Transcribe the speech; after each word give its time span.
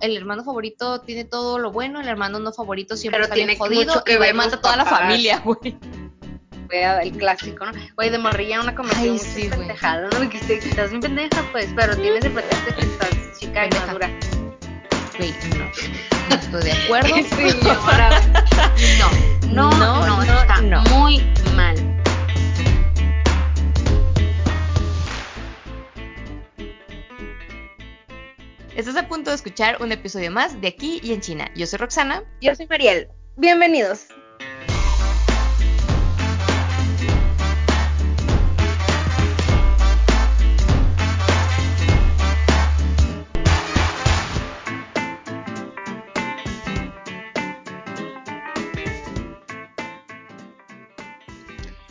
el 0.00 0.16
hermano 0.16 0.44
favorito 0.44 1.00
tiene 1.00 1.24
todo 1.24 1.58
lo 1.58 1.72
bueno, 1.72 2.00
el 2.00 2.08
hermano 2.08 2.38
no 2.38 2.52
favorito 2.52 2.96
siempre 2.96 3.18
Pero 3.18 3.24
está 3.24 3.34
bien 3.34 3.48
tiene 3.48 3.58
jodido 3.58 3.94
mucho 3.94 4.04
que 4.04 4.14
y 4.14 4.32
mata 4.32 4.56
a 4.56 4.60
toda 4.60 4.76
la 4.76 4.84
familia, 4.84 5.40
güey. 5.44 5.76
El 6.70 7.12
clásico, 7.12 7.64
¿no? 7.64 7.72
Oye, 7.96 8.10
de 8.10 8.18
morrilla 8.18 8.60
una 8.60 8.74
cometió 8.74 9.12
muchas 9.12 9.26
sí, 9.26 9.46
güey. 9.48 9.60
pendejadas, 9.60 10.12
¿no? 10.18 10.28
Que 10.28 10.36
estás 10.36 10.90
bien 10.90 11.00
pendeja, 11.00 11.42
pues, 11.50 11.68
pero 11.74 11.96
tienes 11.96 12.24
el 12.24 12.32
pretexto 12.32 12.74
que 12.74 12.82
estás 12.82 13.38
chica 13.38 13.66
y 13.66 13.70
madura. 13.70 14.10
Güey, 15.16 15.34
no, 15.56 15.64
no 16.28 16.36
estoy 16.36 16.62
de 16.62 16.72
acuerdo. 16.72 17.14
Señora, 17.36 18.20
no, 18.98 19.70
no, 19.70 19.70
No, 19.70 20.06
no, 20.06 20.24
no, 20.24 20.40
está 20.40 20.60
muy 20.94 21.24
mal. 21.56 21.87
Estás 28.78 28.94
a 28.94 29.08
punto 29.08 29.30
de 29.30 29.34
escuchar 29.34 29.82
un 29.82 29.90
episodio 29.90 30.30
más 30.30 30.60
de 30.60 30.68
Aquí 30.68 31.00
y 31.02 31.12
en 31.12 31.20
China. 31.20 31.50
Yo 31.56 31.66
soy 31.66 31.80
Roxana. 31.80 32.22
Yo 32.40 32.54
soy 32.54 32.68
Mariel. 32.68 33.08
Bienvenidos. 33.34 34.06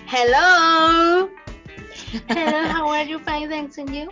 Hello. 0.10 1.30
Hello, 2.30 2.64
how 2.70 2.88
are 2.88 3.06
you? 3.06 3.20
Fine, 3.20 3.50
thanks, 3.50 3.78
and 3.78 3.94
you? 3.94 4.10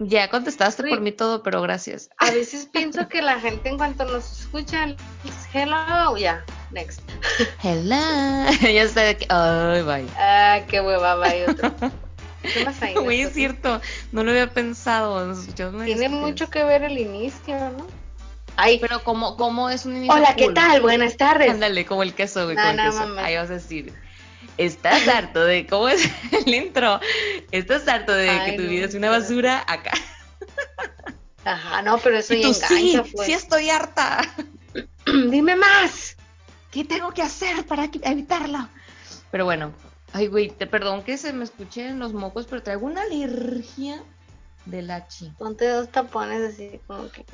Ya 0.00 0.28
contestaste 0.28 0.84
por 0.84 1.00
mí 1.00 1.10
todo, 1.12 1.42
pero 1.42 1.60
gracias. 1.60 2.10
A 2.18 2.30
veces 2.30 2.66
pienso 2.66 3.08
que 3.08 3.20
la 3.20 3.40
gente 3.40 3.68
en 3.68 3.78
cuanto 3.78 4.04
nos 4.04 4.40
escucha, 4.40 4.84
es 4.84 4.96
hello, 5.52 6.16
ya, 6.16 6.44
next. 6.70 7.00
Hello. 7.62 7.96
ya 8.72 8.88
sé 8.88 9.00
de 9.00 9.16
que. 9.16 9.26
Ay, 9.28 9.82
bye. 9.82 10.06
Ah, 10.16 10.60
qué 10.68 10.80
hueva, 10.80 11.16
vaya 11.16 11.50
otro. 11.50 11.74
¿Qué 12.42 12.64
más 12.64 12.80
hay? 12.80 12.94
Güey, 12.94 13.22
es 13.22 13.32
cierto. 13.32 13.80
No 14.12 14.22
lo 14.22 14.30
había 14.30 14.48
pensado. 14.50 15.32
escuchamos 15.32 15.74
medio 15.74 15.96
Tiene 15.96 16.08
mucho 16.14 16.48
que 16.48 16.62
ver 16.62 16.84
el 16.84 16.96
inicio, 16.98 17.56
¿no? 17.56 17.86
Ay, 18.56 18.78
Pero, 18.80 19.02
¿cómo, 19.04 19.36
cómo 19.36 19.70
es 19.70 19.84
un 19.86 19.96
inicio? 19.96 20.14
hola, 20.14 20.34
¿qué 20.36 20.46
cool? 20.46 20.54
tal? 20.54 20.80
Buenas 20.80 21.16
tardes. 21.16 21.50
Ándale, 21.50 21.86
como 21.86 22.02
el 22.02 22.14
queso, 22.14 22.44
güey, 22.44 22.56
No, 22.56 22.90
como 22.90 23.06
no. 23.06 23.20
Ahí 23.20 23.36
vas 23.36 23.50
a 23.50 23.54
decir. 23.54 23.92
Estás 24.56 25.06
harto 25.08 25.44
de. 25.44 25.66
¿Cómo 25.66 25.88
es 25.88 26.08
el 26.32 26.52
intro? 26.54 27.00
Estás 27.50 27.86
harto 27.88 28.12
de 28.12 28.28
Ay, 28.28 28.50
que 28.50 28.56
tu 28.56 28.64
no, 28.64 28.70
vida 28.70 28.86
es 28.86 28.94
una 28.94 29.10
basura 29.10 29.64
acá. 29.66 29.92
Ajá, 31.44 31.82
no, 31.82 31.98
pero 31.98 32.18
eso 32.18 32.34
y 32.34 32.42
ya 32.42 32.48
tú, 32.48 32.54
sí, 32.54 32.90
engancha, 32.92 33.10
pues. 33.14 33.26
sí 33.26 33.32
estoy 33.32 33.70
harta. 33.70 34.20
Dime 35.06 35.56
más. 35.56 36.16
¿Qué 36.70 36.84
tengo 36.84 37.12
que 37.12 37.22
hacer 37.22 37.64
para 37.66 37.84
evitarlo? 38.02 38.68
Pero 39.30 39.44
bueno, 39.44 39.72
ay, 40.12 40.26
güey, 40.26 40.50
te 40.50 40.66
perdón 40.66 41.02
que 41.02 41.16
se 41.16 41.32
me 41.32 41.44
escuchen 41.44 41.98
los 41.98 42.12
mocos, 42.12 42.46
pero 42.46 42.62
traigo 42.62 42.86
una 42.86 43.02
alergia 43.02 44.02
de 44.66 44.82
la 44.82 45.08
chi. 45.08 45.32
Ponte 45.38 45.66
dos 45.66 45.90
tapones 45.90 46.54
así 46.54 46.80
como 46.86 47.10
que. 47.10 47.24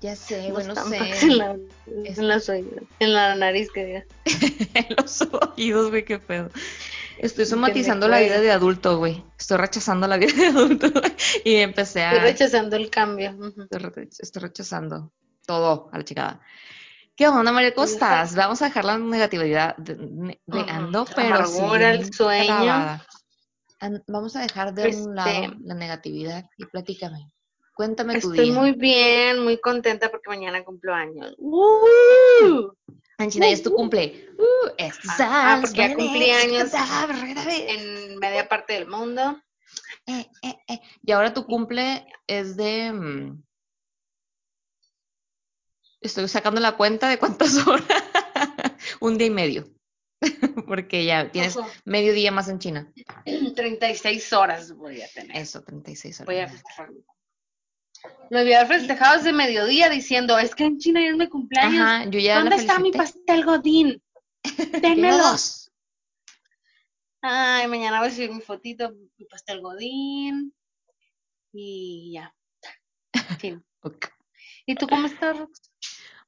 Ya 0.00 0.16
sé, 0.16 0.42
dos 0.44 0.52
güey, 0.52 0.66
no 0.66 0.74
tampas 0.74 0.98
sé. 1.18 1.26
En 1.26 1.38
la, 1.38 1.56
Es- 2.04 2.18
en 2.18 2.28
los 2.28 2.48
oídos, 2.48 2.82
en 3.00 3.12
la 3.12 3.34
nariz 3.34 3.70
que 3.70 3.84
diga. 3.84 4.04
en 4.74 4.86
los 4.96 5.20
oídos, 5.22 5.90
güey, 5.90 6.04
qué 6.04 6.18
pedo. 6.18 6.50
Estoy 7.18 7.44
somatizando 7.44 8.08
la 8.08 8.20
vida 8.20 8.40
de 8.40 8.50
adulto, 8.50 8.96
güey. 8.96 9.22
Estoy 9.38 9.58
rechazando 9.58 10.06
la 10.06 10.16
vida 10.16 10.32
de 10.34 10.46
adulto. 10.46 10.86
Y 11.44 11.56
empecé 11.56 12.02
a. 12.02 12.12
Estoy 12.12 12.30
rechazando 12.30 12.76
el 12.76 12.88
cambio. 12.88 13.36
Estoy, 13.62 13.78
re- 13.78 14.08
estoy 14.18 14.42
rechazando 14.42 15.12
todo 15.46 15.90
a 15.92 15.98
la 15.98 16.04
chingada. 16.04 16.40
¿Qué 17.14 17.28
onda, 17.28 17.52
María? 17.52 17.74
¿Cómo 17.74 17.84
Ujú. 17.84 17.92
estás? 17.92 18.34
Vamos 18.34 18.62
a 18.62 18.66
dejar 18.66 18.86
la 18.86 18.96
negatividad 18.96 19.76
de, 19.76 20.38
ando, 20.68 21.04
pero 21.14 21.34
amargura, 21.34 21.92
sí 21.94 22.00
el 22.00 22.14
sueño. 22.14 23.00
Vamos 24.06 24.36
a 24.36 24.40
dejar 24.40 24.72
de 24.72 24.82
un 24.84 24.88
Este- 24.88 25.10
lado 25.14 25.54
la 25.62 25.74
negatividad 25.74 26.44
y 26.56 26.64
platícame. 26.64 27.30
Cuéntame 27.80 28.20
tu 28.20 28.30
Estoy 28.30 28.50
día. 28.50 28.60
muy 28.60 28.72
bien, 28.72 29.42
muy 29.42 29.58
contenta 29.58 30.10
porque 30.10 30.28
mañana 30.28 30.62
cumplo 30.62 30.92
años. 30.92 31.34
¡Uh! 31.38 32.72
En 33.16 33.30
China 33.30 33.46
ya 33.46 33.54
es 33.54 33.62
tu 33.62 33.72
cumple. 33.72 34.28
Uh, 34.36 34.68
es 34.76 34.98
Ah, 35.18 35.56
porque 35.62 35.78
ya 35.78 35.94
cumplí 35.94 36.28
años. 36.28 36.70
En... 37.48 38.18
Media 38.18 38.46
parte 38.46 38.74
del 38.74 38.86
mundo. 38.86 39.40
Eh, 40.06 40.26
eh, 40.42 40.56
eh. 40.68 40.80
Y 41.02 41.12
ahora 41.12 41.32
tu 41.32 41.46
cumple 41.46 42.06
es 42.26 42.54
de. 42.58 42.92
mm, 42.92 43.42
Estoy 46.02 46.28
sacando 46.28 46.60
la 46.60 46.76
cuenta 46.76 47.08
de 47.08 47.18
cuántas 47.18 47.54
horas. 47.66 47.86
un 49.00 49.16
día 49.16 49.28
y 49.28 49.30
medio. 49.30 49.70
Porque 50.68 51.06
ya 51.06 51.32
tienes 51.32 51.56
Ojo, 51.56 51.66
medio 51.86 52.12
día 52.12 52.30
más 52.30 52.50
en 52.50 52.58
China. 52.58 52.92
36 53.56 54.34
horas 54.34 54.70
voy 54.72 55.00
a 55.00 55.08
tener. 55.08 55.34
Eso, 55.34 55.62
36 55.62 56.20
horas. 56.20 56.26
Voy 56.26 56.36
a. 56.40 56.90
Me 58.30 58.40
había 58.40 58.64
festejado 58.66 59.16
desde 59.16 59.32
mediodía 59.32 59.88
diciendo, 59.90 60.38
es 60.38 60.54
que 60.54 60.64
en 60.64 60.78
China 60.78 61.00
ya 61.00 61.08
es 61.10 61.16
mi 61.16 61.28
cumpleaños. 61.28 61.80
Ajá, 61.82 62.04
yo 62.10 62.18
ya 62.20 62.40
¿Dónde 62.40 62.56
está 62.56 62.78
mi 62.78 62.92
pastel 62.92 63.44
godín? 63.44 64.02
Dos. 65.10 65.70
Ay, 67.22 67.66
mañana 67.68 68.00
voy 68.00 68.08
a 68.08 68.12
subir 68.12 68.30
mi 68.30 68.40
fotito, 68.40 68.92
mi 69.18 69.24
pastel 69.26 69.60
godín. 69.60 70.54
Y 71.52 72.12
ya. 72.14 72.34
Fin. 73.38 73.64
Ok. 73.82 74.08
¿Y 74.66 74.74
tú 74.74 74.86
cómo 74.86 75.06
estás, 75.06 75.38
Rox? 75.38 75.58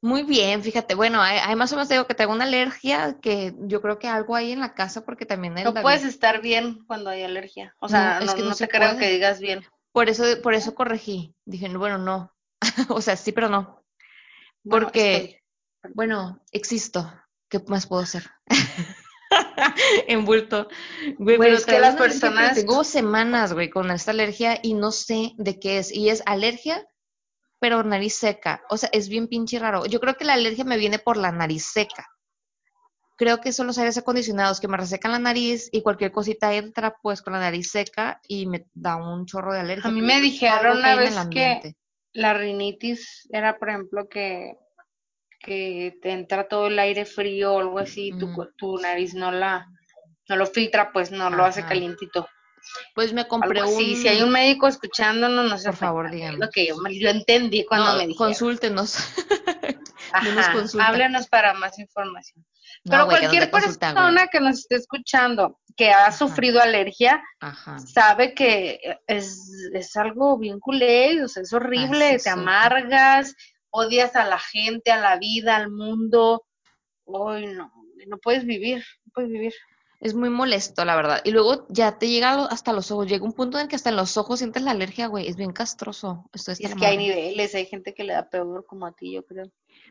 Muy 0.01 0.23
bien, 0.23 0.63
fíjate. 0.63 0.95
Bueno, 0.95 1.21
hay, 1.21 1.55
más 1.55 1.71
o 1.73 1.77
menos 1.77 1.91
digo 1.91 2.07
que 2.07 2.15
tengo 2.15 2.33
una 2.33 2.45
alergia 2.45 3.19
que 3.21 3.55
yo 3.61 3.83
creo 3.83 3.99
que 3.99 4.09
algo 4.09 4.35
hay 4.35 4.53
en 4.53 4.61
la 4.61 4.75
casa 4.75 5.05
porque 5.05 5.27
también 5.27 5.59
el 5.59 5.65
No 5.65 5.73
David- 5.73 5.83
puedes 5.83 6.03
estar 6.05 6.41
bien 6.41 6.83
cuando 6.87 7.11
hay 7.11 7.23
alergia. 7.25 7.77
O 7.79 7.91
sea, 7.91 8.15
No, 8.15 8.21
no, 8.21 8.25
es 8.25 8.35
que 8.35 8.43
no 8.43 8.49
no 8.49 8.55
se 8.55 8.67
te 8.67 8.71
creo 8.77 8.97
que 8.97 9.11
digas 9.11 9.39
bien. 9.39 9.67
Por 9.93 10.09
eso, 10.09 10.25
por 10.43 10.55
eso 10.55 10.75
corregí. 10.75 11.35
Dije, 11.45 11.69
no, 11.69 11.79
bueno, 11.79 11.99
no. 11.99 12.33
o 12.89 13.01
sea, 13.01 13.17
sí, 13.17 13.33
pero 13.33 13.49
no. 13.49 13.85
Porque, 14.69 15.43
bueno, 15.95 16.43
existo. 16.51 17.13
¿Qué 17.49 17.61
más 17.67 17.87
puedo 17.87 18.03
hacer? 18.03 18.31
Envuelto. 20.07 20.69
Güey, 21.19 21.37
Güey, 21.37 21.39
pero 21.39 21.55
es 21.57 21.67
que 21.67 21.79
las 21.79 21.97
personas- 21.97 22.55
Tengo 22.55 22.85
semanas, 22.85 23.53
güey, 23.53 23.71
con 23.71 23.91
esta 23.91 24.11
alergia 24.11 24.59
y 24.63 24.75
no 24.75 24.93
sé 24.93 25.33
de 25.37 25.59
qué 25.59 25.79
es. 25.79 25.93
Y 25.93 26.09
es 26.09 26.23
alergia, 26.27 26.87
pero 27.59 27.83
nariz 27.83 28.15
seca. 28.15 28.63
O 28.71 28.77
sea, 28.77 28.89
es 28.93 29.09
bien 29.09 29.29
pinche 29.29 29.59
raro. 29.59 29.87
Yo 29.87 30.01
creo 30.01 30.17
que 30.17 30.25
la 30.25 30.35
alergia 30.35 30.65
me 30.65 30.79
viene 30.79 30.99
por 30.99 31.17
la 31.17 31.33
nariz 31.33 31.65
seca. 31.65 32.09
Creo 33.17 33.41
que 33.41 33.53
son 33.53 33.67
los 33.67 33.79
aires 33.79 33.99
acondicionados 33.99 34.61
que 34.61 34.69
me 34.69 34.77
resecan 34.77 35.13
la 35.13 35.19
nariz 35.19 35.69
y 35.71 35.83
cualquier 35.83 36.13
cosita 36.13 36.55
entra 36.55 36.97
pues 37.03 37.23
con 37.23 37.35
la 37.35 37.41
nariz 37.41 37.71
seca 37.71 38.21
y 38.27 38.47
me 38.47 38.67
da 38.75 38.97
un 38.97 39.27
chorro 39.27 39.53
de 39.53 39.61
alergia. 39.61 39.89
A 39.89 39.93
mí 39.93 40.03
me 40.03 40.21
dijeron 40.21 40.79
una 40.79 40.97
vez 40.97 41.15
que-. 41.31 41.77
La 42.15 42.35
rinitis 42.35 43.27
era, 43.31 43.59
por 43.59 43.71
ejemplo, 43.71 44.09
que, 44.09 44.59
que 45.41 45.99
te 46.03 46.11
entra 46.11 46.47
todo 46.47 46.67
el 46.67 46.79
aire 46.79 47.07
frío 47.07 47.55
o 47.55 47.61
algo 47.61 47.79
así, 47.79 48.13
tu, 48.19 48.31
tu 48.57 48.77
nariz 48.79 49.15
no 49.15 49.33
la 49.33 49.67
no 50.29 50.37
lo 50.37 50.47
filtra, 50.47 50.93
pues 50.93 51.11
no 51.11 51.31
lo 51.31 51.45
hace 51.45 51.65
calientito. 51.65 52.29
Pues 52.95 53.13
me 53.13 53.27
compré 53.27 53.61
Algo 53.61 53.73
así. 53.73 53.95
un... 53.95 53.97
Si 54.03 54.09
hay 54.09 54.23
un 54.23 54.31
médico 54.31 54.69
escuchándonos, 54.69 55.51
no 55.51 55.59
se 55.59 55.69
Por 55.69 55.77
favor, 55.77 56.15
es 56.15 56.39
Lo 56.39 56.49
que 56.49 56.67
yo, 56.67 56.77
yo 56.89 57.11
entendí 57.11 57.65
cuando 57.65 57.93
No, 57.93 57.99
me 57.99 58.07
dijeron. 58.07 58.29
consúltenos. 58.29 58.97
no 60.23 60.33
nos 60.33 60.47
Ajá, 60.47 60.53
consulta. 60.53 60.87
háblenos 60.87 61.29
para 61.29 61.55
más 61.55 61.79
información. 61.79 62.45
Pero 62.85 63.07
cualquier 63.07 63.51
consulta, 63.51 63.95
persona 63.95 64.27
que 64.29 64.41
nos 64.41 64.61
esté 64.61 64.77
escuchando 64.77 65.61
que 65.77 65.91
ha 65.91 66.07
Ajá. 66.07 66.13
sufrido 66.13 66.61
alergia, 66.61 67.23
Ajá. 67.41 67.79
sabe 67.79 68.35
que 68.35 68.81
es, 69.07 69.39
es 69.73 69.97
algo 69.97 70.39
bien 70.39 70.61
culé, 70.61 71.23
o 71.23 71.29
sea, 71.29 71.43
es 71.43 71.53
horrible, 71.53 72.11
te 72.11 72.15
es, 72.17 72.27
amargas, 72.27 73.35
odias 73.71 74.17
a 74.17 74.27
la 74.27 74.39
gente, 74.39 74.91
a 74.91 74.99
la 74.99 75.17
vida, 75.17 75.57
al 75.57 75.71
mundo. 75.71 76.45
Uy, 77.05 77.47
no, 77.47 77.73
no 78.07 78.19
puedes 78.19 78.45
vivir, 78.45 78.85
no 79.05 79.13
puedes 79.15 79.31
vivir. 79.31 79.53
Es 80.03 80.15
muy 80.15 80.31
molesto, 80.31 80.85
la 80.85 80.97
verdad. 80.97 81.21
Y 81.23 81.31
luego 81.31 81.65
ya 81.69 81.97
te 81.97 82.09
llega 82.09 82.47
hasta 82.47 82.73
los 82.73 82.91
ojos. 82.91 83.07
Llega 83.07 83.25
un 83.25 83.35
punto 83.35 83.57
en 83.57 83.63
el 83.63 83.69
que 83.69 83.77
hasta 83.77 83.91
en 83.91 83.95
los 83.95 84.17
ojos 84.17 84.41
sientes 84.41 84.65
la 84.65 84.73
alergia, 84.73 85.07
güey. 85.07 85.29
Es 85.29 85.37
bien 85.37 85.53
castroso. 85.53 86.29
Esto 86.33 86.51
es 86.51 86.59
que 86.59 86.87
hay 86.87 86.97
niveles, 86.97 87.55
hay 87.55 87.67
gente 87.67 87.95
que 87.95 88.03
le 88.03 88.13
da 88.15 88.29
peor 88.29 88.67
como 88.67 88.85
a 88.87 88.93
ti, 88.93 89.13
yo 89.13 89.25
creo. 89.25 89.45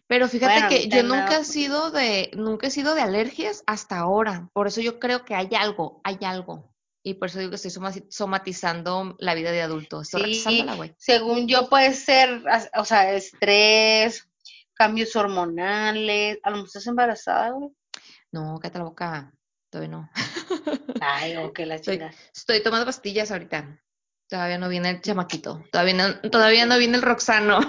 Pero 0.07 0.27
fíjate 0.27 0.51
Bueno, 0.53 0.67
que 0.67 0.89
yo 0.89 1.03
nunca 1.03 1.37
he 1.37 1.45
sido 1.45 1.91
de, 1.91 2.29
nunca 2.33 2.67
he 2.67 2.71
sido 2.71 2.93
de 2.93 2.99
alergias 3.01 3.63
hasta 3.65 3.99
ahora. 3.99 4.49
Por 4.51 4.67
eso 4.67 4.81
yo 4.81 4.99
creo 4.99 5.23
que 5.23 5.33
hay 5.33 5.47
algo, 5.57 6.01
hay 6.03 6.17
algo. 6.23 6.69
Y 7.03 7.13
por 7.13 7.29
eso 7.29 7.39
digo 7.39 7.51
que 7.51 7.55
estoy 7.55 7.71
soma- 7.71 7.93
somatizando 8.09 9.15
la 9.17 9.33
vida 9.33 9.51
de 9.51 9.61
adulto. 9.61 10.01
Estoy 10.01 10.35
Sí, 10.35 10.65
güey. 10.75 10.93
según 10.97 11.47
yo 11.47 11.69
puede 11.69 11.93
ser, 11.93 12.43
o 12.75 12.83
sea, 12.83 13.13
estrés, 13.13 14.27
cambios 14.73 15.15
hormonales. 15.15 16.37
A 16.43 16.49
lo 16.49 16.57
mejor 16.57 16.67
estás 16.67 16.87
embarazada, 16.87 17.51
güey. 17.51 17.69
No, 18.33 18.59
cállate 18.59 18.77
la 18.79 18.83
boca. 18.83 19.33
Todavía 19.71 19.89
no. 19.89 20.09
Ay, 21.01 21.37
o 21.37 21.51
que 21.53 21.65
la 21.65 21.79
chingada. 21.79 22.13
estoy 22.35 22.61
tomando 22.61 22.85
pastillas 22.85 23.31
ahorita. 23.31 23.79
Todavía 24.29 24.57
no 24.59 24.69
viene 24.69 24.89
el 24.91 25.01
chamaquito. 25.01 25.63
Todavía 25.71 25.93
no, 25.95 26.29
todavía 26.29 26.65
no 26.67 26.77
viene 26.77 26.97
el 26.97 27.01
Roxano. 27.01 27.59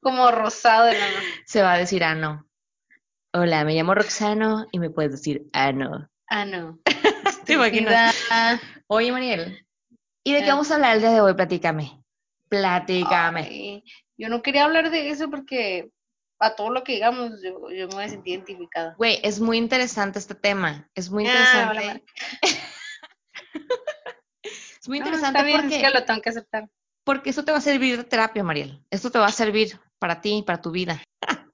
Como 0.00 0.30
rosado 0.30 0.84
de 0.86 0.92
la 0.98 1.06
Se 1.46 1.62
va 1.62 1.74
a 1.74 1.78
decir 1.78 2.04
ano. 2.04 2.46
Hola, 3.32 3.64
me 3.64 3.74
llamo 3.74 3.94
Roxano 3.94 4.66
y 4.72 4.78
me 4.78 4.90
puedes 4.90 5.12
decir 5.12 5.48
ano. 5.52 6.08
Ah, 6.28 6.44
no. 6.44 6.78
¿Te 7.44 7.54
imaginas? 7.54 8.14
Oye, 8.86 9.12
Mariel, 9.12 9.66
¿y 10.24 10.32
de 10.34 10.40
qué 10.40 10.46
Ah. 10.50 10.54
vamos 10.54 10.70
a 10.70 10.74
hablar 10.76 10.96
el 10.96 11.00
día 11.02 11.10
de 11.10 11.20
hoy? 11.20 11.34
Platícame. 11.34 12.02
Platícame. 12.48 13.40
Ay, 13.42 13.84
yo 14.16 14.28
no 14.28 14.42
quería 14.42 14.64
hablar 14.64 14.90
de 14.90 15.10
eso 15.10 15.30
porque 15.30 15.90
a 16.40 16.54
todo 16.54 16.70
lo 16.70 16.84
que 16.84 16.92
digamos 16.92 17.42
yo, 17.42 17.70
yo 17.70 17.88
me 17.88 17.94
voy 17.94 18.04
a 18.04 18.08
sentir 18.08 18.34
identificada. 18.34 18.94
Güey, 18.96 19.18
es 19.22 19.40
muy 19.40 19.56
interesante 19.58 20.18
este 20.18 20.34
tema. 20.34 20.88
Es 20.94 21.10
muy 21.10 21.26
Ah, 21.26 21.72
interesante. 21.72 22.04
Es 24.80 24.88
muy 24.88 25.00
No, 25.00 25.06
interesante 25.06 25.38
está 25.38 25.46
bien, 25.46 25.60
porque, 25.62 25.76
es 25.76 25.82
que 25.82 25.90
lo 25.98 26.04
tengo 26.04 26.20
que 26.22 26.30
aceptar. 26.30 26.68
porque 27.04 27.30
eso 27.30 27.44
te 27.44 27.52
va 27.52 27.58
a 27.58 27.62
servir 27.62 27.96
de 27.98 28.04
terapia, 28.04 28.42
Mariel. 28.42 28.82
Esto 28.90 29.10
te 29.10 29.18
va 29.18 29.26
a 29.26 29.32
servir 29.32 29.78
para 29.98 30.20
ti, 30.20 30.42
para 30.46 30.60
tu 30.60 30.70
vida. 30.70 31.02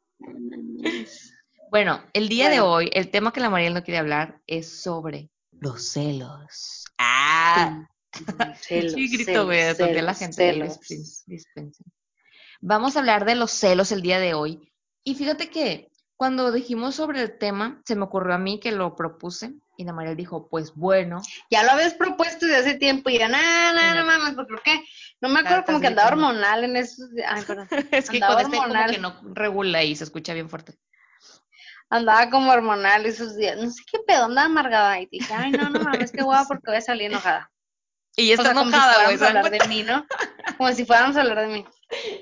Bueno, 1.70 2.04
el 2.12 2.28
día 2.28 2.50
de 2.50 2.60
hoy, 2.60 2.88
el 2.92 3.10
tema 3.10 3.32
que 3.32 3.40
la 3.40 3.50
Mariel 3.50 3.74
no 3.74 3.82
quiere 3.82 3.98
hablar 3.98 4.40
es 4.46 4.80
sobre 4.80 5.28
los 5.50 5.88
celos. 5.88 6.84
Ah, 6.98 7.88
Celos, 8.60 8.92
sí, 8.92 9.08
grito, 9.08 9.44
güey, 9.46 9.74
la 10.00 10.14
gente. 10.14 10.34
celos. 10.36 10.78
Vamos 12.60 12.94
a 12.94 13.00
hablar 13.00 13.24
de 13.24 13.34
los 13.34 13.50
celos 13.50 13.90
el 13.90 14.02
día 14.02 14.20
de 14.20 14.34
hoy. 14.34 14.72
Y 15.04 15.14
fíjate 15.14 15.50
que 15.50 15.90
cuando 16.16 16.50
dijimos 16.52 16.94
sobre 16.94 17.20
el 17.22 17.38
tema, 17.38 17.82
se 17.84 17.96
me 17.96 18.04
ocurrió 18.04 18.34
a 18.34 18.38
mí 18.38 18.58
que 18.60 18.72
lo 18.72 18.94
propuse 18.96 19.52
y 19.76 19.84
la 19.84 19.92
Mariel 19.92 20.16
dijo, 20.16 20.48
pues 20.48 20.72
bueno, 20.74 21.20
Ya 21.50 21.62
lo 21.64 21.72
habías 21.72 21.94
propuesto 21.94 22.46
desde 22.46 22.60
hace 22.60 22.74
tiempo 22.78 23.10
y 23.10 23.18
ya, 23.18 23.28
nada, 23.28 23.72
nada, 23.72 23.94
no 24.00 24.06
mames, 24.06 24.34
porque 24.34 24.54
creo 24.54 24.62
que, 24.62 24.84
no 25.20 25.28
me 25.28 25.40
acuerdo, 25.40 25.64
como 25.64 25.80
que 25.80 25.88
andaba 25.88 26.08
hormonal 26.10 26.64
en 26.64 26.76
esos, 26.76 27.10
días. 27.12 27.28
ay, 27.30 27.42
perdón, 27.44 27.68
es 27.90 28.08
que 28.08 28.16
Andaba 28.16 28.34
con 28.34 28.42
este 28.44 28.56
como 28.56 28.62
hormonal. 28.62 28.90
que 28.92 28.98
no 28.98 29.20
regula 29.34 29.82
y 29.82 29.96
se 29.96 30.04
escucha 30.04 30.32
bien 30.32 30.48
fuerte. 30.48 30.74
andaba 31.90 32.30
como 32.30 32.50
hormonal 32.52 33.04
esos 33.06 33.36
días, 33.36 33.58
no 33.58 33.70
sé 33.70 33.82
qué 33.90 33.98
pedo, 34.06 34.24
andaba 34.26 34.46
amargada 34.46 35.00
y 35.00 35.06
dije, 35.06 35.32
ay, 35.34 35.50
no, 35.50 35.68
no 35.68 35.80
mames, 35.80 36.12
qué 36.12 36.22
guapa 36.22 36.46
porque 36.46 36.70
voy 36.70 36.76
a 36.76 36.80
salir 36.80 37.10
enojada. 37.10 37.50
Y 38.16 38.28
ya 38.28 38.34
O 38.34 38.36
está 38.36 38.44
sea, 38.44 38.54
como 38.54 38.70
si 38.70 38.76
fuéramos 38.78 39.12
a 39.14 39.18
¿se 39.18 39.24
dan 39.24 39.36
hablar 39.38 39.50
de 39.60 39.68
mí, 39.68 39.82
¿no? 39.82 40.06
Como 40.56 40.72
si 40.72 40.84
fuéramos 40.84 41.16
a 41.16 41.22
hablar 41.22 41.40
de 41.40 41.46
mí. 41.48 41.66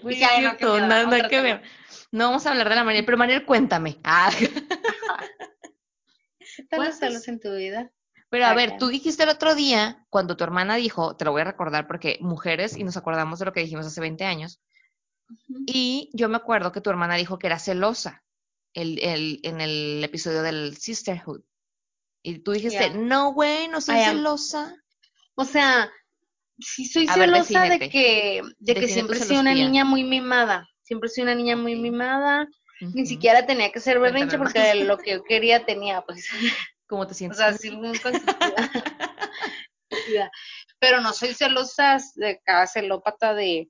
Pues 0.00 0.22
ay, 0.22 0.42
no, 0.42 0.56
qué 0.56 0.64
nada, 0.64 1.28
que 1.28 1.40
ver. 1.42 1.62
No 2.12 2.26
vamos 2.26 2.46
a 2.46 2.50
hablar 2.50 2.68
de 2.68 2.74
la 2.74 2.84
Mariel, 2.84 3.04
pero 3.04 3.16
Mariel, 3.18 3.44
cuéntame. 3.44 3.98
Ah, 4.04 4.30
¿Qué 6.54 6.64
tal 6.64 6.80
los 6.80 6.98
¿Cuántos? 6.98 6.98
celos 6.98 7.28
en 7.28 7.40
tu 7.40 7.54
vida? 7.54 7.90
pero 8.28 8.46
a 8.46 8.54
ver, 8.54 8.76
tú 8.78 8.88
dijiste 8.88 9.22
el 9.22 9.28
otro 9.30 9.54
día, 9.54 10.06
cuando 10.10 10.36
tu 10.36 10.44
hermana 10.44 10.76
dijo, 10.76 11.16
te 11.16 11.24
lo 11.24 11.32
voy 11.32 11.42
a 11.42 11.44
recordar 11.44 11.86
porque 11.86 12.18
mujeres, 12.20 12.76
y 12.76 12.84
nos 12.84 12.96
acordamos 12.96 13.38
de 13.38 13.44
lo 13.46 13.52
que 13.52 13.60
dijimos 13.60 13.86
hace 13.86 14.00
20 14.00 14.24
años, 14.24 14.60
y 15.66 16.10
yo 16.14 16.28
me 16.28 16.36
acuerdo 16.36 16.72
que 16.72 16.80
tu 16.80 16.90
hermana 16.90 17.16
dijo 17.16 17.38
que 17.38 17.46
era 17.46 17.58
celosa 17.58 18.22
el, 18.74 18.98
el, 19.00 19.40
en 19.42 19.60
el 19.60 20.02
episodio 20.04 20.42
del 20.42 20.76
Sisterhood. 20.76 21.42
Y 22.22 22.38
tú 22.38 22.52
dijiste, 22.52 22.90
no, 22.90 23.32
güey, 23.32 23.68
no 23.68 23.80
soy 23.80 23.96
celosa. 23.96 24.76
O 25.34 25.44
sea, 25.44 25.90
sí 26.58 26.86
soy 26.86 27.06
A 27.08 27.16
ver, 27.16 27.30
celosa 27.30 27.62
de 27.64 27.90
que, 27.90 28.42
de 28.58 28.74
que 28.74 28.88
siempre 28.88 29.18
sido 29.18 29.40
una 29.40 29.54
niña 29.54 29.84
muy 29.84 30.04
mimada. 30.04 30.68
Siempre 30.82 31.08
sido 31.08 31.26
una 31.26 31.34
niña 31.34 31.56
muy 31.56 31.76
mimada. 31.76 32.48
Ni 32.80 33.06
siquiera 33.06 33.46
tenía 33.46 33.70
que 33.70 33.80
ser 33.80 34.00
berrinche 34.00 34.38
porque 34.38 34.74
lo 34.84 34.98
que 34.98 35.12
yo 35.12 35.22
quería 35.22 35.64
tenía, 35.64 36.02
pues. 36.02 36.26
¿Cómo 36.88 37.06
te 37.06 37.12
O 37.12 37.14
sientes? 37.14 37.38
sea, 37.38 37.52
sí, 37.52 37.70
muy. 37.70 37.92
Pero 40.78 41.00
no 41.00 41.12
soy 41.12 41.34
celosa 41.34 41.98
de 42.16 42.40
cada 42.44 42.66
celópata 42.66 43.34
de 43.34 43.68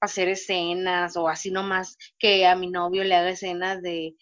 hacer 0.00 0.28
escenas 0.28 1.16
o 1.16 1.28
así 1.28 1.50
nomás 1.50 1.96
que 2.18 2.46
a 2.46 2.56
mi 2.56 2.70
novio 2.70 3.04
le 3.04 3.14
haga 3.14 3.30
escenas 3.30 3.82
de 3.82 4.14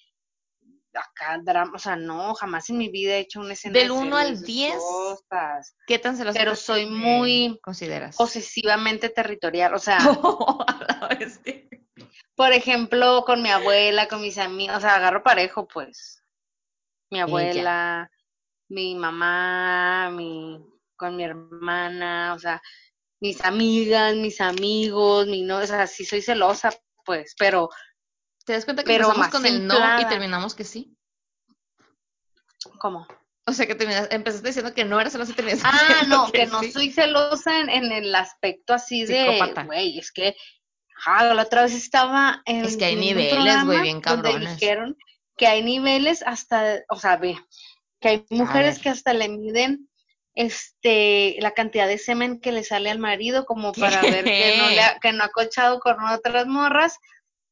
acá 0.95 1.41
drama, 1.43 1.73
o 1.75 1.79
sea, 1.79 1.97
no, 1.97 2.35
jamás 2.35 2.69
en 2.69 2.79
mi 2.79 2.91
vida 2.91 3.15
he 3.15 3.21
hecho 3.21 3.41
una 3.41 3.55
escena 3.55 3.79
Del 3.79 3.89
de 3.89 3.93
uno 3.93 4.17
al 4.17 4.27
celos, 4.27 4.41
de 4.41 4.47
10, 4.47 4.75
cosas. 4.75 5.75
¿Qué 5.87 5.99
tan 5.99 6.17
celosa 6.17 6.39
Pero 6.39 6.55
soy 6.55 6.87
muy 6.87 7.59
consideras? 7.63 8.17
Posesivamente 8.17 9.09
territorial, 9.09 9.75
o 9.75 9.79
sea, 9.79 9.99
A 9.99 10.99
la 11.01 11.09
bestia. 11.19 11.52
Por 12.35 12.53
ejemplo, 12.53 13.25
con 13.27 13.43
mi 13.43 13.51
abuela, 13.51 14.09
con 14.09 14.21
mis 14.23 14.39
amigos, 14.39 14.79
o 14.79 14.81
sea, 14.81 14.97
agarro 14.97 15.23
parejo, 15.23 15.67
pues. 15.69 16.23
Mi 17.11 17.21
abuela, 17.21 18.11
mi 18.69 18.95
mamá, 18.95 20.11
mi, 20.11 20.65
con 20.97 21.17
mi 21.17 21.25
hermana, 21.25 22.33
o 22.35 22.39
sea, 22.39 22.63
mis 23.21 23.45
amigas, 23.45 24.17
mis 24.17 24.41
amigos, 24.41 25.27
mi 25.27 25.43
no, 25.43 25.59
o 25.59 25.67
sea, 25.67 25.87
sí 25.87 26.05
soy 26.05 26.23
celosa, 26.23 26.71
pues, 27.05 27.35
pero 27.39 27.69
¿Te 28.45 28.55
das 28.55 28.65
cuenta 28.65 28.83
que 28.83 28.89
Pero 28.89 29.05
empezamos 29.09 29.29
con 29.31 29.47
el 29.47 29.67
no 29.67 30.01
y 30.01 30.05
terminamos 30.07 30.55
que 30.55 30.65
sí? 30.65 30.97
¿cómo? 32.79 33.07
O 33.47 33.53
sea, 33.53 33.67
que 33.67 33.75
terminas, 33.75 34.09
empezaste 34.11 34.49
diciendo 34.49 34.73
que 34.75 34.85
no 34.85 35.01
eras 35.01 35.13
celosa 35.13 35.33
y 35.33 35.35
terminaste 35.35 35.69
Ah, 35.69 36.03
no, 36.07 36.31
que 36.31 36.47
no 36.47 36.61
sí. 36.61 36.73
soy 36.73 36.91
celosa 36.91 37.61
en, 37.61 37.69
en 37.71 37.93
el 37.93 38.15
aspecto 38.15 38.75
así 38.75 39.07
Psicópata. 39.07 39.63
de, 39.63 39.67
güey, 39.67 39.99
es 39.99 40.13
que, 40.13 40.37
ajá, 41.05 41.35
la 41.35 41.43
otra 41.43 41.63
vez 41.63 41.75
estaba 41.75 42.43
en 42.47 42.65
Es 42.65 42.77
que 42.77 42.85
hay 42.87 42.97
niveles, 42.97 43.65
güey, 43.65 43.83
bien 43.83 44.01
donde 44.01 44.31
cabrones. 44.31 44.59
dijeron 44.59 44.97
que 45.37 45.47
hay 45.47 45.63
niveles 45.63 46.23
hasta, 46.27 46.81
o 46.89 46.97
sea, 46.97 47.17
ve, 47.17 47.37
que 48.01 48.09
hay 48.09 48.25
mujeres 48.31 48.79
que 48.79 48.89
hasta 48.89 49.13
le 49.13 49.29
miden 49.29 49.89
este 50.35 51.37
la 51.41 51.51
cantidad 51.53 51.87
de 51.87 51.99
semen 51.99 52.41
que 52.41 52.53
le 52.53 52.65
sale 52.65 52.91
al 52.91 52.99
marido 52.99 53.45
como 53.45 53.73
para 53.73 54.01
ver 54.01 54.25
que 54.25 54.57
no 54.57 54.69
le 54.71 54.81
ha, 54.81 54.99
que 54.99 55.13
no 55.13 55.25
ha 55.25 55.29
cochado 55.29 55.79
con 55.81 56.03
otras 56.05 56.47
morras 56.47 56.99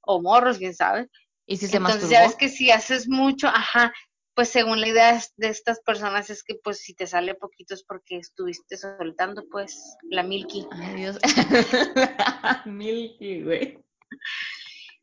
o 0.00 0.22
morros, 0.22 0.58
quién 0.58 0.74
sabe. 0.74 1.08
¿Y 1.46 1.56
si 1.56 1.66
se 1.66 1.76
Entonces 1.76 2.02
masturbó? 2.04 2.12
ya 2.12 2.26
ves 2.26 2.36
que 2.36 2.48
si 2.48 2.70
haces 2.70 3.08
mucho, 3.08 3.48
ajá, 3.48 3.92
pues 4.40 4.48
según 4.48 4.80
la 4.80 4.88
idea 4.88 5.20
de 5.36 5.48
estas 5.48 5.80
personas 5.80 6.30
es 6.30 6.42
que 6.42 6.54
pues 6.54 6.78
si 6.78 6.94
te 6.94 7.06
sale 7.06 7.34
poquito 7.34 7.74
es 7.74 7.82
porque 7.82 8.16
estuviste 8.16 8.78
soltando 8.78 9.44
pues 9.50 9.98
la 10.08 10.22
milky. 10.22 10.66
Ay, 10.70 10.94
Dios. 10.94 11.18
Milky, 12.64 13.42
güey. 13.42 13.84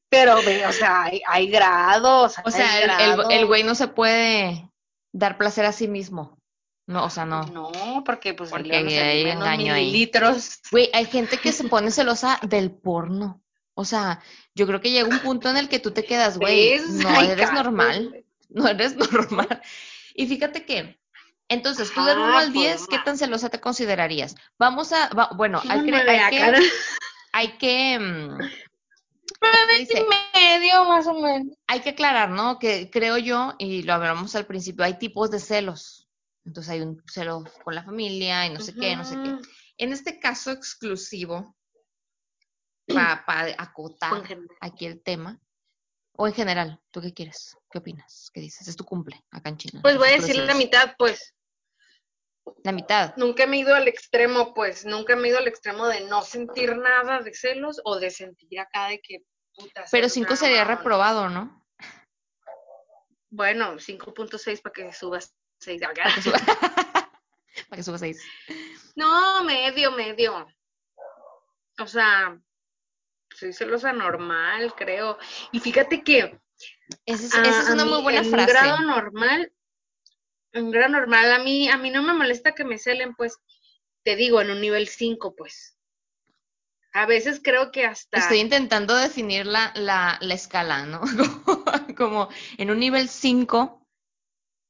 Pero 0.09 0.37
ve, 0.43 0.65
o 0.65 0.71
sea, 0.71 1.03
hay, 1.03 1.21
hay 1.27 1.51
grados. 1.51 2.37
O 2.43 2.49
sea, 2.49 2.73
hay 2.73 3.11
el, 3.11 3.31
el, 3.31 3.45
güey 3.45 3.61
no 3.61 3.75
se 3.75 3.87
puede 3.87 4.71
dar 5.13 5.37
placer 5.37 5.65
a 5.65 5.71
sí 5.71 5.87
mismo. 5.87 6.39
No, 6.87 7.05
o 7.05 7.09
sea, 7.11 7.27
no. 7.27 7.43
No, 7.43 8.03
porque 8.03 8.33
pues 8.33 8.49
Porque 8.49 8.75
hay 8.75 9.23
menos 9.23 9.43
engaño 9.43 9.75
mililitros. 9.75 10.61
Güey, 10.71 10.89
hay 10.93 11.05
gente 11.05 11.37
que 11.37 11.51
se 11.51 11.65
pone 11.65 11.91
celosa 11.91 12.39
del 12.41 12.71
porno. 12.71 13.43
O 13.75 13.85
sea, 13.85 14.19
yo 14.55 14.65
creo 14.65 14.81
que 14.81 14.89
llega 14.89 15.07
un 15.07 15.19
punto 15.19 15.47
en 15.47 15.57
el 15.57 15.69
que 15.69 15.77
tú 15.77 15.91
te 15.91 16.05
quedas, 16.05 16.39
güey, 16.39 16.79
no 16.79 17.09
Hay 17.09 17.27
eres 17.27 17.53
normal. 17.53 18.25
No 18.49 18.67
eres 18.67 18.95
normal. 19.11 19.61
Y 20.15 20.27
fíjate 20.27 20.65
que, 20.65 20.99
entonces, 21.49 21.93
tú 21.93 22.03
del 22.03 22.17
Ajá, 22.17 22.27
1 22.29 22.37
al 22.37 22.53
pues, 22.53 22.63
10, 22.65 22.87
¿qué 22.87 22.97
ma. 22.97 23.03
tan 23.03 23.17
celosa 23.17 23.49
te 23.49 23.59
considerarías? 23.61 24.35
Vamos 24.59 24.91
a, 24.93 25.09
va- 25.09 25.29
bueno, 25.35 25.61
hay 25.69 25.85
que, 25.85 25.95
hay 25.95 26.29
que, 26.29 26.69
hay 27.33 27.57
que, 27.57 27.99
mm, 27.99 28.29
¿cómo 29.39 29.53
se 29.69 29.77
dice? 29.79 30.05
medio 30.43 30.85
más 30.85 31.07
o 31.07 31.13
menos. 31.13 31.55
hay 31.67 31.79
que 31.81 31.89
aclarar, 31.91 32.29
¿no? 32.31 32.59
Que 32.59 32.89
creo 32.89 33.17
yo, 33.17 33.53
y 33.59 33.83
lo 33.83 33.93
hablamos 33.93 34.35
al 34.35 34.45
principio, 34.45 34.83
hay 34.83 34.97
tipos 34.97 35.31
de 35.31 35.39
celos. 35.39 36.07
Entonces 36.45 36.71
hay 36.73 36.81
un 36.81 37.01
celo 37.07 37.43
con 37.63 37.75
la 37.75 37.83
familia 37.83 38.45
y 38.45 38.49
no 38.53 38.59
sé 38.61 38.73
qué, 38.73 38.95
no 38.95 39.03
sé 39.03 39.15
qué. 39.21 39.35
En 39.77 39.91
este 39.93 40.19
caso 40.19 40.51
exclusivo, 40.51 41.55
para 42.87 43.53
acotar 43.57 44.23
aquí 44.61 44.85
el 44.85 45.01
tema, 45.01 45.39
o 46.17 46.27
en 46.27 46.33
general, 46.33 46.81
¿tú 46.91 46.99
qué 46.99 47.13
quieres? 47.13 47.57
¿Qué 47.71 47.77
opinas? 47.77 48.29
¿Qué 48.33 48.41
dices? 48.41 48.67
Es 48.67 48.75
tu 48.75 48.83
cumple 48.83 49.23
acá 49.31 49.49
en 49.49 49.57
China. 49.57 49.79
Pues 49.81 49.97
voy 49.97 50.09
a 50.09 50.13
decir 50.13 50.35
la 50.37 50.55
mitad, 50.55 50.95
pues. 50.97 51.33
La 52.63 52.71
mitad. 52.71 53.15
Nunca 53.17 53.45
me 53.45 53.57
he 53.57 53.59
ido 53.59 53.75
al 53.75 53.87
extremo, 53.87 54.53
pues. 54.53 54.85
Nunca 54.85 55.15
me 55.15 55.27
he 55.27 55.31
ido 55.31 55.37
al 55.37 55.47
extremo 55.47 55.87
de 55.87 56.01
no 56.01 56.23
sentir 56.23 56.75
nada 56.75 57.19
de 57.19 57.33
celos 57.33 57.79
o 57.83 57.99
de 57.99 58.09
sentir 58.09 58.59
acá 58.59 58.87
de 58.87 58.99
que 58.99 59.19
puta. 59.55 59.85
Pero 59.91 60.09
celos, 60.09 60.13
5 60.13 60.25
nada, 60.25 60.35
sería 60.37 60.63
reprobado, 60.65 61.29
¿no? 61.29 61.63
Bueno, 63.29 63.75
5.6 63.75 64.61
para 64.61 64.73
que 64.73 64.93
subas 64.93 65.35
6 65.59 65.83
acá. 65.83 66.03
Para 66.03 66.15
que 66.15 66.21
suba, 66.21 66.39
para 67.69 67.77
que 67.77 67.83
suba 67.83 67.97
6. 67.99 68.23
No, 68.95 69.43
medio, 69.43 69.91
medio. 69.91 70.47
O 71.79 71.85
sea, 71.85 72.39
soy 73.37 73.53
celosa 73.53 73.93
normal, 73.93 74.73
creo. 74.75 75.17
Y 75.51 75.59
fíjate 75.59 76.03
que 76.03 76.39
Esa 77.05 77.25
es, 77.25 77.33
esa 77.59 77.73
una 77.73 77.85
mí, 77.85 77.91
muy 77.91 78.01
buena 78.01 78.19
en 78.21 78.29
frase. 78.29 78.51
un 78.51 78.53
grado 78.57 78.81
normal, 78.81 79.53
en 80.53 80.65
un 80.65 80.71
grado 80.71 80.89
normal, 80.89 81.31
a 81.31 81.39
mí, 81.39 81.69
a 81.69 81.77
mí 81.77 81.91
no 81.91 82.01
me 82.01 82.13
molesta 82.13 82.53
que 82.53 82.63
me 82.65 82.79
celen, 82.79 83.13
pues, 83.15 83.37
te 84.03 84.15
digo, 84.15 84.41
en 84.41 84.49
un 84.49 84.59
nivel 84.59 84.87
5, 84.87 85.35
pues. 85.35 85.77
A 86.93 87.05
veces 87.05 87.39
creo 87.43 87.71
que 87.71 87.85
hasta 87.85 88.17
Estoy 88.17 88.39
intentando 88.39 88.95
definir 88.95 89.45
la, 89.45 89.71
la, 89.75 90.17
la 90.19 90.33
escala, 90.33 90.85
¿no? 90.87 91.01
Como, 91.45 91.95
como 91.95 92.29
en 92.57 92.71
un 92.71 92.79
nivel 92.79 93.07
5, 93.07 93.85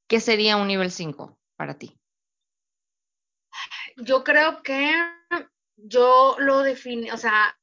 ¿qué 0.09 0.19
sería 0.19 0.57
un 0.57 0.67
nivel 0.67 0.91
5 0.91 1.37
para 1.55 1.77
ti? 1.77 1.97
yo 3.97 4.23
creo 4.23 4.61
que 4.61 4.91
yo 5.77 6.35
lo 6.39 6.61
define, 6.61 7.11
o 7.11 7.17
sea, 7.17 7.57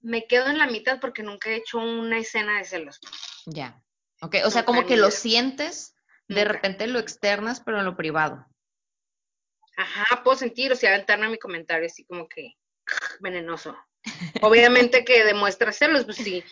me 0.00 0.26
quedo 0.26 0.48
en 0.48 0.58
la 0.58 0.66
mitad 0.66 1.00
porque 1.00 1.22
nunca 1.22 1.50
he 1.50 1.56
hecho 1.56 1.78
una 1.78 2.18
escena 2.18 2.58
de 2.58 2.64
celos. 2.64 3.00
Ya. 3.46 3.82
Ok, 4.20 4.36
o 4.44 4.50
sea, 4.50 4.64
como 4.64 4.86
que 4.86 4.96
lo 4.96 5.10
sientes, 5.10 5.94
de 6.26 6.44
repente 6.44 6.86
lo 6.86 6.98
externas, 6.98 7.60
pero 7.60 7.78
en 7.78 7.84
lo 7.84 7.96
privado. 7.96 8.46
Ajá, 9.76 10.22
puedo 10.24 10.36
sentir, 10.36 10.72
o 10.72 10.76
sea, 10.76 10.90
aventarme 10.90 11.26
a 11.26 11.30
mi 11.30 11.38
comentario 11.38 11.86
así 11.86 12.04
como 12.04 12.28
que 12.28 12.54
venenoso. 13.20 13.76
Obviamente 14.42 15.04
que 15.04 15.24
demuestra 15.24 15.72
celos, 15.72 16.04
pues 16.04 16.16
sí. 16.16 16.42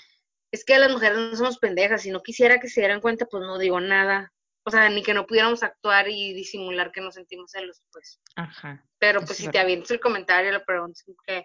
Es 0.52 0.64
que 0.64 0.78
las 0.78 0.92
mujeres 0.92 1.18
no 1.18 1.36
somos 1.36 1.58
pendejas, 1.58 2.02
si 2.02 2.10
no 2.10 2.22
quisiera 2.22 2.60
que 2.60 2.68
se 2.68 2.80
dieran 2.80 3.00
cuenta, 3.00 3.26
pues 3.26 3.42
no 3.42 3.58
digo 3.58 3.80
nada. 3.80 4.32
O 4.64 4.70
sea, 4.70 4.88
ni 4.88 5.02
que 5.02 5.14
no 5.14 5.26
pudiéramos 5.26 5.62
actuar 5.62 6.08
y 6.08 6.34
disimular 6.34 6.92
que 6.92 7.00
nos 7.00 7.14
sentimos 7.14 7.50
celos, 7.50 7.82
pues. 7.92 8.20
Ajá. 8.36 8.84
Pero 8.98 9.24
pues 9.24 9.38
si 9.38 9.48
te 9.48 9.58
avientas 9.58 9.90
el 9.90 10.00
comentario, 10.00 10.52
le 10.52 10.60
preguntas 10.60 11.04
que, 11.26 11.44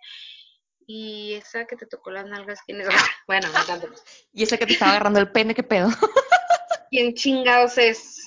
y 0.93 1.35
esa 1.35 1.65
que 1.65 1.77
te 1.77 1.85
tocó 1.85 2.11
las 2.11 2.25
nalgas, 2.25 2.59
¿quién 2.65 2.81
es? 2.81 2.87
bueno, 3.27 3.47
me 3.53 3.59
encanta. 3.59 3.87
y 4.33 4.43
esa 4.43 4.57
que 4.57 4.65
te 4.65 4.73
estaba 4.73 4.91
agarrando 4.91 5.19
el 5.19 5.31
pene, 5.31 5.55
¿qué 5.55 5.63
pedo? 5.63 5.87
¿Quién 6.91 7.13
chingados 7.13 7.77
es? 7.77 8.19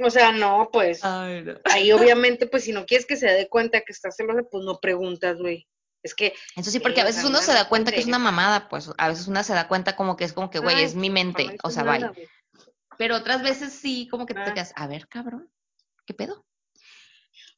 O 0.00 0.08
sea, 0.08 0.30
no, 0.30 0.70
pues. 0.72 1.00
Ahí 1.04 1.90
obviamente, 1.90 2.46
pues 2.46 2.64
si 2.64 2.72
no 2.72 2.86
quieres 2.86 3.06
que 3.06 3.16
se 3.16 3.26
dé 3.26 3.48
cuenta 3.48 3.80
que 3.80 3.92
estás 3.92 4.16
celosa, 4.16 4.42
pues 4.48 4.64
no 4.64 4.78
preguntas, 4.78 5.38
güey. 5.38 5.66
Es 6.04 6.14
que. 6.14 6.32
Eso 6.54 6.70
sí, 6.70 6.78
porque 6.78 7.00
a 7.00 7.04
veces 7.04 7.24
uno 7.24 7.38
se 7.38 7.52
da 7.52 7.68
cuenta 7.68 7.90
que 7.90 7.98
es 7.98 8.06
una 8.06 8.20
mamada, 8.20 8.68
pues. 8.68 8.90
A 8.96 9.08
veces 9.08 9.26
uno 9.26 9.42
se 9.42 9.52
da 9.52 9.66
cuenta 9.66 9.96
como 9.96 10.16
que 10.16 10.24
es 10.24 10.32
como 10.32 10.48
que, 10.48 10.60
güey, 10.60 10.82
es 10.82 10.94
mi 10.94 11.10
mente. 11.10 11.58
O 11.64 11.70
sea, 11.70 11.82
vaya. 11.82 12.12
Pero 12.96 13.16
otras 13.16 13.42
veces 13.42 13.72
sí, 13.72 14.06
como 14.08 14.26
que 14.26 14.34
te 14.34 14.54
quedas, 14.54 14.72
a 14.76 14.86
ver, 14.86 15.08
cabrón, 15.08 15.50
¿qué 16.06 16.14
pedo? 16.14 16.46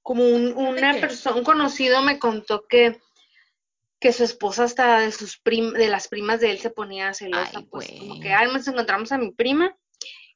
Como 0.02 0.24
una 0.24 0.94
persona, 0.94 1.36
un 1.36 1.44
conocido 1.44 2.02
me 2.02 2.18
contó 2.18 2.66
que 2.66 3.00
que 4.04 4.12
su 4.12 4.22
esposa 4.22 4.64
hasta 4.64 4.98
de 4.98 5.12
sus 5.12 5.38
prim 5.38 5.72
de 5.72 5.88
las 5.88 6.08
primas 6.08 6.38
de 6.38 6.50
él 6.50 6.58
se 6.58 6.68
ponía 6.68 7.14
celosa, 7.14 7.62
pues 7.70 7.90
como 7.98 8.20
que, 8.20 8.34
ay, 8.34 8.52
nos 8.52 8.68
encontramos 8.68 9.10
a 9.12 9.16
mi 9.16 9.32
prima 9.32 9.74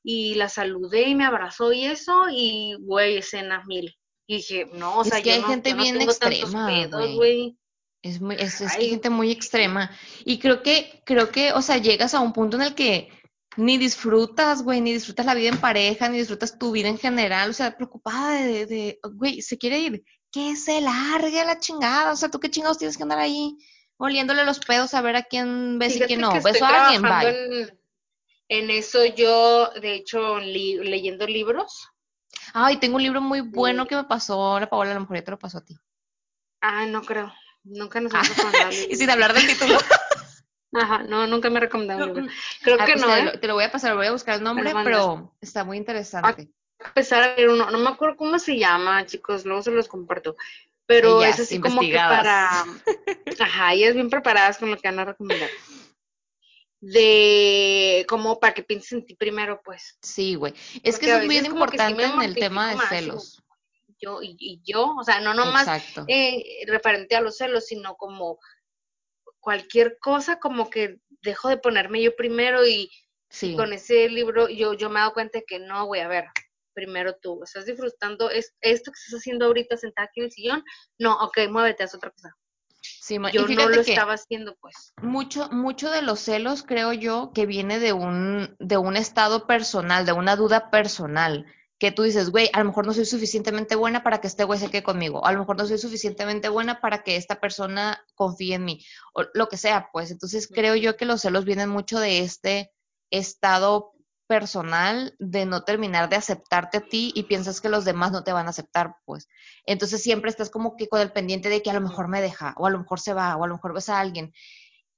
y 0.02 0.36
la 0.36 0.48
saludé 0.48 1.02
y 1.02 1.14
me 1.14 1.26
abrazó 1.26 1.70
y 1.70 1.84
eso, 1.84 2.14
y 2.32 2.76
güey, 2.80 3.18
escena 3.18 3.62
mil. 3.66 3.94
Y 4.26 4.36
dije, 4.36 4.70
no, 4.72 5.00
o 5.00 5.04
sea, 5.04 5.18
es 5.18 5.24
que 5.24 5.32
hay 5.32 5.42
gente 5.42 5.74
bien 5.74 6.00
extrema, 6.00 6.86
güey. 6.86 7.58
Es 8.00 8.22
muy, 8.22 8.36
es, 8.36 8.58
es 8.62 8.74
que 8.74 8.88
gente 8.88 9.10
muy 9.10 9.30
extrema. 9.30 9.90
Y 10.24 10.38
creo 10.38 10.62
que, 10.62 11.02
creo 11.04 11.30
que, 11.30 11.52
o 11.52 11.60
sea, 11.60 11.76
llegas 11.76 12.14
a 12.14 12.20
un 12.20 12.32
punto 12.32 12.56
en 12.56 12.62
el 12.62 12.74
que 12.74 13.10
ni 13.58 13.76
disfrutas, 13.76 14.62
güey, 14.62 14.80
ni 14.80 14.94
disfrutas 14.94 15.26
la 15.26 15.34
vida 15.34 15.50
en 15.50 15.60
pareja, 15.60 16.08
ni 16.08 16.16
disfrutas 16.16 16.58
tu 16.58 16.72
vida 16.72 16.88
en 16.88 16.96
general, 16.96 17.50
o 17.50 17.52
sea, 17.52 17.76
preocupada 17.76 18.32
de, 18.32 18.64
de, 18.64 18.98
güey, 19.12 19.42
se 19.42 19.58
quiere 19.58 19.78
ir, 19.78 20.02
que 20.38 20.56
se 20.56 20.80
largue 20.80 21.44
la 21.44 21.58
chingada, 21.58 22.12
o 22.12 22.16
sea, 22.16 22.28
tú 22.28 22.38
qué 22.38 22.48
chingados 22.48 22.78
tienes 22.78 22.96
que 22.96 23.02
andar 23.02 23.18
ahí 23.18 23.58
oliéndole 23.96 24.44
los 24.44 24.60
pedos 24.60 24.94
a 24.94 25.00
ver 25.00 25.16
a 25.16 25.24
quién 25.24 25.80
ves 25.80 25.96
y 25.96 26.00
quién 26.00 26.20
no, 26.20 26.32
beso 26.40 26.64
a 26.64 26.86
alguien, 26.86 27.02
bye 27.02 27.78
en 28.48 28.70
eso 28.70 29.04
yo, 29.04 29.70
de 29.80 29.94
hecho, 29.94 30.38
leyendo 30.38 31.26
libros. 31.26 31.90
Ay, 32.54 32.78
tengo 32.78 32.96
un 32.96 33.02
libro 33.02 33.20
muy 33.20 33.42
bueno 33.42 33.86
que 33.86 33.94
me 33.94 34.04
pasó 34.04 34.58
la 34.58 34.70
Paola, 34.70 34.92
a 34.92 34.94
lo 34.94 35.00
mejor 35.00 35.16
ya 35.16 35.24
te 35.24 35.30
lo 35.32 35.38
pasó 35.38 35.58
a 35.58 35.64
ti. 35.64 35.76
Ah, 36.62 36.86
no 36.86 37.02
creo. 37.02 37.30
Nunca 37.64 38.00
nos 38.00 38.12
hemos 38.14 38.28
recomendado. 38.28 38.72
y 38.72 38.96
sin 38.96 39.10
hablar 39.10 39.34
del 39.34 39.46
título. 39.46 39.78
Ajá, 40.72 41.02
no, 41.02 41.26
nunca 41.26 41.50
me 41.50 41.58
he 41.58 41.60
recomendado 41.60 42.04
un 42.06 42.14
libro. 42.14 42.32
Creo 42.62 42.78
ah, 42.80 42.86
que 42.86 42.92
pues 42.92 43.04
no. 43.04 43.14
Te 43.14 43.22
lo, 43.22 43.30
¿eh? 43.30 43.38
te 43.38 43.46
lo, 43.48 43.54
voy 43.54 43.64
a 43.64 43.72
pasar, 43.72 43.94
voy 43.96 44.06
a 44.06 44.12
buscar 44.12 44.36
el 44.36 44.44
nombre, 44.44 44.72
pero 44.82 45.36
está 45.42 45.64
muy 45.64 45.76
interesante. 45.76 46.50
Empezar 46.84 47.22
a 47.22 47.36
leer 47.36 47.48
uno, 47.48 47.70
no 47.70 47.78
me 47.78 47.88
acuerdo 47.88 48.16
cómo 48.16 48.38
se 48.38 48.56
llama, 48.56 49.04
chicos, 49.06 49.44
luego 49.44 49.62
se 49.62 49.70
los 49.70 49.88
comparto. 49.88 50.36
Pero 50.86 51.22
es 51.22 51.38
así 51.38 51.60
como 51.60 51.80
que 51.80 51.94
para. 51.94 52.64
Ajá, 53.40 53.74
ellas 53.74 53.94
bien 53.94 54.08
preparadas 54.08 54.58
con 54.58 54.70
lo 54.70 54.76
que 54.76 54.88
van 54.88 54.98
a 55.00 55.04
recomendar 55.04 55.50
de 56.80 58.06
como 58.08 58.38
para 58.38 58.54
que 58.54 58.62
pienses 58.62 58.92
en 58.92 59.06
ti 59.06 59.14
primero, 59.14 59.60
pues. 59.64 59.98
Sí, 60.02 60.34
güey. 60.34 60.54
Es 60.82 60.98
que 60.98 61.06
eso 61.06 61.18
es 61.18 61.26
muy 61.26 61.38
importante 61.38 62.04
en 62.04 62.22
el 62.22 62.34
tema 62.34 62.70
de 62.70 62.78
celos. 62.88 63.42
Yo 64.00 64.20
y, 64.22 64.60
yo, 64.64 64.94
o 64.94 65.02
sea, 65.02 65.20
no 65.20 65.34
nomás 65.34 65.66
eh, 66.06 66.64
referente 66.68 67.16
a 67.16 67.20
los 67.20 67.36
celos, 67.36 67.66
sino 67.66 67.96
como 67.96 68.38
cualquier 69.40 69.98
cosa, 69.98 70.38
como 70.38 70.70
que 70.70 71.00
dejo 71.22 71.48
de 71.48 71.56
ponerme 71.56 72.00
yo 72.00 72.14
primero 72.14 72.64
y, 72.64 72.90
con 73.56 73.72
ese 73.72 74.08
libro 74.08 74.48
yo, 74.48 74.72
yo 74.74 74.88
me 74.88 75.00
he 75.00 75.00
dado 75.00 75.14
cuenta 75.14 75.38
de 75.38 75.44
que 75.44 75.58
no, 75.58 75.86
güey, 75.86 76.00
a 76.00 76.08
ver, 76.08 76.26
primero 76.78 77.16
tú, 77.16 77.40
¿estás 77.42 77.66
disfrutando 77.66 78.30
es, 78.30 78.54
esto 78.60 78.92
que 78.92 78.98
estás 79.04 79.18
haciendo 79.18 79.46
ahorita 79.46 79.76
sentada 79.76 80.06
aquí 80.06 80.20
en 80.20 80.26
el 80.26 80.30
sillón? 80.30 80.64
No, 80.96 81.18
ok, 81.24 81.38
muévete, 81.50 81.82
haz 81.82 81.96
otra 81.96 82.12
cosa. 82.12 82.36
Sí, 82.80 83.18
yo 83.32 83.48
no 83.48 83.68
lo 83.68 83.80
estaba 83.80 84.12
haciendo, 84.12 84.56
pues. 84.60 84.92
Mucho, 85.02 85.48
mucho 85.50 85.90
de 85.90 86.02
los 86.02 86.20
celos, 86.20 86.62
creo 86.62 86.92
yo, 86.92 87.32
que 87.34 87.46
viene 87.46 87.80
de 87.80 87.92
un, 87.92 88.54
de 88.60 88.76
un 88.76 88.96
estado 88.96 89.48
personal, 89.48 90.06
de 90.06 90.12
una 90.12 90.36
duda 90.36 90.70
personal. 90.70 91.46
Que 91.80 91.90
tú 91.90 92.04
dices, 92.04 92.30
güey, 92.30 92.48
a 92.52 92.60
lo 92.60 92.66
mejor 92.66 92.86
no 92.86 92.92
soy 92.92 93.04
suficientemente 93.04 93.74
buena 93.74 94.04
para 94.04 94.20
que 94.20 94.28
este 94.28 94.44
güey 94.44 94.60
se 94.60 94.70
quede 94.70 94.84
conmigo. 94.84 95.26
A 95.26 95.32
lo 95.32 95.40
mejor 95.40 95.56
no 95.56 95.66
soy 95.66 95.78
suficientemente 95.78 96.48
buena 96.48 96.80
para 96.80 97.02
que 97.02 97.16
esta 97.16 97.40
persona 97.40 98.04
confíe 98.14 98.54
en 98.54 98.64
mí. 98.64 98.84
O 99.14 99.24
lo 99.34 99.48
que 99.48 99.56
sea, 99.56 99.88
pues. 99.92 100.12
Entonces 100.12 100.46
creo 100.46 100.76
yo 100.76 100.96
que 100.96 101.06
los 101.06 101.22
celos 101.22 101.44
vienen 101.44 101.70
mucho 101.70 101.98
de 101.98 102.20
este 102.20 102.72
estado 103.10 103.94
personal 104.28 105.16
de 105.18 105.46
no 105.46 105.64
terminar 105.64 106.08
de 106.08 106.16
aceptarte 106.16 106.78
a 106.78 106.80
ti 106.82 107.12
y 107.16 107.24
piensas 107.24 107.60
que 107.60 107.68
los 107.68 107.84
demás 107.84 108.12
no 108.12 108.22
te 108.22 108.32
van 108.32 108.46
a 108.46 108.50
aceptar, 108.50 108.96
pues. 109.04 109.28
Entonces 109.66 110.02
siempre 110.02 110.30
estás 110.30 110.50
como 110.50 110.76
que 110.76 110.88
con 110.88 111.00
el 111.00 111.12
pendiente 111.12 111.48
de 111.48 111.62
que 111.62 111.70
a 111.70 111.74
lo 111.74 111.80
mejor 111.80 112.08
me 112.08 112.20
deja, 112.20 112.54
o 112.58 112.66
a 112.66 112.70
lo 112.70 112.78
mejor 112.78 113.00
se 113.00 113.14
va, 113.14 113.34
o 113.36 113.44
a 113.44 113.48
lo 113.48 113.54
mejor 113.54 113.74
ves 113.74 113.88
a 113.88 113.98
alguien. 113.98 114.32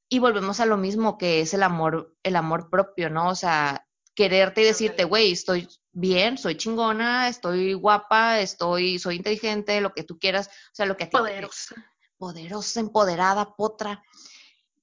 Y 0.08 0.18
volvemos 0.18 0.60
a 0.60 0.66
lo 0.66 0.76
mismo 0.76 1.16
que 1.16 1.40
es 1.40 1.54
el 1.54 1.62
amor, 1.62 2.14
el 2.24 2.36
amor 2.36 2.68
propio, 2.68 3.08
¿no? 3.08 3.28
O 3.30 3.34
sea, 3.36 3.86
quererte 4.14 4.62
y 4.62 4.64
decirte, 4.64 5.04
güey, 5.04 5.32
estoy 5.32 5.68
bien, 5.92 6.36
soy 6.36 6.56
chingona, 6.56 7.28
estoy 7.28 7.74
guapa, 7.74 8.40
estoy, 8.40 8.98
soy 8.98 9.16
inteligente, 9.16 9.80
lo 9.80 9.92
que 9.92 10.02
tú 10.04 10.18
quieras, 10.18 10.48
o 10.48 10.74
sea, 10.74 10.86
lo 10.86 10.96
que 10.96 11.04
a 11.04 11.10
ti 11.10 11.16
Poderosa. 11.16 11.74
poderosa, 12.18 12.80
empoderada, 12.80 13.54
potra. 13.54 14.02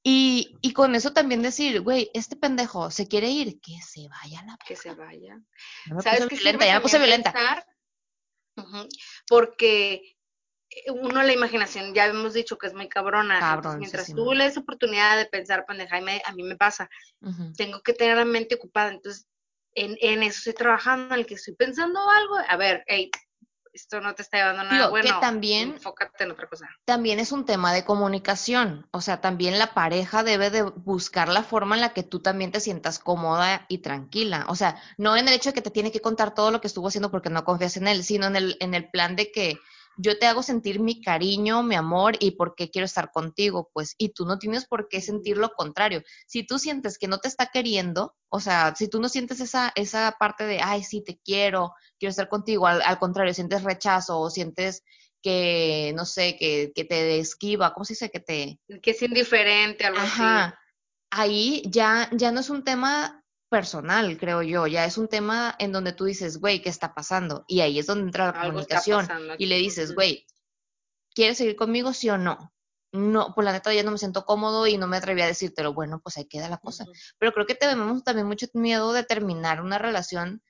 Y, 0.10 0.58
y 0.62 0.72
con 0.72 0.96
eso 0.96 1.12
también 1.12 1.42
decir, 1.42 1.82
güey, 1.82 2.10
este 2.14 2.38
pendejo 2.38 2.90
se 2.92 3.10
quiere 3.10 3.28
ir, 3.28 3.60
que 3.60 3.74
se 3.82 4.08
vaya 4.08 4.42
la 4.46 4.58
Que 4.66 4.78
se 4.78 4.94
vaya. 4.94 5.38
¿Sabes 6.02 6.28
qué 6.28 6.36
violenta, 6.36 6.66
ya 6.66 6.76
me 6.76 6.80
puse 6.80 6.98
violenta. 6.98 7.66
porque 9.28 10.16
eh, 10.70 10.92
uno 10.92 11.22
la 11.24 11.34
imaginación, 11.34 11.94
ya 11.94 12.06
hemos 12.06 12.34
dicho 12.34 12.58
que 12.58 12.68
es 12.68 12.74
muy 12.74 12.88
cabrona. 12.88 13.38
Cabrón, 13.42 13.80
mientras 13.80 14.16
tú 14.16 14.32
le 14.32 14.46
das 14.46 14.56
oportunidad 14.56 15.18
de 15.18 15.26
pensar 15.26 15.66
pendeja, 15.66 15.98
a 15.98 16.32
mí 16.32 16.44
me 16.44 16.56
pasa. 16.56 16.90
Tengo 17.58 17.82
que 17.82 17.92
tener 17.92 18.16
la 18.16 18.24
mente 18.24 18.56
ocupada. 18.56 18.92
Entonces, 18.92 19.28
en, 19.76 19.98
en, 20.00 20.24
eso 20.24 20.38
estoy 20.38 20.54
trabajando, 20.54 21.16
en 21.16 21.20
el 21.20 21.26
que 21.26 21.34
estoy 21.34 21.56
pensando 21.56 22.00
algo. 22.10 22.38
A 22.48 22.56
ver, 22.56 22.82
hey, 22.88 23.12
esto 23.78 24.02
no 24.02 24.14
te 24.16 24.24
está 24.24 24.38
llevando 24.38 24.64
nada. 24.64 24.90
Bueno, 24.90 25.08
que 25.08 25.22
también, 25.22 25.74
enfócate 25.74 26.24
en 26.24 26.32
otra 26.32 26.48
cosa. 26.48 26.68
También 26.86 27.20
es 27.20 27.32
un 27.32 27.46
tema 27.46 27.74
de 27.74 27.86
comunicación, 27.86 28.88
o 28.92 29.02
sea, 29.02 29.22
también 29.22 29.58
la 29.60 29.74
pareja 29.74 30.24
debe 30.24 30.50
de 30.50 30.64
buscar 30.64 31.30
la 31.30 31.44
forma 31.44 31.76
en 31.76 31.82
la 31.82 31.94
que 31.94 32.04
tú 32.04 32.20
también 32.20 32.52
te 32.52 32.60
sientas 32.60 33.00
cómoda 33.00 33.66
y 33.68 33.80
tranquila, 33.80 34.46
o 34.50 34.56
sea, 34.56 34.82
no 34.98 35.16
en 35.16 35.28
el 35.28 35.34
hecho 35.34 35.50
de 35.50 35.54
que 35.54 35.62
te 35.62 35.72
tiene 35.72 35.92
que 35.92 36.02
contar 36.02 36.34
todo 36.34 36.52
lo 36.52 36.60
que 36.60 36.68
estuvo 36.68 36.88
haciendo 36.88 37.12
porque 37.12 37.30
no 37.30 37.46
confías 37.46 37.78
en 37.78 37.88
él, 37.88 38.04
sino 38.04 38.28
en 38.28 38.36
el, 38.36 38.58
en 38.60 38.74
el 38.74 38.90
plan 38.90 39.16
de 39.16 39.32
que 39.32 39.60
yo 39.98 40.18
te 40.18 40.28
hago 40.28 40.44
sentir 40.44 40.80
mi 40.80 41.02
cariño, 41.02 41.64
mi 41.64 41.76
amor 41.76 42.16
y 42.20 42.32
por 42.32 42.56
qué 42.56 42.70
quiero 42.70 42.86
estar 42.86 43.12
contigo, 43.12 43.70
pues, 43.74 43.96
y 43.98 44.10
tú 44.10 44.26
no 44.26 44.38
tienes 44.38 44.66
por 44.68 44.88
qué 44.88 45.02
sentir 45.02 45.38
lo 45.38 45.50
contrario. 45.54 46.04
Si 46.28 46.46
tú 46.46 46.60
sientes 46.60 46.98
que 46.98 47.08
no 47.08 47.18
te 47.18 47.28
está 47.28 47.48
queriendo, 47.48 48.16
o 48.30 48.40
sea, 48.40 48.76
si 48.76 48.88
tú 48.88 49.02
no 49.02 49.10
sientes 49.10 49.40
esa, 49.40 49.72
esa 49.76 50.16
parte 50.20 50.46
de, 50.46 50.60
ay, 50.62 50.84
sí, 50.84 51.04
te 51.04 51.20
quiero, 51.24 51.74
quiero 52.00 52.12
estar 52.12 52.30
contigo, 52.30 52.68
al, 52.68 53.00
contrario, 53.00 53.34
sientes 53.34 53.64
rechazo 53.64 54.20
o 54.20 54.30
sientes 54.30 54.84
que, 55.22 55.94
no 55.96 56.06
sé, 56.06 56.38
que, 56.38 56.72
que 56.76 56.86
te 56.86 57.20
esquiva, 57.20 57.74
¿cómo 57.74 57.84
se 57.84 57.94
dice? 57.94 58.12
Que 58.12 58.20
te... 58.20 58.60
Que 58.82 58.92
es 58.92 59.02
indiferente, 59.02 59.86
algo 59.86 60.00
Ajá. 60.00 60.60
Ahí 61.10 61.64
ya, 61.66 62.10
ya 62.12 62.32
no 62.32 62.42
es 62.42 62.50
un 62.50 62.64
tema 62.64 63.24
personal, 63.50 64.18
creo 64.18 64.42
yo. 64.42 64.68
Ya 64.68 64.86
es 64.86 64.98
un 64.98 65.08
tema 65.08 65.56
en 65.60 65.72
donde 65.72 65.94
tú 65.94 66.06
dices, 66.06 66.40
güey, 66.40 66.62
¿qué 66.62 66.70
está 66.70 66.94
pasando? 66.94 67.46
Y 67.48 67.62
ahí 67.62 67.80
es 67.80 67.86
donde 67.86 68.06
entra 68.06 68.28
la 68.28 68.42
comunicación. 68.42 69.08
Y 69.38 69.46
le 69.48 69.58
dices, 69.58 69.96
güey, 69.96 70.26
¿quieres 71.14 71.38
seguir 71.38 71.56
conmigo, 71.56 71.94
sí 71.94 72.10
o 72.10 72.18
no? 72.18 72.54
No, 72.94 73.34
pues 73.36 73.46
la 73.46 73.52
neta 73.52 73.74
ya 73.74 73.84
no 73.84 73.92
me 73.92 73.98
siento 73.98 74.26
cómodo 74.26 74.66
y 74.66 74.78
no 74.78 74.88
me 74.88 74.98
atreví 74.98 75.22
a 75.22 75.28
decírtelo. 75.28 75.74
Bueno, 75.74 76.00
pues 76.02 76.18
ahí 76.18 76.26
queda 76.26 76.50
la 76.50 76.58
cosa. 76.58 76.86
Pero 77.20 77.34
creo 77.34 77.46
que 77.46 77.56
tenemos 77.56 78.04
también 78.04 78.28
mucho 78.28 78.48
miedo 78.54 78.94
de 78.94 79.04
terminar 79.04 79.62
una 79.62 79.78
relación, 79.78 80.42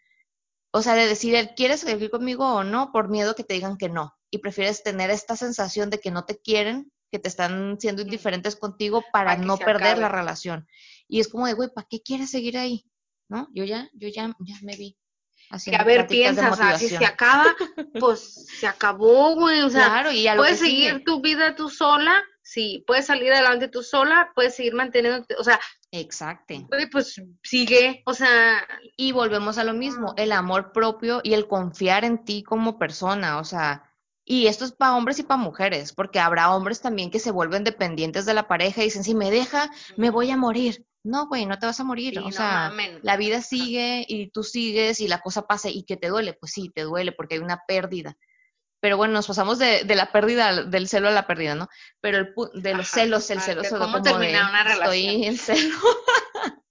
o 0.72 0.82
sea, 0.82 0.94
de 0.94 1.08
decir, 1.08 1.52
¿quieres 1.56 1.82
seguir 1.82 2.12
conmigo 2.12 2.54
o 2.54 2.64
no? 2.64 2.92
Por 2.92 3.10
miedo 3.10 3.36
que 3.36 3.44
te 3.44 3.56
digan 3.56 3.78
que 3.78 3.90
no. 3.90 4.16
Y 4.30 4.38
prefieres 4.40 4.84
tener 4.84 5.10
esta 5.10 5.36
sensación 5.36 5.90
de 5.90 6.00
que 6.00 6.12
no 6.12 6.26
te 6.26 6.40
quieren, 6.40 6.92
que 7.12 7.20
te 7.20 7.28
están 7.28 7.80
siendo 7.80 8.02
indiferentes 8.02 8.56
contigo 8.56 9.04
para, 9.12 9.38
no 9.38 9.58
perder 9.58 9.98
la 9.98 10.10
relación. 10.10 10.68
Y 11.08 11.20
es 11.20 11.28
como 11.28 11.48
de, 11.48 11.54
güey, 11.54 11.70
¿para 11.74 11.88
qué 11.90 12.02
quieres 12.02 12.32
seguir 12.32 12.58
ahí? 12.58 12.86
¿No? 13.30 13.48
Yo 13.54 13.64
ya, 13.64 13.90
yo 13.94 14.08
ya, 14.10 14.34
ya 14.40 14.56
me 14.62 14.76
vi. 14.76 14.98
Que 15.64 15.76
a 15.78 15.84
ver, 15.84 16.08
piensas, 16.08 16.60
o 16.60 16.78
si 16.78 16.90
se 16.90 17.06
acaba, 17.06 17.56
pues 18.00 18.48
se 18.60 18.68
acabó, 18.68 19.36
güey. 19.36 19.62
O 19.62 19.70
sea, 19.70 20.06
puedes 20.36 20.60
seguir 20.60 21.04
tu 21.06 21.22
vida 21.22 21.56
tú 21.56 21.70
sola 21.70 22.22
Sí, 22.48 22.86
puedes 22.88 23.08
salir 23.08 23.34
adelante 23.34 23.68
tú 23.68 23.84
sola, 23.84 24.32
puedes 24.34 24.56
seguir 24.56 24.74
manteniéndote, 24.74 25.36
o 25.38 25.44
sea, 25.44 25.60
Exacto. 25.92 26.56
pues 26.94 27.22
sigue, 27.44 28.04
o 28.06 28.14
sea. 28.14 28.66
Y 28.96 29.12
volvemos 29.12 29.58
a 29.58 29.66
lo 29.66 29.74
mismo, 29.74 30.14
el 30.16 30.32
amor 30.32 30.72
propio 30.72 31.20
y 31.26 31.34
el 31.34 31.50
confiar 31.50 32.06
en 32.06 32.24
ti 32.24 32.44
como 32.44 32.80
persona, 32.80 33.40
o 33.40 33.44
sea, 33.44 33.84
y 34.24 34.48
esto 34.48 34.64
es 34.64 34.72
para 34.72 34.96
hombres 34.96 35.20
y 35.20 35.24
para 35.24 35.42
mujeres, 35.42 35.92
porque 35.92 36.22
habrá 36.22 36.56
hombres 36.56 36.80
también 36.80 37.12
que 37.12 37.20
se 37.20 37.32
vuelven 37.32 37.66
dependientes 37.66 38.26
de 38.26 38.34
la 38.34 38.48
pareja 38.48 38.80
y 38.80 38.86
dicen, 38.86 39.04
si 39.04 39.14
me 39.14 39.30
deja, 39.30 39.70
me 39.98 40.10
voy 40.10 40.32
a 40.32 40.38
morir. 40.38 40.86
No, 41.08 41.28
güey, 41.28 41.46
no 41.46 41.58
te 41.58 41.66
vas 41.66 41.80
a 41.80 41.86
morir. 41.86 42.20
o 42.20 42.32
sea, 42.32 42.72
la 43.02 43.18
vida 43.18 43.42
sigue 43.42 44.06
y 44.08 44.30
tú 44.30 44.44
sigues 44.44 45.00
y 45.00 45.08
la 45.08 45.22
cosa 45.22 45.48
pasa 45.48 45.70
y 45.70 45.84
que 45.84 45.96
te 45.96 46.10
duele. 46.10 46.34
Pues 46.34 46.52
sí, 46.52 46.70
te 46.70 46.82
duele 46.82 47.14
porque 47.14 47.36
hay 47.36 47.42
una 47.42 47.62
pérdida. 47.66 48.18
Pero 48.82 48.98
bueno, 48.98 49.14
nos 49.14 49.26
pasamos 49.26 49.58
de, 49.58 49.86
de 49.86 49.96
la 49.96 50.12
pérdida, 50.12 50.64
del 50.66 50.90
celo 50.90 51.08
a 51.08 51.12
la 51.12 51.26
pérdida, 51.26 51.56
¿no? 51.56 51.70
Pero 52.02 52.18
el, 52.18 52.34
de 52.62 52.74
los 52.74 52.90
celos, 52.90 53.30
el 53.32 53.42
celo 53.42 53.64
¿Cómo 53.70 53.86
como 53.86 54.02
terminar 54.02 54.44
de, 54.44 54.50
una 54.50 54.64
relación? 54.64 54.94
Estoy 54.94 55.30
en 55.30 55.38
celo. 55.38 56.64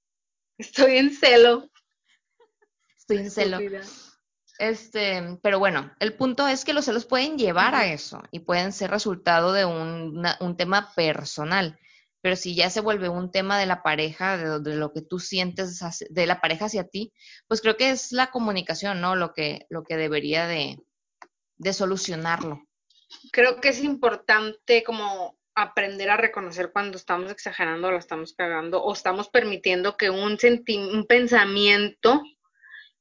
estoy 0.59 0.99
en 0.99 1.11
celo. 1.11 1.71
Estoy 2.99 3.17
en 3.17 3.31
celo. 3.31 3.59
Este, 4.59 5.39
pero 5.43 5.59
bueno, 5.59 5.93
el 5.99 6.15
punto 6.15 6.47
es 6.47 6.65
que 6.65 6.75
los 6.75 6.85
celos 6.85 7.07
pueden 7.07 7.39
llevar 7.39 7.75
a 7.75 7.87
eso 7.87 8.23
y 8.31 8.41
pueden 8.41 8.73
ser 8.73 8.91
resultado 8.91 9.53
de 9.53 9.65
un, 9.65 10.25
un, 10.41 10.57
tema 10.57 10.93
personal. 10.95 11.79
Pero 12.27 12.35
si 12.35 12.57
ya 12.57 12.71
se 12.71 12.81
vuelve 12.81 13.09
un 13.09 13.31
tema 13.31 13.57
de 13.57 13.67
la 13.67 13.85
pareja, 13.85 14.37
de, 14.37 14.75
lo 14.75 14.93
que 14.93 15.01
tú 15.01 15.21
sientes 15.21 15.79
de 16.11 16.27
la 16.27 16.41
pareja 16.41 16.65
hacia 16.65 16.83
ti, 16.83 17.13
pues 17.47 17.61
creo 17.61 17.77
que 17.77 17.91
es 17.91 18.11
la 18.11 18.33
comunicación, 18.33 19.01
¿no? 19.01 19.15
Lo 19.15 19.33
que, 19.33 19.65
lo 19.71 19.85
que 19.85 19.97
debería 19.97 20.49
de, 20.49 20.77
de 21.57 21.73
solucionarlo. 21.73 22.67
Creo 23.31 23.61
que 23.61 23.69
es 23.69 23.81
importante 23.81 24.83
como 24.83 25.39
aprender 25.55 26.11
a 26.11 26.17
reconocer 26.17 26.73
cuando 26.73 26.99
estamos 26.99 27.31
exagerando 27.31 27.87
o 27.87 27.93
la 27.93 27.99
estamos 27.99 28.35
cagando 28.35 28.83
o 28.83 28.93
estamos 28.93 29.29
permitiendo 29.29 29.97
que 29.97 30.11
un, 30.11 30.37
un 30.37 31.07
pensamiento 31.07 32.25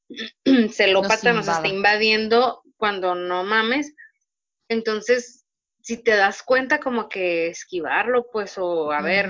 celópata 0.72 1.34
nos, 1.34 1.48
nos 1.48 1.56
está 1.56 1.68
invadiendo 1.68 2.62
cuando 2.78 3.16
no 3.16 3.44
mames. 3.44 3.96
Entonces, 4.70 5.45
si 5.86 6.02
te 6.02 6.16
das 6.16 6.42
cuenta 6.42 6.80
como 6.80 7.08
que 7.08 7.46
esquivarlo, 7.46 8.26
pues, 8.32 8.58
o 8.58 8.92
a 8.92 9.04
ver, 9.04 9.30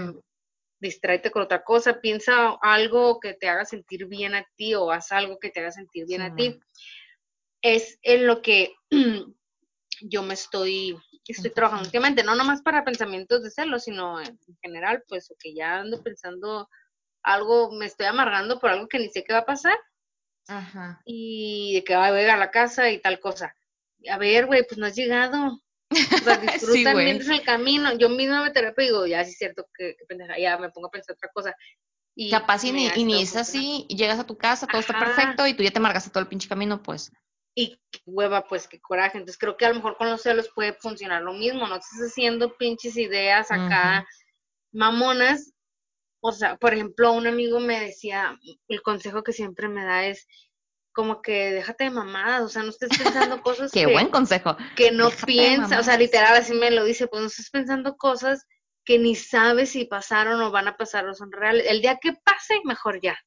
distráete 0.79 1.29
con 1.29 1.41
otra 1.41 1.65
cosa, 1.65 1.99
piensa 1.99 2.57
algo 2.61 3.19
que 3.19 3.33
te 3.33 3.49
haga 3.49 3.65
sentir 3.65 4.05
bien 4.05 4.35
a 4.35 4.47
ti 4.55 4.73
o 4.73 4.89
haz 4.89 5.11
algo 5.11 5.37
que 5.37 5.49
te 5.49 5.59
haga 5.59 5.73
sentir 5.73 6.05
bien 6.05 6.21
a 6.21 6.33
ti. 6.33 6.57
Es 7.61 7.99
en 8.03 8.25
lo 8.25 8.41
que 8.41 8.73
yo 9.99 10.23
me 10.23 10.33
estoy, 10.33 10.97
estoy 11.27 11.51
trabajando 11.51 11.87
últimamente, 11.87 12.23
no 12.23 12.35
nomás 12.35 12.61
para 12.61 12.85
pensamientos 12.85 13.43
de 13.43 13.51
celos, 13.51 13.83
sino 13.83 14.21
en 14.21 14.39
general, 14.61 15.03
pues, 15.09 15.29
o 15.31 15.35
que 15.37 15.53
ya 15.53 15.79
ando 15.79 16.01
pensando 16.03 16.69
algo, 17.21 17.73
me 17.73 17.85
estoy 17.85 18.05
amargando 18.05 18.61
por 18.61 18.69
algo 18.69 18.87
que 18.87 18.99
ni 18.99 19.09
sé 19.09 19.25
qué 19.25 19.33
va 19.33 19.39
a 19.39 19.45
pasar 19.45 19.77
Ajá. 20.47 21.01
Y 21.03 21.73
de 21.73 21.83
que 21.83 21.97
va 21.97 22.05
a 22.05 22.11
llegar 22.11 22.37
a 22.37 22.39
la 22.39 22.51
casa 22.51 22.89
y 22.91 23.01
tal 23.01 23.19
cosa. 23.19 23.53
A 24.09 24.17
ver, 24.17 24.45
güey, 24.45 24.63
pues 24.65 24.77
no 24.77 24.85
has 24.85 24.95
llegado. 24.95 25.59
O 25.91 26.23
sea, 26.23 26.37
disfruta 26.37 26.93
mientras 26.93 27.29
el 27.29 27.43
camino. 27.43 27.97
Yo 27.97 28.09
misma 28.09 28.43
me 28.43 28.51
terapia 28.51 28.83
y 28.83 28.87
digo, 28.87 29.05
ya 29.05 29.23
sí 29.23 29.31
es 29.31 29.37
cierto 29.37 29.67
que, 29.73 29.95
pendeja, 30.07 30.37
ya 30.39 30.57
me 30.57 30.69
pongo 30.69 30.87
a 30.87 30.91
pensar 30.91 31.15
otra 31.15 31.29
cosa. 31.33 31.55
Y 32.15 32.29
Capaz 32.29 32.63
y 32.63 32.71
ni, 32.71 32.87
y 32.95 33.21
es 33.21 33.35
así, 33.35 33.85
llegas 33.89 34.19
a 34.19 34.25
tu 34.25 34.37
casa, 34.37 34.67
todo 34.67 34.79
está 34.79 34.97
perfecto 34.97 35.45
y 35.47 35.53
tú 35.53 35.63
ya 35.63 35.71
te 35.71 35.79
amargaste 35.79 36.09
todo 36.09 36.21
el 36.21 36.29
pinche 36.29 36.47
camino, 36.47 36.81
pues. 36.81 37.11
Y 37.53 37.77
qué 37.91 37.99
hueva, 38.05 38.47
pues 38.47 38.67
qué 38.67 38.79
coraje. 38.79 39.17
Entonces 39.17 39.37
creo 39.37 39.57
que 39.57 39.65
a 39.65 39.69
lo 39.69 39.75
mejor 39.75 39.97
con 39.97 40.09
los 40.09 40.21
celos 40.21 40.49
puede 40.53 40.73
funcionar 40.73 41.21
lo 41.23 41.33
mismo. 41.33 41.67
No 41.67 41.75
estás 41.75 41.99
haciendo 42.07 42.55
pinches 42.55 42.95
ideas 42.95 43.51
acá 43.51 44.05
mamonas 44.71 45.55
o 46.27 46.31
sea, 46.31 46.57
por 46.57 46.73
ejemplo, 46.73 47.11
un 47.11 47.27
amigo 47.27 47.59
me 47.59 47.79
decía, 47.79 48.35
el 48.67 48.81
consejo 48.81 49.21
que 49.21 49.31
siempre 49.31 49.67
me 49.67 49.85
da 49.85 50.07
es 50.07 50.27
como 50.95 51.21
que 51.21 51.51
déjate 51.51 51.83
de 51.83 51.89
mamadas, 51.89 52.41
o 52.41 52.47
sea, 52.47 52.63
no 52.63 52.69
estés 52.69 52.97
pensando 52.97 53.41
cosas 53.41 53.69
Qué 53.73 53.85
buen 53.85 54.07
consejo. 54.07 54.55
Que 54.77 54.91
no 54.91 55.11
piensas, 55.11 55.81
o 55.81 55.83
sea, 55.83 55.97
literal 55.97 56.37
así 56.37 56.53
me 56.53 56.71
lo 56.71 56.85
dice, 56.85 57.07
pues 57.07 57.21
no 57.21 57.27
estés 57.27 57.49
pensando 57.49 57.97
cosas 57.97 58.47
que 58.85 58.97
ni 58.97 59.13
sabes 59.13 59.71
si 59.71 59.83
pasaron 59.83 60.41
o 60.41 60.51
van 60.51 60.69
a 60.69 60.77
pasar 60.77 61.05
o 61.09 61.13
son 61.13 61.33
reales. 61.33 61.65
El 61.67 61.81
día 61.81 61.99
que 62.01 62.13
pase, 62.13 62.61
mejor 62.63 63.01
ya. 63.01 63.19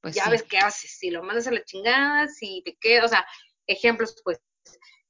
Pues 0.00 0.14
ya 0.14 0.30
ves 0.30 0.44
qué 0.44 0.56
haces, 0.58 0.96
si 0.98 1.10
lo 1.10 1.22
mandas 1.22 1.46
a 1.46 1.50
la 1.50 1.62
chingada, 1.62 2.26
si 2.26 2.62
te 2.64 2.74
quedas, 2.80 3.04
o 3.04 3.08
sea, 3.08 3.26
ejemplos, 3.66 4.16
pues, 4.24 4.40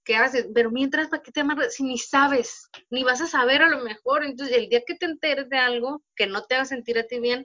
¿qué 0.02 0.16
haces? 0.16 0.48
Pero 0.52 0.72
mientras, 0.72 1.06
¿para 1.08 1.22
qué 1.22 1.30
te 1.30 1.42
amarras? 1.42 1.74
Si 1.74 1.84
ni 1.84 1.96
sabes, 1.96 2.68
ni 2.90 3.04
vas 3.04 3.20
a 3.20 3.28
saber 3.28 3.62
a 3.62 3.68
lo 3.68 3.84
mejor. 3.84 4.24
Entonces, 4.24 4.56
el 4.56 4.68
día 4.68 4.82
que 4.84 4.96
te 4.96 5.06
enteres 5.06 5.48
de 5.48 5.58
algo 5.58 6.02
que 6.16 6.26
no 6.26 6.42
te 6.42 6.56
haga 6.56 6.64
sentir 6.64 6.98
a 6.98 7.06
ti 7.06 7.20
bien, 7.20 7.44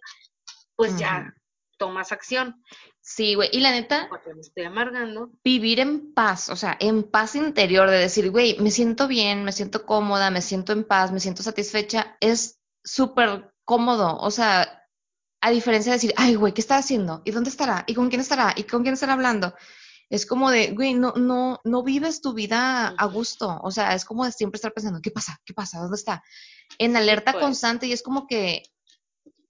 pues 0.76 0.98
ya 0.98 1.36
tomas 1.78 2.12
acción. 2.12 2.64
Sí, 3.02 3.36
güey, 3.36 3.50
y 3.52 3.60
la 3.60 3.72
neta, 3.72 4.10
me 4.34 4.42
estoy 4.42 4.64
amargando. 4.64 5.32
Vivir 5.44 5.80
en 5.80 6.14
paz, 6.14 6.50
o 6.50 6.56
sea, 6.56 6.76
en 6.80 7.04
paz 7.04 7.36
interior, 7.36 7.90
de 7.90 7.98
decir, 7.98 8.32
güey, 8.32 8.58
me 8.60 8.72
siento 8.72 9.08
bien, 9.08 9.44
me 9.44 9.52
siento 9.52 9.86
cómoda, 9.86 10.32
me 10.32 10.42
siento 10.42 10.74
en 10.74 10.84
paz, 10.84 11.12
me 11.12 11.20
siento 11.20 11.44
satisfecha, 11.44 12.18
es 12.20 12.60
súper 12.84 13.54
cómodo. 13.64 14.18
O 14.18 14.32
sea, 14.32 14.84
a 15.42 15.52
diferencia 15.52 15.92
de 15.92 15.98
decir, 15.98 16.14
ay, 16.18 16.36
güey, 16.36 16.54
¿qué 16.54 16.62
está 16.62 16.78
haciendo? 16.78 17.22
¿Y 17.26 17.32
dónde 17.32 17.50
estará? 17.50 17.84
¿Y 17.88 17.94
con 17.94 18.10
quién 18.10 18.22
estará? 18.22 18.54
¿Y 18.56 18.64
con 18.64 18.82
quién 18.82 18.94
estará 18.94 19.14
hablando? 19.14 19.54
es 20.10 20.26
como 20.26 20.52
de, 20.52 20.72
güey, 20.72 20.94
no, 20.94 21.14
no, 21.14 21.60
no 21.64 21.84
vives 21.84 22.22
tu 22.22 22.34
vida 22.34 22.90
a 22.90 23.06
gusto. 23.06 23.60
O 23.64 23.72
sea, 23.72 23.96
es 23.96 24.06
como 24.06 24.26
de 24.26 24.32
siempre 24.32 24.58
estar 24.58 24.74
pensando, 24.74 25.00
¿qué 25.02 25.12
pasa? 25.12 25.40
¿Qué 25.46 25.54
pasa? 25.54 25.80
¿Dónde 25.80 25.96
está? 25.96 26.24
En 26.78 26.96
alerta 26.96 27.32
pues. 27.32 27.44
constante 27.44 27.88
y 27.88 27.92
es 27.92 28.04
como 28.04 28.28
que, 28.28 28.64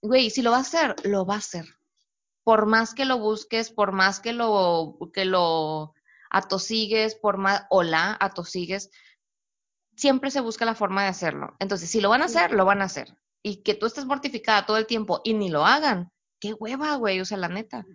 güey, 0.01 0.29
si 0.29 0.41
lo 0.41 0.51
va 0.51 0.57
a 0.57 0.61
hacer, 0.61 0.95
lo 1.03 1.25
va 1.25 1.35
a 1.35 1.39
hacer. 1.39 1.65
Por 2.45 2.65
más 2.65 2.93
que 2.93 3.03
lo 3.03 3.19
busques, 3.19 3.71
por 3.71 3.91
más 3.91 4.21
que 4.21 4.31
lo, 4.31 4.97
que 5.13 5.25
lo 5.25 5.93
atosigues, 6.29 7.15
por 7.15 7.37
más, 7.37 7.65
o 7.69 7.83
la 7.83 8.15
atosigues, 8.17 8.89
siempre 9.97 10.31
se 10.31 10.39
busca 10.39 10.63
la 10.63 10.75
forma 10.75 11.03
de 11.03 11.09
hacerlo. 11.09 11.57
Entonces, 11.59 11.89
si 11.89 11.99
lo 11.99 12.09
van 12.09 12.21
a 12.21 12.25
hacer, 12.25 12.51
lo 12.51 12.63
van 12.63 12.81
a 12.81 12.85
hacer. 12.85 13.17
Y 13.43 13.63
que 13.63 13.73
tú 13.73 13.85
estés 13.87 14.05
mortificada 14.05 14.65
todo 14.65 14.77
el 14.77 14.85
tiempo 14.85 15.19
y 15.25 15.33
ni 15.33 15.49
lo 15.49 15.65
hagan, 15.65 16.11
qué 16.39 16.53
hueva, 16.53 16.95
güey, 16.95 17.19
o 17.19 17.25
sea, 17.25 17.37
la 17.37 17.49
neta. 17.49 17.85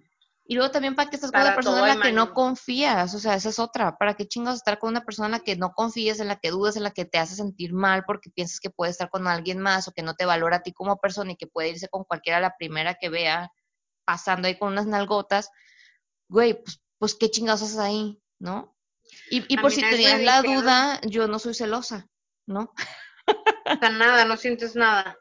Y 0.50 0.56
luego 0.56 0.72
también 0.72 0.96
para 0.96 1.08
que 1.08 1.14
estás 1.14 1.30
con 1.30 1.42
una 1.42 1.54
persona 1.54 1.92
en 1.92 1.98
la 2.00 2.04
que 2.04 2.12
no 2.12 2.34
confías, 2.34 3.14
o 3.14 3.20
sea, 3.20 3.36
esa 3.36 3.50
es 3.50 3.60
otra. 3.60 3.96
¿Para 3.96 4.14
qué 4.14 4.26
chingados 4.26 4.56
estar 4.58 4.80
con 4.80 4.90
una 4.90 5.04
persona 5.04 5.26
en 5.26 5.32
la 5.32 5.38
que 5.38 5.54
no 5.54 5.74
confías, 5.74 6.18
en 6.18 6.26
la 6.26 6.40
que 6.40 6.50
dudas, 6.50 6.74
en 6.74 6.82
la 6.82 6.90
que 6.90 7.04
te 7.04 7.18
hace 7.18 7.36
sentir 7.36 7.72
mal 7.72 8.02
porque 8.04 8.30
piensas 8.30 8.58
que 8.58 8.68
puede 8.68 8.90
estar 8.90 9.10
con 9.10 9.28
alguien 9.28 9.60
más 9.60 9.86
o 9.86 9.92
que 9.92 10.02
no 10.02 10.14
te 10.14 10.24
valora 10.24 10.56
a 10.56 10.62
ti 10.62 10.72
como 10.72 10.96
persona 10.96 11.30
y 11.30 11.36
que 11.36 11.46
puede 11.46 11.68
irse 11.68 11.88
con 11.88 12.02
cualquiera 12.02 12.40
la 12.40 12.56
primera 12.58 12.96
que 12.96 13.10
vea 13.10 13.52
pasando 14.10 14.48
ahí 14.48 14.58
con 14.58 14.72
unas 14.72 14.86
nalgotas? 14.86 15.50
Güey, 16.28 16.64
pues, 16.64 16.80
pues 16.98 17.14
qué 17.14 17.30
chingados 17.30 17.62
haces 17.62 17.78
ahí, 17.78 18.20
¿no? 18.40 18.76
Y, 19.30 19.44
y 19.52 19.56
por 19.56 19.70
si 19.70 19.82
tenías 19.82 20.20
la 20.20 20.42
duda, 20.42 21.00
yo 21.02 21.28
no 21.28 21.38
soy 21.38 21.54
celosa, 21.54 22.08
¿no? 22.44 22.74
nada, 23.80 24.24
no 24.24 24.36
sientes 24.36 24.74
nada. 24.74 25.16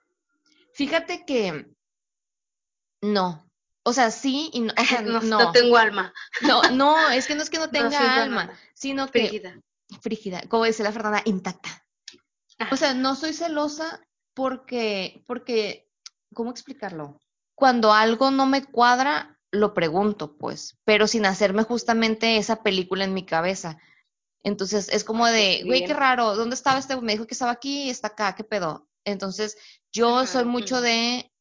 Fíjate 0.73 1.23
que 1.23 1.67
no, 3.01 3.47
o 3.83 3.93
sea, 3.93 4.09
sí 4.09 4.49
y 4.53 4.61
no, 4.61 4.73
o 4.75 4.85
sea, 4.85 5.01
no, 5.03 5.21
no, 5.21 5.51
tengo 5.51 5.77
alma. 5.77 6.11
No, 6.41 6.63
no, 6.71 7.11
es 7.11 7.27
que 7.27 7.35
no 7.35 7.43
es 7.43 7.51
que 7.51 7.59
no 7.59 7.69
tenga 7.69 8.23
alma, 8.23 8.51
sino 8.73 9.05
que 9.05 9.27
frígida. 9.27 9.61
Frígida, 10.01 10.41
como 10.49 10.65
dice 10.65 10.81
la 10.81 10.91
Fernanda, 10.91 11.21
intacta. 11.25 11.85
O 12.71 12.75
sea, 12.75 12.95
no 12.95 13.15
soy 13.15 13.33
celosa 13.33 14.03
porque, 14.33 15.23
porque, 15.27 15.87
¿cómo 16.33 16.49
explicarlo? 16.49 17.19
Cuando 17.59 17.91
algo 17.91 18.31
no 18.31 18.45
me 18.45 18.63
cuadra, 18.63 19.37
lo 19.51 19.73
pregunto, 19.73 20.37
pues, 20.37 20.77
pero 20.85 21.07
sin 21.07 21.25
hacerme 21.25 21.63
justamente 21.63 22.37
esa 22.37 22.63
película 22.63 23.03
en 23.03 23.13
mi 23.13 23.25
cabeza. 23.25 23.77
Entonces, 24.43 24.87
es 24.87 25.03
como 25.03 25.27
de, 25.27 25.63
güey, 25.65 25.83
qué 25.83 25.93
raro, 25.93 26.37
¿dónde 26.37 26.55
estaba 26.55 26.79
este? 26.79 26.95
Me 27.01 27.11
dijo 27.11 27.27
que 27.27 27.33
estaba 27.33 27.51
aquí, 27.51 27.89
está 27.89 28.07
acá, 28.07 28.33
¿qué 28.33 28.45
pedo? 28.45 28.87
Entonces, 29.03 29.57
yo 29.91 30.25
soy 30.25 30.45
mucho 30.45 30.79
de 30.79 31.33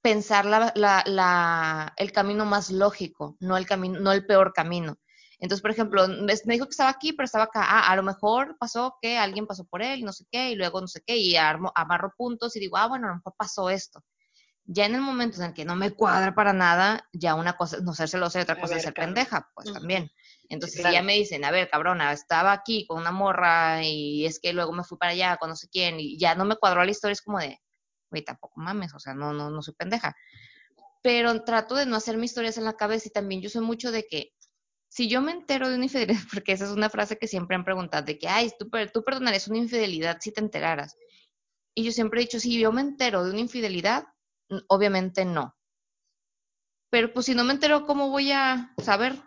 pensar 0.00 0.46
la, 0.46 0.72
la, 0.76 1.92
el 1.96 2.12
camino 2.12 2.46
más 2.46 2.70
lógico, 2.70 3.36
no 3.40 3.56
el, 3.56 3.66
camino, 3.66 3.98
no 3.98 4.12
el 4.12 4.24
peor 4.26 4.52
camino. 4.52 4.96
Entonces, 5.40 5.60
por 5.60 5.72
ejemplo, 5.72 6.06
me, 6.06 6.34
dijo 6.54 6.66
que 6.66 6.70
estaba 6.70 6.90
aquí, 6.90 7.14
pero 7.14 7.24
estaba 7.24 7.44
acá. 7.44 7.64
Ah, 7.64 7.90
a 7.90 7.96
lo 7.96 8.04
mejor 8.04 8.56
pasó 8.60 8.96
que 9.02 9.18
alguien 9.18 9.48
pasó 9.48 9.64
por 9.64 9.82
él, 9.82 10.04
no 10.04 10.12
sé 10.12 10.24
qué, 10.30 10.50
y 10.50 10.54
luego 10.54 10.80
no 10.80 10.86
sé 10.86 11.02
qué, 11.04 11.16
y 11.16 11.34
armo, 11.34 11.72
amarro 11.74 12.14
puntos 12.16 12.54
y 12.54 12.60
digo, 12.60 12.76
ah, 12.76 12.86
bueno, 12.86 13.08
a 13.08 13.10
lo 13.10 13.16
mejor 13.16 13.34
pasó 13.36 13.70
esto. 13.70 14.04
Ya 14.70 14.84
en 14.84 14.94
el 14.94 15.00
momento 15.00 15.38
en 15.38 15.48
el 15.48 15.54
que 15.54 15.64
no 15.64 15.76
me 15.76 15.92
cuadra 15.92 16.34
para 16.34 16.52
nada, 16.52 17.08
ya 17.14 17.34
una 17.34 17.56
cosa 17.56 17.78
es 17.78 17.82
no 17.82 17.94
ser 17.94 18.10
celosa 18.10 18.38
y 18.38 18.42
otra 18.42 18.60
cosa 18.60 18.76
es 18.76 18.82
ser 18.82 18.92
pendeja, 18.92 19.50
pues 19.54 19.72
también. 19.72 20.10
Entonces, 20.50 20.82
si 20.82 20.92
ya 20.92 21.02
me 21.02 21.14
dicen, 21.14 21.42
a 21.46 21.50
ver, 21.50 21.70
cabrona, 21.70 22.12
estaba 22.12 22.52
aquí 22.52 22.86
con 22.86 22.98
una 22.98 23.10
morra 23.10 23.82
y 23.82 24.26
es 24.26 24.38
que 24.38 24.52
luego 24.52 24.72
me 24.72 24.84
fui 24.84 24.98
para 24.98 25.12
allá 25.12 25.38
con 25.38 25.48
no 25.48 25.56
sé 25.56 25.68
quién 25.70 25.98
y 25.98 26.18
ya 26.18 26.34
no 26.34 26.44
me 26.44 26.56
cuadró 26.56 26.84
la 26.84 26.90
historia, 26.90 27.14
es 27.14 27.22
como 27.22 27.38
de, 27.38 27.58
güey, 28.10 28.22
tampoco 28.22 28.60
mames, 28.60 28.92
o 28.94 28.98
sea, 28.98 29.14
no, 29.14 29.32
no, 29.32 29.50
no 29.50 29.62
soy 29.62 29.72
pendeja. 29.72 30.14
Pero 31.02 31.44
trato 31.44 31.74
de 31.74 31.86
no 31.86 31.96
hacer 31.96 32.18
mis 32.18 32.32
historias 32.32 32.58
en 32.58 32.64
la 32.64 32.76
cabeza 32.76 33.08
y 33.08 33.12
también 33.12 33.40
yo 33.40 33.48
soy 33.48 33.62
mucho 33.62 33.90
de 33.90 34.06
que 34.06 34.34
si 34.90 35.08
yo 35.08 35.22
me 35.22 35.32
entero 35.32 35.70
de 35.70 35.76
una 35.76 35.84
infidelidad, 35.84 36.20
porque 36.32 36.52
esa 36.52 36.66
es 36.66 36.72
una 36.72 36.90
frase 36.90 37.16
que 37.16 37.26
siempre 37.26 37.56
han 37.56 37.64
preguntado, 37.64 38.04
de 38.04 38.18
que, 38.18 38.28
ay, 38.28 38.52
tú, 38.58 38.68
tú 38.92 39.02
perdonarías 39.02 39.48
una 39.48 39.58
infidelidad 39.58 40.18
si 40.20 40.30
te 40.30 40.40
enteraras. 40.40 40.94
Y 41.74 41.84
yo 41.84 41.92
siempre 41.92 42.20
he 42.20 42.24
dicho, 42.24 42.38
si 42.38 42.58
yo 42.58 42.70
me 42.70 42.80
entero 42.80 43.24
de 43.24 43.30
una 43.30 43.40
infidelidad, 43.40 44.04
obviamente 44.68 45.24
no. 45.24 45.56
Pero 46.90 47.12
pues 47.12 47.26
si 47.26 47.34
no 47.34 47.44
me 47.44 47.52
entero, 47.52 47.86
¿cómo 47.86 48.10
voy 48.10 48.32
a 48.32 48.74
saber? 48.82 49.22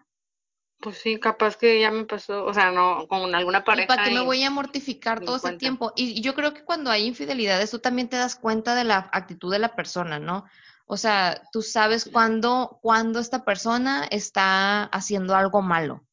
Pues 0.80 0.98
sí, 0.98 1.20
capaz 1.20 1.58
que 1.58 1.80
ya 1.80 1.92
me 1.92 2.06
pasó, 2.06 2.44
o 2.44 2.54
sea, 2.54 2.72
no, 2.72 3.08
con 3.08 3.36
alguna 3.36 3.64
pareja. 3.64 3.86
¿Y 3.86 3.88
para 3.88 4.04
qué 4.04 4.12
me 4.16 4.22
voy 4.22 4.44
a 4.44 4.50
mortificar 4.50 5.20
todo 5.20 5.36
ese 5.36 5.58
tiempo? 5.58 5.94
Y 5.96 6.22
yo 6.22 6.34
creo 6.34 6.56
que 6.56 6.66
cuando 6.66 6.90
hay 6.90 7.06
infidelidades, 7.06 7.70
tú 7.70 7.78
también 7.78 8.10
te 8.10 8.18
das 8.18 8.36
cuenta 8.36 8.74
de 8.74 8.84
la 8.84 9.10
actitud 9.12 9.52
de 9.52 9.60
la 9.60 9.76
persona, 9.76 10.18
¿no? 10.18 10.46
O 10.88 10.98
sea, 10.98 11.44
tú 11.52 11.62
sabes 11.62 12.10
cuándo, 12.12 12.80
cuándo 12.82 13.20
esta 13.20 13.46
persona 13.46 14.06
está 14.10 14.86
haciendo 14.86 15.36
algo 15.36 15.62
malo. 15.62 16.04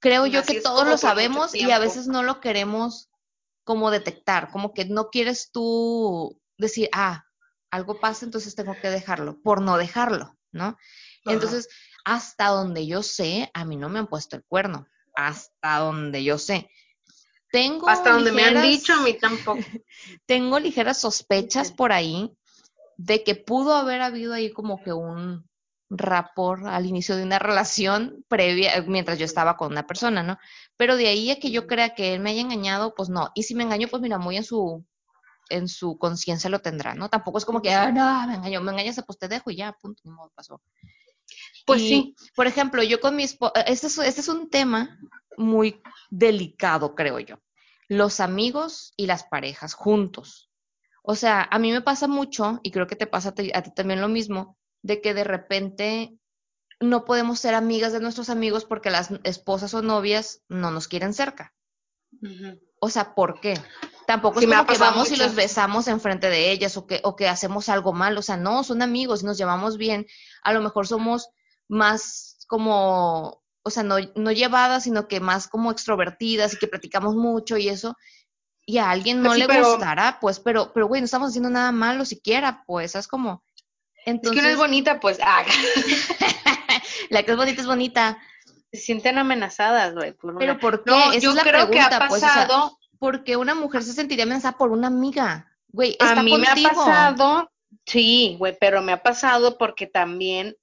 Creo 0.00 0.26
yo 0.26 0.44
que 0.44 0.60
todos 0.60 0.86
lo 0.86 0.96
sabemos 0.96 1.54
y 1.54 1.70
a 1.70 1.80
veces 1.80 2.06
no 2.06 2.22
lo 2.22 2.40
queremos 2.40 3.10
como 3.64 3.90
detectar, 3.90 4.50
como 4.50 4.72
que 4.72 4.84
no 4.84 5.10
quieres 5.10 5.50
tú 5.50 6.40
decir, 6.56 6.88
ah, 6.92 7.24
algo 7.70 8.00
pasa, 8.00 8.24
entonces 8.24 8.54
tengo 8.54 8.74
que 8.80 8.90
dejarlo, 8.90 9.40
por 9.42 9.60
no 9.60 9.76
dejarlo, 9.76 10.36
¿no? 10.52 10.76
Entonces, 11.24 11.68
hasta 12.04 12.48
donde 12.48 12.86
yo 12.86 13.02
sé, 13.02 13.50
a 13.54 13.64
mí 13.64 13.76
no 13.76 13.88
me 13.88 13.98
han 13.98 14.06
puesto 14.06 14.36
el 14.36 14.44
cuerno, 14.44 14.86
hasta 15.14 15.78
donde 15.78 16.24
yo 16.24 16.38
sé. 16.38 16.70
Tengo 17.50 17.88
hasta 17.88 18.12
donde 18.12 18.32
me 18.32 18.44
han 18.44 18.62
dicho, 18.62 18.94
a 18.94 19.02
mí 19.02 19.14
tampoco. 19.14 19.58
tengo 20.26 20.58
ligeras 20.58 21.00
sospechas 21.00 21.72
por 21.72 21.92
ahí 21.92 22.30
de 22.96 23.22
que 23.24 23.34
pudo 23.34 23.74
haber 23.74 24.02
habido 24.02 24.34
ahí 24.34 24.52
como 24.52 24.82
que 24.82 24.92
un 24.92 25.48
rapor 25.90 26.68
al 26.68 26.84
inicio 26.84 27.16
de 27.16 27.22
una 27.22 27.38
relación 27.38 28.24
previa, 28.28 28.84
mientras 28.86 29.18
yo 29.18 29.24
estaba 29.24 29.56
con 29.56 29.72
una 29.72 29.86
persona, 29.86 30.22
¿no? 30.22 30.38
Pero 30.76 30.96
de 30.96 31.08
ahí 31.08 31.30
a 31.30 31.38
que 31.38 31.50
yo 31.50 31.66
crea 31.66 31.94
que 31.94 32.14
él 32.14 32.20
me 32.20 32.30
haya 32.30 32.42
engañado, 32.42 32.94
pues 32.94 33.08
no. 33.08 33.30
Y 33.34 33.44
si 33.44 33.54
me 33.54 33.64
engañó, 33.64 33.88
pues 33.88 34.02
mira, 34.02 34.18
muy 34.18 34.36
en 34.36 34.44
su 34.44 34.84
en 35.48 35.68
su 35.68 35.98
conciencia 35.98 36.50
lo 36.50 36.60
tendrá, 36.60 36.94
¿no? 36.94 37.08
Tampoco 37.08 37.38
es 37.38 37.44
como 37.44 37.62
que, 37.62 37.72
ah, 37.72 37.90
no, 37.90 38.26
me 38.26 38.34
engañó, 38.34 38.60
me 38.60 38.72
engañaste, 38.72 39.02
pues 39.02 39.18
te 39.18 39.28
dejo 39.28 39.50
y 39.50 39.56
ya, 39.56 39.72
punto, 39.72 40.02
ni 40.04 40.10
modo, 40.10 40.30
pasó. 40.34 40.60
Pues 41.66 41.82
sí. 41.82 42.16
Por 42.34 42.46
ejemplo, 42.46 42.82
yo 42.82 43.00
con 43.00 43.14
mi 43.14 43.24
esposo, 43.24 43.52
este 43.66 43.88
es, 43.88 43.98
este 43.98 44.20
es 44.20 44.28
un 44.28 44.48
tema 44.48 44.98
muy 45.36 45.80
delicado, 46.10 46.94
creo 46.94 47.18
yo. 47.18 47.38
Los 47.88 48.20
amigos 48.20 48.92
y 48.96 49.06
las 49.06 49.24
parejas 49.24 49.74
juntos. 49.74 50.50
O 51.02 51.14
sea, 51.14 51.48
a 51.50 51.58
mí 51.58 51.72
me 51.72 51.80
pasa 51.80 52.06
mucho, 52.06 52.60
y 52.62 52.70
creo 52.70 52.86
que 52.86 52.96
te 52.96 53.06
pasa 53.06 53.30
a 53.30 53.34
ti, 53.34 53.50
también 53.74 54.00
lo 54.00 54.08
mismo, 54.08 54.58
de 54.82 55.00
que 55.00 55.14
de 55.14 55.24
repente 55.24 56.18
no 56.80 57.04
podemos 57.04 57.40
ser 57.40 57.54
amigas 57.54 57.92
de 57.92 58.00
nuestros 58.00 58.30
amigos 58.30 58.64
porque 58.64 58.90
las 58.90 59.10
esposas 59.24 59.74
o 59.74 59.82
novias 59.82 60.42
no 60.48 60.70
nos 60.70 60.86
quieren 60.86 61.14
cerca. 61.14 61.54
O 62.80 62.90
sea, 62.90 63.14
¿por 63.14 63.40
qué? 63.40 63.54
Tampoco 64.08 64.40
es 64.40 64.46
como 64.46 64.66
que 64.66 64.78
vamos 64.78 65.12
y 65.12 65.16
los 65.16 65.34
besamos 65.34 65.86
enfrente 65.86 66.30
de 66.30 66.50
ellas 66.50 66.78
o 66.78 66.86
que, 66.86 67.02
o 67.04 67.14
que 67.14 67.28
hacemos 67.28 67.68
algo 67.68 67.92
mal. 67.92 68.16
O 68.16 68.22
sea, 68.22 68.38
no, 68.38 68.64
son 68.64 68.80
amigos 68.80 69.22
y 69.22 69.26
nos 69.26 69.36
llevamos 69.36 69.76
bien. 69.76 70.06
A 70.42 70.54
lo 70.54 70.62
mejor 70.62 70.86
somos 70.86 71.28
más 71.68 72.38
como, 72.46 73.42
o 73.62 73.70
sea, 73.70 73.82
no, 73.82 73.96
no 74.14 74.32
llevadas, 74.32 74.84
sino 74.84 75.08
que 75.08 75.20
más 75.20 75.46
como 75.46 75.70
extrovertidas 75.70 76.54
y 76.54 76.56
que 76.56 76.68
platicamos 76.68 77.16
mucho 77.16 77.58
y 77.58 77.68
eso. 77.68 77.98
Y 78.64 78.78
a 78.78 78.88
alguien 78.88 79.20
no 79.20 79.34
le 79.34 79.46
gustará, 79.46 80.16
pues, 80.22 80.40
pero, 80.40 80.72
pero 80.72 80.86
güey, 80.86 81.02
no 81.02 81.04
estamos 81.04 81.28
haciendo 81.28 81.50
nada 81.50 81.70
malo 81.70 82.06
siquiera, 82.06 82.64
pues, 82.66 82.94
es 82.94 83.08
como. 83.08 83.44
Entonces... 84.06 84.38
Es 84.38 84.40
que 84.40 84.46
una 84.46 84.52
es 84.52 84.56
bonita, 84.56 85.00
pues. 85.00 85.18
Ah. 85.22 85.44
la 87.10 87.24
que 87.24 87.32
es 87.32 87.36
bonita 87.36 87.60
es 87.60 87.66
bonita. 87.66 88.18
Se 88.72 88.80
sienten 88.80 89.18
amenazadas, 89.18 89.92
güey. 89.92 90.14
Pero 90.38 90.58
¿por 90.58 90.82
qué? 90.82 90.92
Esa 90.92 91.18
yo 91.18 91.30
es 91.30 91.36
la 91.36 91.42
creo 91.42 91.68
pregunta, 91.68 91.88
que 91.90 91.94
ha 91.94 92.08
pasado, 92.08 92.70
pues, 92.70 92.87
porque 92.98 93.36
una 93.36 93.54
mujer 93.54 93.82
se 93.82 93.92
sentiría 93.92 94.24
amenazada 94.24 94.58
por 94.58 94.70
una 94.70 94.88
amiga. 94.88 95.56
Güey, 95.68 95.92
está 95.92 96.20
a 96.20 96.22
mí 96.22 96.36
me 96.36 96.46
ha 96.48 96.54
pasado, 96.54 97.50
sí, 97.86 98.36
güey, 98.38 98.56
pero 98.58 98.82
me 98.82 98.92
ha 98.92 99.02
pasado 99.02 99.58
porque 99.58 99.86
también 99.86 100.56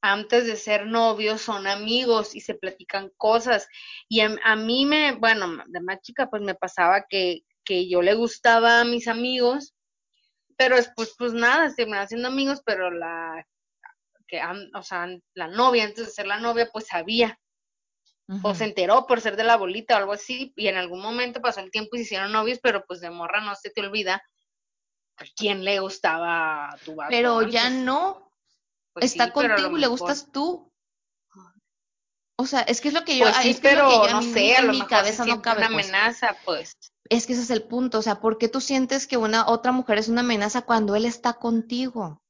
antes 0.00 0.46
de 0.46 0.56
ser 0.56 0.86
novios 0.86 1.40
son 1.40 1.66
amigos 1.66 2.34
y 2.34 2.40
se 2.40 2.54
platican 2.54 3.10
cosas. 3.16 3.66
Y 4.08 4.20
a, 4.20 4.56
mí 4.56 4.86
me, 4.86 5.12
bueno, 5.12 5.64
de 5.66 5.80
más 5.80 6.00
chica, 6.02 6.28
pues 6.28 6.42
me 6.42 6.54
pasaba 6.54 7.06
que, 7.08 7.40
que 7.64 7.88
yo 7.88 8.02
le 8.02 8.14
gustaba 8.14 8.80
a 8.80 8.84
mis 8.84 9.08
amigos, 9.08 9.74
pero 10.56 10.76
después, 10.76 11.14
pues 11.18 11.32
nada, 11.32 11.70
se 11.70 11.86
me 11.86 11.96
haciendo 11.96 12.28
amigos, 12.28 12.62
pero 12.64 12.90
la, 12.90 13.46
que, 14.28 14.40
o 14.74 14.82
sea, 14.82 15.08
la 15.34 15.48
novia, 15.48 15.84
antes 15.84 16.06
de 16.06 16.12
ser 16.12 16.26
la 16.26 16.38
novia, 16.38 16.68
pues 16.72 16.86
sabía 16.86 17.38
o 18.42 18.54
se 18.54 18.64
enteró 18.64 19.06
por 19.06 19.20
ser 19.20 19.36
de 19.36 19.44
la 19.44 19.56
bolita 19.56 19.94
o 19.94 19.98
algo 19.98 20.12
así, 20.12 20.52
y 20.56 20.68
en 20.68 20.76
algún 20.76 21.00
momento 21.00 21.40
pasó 21.40 21.60
el 21.60 21.70
tiempo 21.70 21.90
y 21.94 21.98
se 21.98 22.04
hicieron 22.04 22.32
novios, 22.32 22.58
pero 22.62 22.84
pues 22.86 23.00
de 23.00 23.10
morra 23.10 23.40
no 23.40 23.54
se 23.54 23.70
te 23.70 23.80
olvida 23.82 24.22
a 25.16 25.24
quién 25.36 25.64
le 25.64 25.80
gustaba 25.80 26.70
a 26.70 26.76
tu 26.78 26.94
vato. 26.94 27.10
Pero 27.10 27.42
ya 27.42 27.70
no. 27.70 28.30
Pues 28.92 29.06
Está 29.06 29.32
contigo 29.32 29.76
y 29.76 29.80
le 29.80 29.86
gustas 29.88 30.30
tú. 30.32 30.72
O 32.36 32.46
sea, 32.46 32.60
es 32.60 32.80
que 32.80 32.88
es 32.88 32.94
lo 32.94 33.04
que 33.04 33.18
yo. 33.18 33.24
Pues 33.24 33.36
sí, 33.36 33.58
pero 33.62 34.08
no 34.08 34.22
sé, 34.22 34.56
a 34.56 34.62
lo 34.62 34.72
mejor 34.72 34.88
cabeza 34.88 35.24
no 35.24 35.40
cabe. 35.40 35.58
Una 35.58 35.70
pues. 35.70 35.86
amenaza, 35.86 36.36
pues. 36.44 36.76
Es 37.08 37.26
que 37.26 37.32
ese 37.34 37.42
es 37.42 37.50
el 37.50 37.62
punto. 37.62 37.98
O 37.98 38.02
sea, 38.02 38.20
¿por 38.20 38.38
qué 38.38 38.48
tú 38.48 38.60
sientes 38.60 39.06
que 39.06 39.16
una 39.16 39.46
otra 39.48 39.72
mujer 39.72 39.98
es 39.98 40.08
una 40.08 40.22
amenaza 40.22 40.62
cuando 40.62 40.96
él 40.96 41.04
está 41.04 41.34
contigo? 41.34 42.23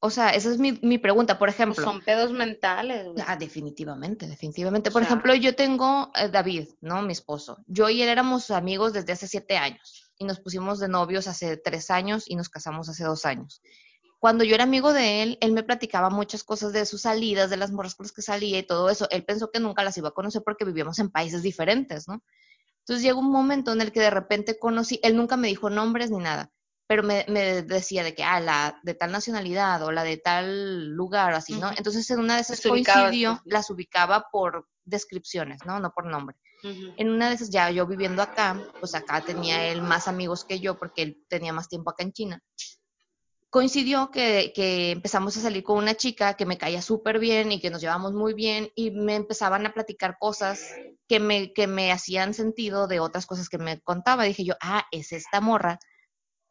O 0.00 0.10
sea, 0.10 0.30
esa 0.30 0.50
es 0.50 0.58
mi, 0.58 0.78
mi 0.82 0.98
pregunta, 0.98 1.38
por 1.38 1.48
ejemplo. 1.48 1.82
son 1.82 2.02
pedos 2.02 2.30
mentales. 2.30 3.08
Ah, 3.26 3.36
definitivamente, 3.36 4.26
definitivamente. 4.26 4.90
Por 4.90 5.02
ejemplo, 5.02 5.34
yo 5.34 5.54
tengo 5.54 6.12
eh, 6.14 6.28
David, 6.28 6.68
¿no? 6.80 7.00
Mi 7.02 7.12
esposo. 7.12 7.58
Yo 7.66 7.88
y 7.88 8.02
él 8.02 8.08
éramos 8.08 8.50
amigos 8.50 8.92
desde 8.92 9.12
hace 9.12 9.26
siete 9.26 9.56
años 9.56 10.12
y 10.18 10.24
nos 10.24 10.40
pusimos 10.40 10.78
de 10.78 10.88
novios 10.88 11.28
hace 11.28 11.56
tres 11.56 11.90
años 11.90 12.24
y 12.28 12.36
nos 12.36 12.48
casamos 12.48 12.88
hace 12.88 13.04
dos 13.04 13.24
años. 13.24 13.62
Cuando 14.18 14.44
yo 14.44 14.54
era 14.54 14.64
amigo 14.64 14.92
de 14.92 15.22
él, 15.22 15.38
él 15.40 15.52
me 15.52 15.62
platicaba 15.62 16.10
muchas 16.10 16.42
cosas 16.42 16.72
de 16.72 16.86
sus 16.86 17.02
salidas, 17.02 17.50
de 17.50 17.56
las 17.56 17.70
morras 17.70 17.94
con 17.94 18.04
las 18.04 18.12
que 18.12 18.22
salía 18.22 18.58
y 18.58 18.66
todo 18.66 18.90
eso. 18.90 19.08
Él 19.10 19.24
pensó 19.24 19.50
que 19.50 19.60
nunca 19.60 19.84
las 19.84 19.96
iba 19.98 20.08
a 20.08 20.12
conocer 20.12 20.42
porque 20.44 20.64
vivíamos 20.64 20.98
en 20.98 21.10
países 21.10 21.42
diferentes, 21.42 22.08
¿no? 22.08 22.22
Entonces 22.80 23.02
llegó 23.02 23.20
un 23.20 23.32
momento 23.32 23.72
en 23.72 23.80
el 23.80 23.92
que 23.92 24.00
de 24.00 24.10
repente 24.10 24.58
conocí, 24.58 25.00
él 25.02 25.16
nunca 25.16 25.36
me 25.36 25.48
dijo 25.48 25.70
nombres 25.70 26.10
ni 26.10 26.18
nada, 26.18 26.52
pero 26.86 27.02
me, 27.02 27.24
me, 27.28 27.62
decía 27.62 28.04
de 28.04 28.14
que, 28.14 28.22
ah, 28.22 28.40
la 28.40 28.78
de 28.82 28.94
tal 28.94 29.10
nacionalidad 29.10 29.82
o 29.82 29.90
la 29.90 30.04
de 30.04 30.18
tal 30.18 30.88
lugar, 30.90 31.34
así, 31.34 31.54
¿no? 31.54 31.70
Entonces 31.76 32.08
en 32.10 32.20
una 32.20 32.36
de 32.36 32.42
esas 32.42 32.60
coincidió, 32.60 33.40
las 33.44 33.70
ubicaba 33.70 34.28
por 34.30 34.68
descripciones, 34.84 35.64
¿no? 35.66 35.80
No 35.80 35.92
por 35.92 36.06
nombre. 36.06 36.36
En 36.96 37.10
una 37.10 37.28
de 37.28 37.36
esas, 37.36 37.50
ya 37.50 37.70
yo 37.70 37.86
viviendo 37.86 38.22
acá, 38.22 38.60
pues 38.80 38.96
acá 38.96 39.20
tenía 39.20 39.68
él 39.68 39.82
más 39.82 40.08
amigos 40.08 40.44
que 40.44 40.58
yo 40.58 40.76
porque 40.76 41.02
él 41.02 41.24
tenía 41.28 41.52
más 41.52 41.68
tiempo 41.68 41.90
acá 41.90 42.02
en 42.02 42.12
China. 42.12 42.42
Coincidió 43.50 44.10
que, 44.10 44.52
que 44.52 44.90
empezamos 44.90 45.36
a 45.36 45.40
salir 45.40 45.62
con 45.62 45.78
una 45.78 45.94
chica 45.94 46.34
que 46.34 46.44
me 46.44 46.58
caía 46.58 46.82
súper 46.82 47.20
bien 47.20 47.52
y 47.52 47.60
que 47.60 47.70
nos 47.70 47.80
llevamos 47.80 48.14
muy 48.14 48.34
bien 48.34 48.70
y 48.74 48.90
me 48.90 49.14
empezaban 49.14 49.64
a 49.64 49.74
platicar 49.74 50.16
cosas 50.18 50.68
que 51.06 51.20
me, 51.20 51.52
que 51.52 51.68
me 51.68 51.92
hacían 51.92 52.34
sentido 52.34 52.88
de 52.88 52.98
otras 52.98 53.26
cosas 53.26 53.48
que 53.48 53.58
me 53.58 53.80
contaba. 53.80 54.24
Dije 54.24 54.44
yo, 54.44 54.54
ah, 54.60 54.86
es 54.90 55.12
esta 55.12 55.40
morra 55.40 55.78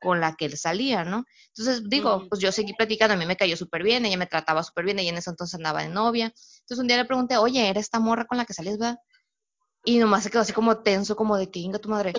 con 0.05 0.21
la 0.21 0.35
que 0.35 0.45
él 0.45 0.57
salía, 0.57 1.03
¿no? 1.03 1.25
Entonces, 1.47 1.89
digo, 1.89 2.27
pues 2.29 2.39
yo 2.39 2.51
seguí 2.51 2.73
platicando, 2.73 3.15
a 3.15 3.17
mí 3.17 3.25
me 3.25 3.35
cayó 3.35 3.57
súper 3.57 3.83
bien, 3.83 4.05
ella 4.05 4.17
me 4.17 4.27
trataba 4.27 4.63
súper 4.63 4.85
bien, 4.85 4.99
ella 4.99 5.09
en 5.09 5.17
ese 5.17 5.31
entonces 5.31 5.55
andaba 5.55 5.81
de 5.81 5.89
novia. 5.89 6.25
Entonces 6.25 6.79
un 6.79 6.87
día 6.87 6.97
le 6.97 7.05
pregunté, 7.05 7.37
oye, 7.37 7.67
¿era 7.67 7.79
esta 7.79 7.99
morra 7.99 8.25
con 8.25 8.37
la 8.37 8.45
que 8.45 8.53
salías, 8.53 8.77
verdad? 8.77 8.99
Y 9.83 9.97
nomás 9.99 10.23
se 10.23 10.31
quedó 10.31 10.41
así 10.41 10.53
como 10.53 10.77
tenso, 10.79 11.15
como 11.15 11.37
de 11.37 11.49
que 11.49 11.59
inga 11.59 11.79
tu 11.79 11.89
madre. 11.89 12.13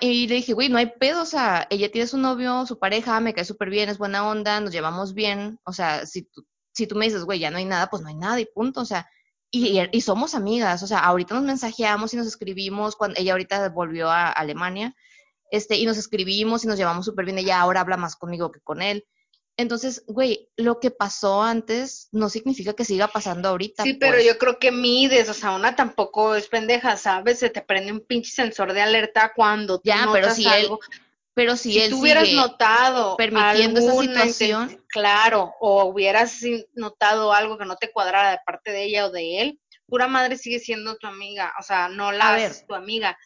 y 0.00 0.28
le 0.28 0.34
dije, 0.36 0.52
güey, 0.52 0.68
no 0.68 0.78
hay 0.78 0.92
pedo, 0.98 1.22
o 1.22 1.26
sea, 1.26 1.66
ella 1.70 1.90
tiene 1.90 2.06
su 2.06 2.18
novio, 2.18 2.66
su 2.66 2.78
pareja, 2.78 3.18
me 3.20 3.34
cae 3.34 3.44
súper 3.44 3.70
bien, 3.70 3.88
es 3.88 3.98
buena 3.98 4.28
onda, 4.28 4.60
nos 4.60 4.72
llevamos 4.72 5.14
bien. 5.14 5.58
O 5.64 5.72
sea, 5.72 6.06
si 6.06 6.22
tú, 6.22 6.44
si 6.72 6.86
tú 6.86 6.96
me 6.96 7.06
dices, 7.06 7.24
güey, 7.24 7.40
ya 7.40 7.50
no 7.50 7.58
hay 7.58 7.64
nada, 7.64 7.88
pues 7.88 8.02
no 8.02 8.08
hay 8.08 8.14
nada 8.16 8.40
y 8.40 8.46
punto, 8.46 8.80
o 8.80 8.84
sea. 8.84 9.08
Y, 9.50 9.80
y 9.92 10.00
somos 10.00 10.34
amigas, 10.34 10.82
o 10.82 10.86
sea, 10.88 10.98
ahorita 10.98 11.34
nos 11.34 11.44
mensajeamos 11.44 12.12
y 12.12 12.16
nos 12.16 12.26
escribimos, 12.26 12.96
cuando 12.96 13.20
ella 13.20 13.32
ahorita 13.32 13.68
volvió 13.68 14.10
a 14.10 14.28
Alemania, 14.30 14.96
este, 15.54 15.76
y 15.76 15.86
nos 15.86 15.96
escribimos 15.96 16.64
y 16.64 16.66
nos 16.66 16.78
llevamos 16.78 17.06
súper 17.06 17.24
bien, 17.24 17.38
ella 17.38 17.60
ahora 17.60 17.80
habla 17.80 17.96
más 17.96 18.16
conmigo 18.16 18.50
que 18.50 18.60
con 18.60 18.82
él. 18.82 19.06
Entonces, 19.56 20.02
güey, 20.08 20.50
lo 20.56 20.80
que 20.80 20.90
pasó 20.90 21.42
antes 21.42 22.08
no 22.10 22.28
significa 22.28 22.74
que 22.74 22.84
siga 22.84 23.06
pasando 23.06 23.48
ahorita. 23.48 23.84
Sí, 23.84 23.94
pero 23.94 24.14
pues. 24.14 24.26
yo 24.26 24.36
creo 24.36 24.58
que 24.58 24.72
mides, 24.72 25.28
o 25.28 25.34
sea, 25.34 25.52
una 25.52 25.76
tampoco 25.76 26.34
es 26.34 26.48
pendeja, 26.48 26.96
¿sabes? 26.96 27.38
Se 27.38 27.50
te 27.50 27.62
prende 27.62 27.92
un 27.92 28.00
pinche 28.00 28.32
sensor 28.32 28.72
de 28.72 28.82
alerta 28.82 29.32
cuando 29.34 29.78
tú 29.78 29.82
ya, 29.84 30.08
pero 30.12 30.34
si 30.34 30.46
algo. 30.46 30.80
Él, 30.82 31.00
pero 31.34 31.56
si, 31.56 31.80
él 31.80 31.90
tú 31.90 32.00
hubieras 32.00 32.30
notado 32.32 33.16
permitiendo 33.16 33.80
esa 33.80 34.00
situación, 34.00 34.84
claro, 34.88 35.52
o 35.60 35.84
hubieras 35.84 36.40
notado 36.74 37.32
algo 37.32 37.58
que 37.58 37.64
no 37.64 37.76
te 37.76 37.90
cuadrara 37.90 38.32
de 38.32 38.38
parte 38.46 38.70
de 38.70 38.84
ella 38.84 39.06
o 39.06 39.10
de 39.10 39.40
él, 39.40 39.60
pura 39.86 40.06
madre 40.06 40.36
sigue 40.36 40.60
siendo 40.60 40.96
tu 40.96 41.08
amiga, 41.08 41.52
o 41.58 41.62
sea, 41.62 41.88
no 41.88 42.12
la 42.12 42.44
es 42.44 42.66
tu 42.66 42.74
amiga 42.74 43.18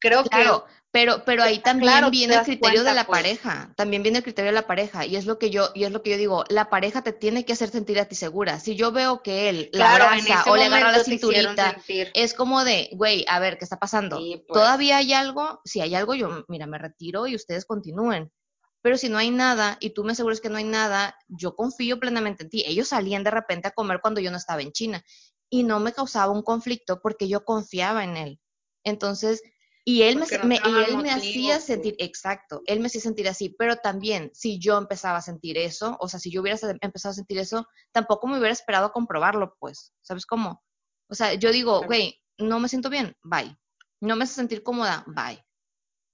creo 0.00 0.24
claro, 0.24 0.64
que 0.64 0.72
pero, 0.96 1.24
pero 1.26 1.42
ahí 1.42 1.58
también 1.58 1.92
claro, 1.92 2.10
viene 2.10 2.36
el 2.36 2.40
criterio 2.40 2.82
de 2.82 2.94
la 2.94 3.04
pues. 3.06 3.18
pareja, 3.18 3.70
también 3.76 4.02
viene 4.02 4.18
el 4.18 4.24
criterio 4.24 4.50
de 4.50 4.54
la 4.54 4.66
pareja, 4.66 5.04
y 5.04 5.16
es 5.16 5.26
lo 5.26 5.38
que 5.38 5.50
yo, 5.50 5.68
y 5.74 5.84
es 5.84 5.92
lo 5.92 6.02
que 6.02 6.10
yo 6.10 6.16
digo, 6.16 6.44
la 6.48 6.70
pareja 6.70 7.02
te 7.02 7.12
tiene 7.12 7.44
que 7.44 7.52
hacer 7.52 7.68
sentir 7.68 8.00
a 8.00 8.06
ti 8.06 8.14
segura. 8.14 8.60
Si 8.60 8.76
yo 8.76 8.92
veo 8.92 9.22
que 9.22 9.50
él 9.50 9.68
la 9.72 9.96
Claro, 9.96 10.04
abraza 10.04 10.50
o 10.50 10.56
le 10.56 10.64
agarra 10.64 10.92
la 10.92 11.04
cinturita, 11.04 11.76
es 12.14 12.32
como 12.32 12.64
de, 12.64 12.88
güey, 12.92 13.26
a 13.28 13.38
ver, 13.40 13.58
¿qué 13.58 13.64
está 13.64 13.78
pasando? 13.78 14.18
Sí, 14.18 14.42
pues. 14.48 14.58
¿Todavía 14.58 14.96
hay 14.96 15.12
algo? 15.12 15.60
Si 15.66 15.82
hay 15.82 15.94
algo, 15.94 16.14
yo, 16.14 16.46
mira, 16.48 16.66
me 16.66 16.78
retiro 16.78 17.26
y 17.26 17.34
ustedes 17.34 17.66
continúen. 17.66 18.32
Pero 18.80 18.96
si 18.96 19.10
no 19.10 19.18
hay 19.18 19.30
nada 19.30 19.76
y 19.80 19.90
tú 19.90 20.02
me 20.02 20.12
aseguras 20.12 20.40
que 20.40 20.48
no 20.48 20.56
hay 20.56 20.64
nada, 20.64 21.18
yo 21.28 21.56
confío 21.56 22.00
plenamente 22.00 22.44
en 22.44 22.48
ti. 22.48 22.64
Ellos 22.66 22.88
salían 22.88 23.22
de 23.22 23.32
repente 23.32 23.68
a 23.68 23.72
comer 23.72 24.00
cuando 24.00 24.20
yo 24.20 24.30
no 24.30 24.38
estaba 24.38 24.62
en 24.62 24.72
China 24.72 25.04
y 25.50 25.64
no 25.64 25.78
me 25.78 25.92
causaba 25.92 26.32
un 26.32 26.42
conflicto 26.42 27.02
porque 27.02 27.28
yo 27.28 27.44
confiaba 27.44 28.04
en 28.04 28.16
él. 28.16 28.40
Entonces, 28.84 29.42
y 29.88 30.02
él, 30.02 30.16
me, 30.18 30.26
no 30.38 30.44
me- 30.46 30.56
él 30.56 30.96
hacía 31.08 31.54
pues. 31.54 31.64
sentir, 31.64 31.94
exacto, 32.00 32.60
él 32.66 32.80
me 32.80 32.88
hacía 32.88 33.00
sentir 33.00 33.28
así, 33.28 33.54
pero 33.56 33.76
también 33.76 34.32
si 34.34 34.58
yo 34.58 34.76
empezaba 34.78 35.18
a 35.18 35.22
sentir 35.22 35.56
eso, 35.58 35.96
o 36.00 36.08
sea, 36.08 36.18
si 36.18 36.28
yo 36.28 36.40
hubiera 36.42 36.58
empezado 36.80 37.12
a 37.12 37.14
sentir 37.14 37.38
eso, 37.38 37.68
tampoco 37.92 38.26
me 38.26 38.36
hubiera 38.36 38.52
esperado 38.52 38.86
a 38.86 38.92
comprobarlo, 38.92 39.56
pues, 39.60 39.92
¿sabes 40.02 40.26
cómo? 40.26 40.64
O 41.08 41.14
sea, 41.14 41.34
yo 41.34 41.52
digo, 41.52 41.82
güey, 41.86 42.20
no 42.36 42.58
me 42.58 42.68
siento 42.68 42.90
bien, 42.90 43.16
bye. 43.22 43.56
No 44.00 44.16
me 44.16 44.24
hace 44.24 44.34
sentir 44.34 44.64
cómoda, 44.64 45.04
bye. 45.06 45.40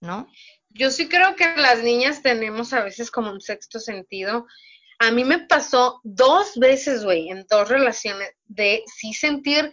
¿No? 0.02 0.28
Yo 0.68 0.90
sí 0.90 1.08
creo 1.08 1.34
que 1.34 1.56
las 1.56 1.82
niñas 1.82 2.20
tenemos 2.20 2.74
a 2.74 2.84
veces 2.84 3.10
como 3.10 3.30
un 3.30 3.40
sexto 3.40 3.80
sentido. 3.80 4.46
A 4.98 5.10
mí 5.12 5.24
me 5.24 5.46
pasó 5.46 5.98
dos 6.04 6.56
veces, 6.56 7.04
güey, 7.04 7.30
en 7.30 7.46
dos 7.48 7.70
relaciones, 7.70 8.32
de 8.44 8.84
sí 8.86 9.14
sentir 9.14 9.72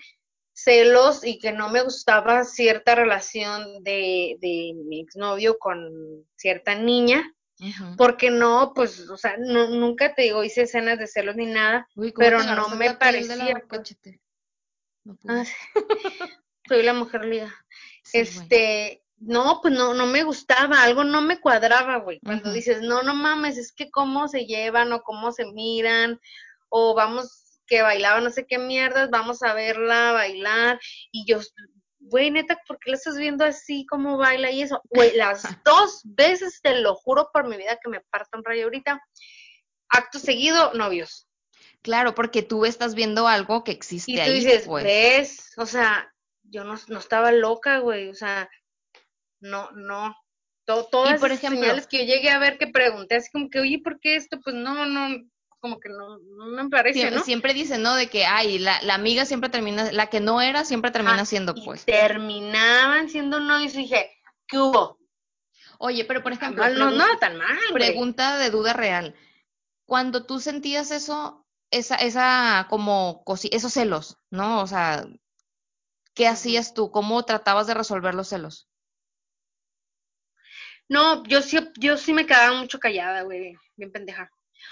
celos 0.63 1.25
y 1.25 1.39
que 1.39 1.51
no 1.51 1.69
me 1.69 1.81
gustaba 1.81 2.43
cierta 2.43 2.95
relación 2.95 3.83
de, 3.83 4.37
de 4.39 4.73
mi 4.85 5.01
exnovio 5.01 5.57
con 5.57 6.25
cierta 6.35 6.75
niña, 6.75 7.33
porque 7.97 8.31
no, 8.31 8.71
pues, 8.73 9.09
o 9.09 9.17
sea, 9.17 9.35
no, 9.37 9.69
nunca 9.69 10.15
te 10.15 10.23
digo, 10.23 10.43
hice 10.43 10.61
escenas 10.61 10.97
de 10.97 11.07
celos 11.07 11.35
ni 11.35 11.45
nada, 11.45 11.87
Uy, 11.95 12.13
¿cómo 12.13 12.25
pero 12.25 12.43
no 12.43 12.69
me 12.69 12.93
parecía? 12.95 13.61
No. 15.03 15.17
Ah. 15.27 15.43
Soy 16.67 16.83
la 16.83 16.93
mujer 16.93 17.25
liga. 17.25 17.53
Sí, 18.03 18.19
este, 18.19 19.03
no, 19.17 19.59
pues 19.61 19.73
no, 19.73 19.93
no 19.93 20.05
me 20.05 20.23
gustaba, 20.23 20.83
algo 20.83 21.03
no 21.03 21.21
me 21.21 21.39
cuadraba, 21.41 21.97
güey. 21.97 22.19
Cuando 22.19 22.53
dices, 22.53 22.81
no, 22.81 23.03
no 23.03 23.13
mames, 23.13 23.57
es 23.57 23.71
que 23.73 23.89
cómo 23.89 24.27
se 24.27 24.45
llevan 24.45 24.93
o 24.93 25.01
cómo 25.01 25.31
se 25.31 25.45
miran, 25.45 26.19
o 26.69 26.93
vamos, 26.93 27.48
que 27.69 27.81
bailaba 27.83 28.19
no 28.21 28.29
sé 28.31 28.45
qué 28.47 28.57
mierdas, 28.57 29.09
vamos 29.09 29.43
a 29.43 29.53
verla 29.53 30.11
bailar, 30.13 30.79
y 31.11 31.25
yo, 31.25 31.39
güey, 31.99 32.31
neta, 32.31 32.59
¿por 32.67 32.79
qué 32.79 32.91
la 32.91 32.97
estás 32.97 33.17
viendo 33.17 33.45
así, 33.45 33.85
cómo 33.85 34.17
baila 34.17 34.49
y 34.51 34.61
eso? 34.63 34.81
Güey, 34.89 35.15
las 35.15 35.43
dos 35.65 36.01
veces, 36.03 36.59
te 36.61 36.79
lo 36.81 36.95
juro 36.95 37.29
por 37.31 37.47
mi 37.47 37.55
vida 37.57 37.77
que 37.81 37.89
me 37.89 38.01
parto 38.09 38.37
un 38.37 38.43
rayo 38.43 38.63
ahorita, 38.65 38.99
acto 39.89 40.19
seguido, 40.19 40.73
novios. 40.73 41.27
Claro, 41.81 42.13
porque 42.15 42.41
tú 42.41 42.65
estás 42.65 42.93
viendo 42.95 43.27
algo 43.27 43.63
que 43.63 43.71
existe 43.71 44.11
Y 44.11 44.15
tú 44.15 44.21
ahí, 44.21 44.33
dices, 44.33 44.63
pues. 44.65 44.83
¿ves? 44.83 45.53
O 45.57 45.65
sea, 45.65 46.13
yo 46.43 46.63
no, 46.65 46.75
no 46.87 46.99
estaba 46.99 47.31
loca, 47.31 47.79
güey. 47.79 48.09
O 48.09 48.13
sea, 48.13 48.49
no, 49.39 49.71
no. 49.71 50.13
To- 50.65 50.85
todas 50.91 51.15
Y, 51.15 51.19
por 51.19 51.31
esas 51.31 51.43
ejemplo- 51.43 51.61
señales 51.61 51.87
que 51.87 51.99
yo 51.99 52.13
llegué 52.13 52.29
a 52.31 52.39
ver 52.39 52.57
que 52.57 52.67
pregunté, 52.67 53.15
así 53.15 53.29
como 53.31 53.49
que, 53.49 53.59
oye, 53.61 53.79
¿por 53.83 53.99
qué 53.99 54.15
esto? 54.15 54.39
Pues 54.43 54.55
no, 54.55 54.85
no, 54.85 55.23
como 55.59 55.79
que 55.79 55.89
no, 55.89 56.17
no 56.19 56.63
me 56.63 56.69
parece, 56.69 57.09
Sie- 57.09 57.11
¿no? 57.15 57.23
Siempre 57.23 57.53
dicen, 57.53 57.81
¿no? 57.81 57.95
De 57.95 58.09
que, 58.09 58.25
ay, 58.25 58.59
la, 58.59 58.81
la 58.83 58.95
amiga 58.95 59.25
siempre 59.25 59.49
termina, 59.49 59.91
la 59.91 60.07
que 60.07 60.19
no 60.19 60.41
era 60.41 60.65
siempre 60.65 60.91
termina 60.91 61.25
siendo, 61.25 61.55
y 61.55 61.65
pues. 61.65 61.85
terminaban 61.85 63.09
siendo 63.09 63.39
novios 63.39 63.73
y 63.75 63.79
dije, 63.79 64.11
¿qué 64.47 64.57
hubo? 64.57 64.99
Oye, 65.79 66.05
pero 66.05 66.21
por 66.23 66.33
ejemplo, 66.33 66.63
Mal, 66.63 66.77
no, 66.77 66.91
no, 66.91 67.05
tan 67.19 67.37
mal, 67.37 67.57
güey. 67.71 67.73
pregunta 67.73 68.37
de 68.37 68.49
duda 68.49 68.73
real. 68.73 69.15
Cuando 69.85 70.25
tú 70.25 70.39
sentías 70.39 70.91
eso, 70.91 71.45
esa, 71.71 71.95
esa 71.95 72.67
como 72.69 73.23
esos 73.51 73.73
celos, 73.73 74.17
¿no? 74.29 74.61
O 74.61 74.67
sea, 74.67 75.07
¿qué 76.13 76.27
hacías 76.27 76.73
tú? 76.73 76.91
¿Cómo 76.91 77.23
tratabas 77.23 77.65
de 77.67 77.73
resolver 77.73 78.13
los 78.13 78.27
celos? 78.29 78.67
No, 80.89 81.23
yo 81.25 81.41
sí, 81.41 81.57
yo 81.79 81.97
sí 81.97 82.13
me 82.13 82.25
quedaba 82.25 82.57
mucho 82.59 82.79
callada, 82.79 83.21
güey, 83.21 83.55
bien 83.77 83.91
pendeja. 83.91 84.29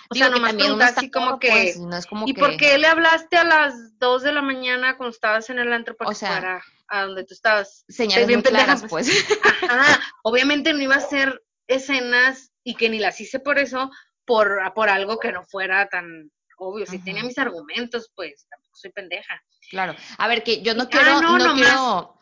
O 0.09 0.13
Digo 0.13 0.25
sea, 0.27 0.35
nomás 0.35 0.53
está 0.55 0.87
así 0.87 1.11
como 1.11 1.39
que, 1.39 1.49
pues, 1.49 1.75
y 1.77 1.85
no 1.85 1.97
es 1.97 2.05
como 2.05 2.27
¿y 2.27 2.33
que... 2.33 2.39
por 2.39 2.57
qué 2.57 2.77
le 2.77 2.87
hablaste 2.87 3.37
a 3.37 3.43
las 3.43 3.97
2 3.99 4.23
de 4.23 4.31
la 4.31 4.41
mañana 4.41 4.97
cuando 4.97 5.13
estabas 5.13 5.49
en 5.49 5.59
el 5.59 5.71
antro 5.73 5.95
para 5.95 6.09
O 6.11 6.13
sea, 6.13 6.61
a 6.87 7.03
donde 7.03 7.23
tú 7.25 7.33
estabas? 7.33 7.83
Señales 7.89 8.27
bien 8.27 8.41
muy 8.41 8.49
claras, 8.51 8.85
pues. 8.89 9.25
pues. 9.27 9.39
Ajá, 9.69 9.99
obviamente 10.23 10.73
no 10.73 10.81
iba 10.81 10.95
a 10.95 10.99
hacer 10.99 11.43
escenas 11.67 12.51
y 12.63 12.75
que 12.75 12.89
ni 12.89 12.99
las 12.99 13.19
hice 13.21 13.39
por 13.39 13.59
eso, 13.59 13.91
por, 14.25 14.59
por 14.73 14.89
algo 14.89 15.19
que 15.19 15.31
no 15.31 15.43
fuera 15.43 15.87
tan 15.89 16.31
obvio. 16.57 16.85
Si 16.85 16.99
tenía 16.99 17.23
mis 17.23 17.37
argumentos, 17.37 18.11
pues 18.15 18.47
tampoco 18.49 18.75
soy 18.77 18.91
pendeja. 18.91 19.41
Claro. 19.69 19.95
A 20.17 20.27
ver, 20.27 20.43
que 20.43 20.61
yo 20.61 20.73
no 20.75 20.83
Ah, 20.83 20.89
quiero, 20.89 21.21
no, 21.21 21.37
no, 21.37 21.47
nomás. 21.47 21.61
quiero, 21.61 22.16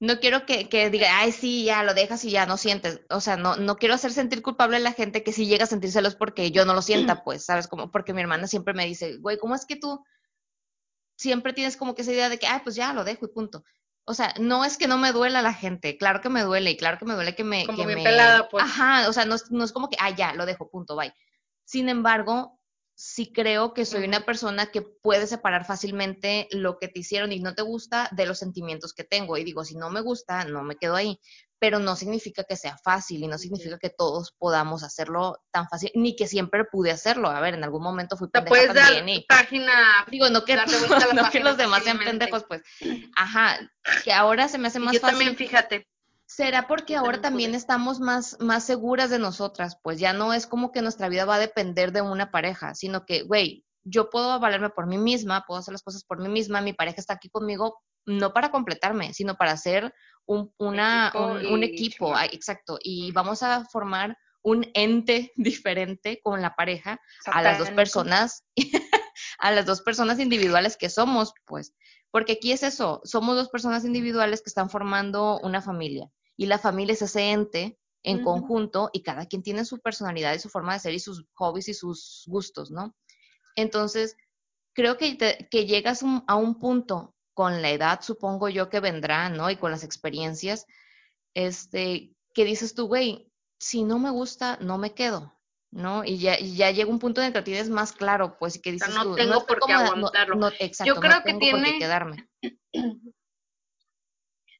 no 0.00 0.18
quiero 0.18 0.46
que, 0.46 0.70
que 0.70 0.88
diga, 0.88 1.18
ay, 1.18 1.30
sí, 1.30 1.64
ya 1.64 1.82
lo 1.84 1.92
dejas 1.92 2.24
y 2.24 2.30
ya 2.30 2.46
no 2.46 2.56
sientes. 2.56 3.02
O 3.10 3.20
sea, 3.20 3.36
no, 3.36 3.56
no 3.56 3.76
quiero 3.76 3.94
hacer 3.94 4.12
sentir 4.12 4.40
culpable 4.40 4.78
a 4.78 4.80
la 4.80 4.92
gente 4.92 5.22
que 5.22 5.32
sí 5.32 5.46
llega 5.46 5.64
a 5.64 5.68
sentir 5.68 5.92
celos 5.92 6.14
porque 6.14 6.50
yo 6.50 6.64
no 6.64 6.72
lo 6.72 6.80
sienta, 6.80 7.22
pues, 7.24 7.44
¿sabes? 7.44 7.68
Como, 7.68 7.90
porque 7.90 8.14
mi 8.14 8.22
hermana 8.22 8.46
siempre 8.46 8.72
me 8.72 8.86
dice, 8.86 9.18
güey, 9.18 9.36
¿cómo 9.38 9.54
es 9.54 9.66
que 9.66 9.76
tú 9.76 10.02
siempre 11.16 11.52
tienes 11.52 11.76
como 11.76 11.94
que 11.94 12.00
esa 12.00 12.12
idea 12.12 12.30
de 12.30 12.38
que, 12.38 12.46
ay, 12.46 12.60
pues 12.64 12.76
ya 12.76 12.94
lo 12.94 13.04
dejo 13.04 13.26
y 13.26 13.28
punto? 13.28 13.62
O 14.06 14.14
sea, 14.14 14.34
no 14.40 14.64
es 14.64 14.78
que 14.78 14.88
no 14.88 14.96
me 14.96 15.12
duela 15.12 15.42
la 15.42 15.52
gente, 15.52 15.98
claro 15.98 16.22
que 16.22 16.30
me 16.30 16.42
duele 16.42 16.70
y 16.70 16.76
claro 16.78 16.98
que 16.98 17.04
me 17.04 17.14
duele 17.14 17.34
que 17.34 17.44
me... 17.44 17.66
Como 17.66 17.76
que 17.76 17.86
bien 17.86 17.98
me... 17.98 18.04
pelada, 18.04 18.48
pues. 18.48 18.64
Ajá, 18.64 19.06
o 19.06 19.12
sea, 19.12 19.26
no 19.26 19.34
es, 19.34 19.50
no 19.50 19.62
es 19.64 19.72
como 19.72 19.90
que, 19.90 19.98
ah, 20.00 20.10
ya, 20.10 20.32
lo 20.32 20.46
dejo, 20.46 20.70
punto, 20.70 20.96
bye. 20.96 21.12
Sin 21.64 21.90
embargo, 21.90 22.58
sí 23.00 23.32
creo 23.32 23.72
que 23.72 23.86
soy 23.86 24.04
una 24.04 24.26
persona 24.26 24.66
que 24.66 24.82
puede 24.82 25.26
separar 25.26 25.64
fácilmente 25.64 26.48
lo 26.50 26.78
que 26.78 26.86
te 26.86 27.00
hicieron 27.00 27.32
y 27.32 27.40
no 27.40 27.54
te 27.54 27.62
gusta 27.62 28.10
de 28.12 28.26
los 28.26 28.38
sentimientos 28.38 28.92
que 28.92 29.04
tengo. 29.04 29.38
Y 29.38 29.44
digo, 29.44 29.64
si 29.64 29.74
no 29.74 29.88
me 29.88 30.02
gusta, 30.02 30.44
no 30.44 30.62
me 30.62 30.76
quedo 30.76 30.96
ahí. 30.96 31.18
Pero 31.58 31.78
no 31.78 31.96
significa 31.96 32.44
que 32.44 32.56
sea 32.56 32.76
fácil 32.76 33.22
y 33.22 33.26
no 33.26 33.38
significa 33.38 33.78
que 33.78 33.88
todos 33.88 34.34
podamos 34.38 34.82
hacerlo 34.82 35.38
tan 35.50 35.66
fácil, 35.66 35.90
ni 35.94 36.14
que 36.14 36.26
siempre 36.26 36.64
pude 36.66 36.90
hacerlo. 36.90 37.30
A 37.30 37.40
ver, 37.40 37.54
en 37.54 37.64
algún 37.64 37.82
momento 37.82 38.18
fui 38.18 38.28
pendeja 38.28 38.50
puedes 38.50 38.74
dar 38.74 38.94
también 38.94 39.08
y 39.08 39.24
página, 39.26 40.04
digo, 40.10 40.28
no 40.28 40.44
que, 40.44 40.56
darle 40.56 40.76
vuelta 40.86 41.06
a 41.10 41.14
la 41.14 41.22
no 41.22 41.30
que 41.30 41.40
los 41.40 41.56
demás 41.56 41.84
sean 41.84 41.98
pendejos, 41.98 42.44
pues. 42.46 42.62
Ajá, 43.16 43.58
que 44.04 44.12
ahora 44.12 44.46
se 44.48 44.58
me 44.58 44.68
hace 44.68 44.78
más 44.78 44.92
yo 44.92 45.00
fácil. 45.00 45.16
también, 45.16 45.36
fíjate. 45.36 45.89
¿Será 46.30 46.68
porque 46.68 46.94
ahora 46.94 47.20
también 47.20 47.56
estamos 47.56 47.98
más, 47.98 48.36
más 48.38 48.62
seguras 48.62 49.10
de 49.10 49.18
nosotras? 49.18 49.78
Pues 49.82 49.98
ya 49.98 50.12
no 50.12 50.32
es 50.32 50.46
como 50.46 50.70
que 50.70 50.80
nuestra 50.80 51.08
vida 51.08 51.24
va 51.24 51.34
a 51.34 51.40
depender 51.40 51.90
de 51.90 52.02
una 52.02 52.30
pareja, 52.30 52.76
sino 52.76 53.04
que, 53.04 53.22
güey, 53.22 53.66
yo 53.82 54.10
puedo 54.10 54.38
valerme 54.38 54.70
por 54.70 54.86
mí 54.86 54.96
misma, 54.96 55.42
puedo 55.44 55.58
hacer 55.58 55.72
las 55.72 55.82
cosas 55.82 56.04
por 56.04 56.20
mí 56.20 56.28
misma, 56.28 56.60
mi 56.60 56.72
pareja 56.72 57.00
está 57.00 57.14
aquí 57.14 57.30
conmigo, 57.30 57.82
no 58.06 58.32
para 58.32 58.52
completarme, 58.52 59.12
sino 59.12 59.34
para 59.34 59.50
hacer 59.50 59.92
un, 60.24 60.54
una, 60.56 61.08
Equipo 61.08 61.26
un, 61.26 61.46
un 61.46 61.62
equipo, 61.64 62.14
ah, 62.14 62.26
exacto, 62.26 62.78
y 62.80 63.10
vamos 63.10 63.42
a 63.42 63.64
formar 63.64 64.16
un 64.42 64.70
ente 64.74 65.32
diferente 65.36 66.20
con 66.22 66.40
la 66.40 66.54
pareja 66.54 67.00
a 67.26 67.42
las 67.42 67.58
dos 67.58 67.70
personas, 67.72 68.44
a 69.40 69.50
las 69.50 69.66
dos 69.66 69.82
personas 69.82 70.20
individuales 70.20 70.76
que 70.76 70.90
somos, 70.90 71.32
pues, 71.44 71.74
porque 72.12 72.34
aquí 72.34 72.52
es 72.52 72.62
eso, 72.62 73.00
somos 73.02 73.34
dos 73.34 73.48
personas 73.48 73.84
individuales 73.84 74.42
que 74.42 74.50
están 74.50 74.70
formando 74.70 75.40
una 75.40 75.60
familia 75.60 76.08
y 76.40 76.46
la 76.46 76.58
familia 76.58 76.94
es 76.94 77.02
ese 77.02 77.32
ente 77.32 77.78
en 78.02 78.22
conjunto 78.24 78.88
y 78.94 79.02
cada 79.02 79.26
quien 79.26 79.42
tiene 79.42 79.66
su 79.66 79.78
personalidad 79.78 80.32
y 80.34 80.38
su 80.38 80.48
forma 80.48 80.72
de 80.72 80.80
ser 80.80 80.94
y 80.94 80.98
sus 80.98 81.26
hobbies 81.34 81.68
y 81.68 81.74
sus 81.74 82.24
gustos, 82.28 82.70
¿no? 82.70 82.94
Entonces, 83.56 84.16
creo 84.72 84.96
que, 84.96 85.16
te- 85.16 85.48
que 85.50 85.66
llegas 85.66 86.02
un- 86.02 86.24
a 86.26 86.36
un 86.36 86.58
punto 86.58 87.14
con 87.34 87.60
la 87.60 87.68
edad, 87.70 88.00
supongo 88.00 88.48
yo 88.48 88.70
que 88.70 88.80
vendrá, 88.80 89.28
¿no? 89.28 89.50
Y 89.50 89.56
con 89.56 89.70
las 89.70 89.84
experiencias, 89.84 90.64
este, 91.34 92.14
que 92.32 92.44
dices 92.46 92.74
tú, 92.74 92.86
güey, 92.86 93.30
si 93.58 93.84
no 93.84 93.98
me 93.98 94.08
gusta, 94.10 94.56
no 94.62 94.78
me 94.78 94.94
quedo, 94.94 95.38
¿no? 95.70 96.02
Y 96.02 96.16
ya, 96.20 96.40
y 96.40 96.56
ya 96.56 96.70
llega 96.70 96.88
un 96.90 97.00
punto 97.00 97.20
en 97.20 97.26
el 97.26 97.32
que 97.34 97.42
tienes 97.42 97.68
más 97.68 97.92
claro, 97.92 98.38
pues, 98.38 98.56
y 98.56 98.62
que 98.62 98.70
O 98.74 98.78
sea, 98.78 98.88
dices 98.88 98.94
no 98.94 99.10
tú, 99.10 99.14
tengo 99.14 99.44
por 99.44 99.58
qué 99.58 99.74
cómoda, 99.74 99.84
no- 99.84 99.90
aguantarlo. 99.96 100.36
no- 100.36 100.48
exacto, 100.58 101.00
creo 101.00 101.12
no 101.12 101.18
que 101.22 101.24
tengo 101.26 101.50
por 101.50 101.62
qué 101.64 101.78
quedarme. 101.78 102.28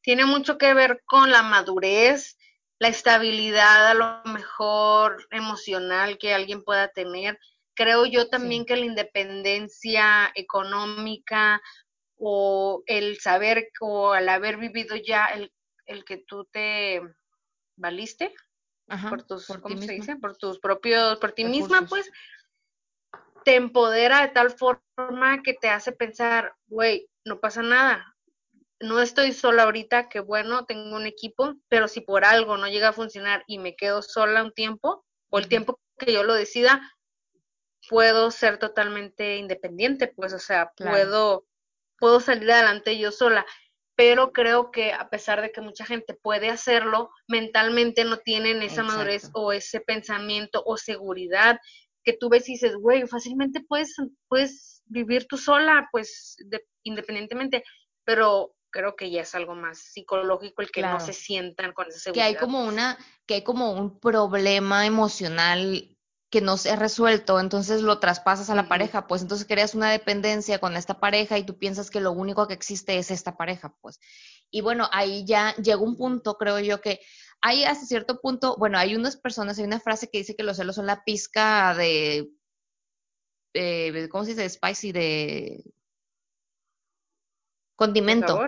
tiene 0.03 0.25
mucho 0.25 0.59
que 0.59 0.75
ver 0.75 1.03
con 1.05 1.31
la 1.31 1.43
madurez, 1.43 2.37
la 2.79 2.89
estabilidad 2.89 3.89
a 3.89 3.95
lo 3.95 4.23
mejor 4.33 5.27
emocional 5.31 6.19
que 6.19 6.33
alguien 6.35 6.63
pueda 6.63 6.89
tener. 6.89 7.39
Creo 7.75 8.07
yo 8.07 8.29
también 8.29 8.63
Sí. 8.63 8.67
que 8.67 8.77
la 8.77 8.87
independencia 8.87 10.33
económica 10.35 11.61
o 12.17 12.83
el 12.87 13.19
saber 13.21 13.69
o 13.81 14.13
al 14.13 14.29
haber 14.29 14.57
vivido 14.57 14.97
ya 14.97 15.27
el, 15.27 15.53
el 15.87 16.05
que 16.05 16.19
tú 16.19 16.45
te 16.47 17.01
valiste 17.77 18.35
Ajá, 18.89 19.09
por 19.09 19.23
tus, 19.23 19.47
por 19.47 19.61
¿cómo 19.63 19.77
se 19.79 19.93
dice? 19.93 20.17
Por 20.17 20.37
tus 20.37 20.59
propios, 20.59 21.19
por 21.19 21.33
ti 21.33 21.45
misma, 21.45 21.87
pues, 21.87 22.11
te 23.45 23.57
empodera 23.57 24.23
de 24.23 24.29
tal 24.29 24.51
forma 24.51 25.43
que 25.43 25.55
te 25.55 25.69
hace 25.71 25.93
pensar, 25.93 26.55
güey, 26.67 27.09
no 27.25 27.41
pasa 27.41 27.63
nada. 27.63 28.17
No 28.81 29.01
estoy 29.01 29.33
sola 29.33 29.65
ahorita, 29.65 30.09
que 30.09 30.21
bueno, 30.21 30.65
tengo 30.65 30.97
un 30.97 31.07
equipo, 31.07 31.55
pero 31.69 31.87
si 31.87 32.01
por 32.01 32.25
algo 32.25 32.57
no 32.57 32.67
llega 32.67 32.89
a 32.89 32.93
funcionar 32.95 33.45
y 33.47 33.59
me 33.59 33.77
quedo 33.77 34.03
sola 34.03 34.43
un 34.43 34.53
tiempo, 34.53 35.05
o 35.29 35.39
el 35.39 35.49
tiempo 35.49 35.79
que 35.99 36.13
yo 36.13 36.25
lo 36.25 36.35
decida, 36.35 36.81
puedo 37.89 38.31
ser 38.31 38.59
totalmente 38.59 39.37
independiente, 39.37 40.09
pues, 40.09 40.33
o 40.33 40.39
sea, 40.39 40.73
puedo, 40.77 41.47
puedo 41.99 42.21
salir 42.21 42.51
adelante 42.51 42.99
yo 42.99 43.13
sola. 43.13 43.47
Pero 43.97 44.33
creo 44.33 44.71
que 44.71 44.95
a 44.95 45.11
pesar 45.11 45.43
de 45.43 45.53
que 45.53 45.61
mucha 45.61 45.85
gente 45.85 46.15
puede 46.15 46.49
hacerlo, 46.49 47.11
mentalmente 47.29 48.05
no 48.05 48.17
tienen 48.17 48.63
esa 48.63 48.83
madurez 48.83 49.31
o 49.35 49.53
ese 49.53 49.81
pensamiento 49.81 50.63
o 50.65 50.79
seguridad 50.79 51.61
que 52.03 52.15
tú 52.15 52.31
ves 52.31 52.49
y 52.49 52.53
dices, 52.53 52.77
güey, 52.77 53.07
fácilmente 53.07 53.61
puedes, 53.61 53.95
puedes 54.27 54.83
vivir 54.87 55.27
tú 55.27 55.37
sola, 55.37 55.87
pues, 55.93 56.39
independientemente, 56.83 57.63
pero 58.05 58.55
creo 58.71 58.97
que 58.97 59.11
ya 59.11 59.23
es 59.23 59.35
algo 59.35 59.55
más 59.55 59.79
psicológico 59.79 60.63
el 60.63 60.71
que 60.71 60.83
no 60.83 61.01
se 61.01 61.13
sientan 61.13 61.73
con 61.73 61.89
esa 61.89 61.99
seguridad. 61.99 62.25
Que 62.25 62.29
hay 62.29 62.37
como 62.37 62.65
una, 62.65 62.99
que 63.27 63.35
hay 63.35 63.43
como 63.43 63.73
un 63.73 63.99
problema 63.99 64.87
emocional 64.87 65.97
que 66.31 66.41
no 66.41 66.57
se 66.57 66.71
ha 66.71 66.77
resuelto, 66.77 67.41
entonces 67.41 67.83
lo 67.83 67.99
traspasas 67.99 68.51
a 68.51 68.55
la 68.55 68.69
pareja, 68.69 69.09
pues 69.09 69.23
entonces 69.23 69.49
creas 69.49 69.75
una 69.75 69.91
dependencia 69.91 70.61
con 70.61 70.77
esta 70.77 71.01
pareja 71.01 71.37
y 71.37 71.45
tú 71.45 71.59
piensas 71.59 71.91
que 71.91 72.01
lo 72.01 72.13
único 72.13 72.47
que 72.47 72.55
existe 72.55 72.97
es 72.99 73.11
esta 73.11 73.37
pareja, 73.37 73.75
pues. 73.81 73.99
Y 74.49 74.61
bueno, 74.61 74.89
ahí 74.93 75.25
ya 75.25 75.57
llega 75.57 75.81
un 75.81 75.97
punto, 75.97 76.37
creo 76.37 76.61
yo, 76.61 76.81
que 76.81 77.01
hay 77.43 77.65
hasta 77.65 77.85
cierto 77.85 78.21
punto, 78.21 78.57
bueno, 78.59 78.79
hay 78.79 78.95
unas 78.95 79.17
personas, 79.17 79.59
hay 79.59 79.65
una 79.65 79.81
frase 79.81 80.09
que 80.09 80.19
dice 80.19 80.37
que 80.37 80.45
los 80.45 80.57
celos 80.57 80.77
son 80.77 80.87
la 80.87 81.03
pizca 81.03 81.75
de, 81.75 82.31
eh, 83.55 84.09
¿cómo 84.09 84.25
se 84.25 84.31
dice? 84.35 84.49
Spicy, 84.49 84.93
de 84.93 85.65
condimento. 87.81 88.47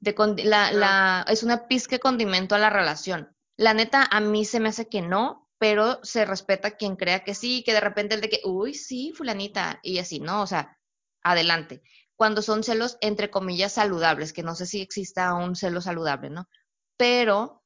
De 0.00 0.14
la, 0.44 0.70
la, 0.70 1.24
es 1.28 1.42
una 1.42 1.66
pizca 1.66 1.96
de 1.96 2.00
condimento 2.00 2.54
a 2.54 2.58
la 2.58 2.68
relación. 2.68 3.34
La 3.56 3.72
neta, 3.72 4.06
a 4.10 4.20
mí 4.20 4.44
se 4.44 4.60
me 4.60 4.68
hace 4.68 4.88
que 4.90 5.00
no, 5.00 5.48
pero 5.58 5.98
se 6.02 6.26
respeta 6.26 6.72
quien 6.72 6.96
crea 6.96 7.24
que 7.24 7.34
sí, 7.34 7.62
que 7.64 7.72
de 7.72 7.80
repente 7.80 8.14
el 8.14 8.20
de 8.20 8.28
que, 8.28 8.40
uy, 8.44 8.74
sí, 8.74 9.14
fulanita, 9.16 9.80
y 9.82 9.98
así, 9.98 10.20
¿no? 10.20 10.42
O 10.42 10.46
sea, 10.46 10.78
adelante. 11.22 11.82
Cuando 12.16 12.42
son 12.42 12.62
celos, 12.62 12.98
entre 13.00 13.30
comillas, 13.30 13.72
saludables, 13.72 14.34
que 14.34 14.42
no 14.42 14.54
sé 14.54 14.66
si 14.66 14.82
exista 14.82 15.32
un 15.32 15.56
celo 15.56 15.80
saludable, 15.80 16.28
¿no? 16.28 16.46
Pero 16.98 17.64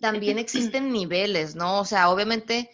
también 0.00 0.38
existen 0.38 0.90
niveles, 0.90 1.54
¿no? 1.54 1.80
O 1.80 1.84
sea, 1.84 2.08
obviamente 2.08 2.70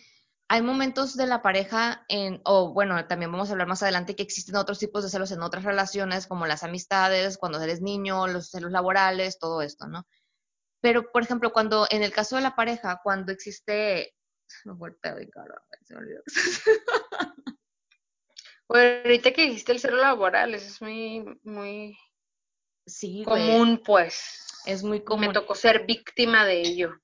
hay 0.53 0.61
momentos 0.61 1.17
de 1.17 1.27
la 1.27 1.41
pareja 1.41 2.05
en, 2.09 2.43
o 2.45 2.75
bueno, 2.75 3.07
también 3.07 3.33
vamos 3.33 3.49
a 3.49 3.53
hablar 3.53 3.69
más 3.69 3.83
adelante 3.83 4.15
que 4.15 4.23
existen 4.23 4.57
otros 4.57 4.79
tipos 4.79 5.03
de 5.03 5.09
celos 5.09 5.33
en 5.33 5.41
otras 5.41 5.65
relaciones, 5.65 6.27
como 6.27 6.47
las 6.47 6.63
amistades, 6.63 7.39
cuando 7.39 7.59
eres 7.59 7.81
niño, 7.81 8.27
los 8.27 8.51
celos 8.51 8.71
laborales, 8.71 9.39
todo 9.39 9.63
esto, 9.63 9.87
¿no? 9.87 10.07
Pero, 10.83 11.11
por 11.11 11.23
ejemplo, 11.23 11.55
cuando, 11.55 11.87
en 11.89 12.03
el 12.03 12.13
caso 12.13 12.37
de 12.37 12.43
la 12.43 12.55
pareja, 12.55 13.01
cuando 13.03 13.33
existe, 13.33 14.15
no 14.67 14.77
se 14.77 15.95
me 15.95 16.01
olvidó. 16.01 16.23
Bueno, 18.69 19.03
ahorita 19.05 19.33
que 19.33 19.43
dijiste 19.43 19.73
el 19.73 19.81
celo 19.81 19.97
laboral, 19.97 20.55
eso 20.55 20.67
es 20.67 20.81
muy, 20.83 21.41
muy 21.45 21.97
sí, 22.87 23.23
común, 23.25 23.83
pues. 23.85 24.63
Es 24.67 24.83
muy 24.83 25.03
común. 25.03 25.29
Me 25.29 25.33
tocó 25.33 25.55
ser 25.55 25.87
víctima 25.87 26.47
de 26.47 26.61
ello. 26.61 26.95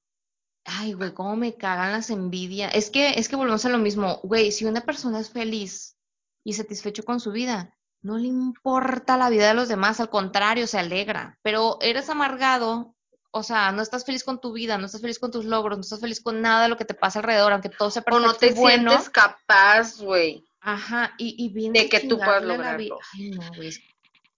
Ay, 0.70 0.92
güey, 0.92 1.14
cómo 1.14 1.35
me 1.37 1.54
cagan 1.54 1.92
las 1.92 2.11
envidias. 2.11 2.74
Es 2.74 2.90
que, 2.90 3.11
es 3.11 3.28
que 3.28 3.37
volvemos 3.37 3.64
a 3.64 3.70
lo 3.70 3.78
mismo. 3.78 4.20
Güey, 4.22 4.52
si 4.52 4.66
una 4.66 4.83
persona 4.83 5.18
es 5.18 5.31
feliz 5.31 5.96
y 6.44 6.52
satisfecho 6.52 7.04
con 7.04 7.20
su 7.20 7.33
vida, 7.33 7.74
no 8.02 8.18
le 8.18 8.28
importa 8.28 9.16
la 9.16 9.31
vida 9.31 9.48
de 9.48 9.54
los 9.54 9.68
demás, 9.68 10.00
al 10.00 10.11
contrario, 10.11 10.66
se 10.66 10.78
alegra. 10.78 11.38
Pero 11.42 11.78
eres 11.81 12.11
amargado, 12.11 12.94
o 13.31 13.42
sea, 13.42 13.72
no 13.72 13.83
estás 13.83 14.04
feliz 14.04 14.24
con 14.24 14.40
tu 14.40 14.52
vida, 14.52 14.78
no 14.78 14.87
estás 14.87 15.00
feliz 15.00 15.18
con 15.18 15.31
tus 15.31 15.44
logros, 15.44 15.78
no 15.78 15.83
estás 15.83 16.00
feliz 16.00 16.20
con 16.20 16.40
nada 16.40 16.62
de 16.62 16.68
lo 16.68 16.76
que 16.76 16.85
te 16.85 16.94
pasa 16.94 17.20
alrededor, 17.20 17.52
aunque 17.52 17.70
todo 17.70 17.90
sea 17.90 18.02
perfecto 18.02 18.28
O 18.28 18.33
no 18.33 18.35
te 18.35 18.54
sientes 18.54 19.11
capaz, 19.11 19.98
güey. 20.00 20.44
Ajá, 20.61 21.14
y, 21.18 21.35
y 21.42 21.48
bien 21.48 21.72
de 21.72 21.88
que 21.88 22.00
tú 22.00 22.18
puedas 22.18 22.42
lograrlo. 22.42 22.98
Ay, 23.14 23.31
no, 23.31 23.42
güey, 23.57 23.72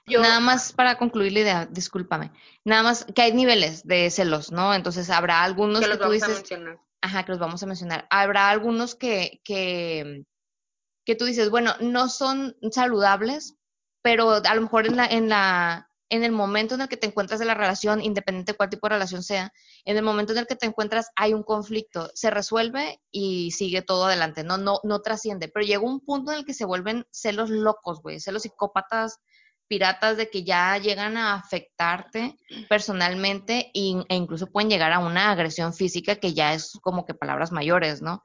Nada 0.07 0.41
más 0.41 0.73
para 0.73 0.97
concluir 0.99 1.33
la 1.33 1.41
idea, 1.41 1.67
discúlpame. 1.67 2.33
Nada 2.65 2.83
más 2.83 3.07
que 3.15 3.23
hay 3.23 3.33
niveles 3.33 3.87
de 3.87 4.11
celos, 4.11 4.51
¿no? 4.51 4.75
Entonces 4.75 5.11
habrá 5.11 5.43
algunos 5.43 5.87
que, 5.87 5.97
tú 5.97 6.11
dices. 6.11 6.43
Ajá, 7.03 7.25
que 7.25 7.33
los 7.33 7.39
vamos 7.39 7.63
a 7.63 7.67
mencionar. 7.67 8.07
Habrá 8.11 8.51
algunos 8.51 8.95
que, 8.95 9.41
que, 9.45 10.25
que 11.05 11.15
tú 11.15 11.25
dices, 11.25 11.49
bueno, 11.51 11.75
no 11.81 12.09
son 12.09 12.57
saludables, 12.71 13.57
pero 14.03 14.43
a 14.45 14.55
lo 14.55 14.61
mejor 14.63 14.87
en 14.87 14.97
la, 14.97 15.07
en 15.07 15.29
la, 15.29 15.91
en 16.11 16.25
el 16.25 16.33
momento 16.33 16.75
en 16.75 16.83
el 16.83 16.89
que 16.89 16.97
te 16.97 17.07
encuentras 17.07 17.41
de 17.41 17.47
la 17.47 17.55
relación, 17.55 18.03
independiente 18.03 18.53
de 18.53 18.57
cuál 18.57 18.69
tipo 18.69 18.87
de 18.87 18.95
relación 18.95 19.23
sea, 19.23 19.53
en 19.85 19.97
el 19.97 20.03
momento 20.03 20.33
en 20.33 20.41
el 20.41 20.47
que 20.47 20.57
te 20.57 20.67
encuentras 20.67 21.11
hay 21.17 21.33
un 21.33 21.43
conflicto, 21.43 22.11
se 22.15 22.31
resuelve 22.31 23.01
y 23.11 23.53
sigue 23.53 23.81
todo 23.81 24.07
adelante, 24.07 24.45
no, 24.45 24.59
no, 24.59 24.81
no 24.83 25.01
trasciende. 25.01 25.49
Pero 25.49 25.65
llega 25.65 25.83
un 25.83 26.01
punto 26.01 26.33
en 26.33 26.39
el 26.39 26.45
que 26.45 26.53
se 26.55 26.67
vuelven 26.67 27.07
celos 27.11 27.49
locos, 27.49 28.03
güey, 28.03 28.21
celos 28.21 28.43
psicópatas 28.43 29.21
piratas 29.71 30.17
de 30.17 30.29
que 30.29 30.43
ya 30.43 30.77
llegan 30.79 31.17
a 31.17 31.35
afectarte 31.35 32.37
personalmente 32.69 33.71
e 33.73 33.95
incluso 34.09 34.49
pueden 34.49 34.69
llegar 34.69 34.91
a 34.93 34.99
una 34.99 35.31
agresión 35.31 35.73
física 35.73 36.17
que 36.17 36.35
ya 36.35 36.55
es 36.55 36.73
como 36.83 37.07
que 37.07 37.15
palabras 37.15 37.53
mayores, 37.53 38.03
¿no? 38.03 38.25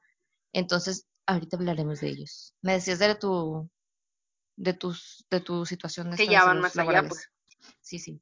Entonces, 0.53 1.07
ahorita 1.27 1.57
hablaremos 1.57 2.01
de 2.01 2.07
ellos. 2.07 2.55
Me 2.63 2.73
decías 2.73 2.97
de 2.97 3.13
tu 3.13 3.69
de 4.55 4.73
tus 4.73 5.27
de 5.29 5.39
tu 5.39 5.67
situación 5.67 6.15
que 6.15 6.25
ya 6.25 6.45
van 6.45 6.61
más 6.61 6.75
allá, 6.79 7.07
pues. 7.07 7.29
Sí, 7.79 7.99
sí. 7.99 8.19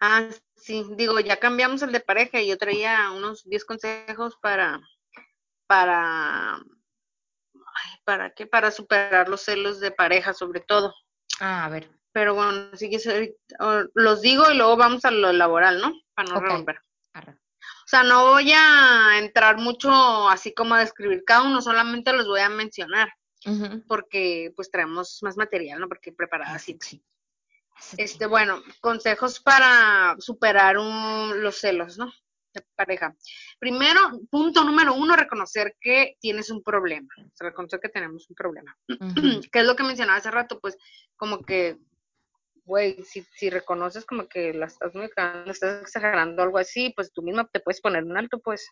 Ah, 0.00 0.28
sí, 0.54 0.84
digo, 0.98 1.18
ya 1.20 1.38
cambiamos 1.38 1.80
el 1.80 1.92
de 1.92 2.00
pareja 2.00 2.42
y 2.42 2.48
yo 2.48 2.58
traía 2.58 3.10
unos 3.10 3.42
10 3.44 3.64
consejos 3.64 4.36
para 4.42 4.82
para 5.66 6.60
¿para 8.04 8.30
qué? 8.30 8.46
Para 8.46 8.70
superar 8.70 9.28
los 9.28 9.42
celos 9.42 9.80
de 9.80 9.90
pareja, 9.90 10.32
sobre 10.32 10.60
todo. 10.60 10.94
Ah, 11.40 11.64
a 11.64 11.68
ver. 11.68 11.90
Pero 12.12 12.34
bueno, 12.34 12.70
sí 12.74 12.90
que 12.90 13.34
los 13.94 14.20
digo 14.20 14.50
y 14.50 14.56
luego 14.56 14.76
vamos 14.76 15.04
a 15.04 15.10
lo 15.10 15.32
laboral, 15.32 15.80
¿no? 15.80 15.92
Para 16.14 16.32
no 16.32 16.40
romper. 16.40 16.80
O 17.14 17.86
sea, 17.86 18.02
no 18.02 18.30
voy 18.30 18.52
a 18.52 19.18
entrar 19.18 19.58
mucho 19.58 20.28
así 20.28 20.54
como 20.54 20.74
a 20.74 20.80
describir 20.80 21.24
cada 21.24 21.42
uno, 21.42 21.60
solamente 21.60 22.12
los 22.12 22.26
voy 22.26 22.40
a 22.40 22.48
mencionar. 22.48 23.08
Porque 23.86 24.52
pues 24.56 24.70
traemos 24.70 25.18
más 25.22 25.36
material, 25.36 25.78
¿no? 25.78 25.88
Porque 25.88 26.12
preparada 26.12 26.54
así. 26.54 26.78
Este, 27.98 28.26
bueno, 28.26 28.62
consejos 28.80 29.40
para 29.40 30.16
superar 30.18 30.78
un, 30.78 31.42
los 31.42 31.56
celos, 31.56 31.98
¿no? 31.98 32.12
Pareja. 32.74 33.14
Primero, 33.58 34.00
punto 34.30 34.64
número 34.64 34.94
uno, 34.94 35.16
reconocer 35.16 35.76
que 35.80 36.16
tienes 36.20 36.50
un 36.50 36.62
problema. 36.62 37.08
reconocer 37.38 37.80
que 37.80 37.88
tenemos 37.88 38.28
un 38.28 38.36
problema. 38.36 38.76
¿Qué 39.52 39.58
es 39.60 39.64
lo 39.66 39.76
que 39.76 39.82
mencionaba 39.82 40.18
hace 40.18 40.30
rato? 40.30 40.60
Pues 40.60 40.76
como 41.16 41.42
que, 41.42 41.78
güey, 42.64 43.02
si, 43.04 43.22
si 43.36 43.50
reconoces 43.50 44.04
como 44.04 44.28
que 44.28 44.52
la 44.54 44.66
estás, 44.66 44.92
estás 45.46 45.82
exagerando 45.82 46.42
algo 46.42 46.58
así, 46.58 46.92
pues 46.94 47.12
tú 47.12 47.22
misma 47.22 47.48
te 47.52 47.60
puedes 47.60 47.80
poner 47.80 48.04
un 48.04 48.16
alto, 48.16 48.38
pues. 48.40 48.68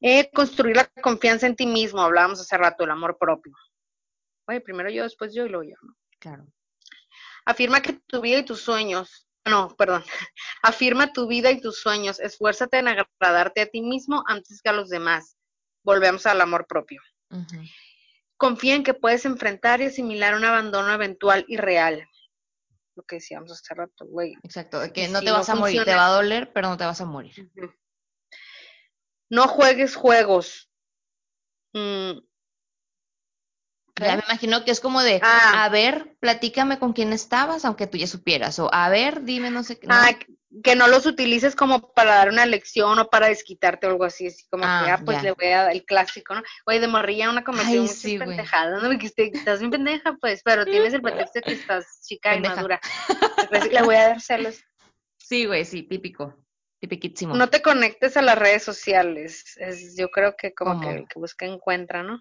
eh, 0.00 0.30
construir 0.32 0.76
la 0.76 0.86
confianza 1.02 1.46
en 1.46 1.56
ti 1.56 1.66
mismo, 1.66 2.00
hablábamos 2.00 2.40
hace 2.40 2.56
rato, 2.58 2.84
el 2.84 2.90
amor 2.90 3.16
propio. 3.18 3.54
Güey, 4.46 4.60
primero 4.60 4.90
yo, 4.90 5.04
después 5.04 5.32
yo 5.34 5.46
y 5.46 5.48
luego 5.48 5.70
yo, 5.70 5.76
¿no? 5.82 5.94
Claro. 6.18 6.46
Afirma 7.44 7.80
que 7.80 7.94
tu 8.06 8.20
vida 8.20 8.38
y 8.38 8.44
tus 8.44 8.60
sueños 8.60 9.26
no, 9.44 9.74
perdón. 9.76 10.04
Afirma 10.62 11.12
tu 11.12 11.26
vida 11.26 11.50
y 11.50 11.60
tus 11.60 11.80
sueños. 11.80 12.20
Esfuérzate 12.20 12.78
en 12.78 12.88
agradarte 12.88 13.62
a 13.62 13.66
ti 13.66 13.82
mismo 13.82 14.24
antes 14.26 14.60
que 14.62 14.70
a 14.70 14.72
los 14.72 14.88
demás. 14.88 15.36
Volvemos 15.84 16.26
al 16.26 16.40
amor 16.40 16.66
propio. 16.66 17.02
Confía 18.36 18.74
en 18.74 18.84
que 18.84 18.94
puedes 18.94 19.24
enfrentar 19.24 19.80
y 19.80 19.86
asimilar 19.86 20.34
un 20.34 20.44
abandono 20.44 20.92
eventual 20.92 21.44
y 21.48 21.56
real. 21.56 22.08
Lo 22.94 23.02
que 23.04 23.16
decíamos 23.16 23.50
hace 23.50 23.74
rato, 23.74 24.04
güey. 24.06 24.34
Exacto, 24.42 24.80
que 24.92 25.08
no 25.08 25.20
te 25.20 25.30
vas 25.30 25.48
a 25.48 25.54
morir, 25.54 25.84
te 25.84 25.94
va 25.94 26.06
a 26.06 26.12
doler, 26.12 26.52
pero 26.52 26.68
no 26.68 26.76
te 26.76 26.84
vas 26.84 27.00
a 27.00 27.06
morir. 27.06 27.50
No 29.30 29.48
juegues 29.48 29.96
juegos. 29.96 30.70
Mm, 31.72 32.18
ya 34.00 34.16
me 34.16 34.22
imagino 34.26 34.64
que 34.64 34.70
es 34.70 34.80
como 34.80 35.02
de, 35.02 35.20
ah. 35.22 35.64
a 35.64 35.68
ver, 35.68 36.16
platícame 36.20 36.78
con 36.78 36.92
quién 36.92 37.12
estabas, 37.12 37.64
aunque 37.64 37.86
tú 37.86 37.98
ya 37.98 38.06
supieras, 38.06 38.58
o 38.58 38.72
a 38.72 38.88
ver, 38.88 39.22
dime, 39.22 39.50
no 39.50 39.62
sé 39.62 39.78
qué. 39.78 39.86
Ah, 39.90 40.10
que 40.62 40.76
no 40.76 40.86
los 40.86 41.06
utilices 41.06 41.56
como 41.56 41.92
para 41.94 42.16
dar 42.16 42.28
una 42.28 42.44
lección 42.44 42.98
o 42.98 43.08
para 43.08 43.28
desquitarte 43.28 43.86
o 43.86 43.90
algo 43.90 44.04
así, 44.04 44.26
así 44.26 44.44
como 44.50 44.64
que, 44.64 44.68
ah, 44.68 44.94
ah 44.94 45.02
pues 45.04 45.22
le 45.22 45.32
voy 45.32 45.46
a 45.46 45.62
dar 45.64 45.72
el 45.72 45.84
clásico, 45.84 46.34
¿no? 46.34 46.42
Oye, 46.66 46.80
de 46.80 46.88
morrilla 46.88 47.30
una 47.30 47.44
conversación 47.44 47.84
muy 47.84 47.94
sí, 47.94 48.18
pendejada, 48.18 48.80
¿no? 48.80 48.98
Que 48.98 49.06
estás 49.06 49.60
bien 49.60 49.70
pendeja, 49.70 50.16
pues, 50.20 50.42
pero 50.44 50.64
tienes 50.64 50.92
el 50.92 51.02
pretexto 51.02 51.38
de 51.38 51.42
que 51.42 51.52
estás 51.52 52.02
chica 52.02 52.36
y 52.36 52.40
madura. 52.40 52.80
le 53.70 53.82
voy 53.82 53.94
a 53.94 54.08
dar 54.08 54.20
celos. 54.20 54.62
Sí, 55.18 55.46
güey, 55.46 55.64
sí, 55.64 55.84
típico. 55.84 56.36
Tipiquísimo. 56.80 57.34
No 57.36 57.48
te 57.48 57.62
conectes 57.62 58.16
a 58.16 58.22
las 58.22 58.36
redes 58.36 58.64
sociales. 58.64 59.56
Es, 59.56 59.96
yo 59.96 60.10
creo 60.10 60.34
que 60.36 60.52
como 60.52 60.80
que 60.80 60.90
el 60.90 61.08
que 61.08 61.18
busca 61.18 61.46
encuentra, 61.46 62.02
¿no? 62.02 62.18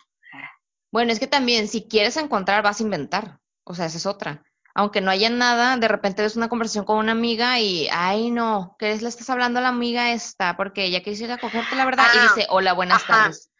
Bueno, 0.92 1.12
es 1.12 1.20
que 1.20 1.28
también 1.28 1.68
si 1.68 1.88
quieres 1.88 2.18
encontrar 2.18 2.64
vas 2.64 2.80
a 2.80 2.84
inventar, 2.84 3.40
o 3.64 3.74
sea, 3.74 3.86
esa 3.86 3.98
es 3.98 4.06
otra. 4.06 4.44
aunque 4.74 5.02
no 5.02 5.12
haya 5.12 5.30
nada, 5.30 5.76
de 5.78 5.88
repente 5.88 6.22
ves 6.22 6.36
una 6.38 6.48
conversación 6.50 6.86
con 6.86 6.98
una 6.98 7.12
amiga 7.14 7.60
y, 7.60 7.88
ay, 7.92 8.32
no, 8.32 8.76
¿qué 8.80 8.96
le 8.96 9.08
estás 9.10 9.30
hablando 9.30 9.60
a 9.60 9.64
la 9.64 9.70
amiga 9.70 10.12
esta? 10.14 10.56
Porque 10.58 10.86
ella 10.86 11.02
quisiera 11.04 11.40
cogerte 11.40 11.76
la 11.76 11.86
verdad 11.86 12.08
y 12.14 12.20
Ah, 12.20 12.22
dice, 12.22 12.46
hola, 12.50 12.74
buenas 12.74 13.06
ajá. 13.06 13.06
tardes. 13.06 13.52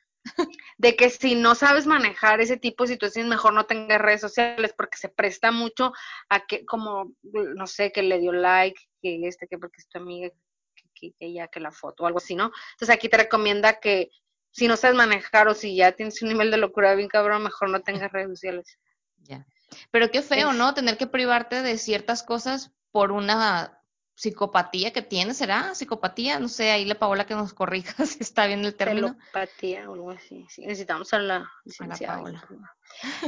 De 0.78 0.96
que 0.96 1.10
si 1.10 1.36
no 1.36 1.56
sabes 1.56 1.86
manejar 1.88 2.42
ese 2.42 2.58
tipo 2.58 2.84
de 2.84 2.94
situaciones, 2.94 3.30
mejor 3.30 3.54
no 3.54 3.66
tengas 3.66 4.02
redes 4.02 4.22
sociales 4.22 4.74
porque 4.78 4.98
se 4.98 5.10
presta 5.10 5.52
mucho 5.52 5.94
a 6.30 6.46
que, 6.46 6.66
como, 6.66 7.14
no 7.24 7.68
sé, 7.68 7.92
que 7.92 8.04
le 8.04 8.20
dio 8.20 8.32
like, 8.32 8.80
que 9.02 9.28
este, 9.28 9.48
que 9.48 9.58
porque 9.58 9.78
es 9.82 9.88
tu 9.90 9.98
amiga, 10.00 10.30
que, 10.76 10.84
que, 10.94 11.12
que 11.14 11.26
ella, 11.28 11.48
que 11.48 11.60
la 11.60 11.72
foto 11.72 12.04
o 12.04 12.08
algo 12.08 12.20
así, 12.20 12.36
¿no? 12.36 12.52
Entonces 12.74 12.96
aquí 12.96 13.10
te 13.10 13.18
recomienda 13.18 13.80
que 13.80 14.10
si 14.52 14.68
no 14.68 14.78
sabes 14.78 14.96
manejar 14.98 15.48
o 15.48 15.54
si 15.54 15.76
ya 15.76 15.92
tienes 15.94 16.22
un 16.22 16.30
nivel 16.30 16.52
de 16.52 16.58
locura 16.58 16.94
bien 16.96 17.08
cabrón, 17.10 17.44
mejor 17.44 17.70
no 17.70 17.82
tengas 17.82 18.12
redes 18.12 18.30
sociales. 18.30 18.78
Ya. 19.24 19.46
Pero 19.92 20.10
qué 20.10 20.22
feo, 20.24 20.50
Es- 20.50 20.58
¿no? 20.58 20.74
Tener 20.74 20.98
que 20.98 21.06
privarte 21.08 21.62
de 21.62 21.78
ciertas 21.78 22.24
cosas 22.24 22.72
por 22.92 23.12
una 23.12 23.78
psicopatía 24.16 24.92
que 24.92 25.02
tienes, 25.04 25.38
¿será? 25.38 25.74
Psicopatía, 25.76 26.40
no 26.40 26.48
sé, 26.50 26.72
ahí 26.72 26.86
la 26.86 26.96
Paola 26.96 27.26
que 27.26 27.36
nos 27.36 27.54
corrija 27.54 27.94
si 28.06 28.20
está 28.22 28.48
bien 28.48 28.66
el 28.66 28.76
término. 28.76 29.16
Telopatía 29.16 29.90
o 29.90 29.94
algo 29.94 30.12
así. 30.12 30.46
Sí, 30.50 30.62
necesitamos 30.66 31.14
a 31.14 31.20
la 31.20 31.50
A 31.80 31.88
la. 31.88 31.98
Paola. 31.98 32.44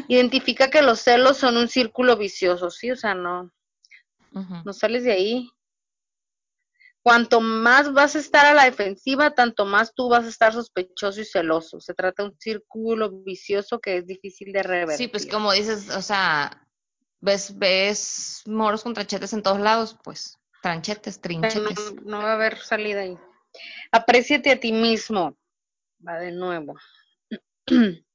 Identifica 0.07 0.69
que 0.69 0.81
los 0.81 0.99
celos 0.99 1.37
son 1.37 1.57
un 1.57 1.67
círculo 1.67 2.17
vicioso, 2.17 2.69
¿sí? 2.69 2.91
O 2.91 2.95
sea, 2.95 3.13
no, 3.13 3.51
no 4.65 4.73
sales 4.73 5.03
de 5.03 5.11
ahí. 5.13 5.49
Cuanto 7.03 7.41
más 7.41 7.91
vas 7.91 8.15
a 8.15 8.19
estar 8.19 8.45
a 8.45 8.53
la 8.53 8.63
defensiva, 8.63 9.31
tanto 9.31 9.65
más 9.65 9.93
tú 9.93 10.07
vas 10.07 10.23
a 10.23 10.29
estar 10.29 10.53
sospechoso 10.53 11.19
y 11.19 11.25
celoso. 11.25 11.81
Se 11.81 11.93
trata 11.93 12.23
de 12.23 12.29
un 12.29 12.39
círculo 12.39 13.11
vicioso 13.11 13.81
que 13.81 13.97
es 13.97 14.07
difícil 14.07 14.53
de 14.53 14.63
revertir. 14.63 14.97
Sí, 14.97 15.07
pues 15.09 15.25
como 15.25 15.51
dices, 15.51 15.89
o 15.89 16.01
sea, 16.01 16.65
ves, 17.19 17.57
ves 17.59 18.43
moros 18.45 18.83
con 18.83 18.93
tranchetes 18.93 19.33
en 19.33 19.43
todos 19.43 19.59
lados, 19.59 19.97
pues, 20.01 20.39
tranchetes, 20.61 21.19
trinchetes. 21.19 21.93
no, 21.93 22.01
no 22.03 22.17
va 22.19 22.31
a 22.31 22.35
haber 22.35 22.57
salida 22.59 23.01
ahí. 23.01 23.17
Apréciate 23.91 24.51
a 24.51 24.59
ti 24.59 24.71
mismo. 24.71 25.37
Va 26.07 26.19
de 26.19 26.31
nuevo. 26.31 26.75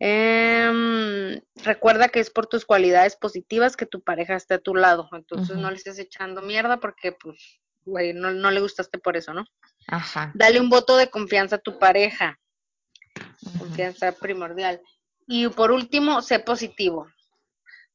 Em, 0.00 1.40
recuerda 1.64 2.08
que 2.08 2.20
es 2.20 2.28
por 2.28 2.46
tus 2.46 2.66
cualidades 2.66 3.16
positivas 3.16 3.76
que 3.76 3.86
tu 3.86 4.02
pareja 4.02 4.34
esté 4.34 4.54
a 4.54 4.58
tu 4.58 4.74
lado. 4.74 5.08
Entonces 5.12 5.56
no 5.56 5.70
le 5.70 5.76
estés 5.76 5.98
echando 5.98 6.42
mierda 6.42 6.78
porque, 6.78 7.12
pues, 7.12 7.62
güey, 7.84 8.12
no, 8.12 8.32
no 8.32 8.50
le 8.50 8.60
gustaste 8.60 8.98
por 8.98 9.16
eso, 9.16 9.32
¿no? 9.32 9.44
Ajá. 9.88 10.32
Dale 10.34 10.60
un 10.60 10.68
voto 10.70 10.96
de 10.96 11.10
confianza 11.10 11.56
a 11.56 11.60
tu 11.60 11.78
pareja. 11.78 12.38
Confianza 13.58 14.12
primordial. 14.12 14.80
Y 15.26 15.48
por 15.48 15.70
último, 15.70 16.22
sé 16.22 16.38
positivo. 16.38 17.06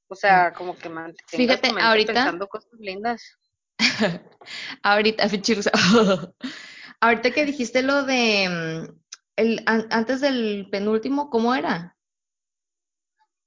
O 0.08 0.16
sea, 0.16 0.54
como 0.54 0.76
que 0.78 0.90
Fíjate, 1.28 1.70
ahorita- 1.80 2.14
pensando 2.14 2.48
cosas 2.48 2.72
lindas. 2.80 3.22
Ahorita, 4.84 5.28
Ahorita 7.02 7.32
que 7.32 7.46
dijiste 7.46 7.82
lo 7.82 8.04
de 8.04 8.50
mm, 8.50 9.00
el 9.38 9.64
an- 9.68 9.88
antes 9.92 10.20
del 10.22 10.68
penúltimo, 10.70 11.30
¿cómo 11.30 11.54
era? 11.56 11.96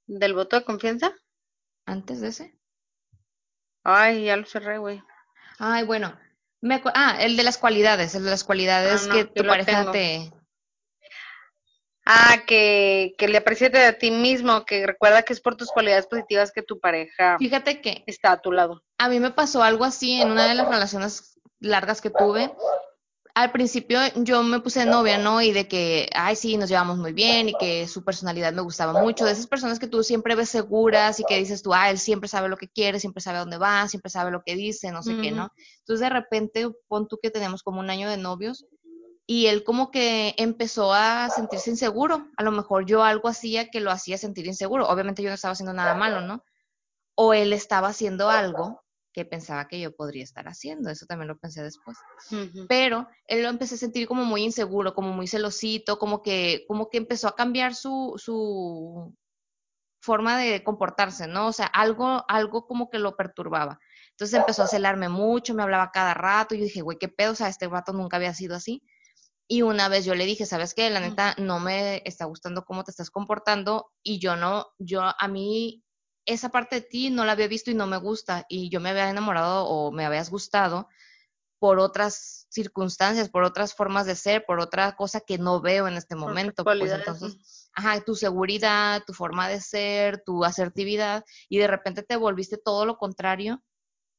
¿Del 0.07 0.33
voto 0.33 0.57
de 0.57 0.65
confianza? 0.65 1.13
Antes 1.85 2.21
de 2.21 2.29
ese. 2.29 2.57
Ay, 3.83 4.25
ya 4.25 4.37
lo 4.37 4.45
cerré, 4.45 4.77
güey. 4.77 5.03
Ay, 5.59 5.85
bueno. 5.85 6.17
Me 6.63 6.81
ah, 6.95 7.17
el 7.19 7.35
de 7.35 7.43
las 7.43 7.57
cualidades, 7.57 8.15
el 8.15 8.23
de 8.23 8.29
las 8.29 8.45
cualidades 8.45 9.03
Ah, 9.03 9.07
no, 9.07 9.13
que 9.15 9.25
tu 9.25 9.45
pareja 9.45 9.91
te. 9.91 10.31
Ah, 12.05 12.37
que, 12.47 13.15
que 13.17 13.27
le 13.27 13.37
apreciate 13.37 13.85
a 13.85 13.97
ti 13.97 14.11
mismo, 14.11 14.63
que 14.63 14.87
recuerda 14.87 15.23
que 15.23 15.33
es 15.33 15.41
por 15.41 15.57
tus 15.57 15.71
cualidades 15.71 16.07
positivas 16.07 16.53
que 16.53 16.61
tu 16.61 16.79
pareja 16.79 17.37
Fíjate 17.37 17.81
que 17.81 18.05
está 18.07 18.31
a 18.31 18.41
tu 18.41 18.53
lado. 18.53 18.81
a 18.97 19.09
mí 19.09 19.19
me 19.19 19.31
pasó 19.31 19.61
algo 19.61 19.83
así 19.83 20.21
en 20.21 20.31
una 20.31 20.47
de 20.47 20.55
las 20.55 20.69
relaciones 20.69 21.37
largas 21.59 21.99
que 21.99 22.09
tuve. 22.09 22.53
Al 23.35 23.51
principio 23.51 23.99
yo 24.17 24.43
me 24.43 24.59
puse 24.59 24.85
novia, 24.85 25.17
¿no? 25.17 25.41
Y 25.41 25.51
de 25.51 25.67
que, 25.67 26.07
ay, 26.13 26.35
sí, 26.35 26.55
nos 26.55 26.69
llevamos 26.69 26.99
muy 26.99 27.13
bien 27.13 27.49
y 27.49 27.53
que 27.55 27.87
su 27.87 28.03
personalidad 28.03 28.53
me 28.53 28.61
gustaba 28.61 29.01
mucho. 29.01 29.25
De 29.25 29.31
esas 29.31 29.47
personas 29.47 29.79
que 29.79 29.87
tú 29.87 30.03
siempre 30.03 30.35
ves 30.35 30.49
seguras 30.49 31.19
y 31.19 31.23
que 31.23 31.39
dices 31.39 31.63
tú, 31.63 31.73
ah, 31.73 31.89
él 31.89 31.97
siempre 31.97 32.29
sabe 32.29 32.47
lo 32.47 32.57
que 32.57 32.69
quiere, 32.69 32.99
siempre 32.99 33.21
sabe 33.21 33.37
a 33.37 33.41
dónde 33.41 33.57
va, 33.57 33.87
siempre 33.87 34.11
sabe 34.11 34.29
lo 34.29 34.43
que 34.45 34.55
dice, 34.55 34.91
no 34.91 35.01
sé 35.01 35.17
qué, 35.19 35.29
Ujú. 35.29 35.37
¿no? 35.37 35.51
Entonces 35.79 36.01
de 36.01 36.09
repente, 36.09 36.69
pon 36.87 37.07
tú 37.07 37.17
que 37.21 37.31
tenemos 37.31 37.63
como 37.63 37.79
un 37.79 37.89
año 37.89 38.07
de 38.07 38.17
novios 38.17 38.67
y 39.25 39.47
él 39.47 39.63
como 39.63 39.89
que 39.89 40.35
empezó 40.37 40.93
a 40.93 41.29
sentirse 41.29 41.71
inseguro. 41.71 42.27
A 42.37 42.43
lo 42.43 42.51
mejor 42.51 42.85
yo 42.85 43.03
algo 43.03 43.29
hacía 43.29 43.69
que 43.69 43.79
lo 43.79 43.89
hacía 43.89 44.19
sentir 44.19 44.45
inseguro. 44.45 44.87
Obviamente 44.87 45.23
yo 45.23 45.29
no 45.29 45.35
estaba 45.35 45.53
haciendo 45.53 45.73
nada 45.73 45.95
malo, 45.95 46.21
¿no? 46.21 46.43
O 47.15 47.33
él 47.33 47.51
estaba 47.53 47.87
haciendo 47.87 48.29
algo 48.29 48.83
que 49.13 49.25
pensaba 49.25 49.67
que 49.67 49.79
yo 49.79 49.95
podría 49.95 50.23
estar 50.23 50.47
haciendo. 50.47 50.89
Eso 50.89 51.05
también 51.05 51.27
lo 51.27 51.37
pensé 51.37 51.63
después 51.63 51.97
Ujú. 52.31 52.65
pero 52.67 53.07
él 53.27 53.43
lo 53.43 53.49
empecé 53.49 53.75
a 53.75 53.77
sentir 53.77 54.07
como 54.07 54.25
muy 54.25 54.43
inseguro, 54.43 54.93
como 54.93 55.13
muy 55.13 55.27
celosito, 55.27 55.99
como 55.99 56.21
que, 56.21 56.65
como 56.67 56.89
que 56.89 56.97
empezó 56.97 57.27
a 57.27 57.35
cambiar 57.35 57.75
su, 57.75 58.13
su 58.17 59.15
forma 60.01 60.37
de 60.37 60.63
comportarse, 60.63 61.27
¿no? 61.27 61.47
O 61.47 61.53
sea, 61.53 61.67
algo, 61.67 62.25
algo 62.27 62.65
como 62.65 62.89
que 62.89 62.99
lo 62.99 63.15
perturbaba. 63.15 63.79
Entonces 64.11 64.39
empezó 64.39 64.63
a 64.63 64.67
celarme 64.67 65.09
mucho, 65.09 65.53
me 65.53 65.63
hablaba 65.63 65.91
cada 65.91 66.13
rato, 66.13 66.55
y 66.55 66.59
yo 66.59 66.63
dije, 66.65 66.81
güey, 66.81 66.97
qué 66.97 67.07
pedo, 67.07 67.31
o 67.31 67.35
sea, 67.35 67.47
este 67.47 67.67
rato 67.67 67.93
nunca 67.93 68.17
había 68.17 68.33
sido 68.33 68.55
así. 68.55 68.83
Y 69.47 69.61
una 69.61 69.89
vez 69.89 70.05
yo 70.05 70.15
le 70.15 70.25
dije, 70.25 70.45
¿sabes 70.45 70.73
qué? 70.73 70.89
La 70.89 70.99
neta, 70.99 71.35
no 71.37 71.59
me 71.59 72.01
está 72.05 72.25
gustando 72.25 72.63
cómo 72.63 72.83
te 72.83 72.91
estás 72.91 73.09
comportando, 73.09 73.91
y 74.01 74.19
yo 74.19 74.35
no, 74.35 74.67
yo, 74.77 75.01
a 75.01 75.27
mí, 75.27 75.83
esa 76.25 76.49
parte 76.49 76.75
de 76.77 76.81
ti 76.81 77.09
no 77.09 77.25
la 77.25 77.33
había 77.33 77.47
visto 77.47 77.71
y 77.71 77.75
no 77.75 77.87
me 77.87 77.97
gusta, 77.97 78.45
y 78.49 78.69
yo 78.69 78.79
me 78.79 78.89
había 78.89 79.09
enamorado 79.09 79.65
o 79.67 79.91
me 79.91 80.05
habías 80.05 80.29
gustado 80.29 80.87
por 81.59 81.79
otras 81.79 82.45
circunstancias, 82.49 83.29
por 83.29 83.43
otras 83.43 83.73
formas 83.73 84.05
de 84.05 84.15
ser, 84.15 84.45
por 84.45 84.59
otra 84.59 84.95
cosa 84.97 85.21
que 85.21 85.37
no 85.37 85.61
veo 85.61 85.87
en 85.87 85.95
este 85.95 86.15
momento. 86.15 86.63
Pues 86.65 86.91
entonces, 86.91 87.69
ajá, 87.73 88.01
tu 88.01 88.15
seguridad, 88.15 89.01
tu 89.07 89.13
forma 89.13 89.47
de 89.47 89.61
ser, 89.61 90.21
tu 90.25 90.43
asertividad, 90.43 91.23
y 91.47 91.59
de 91.59 91.67
repente 91.67 92.03
te 92.03 92.17
volviste 92.17 92.57
todo 92.57 92.85
lo 92.85 92.97
contrario, 92.97 93.63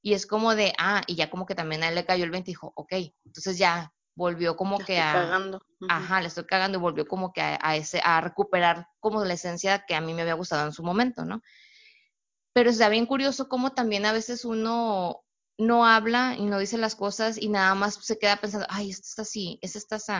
y 0.02 0.14
es 0.14 0.26
como 0.26 0.54
de, 0.54 0.72
ah, 0.78 1.02
y 1.06 1.16
ya 1.16 1.30
como 1.30 1.46
que 1.46 1.54
también 1.54 1.82
a 1.82 1.88
él 1.88 1.94
le 1.94 2.04
cayó 2.06 2.24
el 2.24 2.30
20 2.30 2.50
y 2.50 2.54
dijo, 2.54 2.72
ok, 2.76 2.92
entonces 3.24 3.58
ya 3.58 3.92
volvió 4.14 4.56
como 4.56 4.78
La 4.78 4.84
que 4.84 4.98
estoy 4.98 5.04
a, 5.04 5.12
cagando. 5.12 5.56
Ujú. 5.80 5.86
ajá, 5.90 6.20
le 6.20 6.28
estoy 6.28 6.44
cagando 6.44 6.78
y 6.78 6.80
volvió 6.80 7.06
como 7.06 7.32
que 7.32 7.40
a, 7.42 7.58
a 7.60 7.76
ese, 7.76 8.00
a 8.04 8.20
recuperar 8.20 8.88
como 9.00 9.24
la 9.24 9.34
esencia 9.34 9.84
que 9.86 9.94
a 9.94 10.00
mí 10.00 10.14
me 10.14 10.22
había 10.22 10.34
gustado 10.34 10.64
en 10.66 10.72
su 10.72 10.82
momento, 10.82 11.24
¿no? 11.24 11.42
Pero 12.54 12.70
está 12.70 12.88
bien 12.88 13.04
curioso 13.04 13.48
cómo 13.48 13.72
también 13.72 14.06
a 14.06 14.12
veces 14.12 14.44
uno 14.44 15.22
no 15.58 15.86
habla 15.86 16.36
y 16.38 16.46
no 16.46 16.58
dice 16.58 16.78
las 16.78 16.94
cosas 16.94 17.36
y 17.36 17.48
nada 17.48 17.74
más 17.74 17.94
se 17.94 18.18
queda 18.18 18.36
pensando, 18.36 18.66
ay, 18.70 18.90
esto 18.90 19.06
está 19.06 19.22
así, 19.22 19.58
esto 19.60 19.78
está 19.78 19.96
así. 19.96 20.12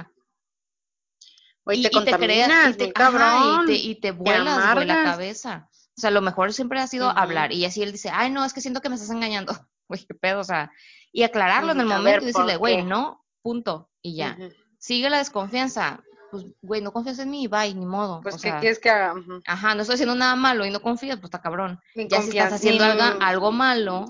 Y, 1.66 1.82
te 1.82 1.88
y 1.96 2.04
te 2.04 2.18
crea, 2.18 2.68
y 2.68 2.74
te, 2.74 2.84
ajá, 2.84 2.92
cabrón. 2.92 3.62
y 3.62 3.66
te, 3.66 3.72
y 3.74 3.94
te 3.94 4.10
vuelas, 4.10 4.74
güey, 4.74 4.86
la 4.86 5.04
cabeza. 5.04 5.70
O 5.96 6.00
sea, 6.00 6.10
lo 6.10 6.20
mejor 6.20 6.52
siempre 6.52 6.80
ha 6.80 6.86
sido 6.86 7.08
hablar. 7.08 7.52
Y 7.52 7.64
así 7.64 7.82
él 7.82 7.92
dice, 7.92 8.10
ay, 8.12 8.30
no, 8.30 8.44
es 8.44 8.52
que 8.52 8.60
siento 8.60 8.80
que 8.80 8.88
me 8.88 8.96
estás 8.96 9.10
engañando. 9.10 9.52
Güey, 9.86 10.02
qué 10.06 10.14
pedo, 10.14 10.40
o 10.40 10.44
sea. 10.44 10.72
Y 11.12 11.24
aclararlo 11.24 11.72
en 11.72 11.80
el 11.80 11.86
momento 11.86 12.04
ver, 12.04 12.22
y 12.22 12.26
decirle, 12.26 12.52
¿por 12.52 12.60
güey, 12.60 12.82
no, 12.82 13.22
punto. 13.42 13.90
Y 14.00 14.16
ya. 14.16 14.38
Sigue 14.78 15.10
la 15.10 15.18
desconfianza. 15.18 16.02
Pues, 16.34 16.46
güey, 16.62 16.80
no 16.80 16.92
confías 16.92 17.20
en 17.20 17.30
mí, 17.30 17.46
bye, 17.46 17.72
ni 17.74 17.86
modo. 17.86 18.20
Pues, 18.20 18.34
o 18.34 18.38
¿qué 18.38 18.48
sea, 18.48 18.58
quieres 18.58 18.80
que 18.80 18.90
haga? 18.90 19.14
Ajá, 19.46 19.76
no 19.76 19.82
estoy 19.82 19.94
haciendo 19.94 20.16
nada 20.16 20.34
malo 20.34 20.66
y 20.66 20.70
no 20.70 20.82
confías, 20.82 21.14
pues 21.18 21.26
está 21.28 21.40
cabrón. 21.40 21.80
Ni 21.94 22.08
Ya 22.08 22.20
si 22.22 22.30
estás 22.36 22.54
haciendo 22.54 22.84
ni- 22.92 23.00
algo, 23.00 23.22
algo 23.22 23.52
malo 23.52 24.04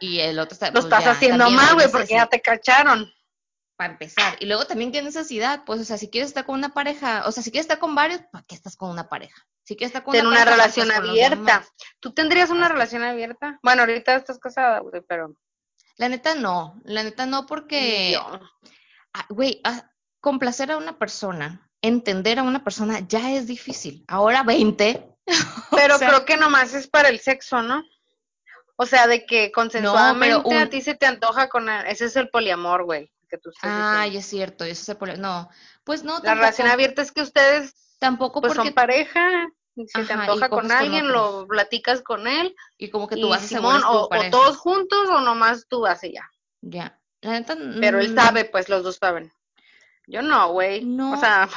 y 0.00 0.20
el 0.20 0.38
otro 0.38 0.54
está, 0.54 0.68
Lo 0.68 0.72
pues 0.72 0.84
estás 0.84 1.04
ya, 1.04 1.10
haciendo 1.10 1.50
mal, 1.50 1.74
güey, 1.74 1.90
porque 1.90 2.14
ya 2.14 2.24
te 2.26 2.40
cacharon. 2.40 3.12
para 3.76 3.92
empezar. 3.92 4.36
Y 4.40 4.46
luego 4.46 4.64
también 4.64 4.92
qué 4.92 5.02
necesidad, 5.02 5.64
pues, 5.66 5.78
o 5.82 5.84
sea, 5.84 5.98
si 5.98 6.08
quieres 6.08 6.28
estar 6.30 6.46
con 6.46 6.54
una 6.54 6.70
pareja, 6.72 7.24
o 7.26 7.32
sea, 7.32 7.42
si 7.42 7.50
quieres 7.50 7.64
estar 7.66 7.78
con 7.78 7.94
varios, 7.94 8.22
¿para 8.32 8.42
qué 8.48 8.54
estás 8.54 8.74
con 8.74 8.88
una 8.90 9.10
pareja? 9.10 9.46
Si 9.64 9.76
quieres 9.76 9.90
estar 9.90 10.02
con 10.04 10.12
Ten 10.12 10.24
una 10.26 10.36
una 10.36 10.44
pareja, 10.46 10.56
¿para 10.62 10.72
qué 10.72 10.80
relación 10.80 11.04
abierta. 11.10 11.64
¿Tú 12.00 12.14
tendrías 12.14 12.48
una 12.48 12.68
relación 12.70 13.02
abierta? 13.02 13.58
Bueno, 13.62 13.82
ahorita 13.82 14.14
estás 14.16 14.38
casada, 14.38 14.78
güey, 14.80 15.02
pero 15.06 15.36
La 15.98 16.08
neta 16.08 16.34
no, 16.34 16.80
la 16.84 17.02
neta 17.02 17.26
no 17.26 17.44
porque, 17.44 18.18
ah, 19.12 19.26
güey, 19.28 19.60
ah, 19.64 19.90
complacer 20.26 20.72
a 20.72 20.76
una 20.76 20.98
persona, 20.98 21.70
entender 21.80 22.40
a 22.40 22.42
una 22.42 22.64
persona 22.64 22.98
ya 23.06 23.30
es 23.30 23.46
difícil. 23.46 24.04
Ahora 24.08 24.42
20. 24.42 25.06
Pero 25.70 25.94
o 25.94 25.98
sea, 26.00 26.08
creo 26.08 26.24
que 26.24 26.36
nomás 26.36 26.74
es 26.74 26.88
para 26.88 27.10
el 27.10 27.20
sexo, 27.20 27.62
¿no? 27.62 27.84
O 28.74 28.86
sea, 28.86 29.06
de 29.06 29.24
que 29.24 29.52
consensuadamente 29.52 30.48
un- 30.48 30.56
a 30.56 30.68
ti 30.68 30.80
se 30.80 30.96
te 30.96 31.06
antoja 31.06 31.48
con 31.48 31.68
el- 31.68 31.86
ese 31.86 32.06
es 32.06 32.16
el 32.16 32.28
poliamor, 32.28 32.82
güey, 32.82 33.12
que 33.28 33.38
tú 33.38 33.50
estás 33.50 33.70
diciendo. 33.70 34.18
es 34.18 34.26
cierto, 34.26 34.64
eso 34.64 34.82
se 34.84 34.96
pone, 34.96 35.16
no, 35.16 35.48
pues 35.84 36.02
no, 36.02 36.14
La 36.14 36.22
tampoco, 36.22 36.40
relación 36.40 36.68
abierta 36.70 37.02
es 37.02 37.12
que 37.12 37.22
ustedes 37.22 37.76
tampoco 38.00 38.40
pues 38.40 38.52
porque, 38.52 38.70
son 38.70 38.74
pareja, 38.74 39.48
te 39.76 39.82
Ajá, 39.94 40.12
y 40.12 40.30
antoja 40.30 40.48
con 40.48 40.72
alguien, 40.72 41.06
lo 41.06 41.46
platicas 41.46 42.02
con 42.02 42.26
él, 42.26 42.56
y 42.78 42.90
como 42.90 43.06
que 43.06 43.14
tú 43.14 43.28
y 43.28 43.30
vas 43.30 43.44
a 43.44 43.46
Simón, 43.46 43.84
o, 43.84 44.08
o 44.10 44.30
todos 44.32 44.56
juntos 44.56 45.08
o 45.08 45.20
nomás 45.20 45.68
tú 45.68 45.82
vas 45.82 46.02
y 46.02 46.14
ya. 46.14 46.28
Ya, 46.62 46.98
Pero 47.20 48.00
él 48.00 48.10
mm, 48.10 48.14
sabe, 48.16 48.44
pues 48.44 48.68
los 48.68 48.82
dos 48.82 48.96
saben. 48.96 49.32
Yo 50.06 50.22
no, 50.22 50.52
güey. 50.52 50.84
No. 50.84 51.12
O 51.12 51.16
sea, 51.16 51.48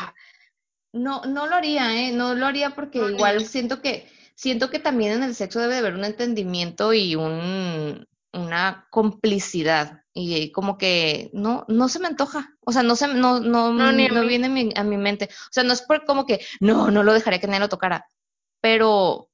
No, 0.92 1.22
no 1.26 1.48
lo 1.48 1.56
haría, 1.56 2.02
¿eh? 2.02 2.12
No 2.12 2.34
lo 2.34 2.46
haría 2.46 2.72
porque 2.72 3.00
No, 3.00 3.10
ni 3.10 3.16
igual 3.16 3.46
siento 3.46 3.82
que 3.82 4.10
siento 4.36 4.70
que 4.70 4.80
también 4.80 5.14
en 5.14 5.24
el 5.24 5.36
sexo 5.36 5.60
debe 5.60 5.74
de 5.74 5.80
haber 5.80 5.94
un 5.96 6.06
entendimiento 6.06 6.94
y 6.94 7.16
un, 7.16 8.08
una 8.32 8.88
complicidad 8.90 10.04
y 10.14 10.52
como 10.52 10.78
que 10.78 11.30
no 11.34 11.66
no 11.68 11.88
se 11.90 12.00
me 12.00 12.08
antoja, 12.08 12.56
o 12.62 12.72
sea, 12.72 12.84
no 12.84 12.96
se 12.96 13.08
no 13.08 13.40
no, 13.40 13.74
no, 13.74 13.92
no 13.92 14.26
viene 14.26 14.48
a 14.48 14.50
mi, 14.50 14.70
a 14.76 14.84
mi, 14.84 14.98
mente, 14.98 15.30
o 15.32 15.52
sea, 15.52 15.64
no 15.64 15.74
es 15.74 15.82
por 15.82 16.06
como 16.06 16.26
que 16.26 16.46
no 16.60 16.90
no 16.90 17.04
lo 17.04 17.14
dejaría 17.14 17.40
que 17.40 17.48
nadie 17.48 17.60
lo 17.60 17.70
tocara, 17.70 18.08
pero 18.62 19.30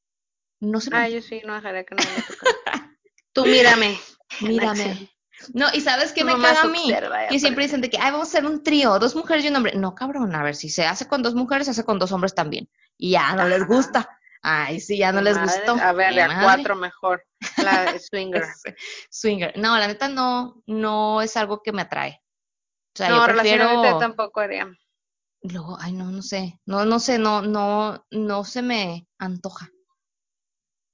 no 0.59 0.80
se 0.80 0.89
me 0.89 0.97
Ah, 0.97 1.09
yo 1.09 1.22
sí 1.22 1.41
no 1.45 1.55
dejaría 1.55 1.84
que 1.84 1.95
nadie 1.95 2.11
lo 2.18 2.36
tocara. 2.36 2.51
Tú 3.34 3.45
mírame. 3.45 3.97
Mírame. 4.41 5.09
No, 5.54 5.68
y 5.74 5.82
sabes 5.82 6.14
qué 6.14 6.24
me 6.24 6.34
caga 6.34 6.62
a 6.62 6.68
mí, 6.68 6.93
que 7.30 7.39
siempre 7.39 7.64
dicen 7.64 7.82
de 7.82 7.89
que 7.89 7.98
Ay, 7.98 8.12
vamos 8.12 8.28
a 8.28 8.32
hacer 8.32 8.46
un 8.46 8.64
trío, 8.64 8.98
dos 9.00 9.16
mujeres 9.16 9.46
y 9.46 9.50
un 9.50 9.56
hombre. 9.56 9.74
No, 9.76 9.96
cabrón, 9.96 10.36
a 10.36 10.43
ver, 10.43 10.56
si 10.56 10.70
se 10.70 10.86
hace 10.86 11.08
con 11.08 11.22
dos 11.24 11.36
mujeres, 11.36 11.66
se 11.66 11.72
hace 11.72 11.84
con 11.84 12.00
dos 12.00 12.12
hombres 12.12 12.34
también. 12.34 12.70
Y 12.98 13.12
ya 13.12 13.36
no 13.36 13.48
les 13.48 13.66
gusta. 13.68 14.10
Ay, 14.41 14.80
sí, 14.80 14.98
ya 14.98 15.12
no 15.12 15.22
les 15.22 15.41
gustó. 15.41 15.74
A 15.74 15.91
ver, 15.91 16.20
a 16.20 16.43
cuatro 16.43 16.76
mejor. 16.76 17.26
La 17.58 17.98
swinger. 18.00 18.46
swinger. 19.10 19.58
No, 19.58 19.78
la 19.78 19.88
neta 19.88 20.08
no, 20.08 20.62
no 20.68 21.22
es 21.22 21.36
algo 21.36 21.64
que 21.64 21.72
me 21.72 21.82
atrae. 21.82 22.22
O 22.93 22.98
sea, 22.98 23.10
no, 23.10 23.28
yo 23.28 23.34
prefiero... 23.34 23.98
tampoco 23.98 24.39
haría. 24.39 24.72
Luego, 25.41 25.78
ay, 25.80 25.93
no, 25.93 26.12
no 26.12 26.22
sé. 26.22 26.60
No, 26.66 26.86
no 26.86 27.00
sé, 27.00 27.18
no, 27.18 27.41
no, 27.41 28.06
no 28.12 28.43
se 28.43 28.62
me 28.62 29.08
antoja. 29.18 29.70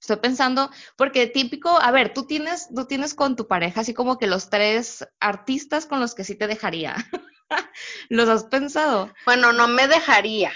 Estoy 0.02 0.16
pensando, 0.16 0.72
porque 0.96 1.28
típico, 1.28 1.70
a 1.80 1.92
ver, 1.92 2.12
tú 2.12 2.26
tienes, 2.26 2.70
tú 2.74 2.86
tienes 2.86 3.14
con 3.14 3.36
tu 3.36 3.48
pareja 3.48 3.82
así 3.82 3.94
como 3.94 4.18
que 4.18 4.26
los 4.26 4.50
tres 4.50 5.08
artistas 5.20 5.86
con 5.86 6.00
los 6.00 6.16
que 6.16 6.24
sí 6.24 6.36
te 6.36 6.48
dejaría. 6.48 6.96
¿Los 8.10 8.28
has 8.28 8.46
pensado? 8.46 9.14
Bueno, 9.26 9.54
no 9.54 9.68
me 9.68 9.88
dejaría. 9.88 10.52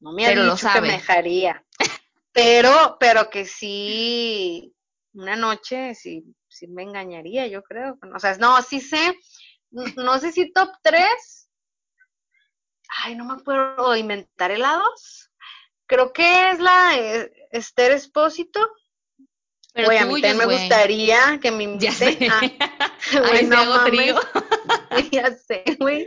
No 0.00 0.12
me 0.12 0.26
ha 0.26 0.30
dicho 0.30 0.66
que 0.74 0.80
me 0.80 0.90
dejaría. 0.90 1.64
Pero, 2.32 2.96
pero 2.98 3.30
que 3.30 3.44
sí, 3.44 4.74
una 5.12 5.36
noche 5.36 5.94
sí, 5.94 6.24
sí 6.48 6.66
me 6.66 6.82
engañaría, 6.82 7.46
yo 7.46 7.62
creo. 7.62 7.96
O 8.12 8.18
sea, 8.18 8.36
no, 8.38 8.60
sí 8.60 8.80
sé, 8.80 9.16
no 9.70 10.18
sé 10.18 10.32
si 10.32 10.52
top 10.52 10.70
3. 10.82 11.48
Ay, 13.04 13.14
no 13.14 13.24
me 13.24 13.34
acuerdo, 13.34 13.94
inventar 13.94 14.50
helados. 14.50 15.30
Creo 15.86 16.12
que 16.12 16.50
es 16.50 16.58
la 16.58 16.96
eh, 16.96 17.32
Esther 17.54 17.92
Espósito. 17.92 18.60
Pero 19.72 19.90
a 19.90 20.04
mí 20.04 20.20
también 20.20 20.36
me 20.36 20.44
gustaría 20.46 21.38
que 21.40 21.50
me 21.50 21.64
invite. 21.64 21.86
Ya 21.86 21.92
sé. 21.92 22.18
Ay, 23.32 23.46
no 23.46 23.84
trío. 23.84 24.16
ya 25.10 25.34
sé, 25.34 25.64
güey. 25.78 26.06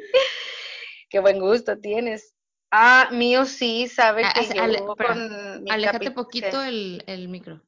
Qué 1.09 1.19
buen 1.19 1.39
gusto 1.39 1.77
tienes. 1.77 2.33
Ah, 2.71 3.09
mío 3.11 3.45
sí, 3.45 3.87
sabe 3.87 4.23
ah, 4.25 4.33
que 4.33 4.53
yo 4.53 4.95
con 4.95 5.63
mi 5.63 5.71
Aléjate 5.71 6.11
poquito 6.11 6.61
el, 6.63 7.03
el, 7.07 7.29
micro. 7.29 7.61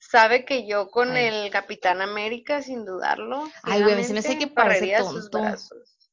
Sabe 0.00 0.46
que 0.46 0.66
yo 0.66 0.88
con 0.90 1.16
el 1.16 1.50
Capitán 1.50 2.00
América, 2.00 2.62
sin 2.62 2.86
dudarlo. 2.86 3.50
Ay, 3.62 3.82
güey, 3.82 4.04
se 4.04 4.14
me 4.14 4.20
hace 4.20 4.38
que 4.38 4.46
parece 4.46 4.96
tonto. 4.96 5.38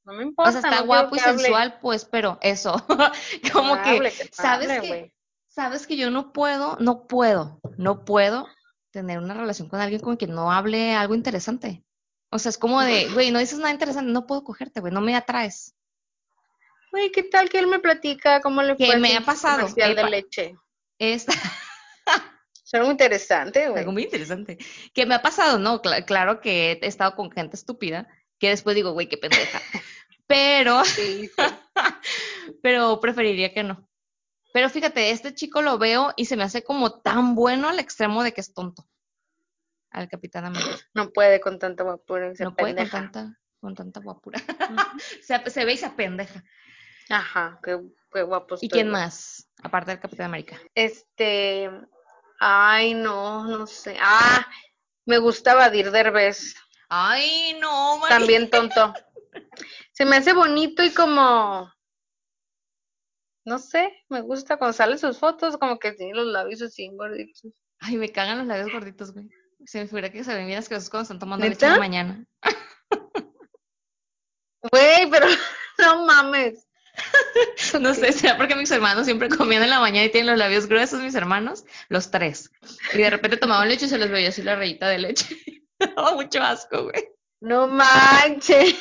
No 0.03 0.13
me 0.13 0.23
importa. 0.23 0.49
O 0.49 0.51
sea, 0.51 0.69
está 0.69 0.81
guapo 0.81 1.15
y 1.15 1.19
sensual, 1.19 1.79
pues, 1.81 2.05
pero 2.05 2.37
eso. 2.41 2.75
Como 3.53 3.81
que, 3.81 4.11
¿sabes 4.31 4.81
que, 4.81 5.14
sabes 5.55 5.87
que 5.87 5.95
yo 5.95 6.11
no 6.11 6.33
puedo, 6.33 6.77
no 6.81 7.07
puedo, 7.07 7.61
no 7.77 8.03
puedo 8.03 8.47
tener 8.91 9.19
una 9.19 9.33
relación 9.33 9.69
con 9.69 9.79
alguien 9.79 10.01
con 10.01 10.17
quien 10.17 10.31
no 10.31 10.51
hable 10.51 10.93
algo 10.93 11.15
interesante. 11.15 11.83
O 12.29 12.39
sea, 12.39 12.49
es 12.49 12.57
como 12.57 12.81
de, 12.81 13.09
güey, 13.13 13.31
no 13.31 13.39
dices 13.39 13.57
nada 13.57 13.71
interesante, 13.71 14.11
no 14.11 14.27
puedo 14.27 14.43
cogerte, 14.43 14.81
güey, 14.81 14.91
no 14.91 14.99
me 14.99 15.15
atraes. 15.15 15.73
Güey, 16.91 17.09
¿qué 17.11 17.23
tal 17.23 17.49
que 17.49 17.59
él 17.59 17.67
me 17.67 17.79
platica 17.79 18.41
cómo 18.41 18.61
le 18.61 18.75
fue? 18.75 18.89
Que 18.89 18.97
me 18.97 19.15
ha 19.15 19.21
pasado. 19.21 19.61
Comercial 19.61 19.95
de 19.95 20.09
leche. 20.09 20.55
Esta. 20.99 21.33
Suena 22.63 22.85
muy 22.85 22.91
interesante, 22.91 23.69
güey. 23.69 23.79
Algo 23.79 23.93
muy 23.93 24.03
interesante. 24.03 24.57
Que 24.93 25.05
me 25.05 25.15
ha 25.15 25.21
pasado, 25.21 25.57
¿no? 25.57 25.81
claro 25.81 26.41
que 26.41 26.73
he 26.81 26.87
estado 26.87 27.15
con 27.15 27.31
gente 27.31 27.55
estúpida, 27.55 28.07
que 28.39 28.49
después 28.49 28.75
digo, 28.75 28.91
güey, 28.91 29.07
qué 29.07 29.17
pendeja. 29.17 29.61
Pero, 30.27 30.81
pero 32.63 32.99
preferiría 32.99 33.53
que 33.53 33.61
no. 33.61 33.87
Pero 34.55 34.69
fíjate, 34.69 35.11
este 35.11 35.35
chico 35.35 35.61
lo 35.61 35.77
veo 35.77 36.13
y 36.15 36.27
se 36.27 36.37
me 36.37 36.43
hace 36.43 36.63
como 36.63 37.01
tan 37.01 37.35
bueno 37.35 37.67
al 37.67 37.77
extremo 37.77 38.23
de 38.23 38.31
que 38.31 38.39
es 38.39 38.53
tonto. 38.53 38.87
Al 39.91 40.07
Capitán 40.07 40.45
América. 40.45 40.77
No 40.93 41.09
puede 41.09 41.41
con 41.41 41.59
tanta 41.59 41.83
guapura. 41.83 42.31
no 42.39 42.55
puede 42.55 42.73
con 42.73 42.89
tanta, 42.89 43.37
con 43.59 43.75
tanta 43.75 43.99
guapura. 43.99 44.39
se, 45.21 45.49
se, 45.49 45.65
ve 45.65 45.73
y 45.73 45.77
se 45.77 45.87
apendeja. 45.87 46.41
Ajo, 47.09 47.59
qué, 47.61 47.81
qué 48.13 48.21
guapo. 48.21 48.55
¿Y 48.61 48.69
quién 48.69 48.87
más? 48.87 49.49
Aparte 49.61 49.91
del 49.91 49.99
Capitán 49.99 50.27
América. 50.27 50.57
Este. 50.73 51.69
Ay, 52.39 52.93
no, 52.93 53.43
no 53.43 53.67
sé. 53.67 53.97
Ah, 53.99 54.47
me 55.03 55.17
gustaba 55.17 55.69
Dir 55.69 55.91
Derbez. 55.91 56.55
Ay, 56.87 57.57
no, 57.59 57.99
También 58.07 58.49
tonto. 58.49 58.93
Se 59.91 60.05
me 60.05 60.15
hace 60.15 60.31
bonito 60.31 60.81
y 60.81 60.93
como 60.93 61.74
no 63.45 63.59
sé, 63.59 63.93
me 64.09 64.21
gusta 64.21 64.57
cuando 64.57 64.73
salen 64.73 64.97
sus 64.97 65.19
fotos, 65.19 65.57
como 65.57 65.77
que 65.79 65.93
tiene 65.93 66.15
los 66.15 66.27
labios 66.27 66.61
así 66.61 66.89
gorditos. 66.91 67.53
Ay, 67.79 67.97
me 67.97 68.09
cagan 68.09 68.39
los 68.39 68.47
labios 68.47 68.71
gorditos, 68.71 69.13
güey. 69.13 69.29
Se 69.65 69.79
me 69.79 69.85
figura 69.85 70.11
que 70.11 70.23
se 70.23 70.33
ven 70.33 70.47
bien 70.47 70.59
asquerosos 70.59 70.89
cuando 70.89 71.03
están 71.03 71.19
tomando 71.19 71.47
leche 71.47 71.65
en 71.65 71.71
la 71.71 71.79
mañana. 71.79 72.25
Güey, 74.71 75.09
pero 75.11 75.27
no 75.77 76.05
mames. 76.05 76.67
no 77.79 77.93
sé, 77.93 78.11
sea 78.13 78.37
porque 78.37 78.55
mis 78.55 78.71
hermanos 78.71 79.05
siempre 79.05 79.29
comían 79.29 79.63
en 79.63 79.69
la 79.69 79.79
mañana 79.79 80.05
y 80.05 80.11
tienen 80.11 80.31
los 80.31 80.39
labios 80.39 80.67
gruesos, 80.67 81.01
mis 81.01 81.13
hermanos, 81.13 81.65
los 81.89 82.09
tres. 82.09 82.51
Y 82.93 82.97
de 82.97 83.09
repente 83.09 83.37
tomaban 83.37 83.67
leche 83.67 83.85
y 83.85 83.89
se 83.89 83.97
les 83.97 84.09
veía 84.09 84.29
así 84.29 84.41
la 84.41 84.55
rayita 84.55 84.87
de 84.87 84.99
leche. 84.99 85.37
oh, 85.97 86.15
mucho 86.15 86.41
asco, 86.41 86.83
güey. 86.83 87.09
No 87.41 87.67
manches, 87.67 88.75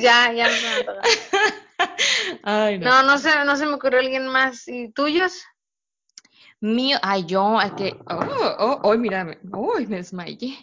ya, 0.00 0.32
ya 0.32 0.48
me 0.48 1.65
Ay, 2.42 2.78
no. 2.78 2.90
no, 2.90 3.02
no 3.02 3.18
se, 3.18 3.44
no 3.44 3.56
se 3.56 3.66
me 3.66 3.74
ocurrió 3.74 4.00
alguien 4.00 4.28
más. 4.28 4.66
¿Y 4.68 4.90
tuyos? 4.92 5.42
Mío, 6.60 6.98
ay, 7.02 7.26
yo, 7.26 7.58
al 7.58 7.74
que, 7.74 7.98
oh, 8.08 8.56
oh, 8.58 8.80
oh, 8.82 8.96
mírame, 8.96 9.38
uy, 9.52 9.86
me 9.86 9.96
desmayé. 9.96 10.56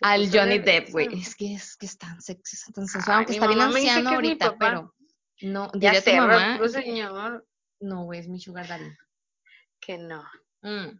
al 0.00 0.30
Johnny 0.32 0.58
Depp, 0.58 0.90
güey, 0.90 1.20
es 1.20 1.36
que 1.36 1.54
es 1.54 1.76
que 1.76 1.84
es 1.84 1.98
tan 1.98 2.20
sexy, 2.20 2.56
es 2.56 2.72
tan 2.72 2.86
sensual, 2.86 3.18
aunque 3.18 3.34
está 3.34 3.46
bien 3.46 3.60
anciano 3.60 4.10
ahorita, 4.10 4.56
pero 4.58 4.94
no, 5.42 5.70
ya 5.74 6.00
sé, 6.00 6.18
mamá, 6.18 6.58
señor. 6.68 7.46
No, 7.80 8.04
güey, 8.04 8.20
es 8.20 8.28
mi 8.28 8.40
sugar 8.40 8.68
daddy. 8.68 8.90
Que 9.80 9.98
no. 9.98 10.24
Mm. 10.62 10.98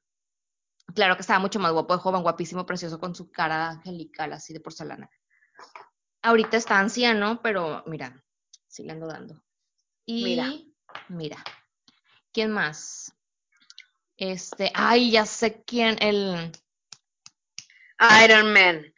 Claro 0.95 1.15
que 1.15 1.21
estaba 1.21 1.39
mucho 1.39 1.61
más 1.61 1.73
guapo 1.73 1.95
de 1.95 2.03
joven, 2.03 2.23
guapísimo, 2.23 2.67
precioso, 2.67 2.99
con 2.99 3.15
su 3.15 3.31
cara 3.31 3.71
angelical, 3.71 4.33
así 4.33 4.53
de 4.53 4.61
porcelana. 4.61 5.09
Ahorita 6.23 6.57
está 6.57 6.79
anciano, 6.79 7.41
pero 7.41 7.85
mira, 7.87 8.22
sí 8.73 8.85
le 8.85 8.93
ando 8.93 9.07
dando. 9.07 9.45
Y 10.07 10.25
mira, 10.25 10.51
mira. 11.09 11.45
¿Quién 12.33 12.51
más? 12.51 13.15
Este, 14.17 14.73
ay, 14.75 15.11
ya 15.11 15.27
sé 15.27 15.63
quién, 15.65 15.99
el 16.01 16.51
Iron 18.25 18.53
Man. 18.53 18.95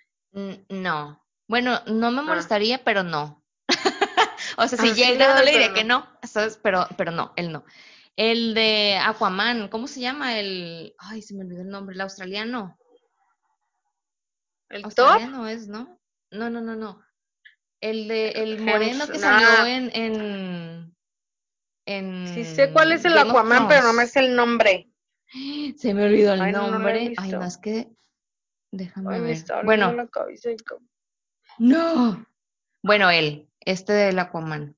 No. 0.69 1.21
Bueno, 1.49 1.81
no 1.87 2.13
me 2.13 2.21
ah. 2.21 2.25
molestaría, 2.25 2.85
pero 2.85 3.03
no. 3.03 3.45
o 4.57 4.69
sea, 4.69 4.79
si 4.79 4.91
ah, 4.91 4.95
llega, 4.95 5.35
no 5.35 5.43
le 5.43 5.51
diría 5.51 5.75
que 5.75 5.85
no, 5.85 6.09
pero, 6.63 6.87
pero 6.97 7.11
no, 7.11 7.33
él 7.35 7.51
no. 7.51 7.65
El 8.15 8.55
de 8.55 8.97
Aquaman, 9.03 9.69
¿cómo 9.69 9.89
se 9.89 10.01
llama? 10.01 10.39
El, 10.39 10.95
ay, 10.99 11.21
se 11.21 11.35
me 11.35 11.43
olvidó 11.43 11.63
el 11.63 11.69
nombre, 11.69 11.97
el 11.97 12.01
australiano. 12.01 12.79
¿El 14.69 14.85
australiano 14.85 15.49
es, 15.49 15.67
¿no? 15.67 16.01
No, 16.31 16.49
no, 16.49 16.61
no, 16.61 16.77
no. 16.77 17.05
El 17.85 18.09
de 18.09 18.31
el 18.31 18.63
moreno 18.63 19.07
que 19.07 19.19
salió 19.19 19.67
en, 19.67 19.91
en, 19.95 20.97
en 21.85 22.33
Sí 22.33 22.47
sé 22.47 22.73
cuál 22.73 22.93
es 22.93 23.05
el 23.05 23.19
Aquaman, 23.19 23.69
pero 23.69 23.83
no 23.83 23.93
me 23.93 24.07
sé 24.07 24.21
el 24.21 24.35
nombre. 24.35 24.91
Se 25.77 25.93
me 25.93 26.07
olvidó 26.07 26.33
el 26.33 26.51
nombre. 26.51 27.13
Ay, 27.19 27.31
no, 27.31 27.45
es 27.45 27.59
que 27.59 27.91
déjame 28.71 29.21
ver. 29.21 29.45
bueno, 29.65 29.95
no. 31.59 32.27
Bueno, 32.83 33.11
él, 33.11 33.51
este 33.61 33.93
del 33.93 34.19
Aquaman. 34.19 34.75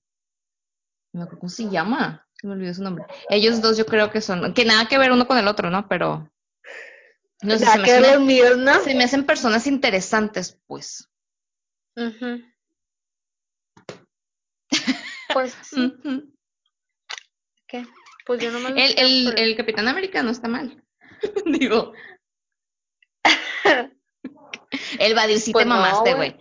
¿Cómo 1.12 1.48
se 1.48 1.70
llama? 1.70 2.26
Se 2.32 2.48
me 2.48 2.54
olvidó 2.54 2.74
su 2.74 2.82
nombre. 2.82 3.04
Ellos 3.28 3.62
dos 3.62 3.78
yo 3.78 3.86
creo 3.86 4.10
que 4.10 4.20
son, 4.20 4.52
que 4.52 4.64
nada 4.64 4.88
que 4.88 4.98
ver 4.98 5.12
uno 5.12 5.28
con 5.28 5.38
el 5.38 5.46
otro, 5.46 5.70
¿no? 5.70 5.86
Pero 5.86 6.28
no 7.42 7.56
sé, 7.56 7.66
se 7.66 7.78
me, 7.78 7.84
hacen, 7.84 8.26
míos, 8.26 8.58
¿no? 8.58 8.80
se 8.80 8.96
me 8.96 9.04
hacen 9.04 9.24
personas 9.24 9.68
interesantes, 9.68 10.60
pues. 10.66 11.08
Uh 11.94 12.55
pues 15.36 15.54
¿Qué? 17.68 17.86
Pues 18.24 18.40
yo 18.40 18.50
no 18.50 18.58
me 18.60 18.70
el, 18.70 18.98
el, 18.98 19.38
el 19.38 19.54
Capitán 19.54 19.86
América 19.86 20.22
no 20.22 20.30
está 20.30 20.48
mal. 20.48 20.82
Digo. 21.44 21.92
el 24.98 25.14
Badir 25.14 25.38
sí 25.38 25.50
te 25.50 25.52
pues 25.52 25.66
mamaste, 25.66 26.14
güey. 26.14 26.36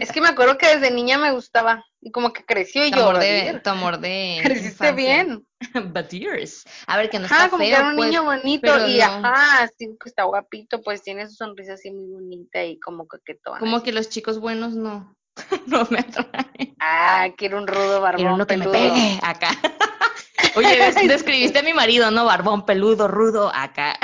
Es 0.00 0.10
que 0.10 0.20
me 0.20 0.28
acuerdo 0.28 0.58
que 0.58 0.66
desde 0.66 0.90
niña 0.92 1.16
me 1.16 1.30
gustaba. 1.30 1.84
Y 2.00 2.10
como 2.10 2.32
que 2.32 2.44
creció 2.44 2.84
y 2.84 2.90
Tu 2.90 2.96
yo. 2.98 3.10
amor 3.10 3.20
de, 3.20 3.60
tu 3.62 3.70
amor 3.70 3.98
de 4.00 4.40
Creciste 4.42 4.68
infancia. 4.88 4.92
bien. 4.92 5.46
But 5.92 6.08
years. 6.10 6.64
A 6.88 6.96
ver, 6.96 7.08
que 7.08 7.20
no 7.20 7.26
Ajá, 7.26 7.36
está 7.36 7.50
como 7.50 7.62
que 7.62 7.68
era 7.70 7.88
un 7.88 7.94
pues, 7.96 8.08
niño 8.10 8.24
bonito 8.24 8.60
pero 8.62 8.88
y 8.88 8.98
no. 8.98 9.04
ajá, 9.04 9.68
sí 9.78 9.96
que 10.02 10.08
está 10.08 10.24
guapito, 10.24 10.82
pues 10.82 11.02
tiene 11.02 11.28
su 11.28 11.34
sonrisa 11.34 11.74
así 11.74 11.92
muy 11.92 12.06
bonita 12.10 12.64
y 12.64 12.80
como 12.80 13.06
coquetona. 13.06 13.60
Como 13.60 13.76
así. 13.76 13.84
que 13.86 13.92
los 13.92 14.08
chicos 14.08 14.40
buenos 14.40 14.74
no, 14.74 15.16
no 15.66 15.86
me 15.90 15.98
atraen. 16.00 16.74
Ah, 16.80 17.28
quiero 17.36 17.58
un 17.58 17.66
rudo 17.66 18.00
barbón 18.00 18.16
Quiero 18.18 18.34
uno 18.34 18.46
que 18.46 18.56
me 18.56 18.66
peludo. 18.66 18.94
pegue 18.94 19.18
acá. 19.22 19.50
Oye, 20.56 20.76
des- 20.76 20.94
describiste 21.08 21.58
a 21.58 21.62
mi 21.62 21.72
marido, 21.72 22.10
¿no? 22.10 22.24
Barbón, 22.24 22.64
peludo, 22.66 23.08
rudo, 23.08 23.50
acá. 23.54 23.98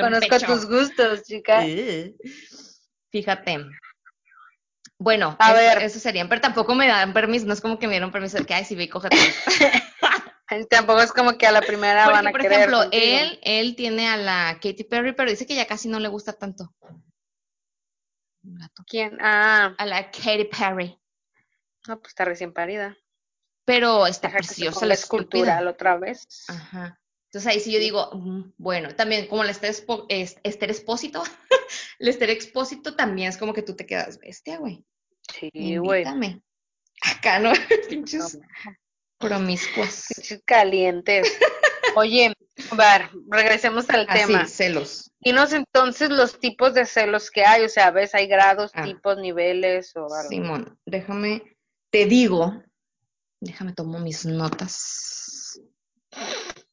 Conozco 0.00 0.28
pecho. 0.28 0.46
tus 0.46 0.66
gustos, 0.66 1.22
chica. 1.22 1.64
Eh. 1.66 2.14
Fíjate. 3.10 3.64
Bueno, 4.98 5.36
A 5.40 5.48
eso, 5.50 5.56
ver. 5.56 5.82
eso 5.82 5.98
serían, 5.98 6.28
pero 6.28 6.40
tampoco 6.40 6.74
me 6.74 6.86
dan 6.86 7.12
permiso, 7.12 7.46
no 7.46 7.52
es 7.54 7.60
como 7.60 7.78
que 7.78 7.86
me 7.88 7.94
dieron 7.94 8.12
permiso 8.12 8.38
de 8.38 8.44
que, 8.44 8.54
ay, 8.54 8.64
si 8.64 8.76
ve 8.76 8.84
y 8.84 8.88
cógete. 8.88 9.16
Tampoco 10.70 11.00
es 11.00 11.12
como 11.12 11.36
que 11.38 11.46
a 11.46 11.50
la 11.50 11.62
primera 11.62 12.08
van 12.08 12.24
Porque, 12.26 12.28
a 12.28 12.32
por 12.32 12.42
ejemplo, 12.52 12.78
contigo. 12.82 13.02
él, 13.02 13.38
él 13.42 13.74
tiene 13.74 14.08
a 14.08 14.16
la 14.16 14.58
Katy 14.62 14.84
Perry, 14.84 15.12
pero 15.14 15.30
dice 15.30 15.46
que 15.46 15.54
ya 15.56 15.66
casi 15.66 15.88
no 15.88 15.98
le 15.98 16.08
gusta 16.08 16.34
tanto. 16.34 16.72
Un 18.44 18.54
gato. 18.56 18.82
¿Quién? 18.86 19.18
Ah, 19.20 19.74
A 19.78 19.86
la 19.86 20.10
Katy 20.10 20.44
Perry. 20.44 20.98
no, 21.88 21.98
pues 22.00 22.10
está 22.10 22.24
recién 22.24 22.52
parida. 22.52 22.96
Pero 23.64 24.06
está 24.06 24.28
Deja 24.28 24.38
preciosa 24.38 24.86
la 24.86 24.94
escultural 24.94 25.48
estúpida. 25.68 25.70
otra 25.70 25.96
vez. 25.98 26.26
Ajá. 26.48 26.98
Entonces 27.26 27.50
ahí 27.50 27.60
sí 27.60 27.72
yo 27.72 27.78
digo, 27.78 28.10
mm, 28.12 28.52
bueno, 28.58 28.94
también 28.94 29.26
como 29.28 29.44
la 29.44 29.52
Esther, 29.52 29.70
Espo- 29.72 30.04
es- 30.08 30.36
Esther 30.42 30.70
Expósito, 30.70 31.22
la 31.98 32.10
Esther 32.10 32.30
Expósito 32.30 32.94
también 32.96 33.28
es 33.28 33.38
como 33.38 33.54
que 33.54 33.62
tú 33.62 33.74
te 33.76 33.86
quedas 33.86 34.18
bestia, 34.18 34.58
güey. 34.58 34.84
Sí, 35.32 35.76
güey. 35.76 36.04
Acá 37.02 37.38
no, 37.38 37.52
pinches 37.88 38.38
promiscuas. 39.18 40.06
Pinches 40.14 40.42
calientes. 40.44 41.38
Oye, 41.96 42.34
ver, 42.76 43.10
regresemos 43.30 43.88
al 43.90 44.06
tema. 44.08 44.40
Así, 44.42 44.52
celos. 44.54 45.11
Dinos 45.22 45.52
entonces 45.52 46.10
los 46.10 46.40
tipos 46.40 46.74
de 46.74 46.84
celos 46.84 47.30
que 47.30 47.44
hay, 47.44 47.64
o 47.64 47.68
sea, 47.68 47.90
ves, 47.92 48.14
hay 48.14 48.26
grados, 48.26 48.72
Ah. 48.74 48.84
tipos, 48.84 49.18
niveles 49.18 49.94
o 49.96 50.12
algo. 50.12 50.28
Simón, 50.28 50.78
déjame, 50.84 51.56
te 51.90 52.06
digo, 52.06 52.62
déjame 53.40 53.72
tomo 53.72 54.00
mis 54.00 54.26
notas. 54.26 55.60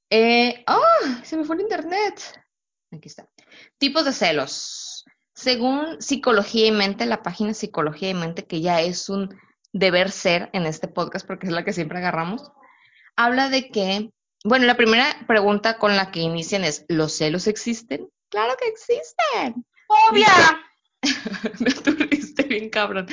Eh, 0.10 0.64
¡ah! 0.66 1.22
se 1.24 1.38
me 1.38 1.44
fue 1.44 1.58
el 1.58 1.62
internet. 1.62 2.20
Aquí 2.92 3.08
está. 3.08 3.30
Tipos 3.78 4.06
de 4.06 4.14
celos. 4.14 5.06
Según 5.36 6.02
Psicología 6.02 6.66
y 6.68 6.72
Mente, 6.72 7.06
la 7.06 7.22
página 7.22 7.54
Psicología 7.54 8.10
y 8.10 8.14
Mente, 8.16 8.46
que 8.46 8.62
ya 8.62 8.82
es 8.82 9.10
un 9.10 9.40
deber 9.72 10.10
ser 10.12 10.50
en 10.54 10.66
este 10.66 10.88
podcast 10.88 11.26
porque 11.28 11.46
es 11.46 11.54
la 11.54 11.64
que 11.64 11.74
siempre 11.74 12.00
agarramos, 12.00 12.52
habla 13.16 13.50
de 13.50 13.70
que, 13.70 14.12
bueno, 14.44 14.66
la 14.66 14.76
primera 14.76 15.06
pregunta 15.28 15.78
con 15.78 15.96
la 15.96 16.10
que 16.12 16.22
inician 16.22 16.64
es, 16.64 16.86
¿los 16.88 17.14
celos 17.16 17.46
existen? 17.46 18.10
Claro 18.30 18.56
que 18.60 18.68
existen. 18.68 19.66
¡Obvia! 19.88 20.28
Me 21.60 21.72
aturdiste 21.72 22.44
bien 22.44 22.70
cabrón. 22.70 23.08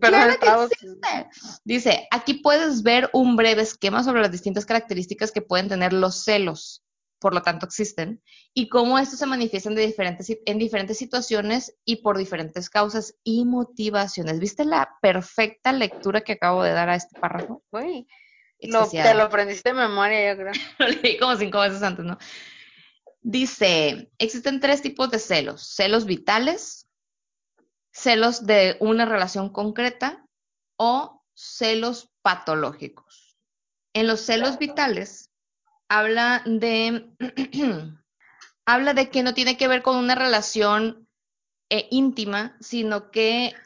Perdón, 0.00 0.36
Claro 0.40 0.68
que 0.68 0.74
existe. 0.74 1.28
Dice, 1.64 2.08
aquí 2.10 2.34
puedes 2.34 2.82
ver 2.82 3.10
un 3.12 3.36
breve 3.36 3.62
esquema 3.62 4.02
sobre 4.02 4.22
las 4.22 4.32
distintas 4.32 4.66
características 4.66 5.32
que 5.32 5.42
pueden 5.42 5.68
tener 5.68 5.92
los 5.92 6.24
celos, 6.24 6.82
por 7.18 7.34
lo 7.34 7.42
tanto 7.42 7.66
existen, 7.66 8.22
y 8.52 8.68
cómo 8.68 8.98
estos 8.98 9.18
se 9.18 9.26
manifiestan 9.26 9.74
de 9.74 9.86
diferentes, 9.86 10.26
en 10.44 10.58
diferentes 10.58 10.98
situaciones 10.98 11.74
y 11.84 11.96
por 11.96 12.18
diferentes 12.18 12.68
causas 12.68 13.14
y 13.24 13.44
motivaciones. 13.44 14.38
¿Viste 14.38 14.64
la 14.64 14.96
perfecta 15.00 15.72
lectura 15.72 16.20
que 16.20 16.32
acabo 16.32 16.62
de 16.62 16.72
dar 16.72 16.88
a 16.88 16.96
este 16.96 17.18
párrafo? 17.18 17.62
Lo, 17.70 17.80
Extasiada. 18.58 19.10
te 19.10 19.16
lo 19.16 19.24
aprendiste 19.24 19.68
de 19.68 19.74
memoria, 19.74 20.32
yo 20.32 20.40
creo. 20.40 20.52
Lo 20.78 20.88
leí 20.88 21.18
como 21.18 21.36
cinco 21.36 21.60
veces 21.60 21.82
antes, 21.82 22.04
¿no? 22.04 22.18
Dice, 23.28 24.12
existen 24.18 24.60
tres 24.60 24.82
tipos 24.82 25.10
de 25.10 25.18
celos. 25.18 25.74
Celos 25.74 26.04
vitales, 26.04 26.86
celos 27.92 28.46
de 28.46 28.76
una 28.78 29.04
relación 29.04 29.48
concreta 29.48 30.24
o 30.78 31.24
celos 31.34 32.08
patológicos. 32.22 33.36
En 33.94 34.06
los 34.06 34.20
celos 34.20 34.58
vitales 34.58 35.32
habla 35.88 36.44
de, 36.46 37.10
habla 38.64 38.94
de 38.94 39.10
que 39.10 39.24
no 39.24 39.34
tiene 39.34 39.56
que 39.56 39.66
ver 39.66 39.82
con 39.82 39.96
una 39.96 40.14
relación 40.14 41.08
eh, 41.68 41.88
íntima, 41.90 42.56
sino 42.60 43.10
que 43.10 43.56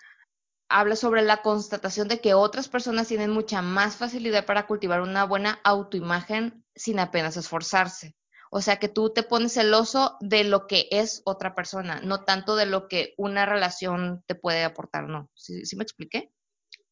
habla 0.71 0.97
sobre 0.97 1.21
la 1.21 1.43
constatación 1.43 2.09
de 2.09 2.23
que 2.23 2.33
otras 2.33 2.71
personas 2.71 3.09
tienen 3.09 3.31
mucha 3.31 3.61
más 3.61 3.97
facilidad 3.97 4.47
para 4.47 4.67
cultivar 4.67 5.03
una 5.03 5.25
buena 5.25 5.61
autoimagen 5.65 6.65
sin 6.75 6.99
apenas 6.99 7.37
esforzarse. 7.37 8.17
O 8.53 8.61
sea 8.61 8.79
que 8.79 8.89
tú 8.89 9.11
te 9.11 9.23
pones 9.23 9.55
celoso 9.55 10.17
de 10.21 10.43
lo 10.43 10.67
que 10.67 10.89
es 10.91 11.23
otra 11.25 11.55
persona, 11.55 12.01
no 12.03 12.25
tanto 12.25 12.57
de 12.57 12.67
lo 12.67 12.89
que 12.89 13.15
una 13.17 13.47
relación 13.47 14.25
te 14.27 14.35
puede 14.35 14.65
aportar, 14.65 15.05
¿no? 15.09 15.31
¿Sí, 15.35 15.65
sí 15.65 15.77
me 15.77 15.85
expliqué? 15.85 16.33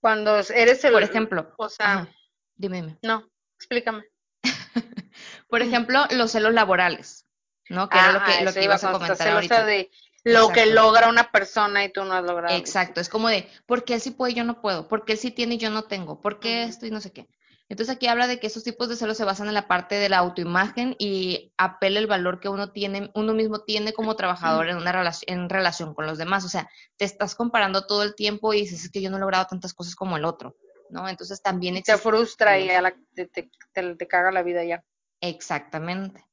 Cuando 0.00 0.36
eres 0.36 0.84
el... 0.84 0.92
Por 0.92 1.02
ejemplo, 1.02 1.52
O 1.58 1.68
sea, 1.68 1.92
ajá, 1.92 2.08
dime, 2.54 2.82
dime. 2.82 2.98
no, 3.02 3.28
explícame. 3.56 4.04
Por 5.48 5.62
ejemplo, 5.62 6.04
los 6.12 6.30
celos 6.30 6.54
laborales, 6.54 7.26
¿no? 7.68 7.88
Que 7.88 7.98
era 7.98 8.12
lo 8.12 8.24
que, 8.24 8.44
lo 8.44 8.52
que 8.52 8.60
iba 8.60 8.74
ibas 8.74 8.84
a 8.84 8.92
comentar 8.92 9.28
ahorita. 9.28 9.64
de 9.64 9.90
lo 10.22 10.48
que 10.50 10.60
Exacto. 10.60 10.80
logra 10.80 11.08
una 11.08 11.32
persona 11.32 11.84
y 11.84 11.92
tú 11.92 12.04
no 12.04 12.12
has 12.14 12.24
logrado. 12.24 12.56
Exacto, 12.56 13.00
es 13.00 13.08
como 13.08 13.28
de, 13.28 13.48
¿por 13.66 13.84
qué 13.84 13.94
él 13.94 14.00
sí 14.00 14.12
puede 14.12 14.32
y 14.32 14.36
yo 14.36 14.44
no 14.44 14.60
puedo? 14.60 14.86
¿Por 14.86 15.04
qué 15.04 15.14
él 15.14 15.18
sí 15.18 15.32
tiene 15.32 15.56
y 15.56 15.58
yo 15.58 15.70
no 15.70 15.84
tengo? 15.84 16.20
¿Por 16.20 16.38
qué 16.38 16.62
esto 16.62 16.86
y 16.86 16.92
no 16.92 17.00
sé 17.00 17.12
qué? 17.12 17.26
Entonces 17.68 17.94
aquí 17.94 18.06
habla 18.06 18.26
de 18.26 18.40
que 18.40 18.46
esos 18.46 18.64
tipos 18.64 18.88
de 18.88 18.96
celos 18.96 19.16
se 19.18 19.24
basan 19.24 19.48
en 19.48 19.54
la 19.54 19.68
parte 19.68 19.96
de 19.96 20.08
la 20.08 20.18
autoimagen 20.18 20.96
y 20.98 21.52
apela 21.58 21.98
el 21.98 22.06
valor 22.06 22.40
que 22.40 22.48
uno 22.48 22.72
tiene, 22.72 23.10
uno 23.14 23.34
mismo 23.34 23.60
tiene 23.64 23.92
como 23.92 24.16
trabajador 24.16 24.68
en 24.68 24.78
una 24.78 24.90
relación, 24.92 25.38
en 25.38 25.48
relación 25.50 25.94
con 25.94 26.06
los 26.06 26.16
demás. 26.16 26.44
O 26.44 26.48
sea, 26.48 26.68
te 26.96 27.04
estás 27.04 27.34
comparando 27.34 27.86
todo 27.86 28.02
el 28.04 28.14
tiempo 28.14 28.54
y 28.54 28.60
dices, 28.62 28.84
es 28.84 28.90
que 28.90 29.02
yo 29.02 29.10
no 29.10 29.18
he 29.18 29.20
logrado 29.20 29.46
tantas 29.46 29.74
cosas 29.74 29.94
como 29.94 30.16
el 30.16 30.24
otro, 30.24 30.56
¿no? 30.88 31.08
Entonces 31.08 31.42
también 31.42 31.76
Y 31.76 31.82
te 31.82 31.98
frustra 31.98 32.58
y 32.58 32.70
a 32.70 32.80
la- 32.80 32.94
te, 33.14 33.26
te, 33.26 33.50
te- 33.72 33.94
te 33.96 34.08
caga 34.08 34.32
la 34.32 34.42
vida 34.42 34.64
ya. 34.64 34.82
Exactamente. 35.20 36.24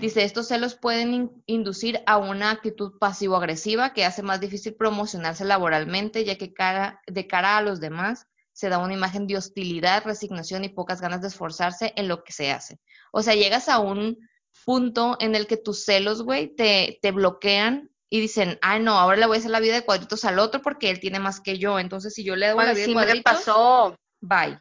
Dice, 0.00 0.24
estos 0.24 0.48
celos 0.48 0.74
pueden 0.74 1.14
in- 1.14 1.42
inducir 1.46 2.02
a 2.06 2.16
una 2.18 2.50
actitud 2.50 2.98
pasivo-agresiva 2.98 3.92
que 3.94 4.04
hace 4.04 4.22
más 4.22 4.40
difícil 4.40 4.74
promocionarse 4.74 5.44
laboralmente, 5.44 6.24
ya 6.24 6.36
que 6.36 6.52
cara, 6.52 7.00
de 7.06 7.26
cara 7.26 7.56
a 7.56 7.62
los 7.62 7.80
demás 7.80 8.26
se 8.54 8.68
da 8.70 8.78
una 8.78 8.94
imagen 8.94 9.26
de 9.26 9.36
hostilidad, 9.36 10.04
resignación 10.04 10.64
y 10.64 10.70
pocas 10.70 11.00
ganas 11.02 11.20
de 11.20 11.28
esforzarse 11.28 11.92
en 11.96 12.08
lo 12.08 12.24
que 12.24 12.32
se 12.32 12.50
hace. 12.52 12.78
O 13.12 13.20
sea, 13.20 13.34
llegas 13.34 13.68
a 13.68 13.80
un 13.80 14.16
punto 14.64 15.16
en 15.20 15.34
el 15.34 15.46
que 15.46 15.56
tus 15.58 15.84
celos, 15.84 16.22
güey, 16.22 16.54
te, 16.54 16.98
te 17.02 17.10
bloquean 17.10 17.90
y 18.08 18.20
dicen, 18.20 18.58
ay, 18.62 18.80
no, 18.80 18.92
ahora 18.96 19.16
le 19.18 19.26
voy 19.26 19.36
a 19.36 19.38
hacer 19.40 19.50
la 19.50 19.58
vida 19.60 19.74
de 19.74 19.84
cuadritos 19.84 20.24
al 20.24 20.38
otro 20.38 20.62
porque 20.62 20.88
él 20.88 21.00
tiene 21.00 21.18
más 21.18 21.40
que 21.40 21.58
yo. 21.58 21.80
Entonces, 21.80 22.14
si 22.14 22.22
yo 22.24 22.36
le 22.36 22.46
la 22.48 22.54
Pues 22.54 22.66
vida 22.68 22.74
sí 22.76 22.80
de 22.82 22.86
me 22.88 22.92
cuadritos, 22.94 23.22
pasó. 23.34 23.96
bye. 24.20 24.58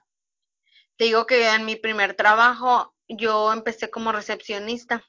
Te 0.97 1.05
digo 1.05 1.25
que 1.27 1.47
en 1.47 1.65
mi 1.65 1.75
primer 1.75 2.15
trabajo 2.15 2.95
yo 3.07 3.53
empecé 3.53 3.91
como 3.91 4.11
recepcionista 4.11 5.03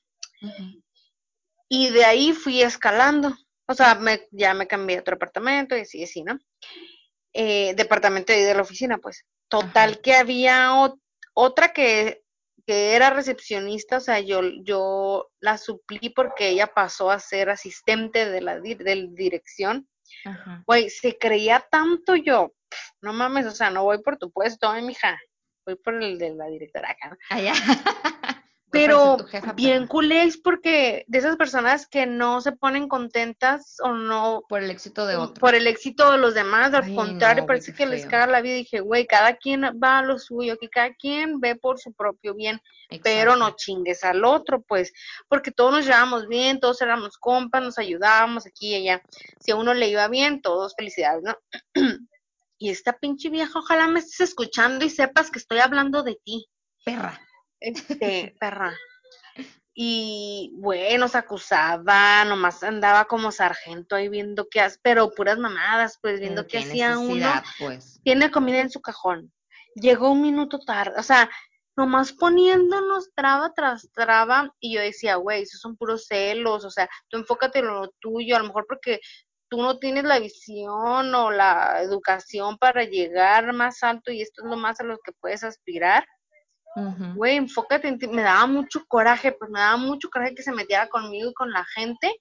y 1.68 1.89
de 1.91 2.05
ahí 2.05 2.32
fui 2.35 2.61
escalando. 2.62 3.35
O 3.66 3.74
sea, 3.74 3.95
me, 3.95 4.28
ya 4.30 4.53
me 4.53 4.66
cambié 4.66 4.99
a 4.99 5.01
otro 5.01 5.14
departamento 5.16 5.74
y 5.76 5.80
así, 5.80 6.05
así, 6.05 6.22
¿no? 6.22 6.39
Eh, 7.35 7.74
departamento 7.74 8.32
de 8.32 8.55
la 8.55 8.62
oficina, 8.62 8.99
pues. 8.99 9.24
Total 9.49 9.91
Ajá. 9.93 10.01
que 10.03 10.14
había 10.14 10.70
ot- 10.70 11.01
otra 11.35 11.72
que, 11.72 12.22
que 12.66 12.95
era 12.95 13.11
recepcionista, 13.11 13.97
o 13.99 14.01
sea, 14.01 14.20
yo, 14.20 14.41
yo 14.62 15.30
la 15.41 15.59
suplí 15.59 16.11
porque 16.11 16.49
ella 16.51 16.68
pasó 16.68 17.11
a 17.11 17.18
ser 17.18 17.51
asistente 17.51 18.30
de 18.30 18.41
la 18.41 18.61
di- 18.61 18.74
de 18.76 19.09
dirección. 19.11 19.89
Güey, 20.66 20.89
se 20.91 21.18
creía 21.18 21.66
tanto 21.70 22.14
yo. 22.14 22.55
No 23.03 23.12
mames, 23.12 23.47
o 23.47 23.51
sea, 23.51 23.70
no 23.70 23.82
voy 23.85 24.01
por 24.01 24.16
tu 24.16 24.30
puesto, 24.30 24.68
ay, 24.68 24.82
mija. 24.82 25.18
Voy 25.66 25.76
por 25.76 25.95
el 26.03 26.18
de 26.18 26.35
la 26.35 26.47
directora 26.47 26.91
acá. 26.91 27.18
Pero 28.75 29.16
bien 29.55 29.87
culés 29.87 30.37
porque 30.37 31.05
de 31.07 31.18
esas 31.18 31.37
personas 31.37 31.87
que 31.87 32.07
no 32.07 32.41
se 32.41 32.53
ponen 32.53 32.89
contentas 32.89 33.77
o 33.83 33.93
no 33.93 34.43
por 34.49 34.62
el 34.62 34.70
éxito 34.70 35.07
de 35.07 35.16
otro. 35.16 35.41
por 35.41 35.55
el 35.55 35.66
éxito 35.66 36.11
de 36.12 36.18
los 36.18 36.35
demás, 36.35 36.75
al 36.75 36.85
Ay, 36.85 36.95
contrario, 36.95 37.43
no, 37.43 37.47
parece 37.47 37.72
que 37.72 37.87
les 37.87 38.05
caga 38.05 38.27
la 38.27 38.41
vida. 38.41 38.55
Y 38.55 38.59
dije, 38.59 38.81
güey, 38.81 39.07
cada 39.07 39.37
quien 39.37 39.62
va 39.83 39.99
a 39.99 40.03
lo 40.03 40.18
suyo, 40.18 40.59
que 40.59 40.68
cada 40.68 40.93
quien 40.95 41.41
ve 41.41 41.57
por 41.57 41.79
su 41.79 41.93
propio 41.93 42.35
bien, 42.35 42.61
pero 43.03 43.37
no 43.37 43.53
chingues 43.57 44.05
al 44.05 44.25
otro, 44.25 44.62
pues, 44.62 44.93
porque 45.29 45.51
todos 45.51 45.72
nos 45.72 45.87
llevamos 45.87 46.27
bien, 46.27 46.61
todos 46.61 46.83
éramos 46.83 47.16
compas, 47.16 47.62
nos 47.62 47.79
ayudábamos 47.79 48.47
aquí 48.47 48.70
y 48.70 48.89
allá. 48.89 49.03
Si 49.39 49.53
a 49.53 49.57
uno 49.57 49.72
le 49.72 49.89
iba 49.89 50.09
bien, 50.09 50.43
todos 50.43 50.75
felicidades, 50.77 51.22
¿no? 51.22 51.37
y 52.59 52.70
esta 52.70 52.93
pinche 52.95 53.31
vieja, 53.31 53.59
ojalá 53.59 53.89
me 53.89 54.01
estés 54.01 54.20
escuchando 54.20 54.85
y 54.85 54.91
sepas 54.91 55.31
que 55.31 55.39
estoy 55.39 55.59
hablando 55.59 56.03
de 56.03 56.18
ti, 56.25 56.49
Perra. 56.85 57.18
Este, 57.64 58.34
perra. 58.40 58.76
y 59.74 60.52
bueno, 60.56 61.08
se 61.08 61.18
acusaba, 61.18 62.24
nomás 62.24 62.62
andaba 62.62 63.06
como 63.06 63.32
sargento 63.32 63.96
ahí 63.96 64.08
viendo 64.08 64.48
qué 64.48 64.60
hace, 64.60 64.78
pero 64.82 65.10
puras 65.10 65.38
mamadas, 65.38 65.98
pues 66.00 66.20
viendo 66.20 66.46
qué, 66.46 66.58
hacía 66.58 66.98
uno. 66.98 67.42
Pues. 67.58 68.00
Tiene 68.04 68.30
comida 68.30 68.60
en 68.60 68.70
su 68.70 68.80
cajón. 68.80 69.32
Llegó 69.74 70.12
un 70.12 70.22
minuto 70.22 70.60
tarde, 70.60 70.94
o 70.96 71.02
sea, 71.02 71.28
nomás 71.76 72.12
poniéndonos 72.12 73.12
traba 73.14 73.52
tras 73.52 73.90
traba, 73.92 74.54
y 74.60 74.74
yo 74.74 74.80
decía, 74.80 75.16
güey, 75.16 75.42
esos 75.42 75.60
son 75.60 75.76
puros 75.76 76.06
celos, 76.06 76.64
o 76.64 76.70
sea, 76.70 76.88
tú 77.08 77.16
enfócate 77.16 77.58
en 77.58 77.66
lo 77.66 77.88
tuyo, 77.98 78.36
a 78.36 78.38
lo 78.38 78.46
mejor 78.46 78.66
porque 78.68 79.00
tú 79.48 79.62
no 79.62 79.78
tienes 79.78 80.04
la 80.04 80.18
visión 80.18 81.14
o 81.14 81.30
la 81.30 81.80
educación 81.82 82.58
para 82.58 82.84
llegar 82.84 83.52
más 83.52 83.82
alto 83.82 84.10
y 84.10 84.22
esto 84.22 84.42
es 84.42 84.50
lo 84.50 84.56
más 84.56 84.80
a 84.80 84.84
lo 84.84 84.98
que 84.98 85.12
puedes 85.12 85.44
aspirar 85.44 86.06
Güey, 87.14 87.37
enfócate 87.37 87.89
en 87.89 87.99
ti. 87.99 88.09
Me 88.09 88.22
daba 88.22 88.47
mucho 88.47 88.85
coraje, 88.87 89.33
pues 89.33 89.51
me 89.51 89.61
daba 89.61 89.77
mucho 89.77 90.09
coraje 90.11 90.35
que 90.35 90.43
se 90.43 90.53
metiera 90.53 90.89
conmigo 90.89 91.31
y 91.31 91.35
con 91.35 91.51
la 91.51 91.64
gente. 91.75 92.12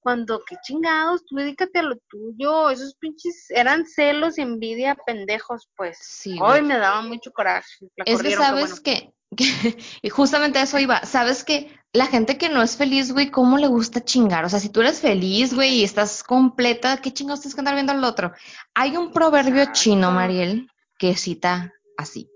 Cuando, 0.00 0.42
qué 0.46 0.56
chingados, 0.62 1.24
tú 1.26 1.36
dedícate 1.36 1.80
a 1.80 1.82
lo 1.82 1.96
tuyo. 2.08 2.70
Esos 2.70 2.94
pinches 2.96 3.46
eran 3.50 3.86
celos 3.86 4.38
y 4.38 4.42
envidia 4.42 4.94
pendejos, 5.06 5.68
pues. 5.76 5.98
Sí. 6.00 6.38
Hoy 6.40 6.62
me 6.62 6.78
daba 6.78 7.02
mucho 7.02 7.32
coraje. 7.32 7.88
es 8.04 8.22
que 8.22 8.36
sabes 8.36 8.80
que, 8.80 9.12
y 10.02 10.08
justamente 10.08 10.60
eso 10.60 10.78
iba, 10.78 11.04
sabes 11.04 11.42
que 11.42 11.76
la 11.92 12.06
gente 12.06 12.38
que 12.38 12.48
no 12.48 12.62
es 12.62 12.76
feliz, 12.76 13.12
güey, 13.12 13.30
¿cómo 13.30 13.58
le 13.58 13.66
gusta 13.66 14.04
chingar? 14.04 14.44
O 14.44 14.48
sea, 14.48 14.60
si 14.60 14.68
tú 14.68 14.80
eres 14.82 15.00
feliz, 15.00 15.54
güey, 15.54 15.76
y 15.76 15.84
estás 15.84 16.22
completa, 16.22 16.98
¿qué 16.98 17.12
chingados 17.12 17.40
tienes 17.40 17.54
que 17.54 17.60
andar 17.62 17.74
viendo 17.74 17.92
al 17.92 18.04
otro? 18.04 18.32
Hay 18.74 18.96
un 18.96 19.12
proverbio 19.12 19.72
chino, 19.72 20.10
Mariel, 20.10 20.70
que 20.98 21.16
cita 21.16 21.72
así. 21.96 22.30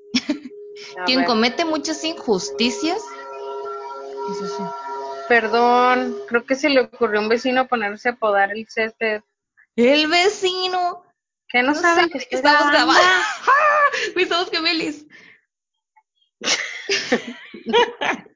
Quien 1.07 1.25
comete 1.25 1.65
muchas 1.65 2.05
injusticias. 2.05 3.03
¿Qué 4.27 4.33
es 4.33 4.53
eso? 4.53 4.75
Perdón, 5.29 6.17
creo 6.29 6.45
que 6.45 6.55
se 6.55 6.69
le 6.69 6.81
ocurrió 6.81 7.21
a 7.21 7.23
un 7.23 7.29
vecino 7.29 7.69
ponerse 7.69 8.09
a 8.09 8.17
podar 8.17 8.53
el 8.53 8.67
césped. 8.69 9.23
El 9.77 10.09
vecino. 10.09 11.05
Que 11.49 11.63
no, 11.63 11.75
saben 11.75 12.11
que, 12.11 12.19
estamos 12.31 12.71
grabando. 12.71 13.03
Estamos 14.17 14.51
gemelis. 14.51 15.07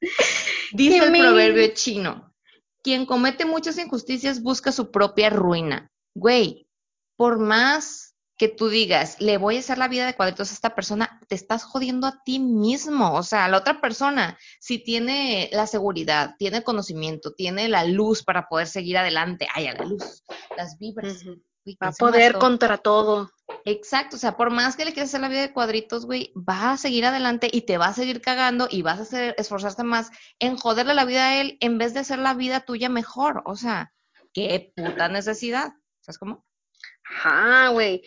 Dice 0.73 0.97
el 0.97 1.11
proverbio 1.11 1.73
chino. 1.73 2.33
Quien 2.83 3.05
comete 3.05 3.45
muchas 3.45 3.77
injusticias 3.77 4.41
busca 4.41 4.71
su 4.71 4.91
propia 4.91 5.29
ruina. 5.29 5.89
Güey, 6.13 6.67
por 7.15 7.39
más 7.39 8.04
que 8.37 8.49
tú 8.49 8.67
digas, 8.67 9.21
le 9.21 9.37
voy 9.37 9.55
a 9.55 9.59
hacer 9.59 9.77
la 9.77 9.87
vida 9.87 10.05
de 10.05 10.15
cuadritos 10.15 10.51
a 10.51 10.53
esta 10.53 10.75
persona, 10.75 11.21
te 11.27 11.35
estás 11.35 11.63
jodiendo 11.63 12.07
a 12.07 12.21
ti 12.23 12.39
mismo. 12.39 13.13
O 13.13 13.23
sea, 13.23 13.47
la 13.47 13.57
otra 13.57 13.79
persona, 13.79 14.37
si 14.59 14.79
tiene 14.79 15.49
la 15.53 15.67
seguridad, 15.67 16.35
tiene 16.37 16.63
conocimiento, 16.63 17.33
tiene 17.33 17.69
la 17.69 17.85
luz 17.85 18.23
para 18.23 18.47
poder 18.47 18.67
seguir 18.67 18.97
adelante, 18.97 19.47
ay, 19.53 19.67
a 19.67 19.73
la 19.73 19.85
luz, 19.85 20.23
las 20.57 20.77
vibras. 20.77 21.23
va 21.25 21.87
a 21.87 21.91
poder 21.91 22.37
contra 22.37 22.77
todo. 22.77 23.31
Exacto, 23.63 24.17
o 24.17 24.19
sea, 24.19 24.35
por 24.35 24.51
más 24.51 24.75
que 24.75 24.85
le 24.85 24.91
quieras 24.91 25.09
hacer 25.09 25.21
la 25.21 25.29
vida 25.29 25.41
de 25.41 25.53
cuadritos, 25.53 26.05
güey, 26.05 26.33
va 26.35 26.73
a 26.73 26.77
seguir 26.77 27.05
adelante 27.05 27.47
y 27.51 27.61
te 27.61 27.77
va 27.77 27.87
a 27.87 27.93
seguir 27.93 28.21
cagando 28.21 28.67
y 28.69 28.81
vas 28.81 28.99
a 28.99 29.03
hacer, 29.03 29.35
esforzarte 29.37 29.83
más 29.83 30.11
en 30.39 30.57
joderle 30.57 30.93
la 30.93 31.05
vida 31.05 31.27
a 31.27 31.41
él 31.41 31.57
en 31.61 31.77
vez 31.77 31.93
de 31.93 32.01
hacer 32.01 32.19
la 32.19 32.33
vida 32.33 32.61
tuya 32.61 32.89
mejor. 32.89 33.43
O 33.45 33.55
sea, 33.55 33.93
qué 34.33 34.73
puta 34.75 35.07
necesidad. 35.07 35.73
¿Sabes 36.01 36.17
cómo? 36.17 36.45
Ajá, 37.03 37.69
güey. 37.69 38.03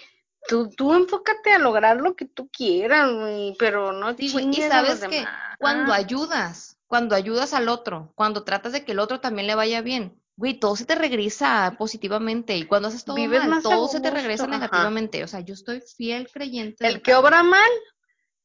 Tú, 0.46 0.70
tú 0.70 0.94
enfócate 0.94 1.52
a 1.52 1.58
lograr 1.58 1.98
lo 1.98 2.14
que 2.14 2.24
tú 2.24 2.48
quieras, 2.48 3.12
güey, 3.12 3.54
pero 3.58 3.92
no 3.92 4.16
sí, 4.16 4.32
Y 4.50 4.62
sabes 4.62 5.00
que 5.00 5.24
cuando 5.58 5.92
ayudas, 5.92 6.78
cuando 6.86 7.14
ayudas 7.14 7.52
al 7.52 7.68
otro, 7.68 8.12
cuando 8.14 8.44
tratas 8.44 8.72
de 8.72 8.84
que 8.84 8.92
el 8.92 8.98
otro 8.98 9.20
también 9.20 9.46
le 9.46 9.54
vaya 9.54 9.82
bien, 9.82 10.18
güey, 10.36 10.54
todo 10.54 10.76
se 10.76 10.86
te 10.86 10.94
regresa 10.94 11.74
positivamente. 11.76 12.56
Y 12.56 12.64
cuando 12.64 12.88
haces 12.88 13.04
todo 13.04 13.16
mal, 13.16 13.62
todo 13.62 13.88
se 13.88 14.00
te 14.00 14.10
regresa 14.10 14.46
negativamente. 14.46 15.24
O 15.24 15.28
sea, 15.28 15.40
yo 15.40 15.52
estoy 15.52 15.80
fiel 15.80 16.30
creyente. 16.32 16.86
El 16.86 17.02
que 17.02 17.14
obra 17.14 17.42
mal, 17.42 17.70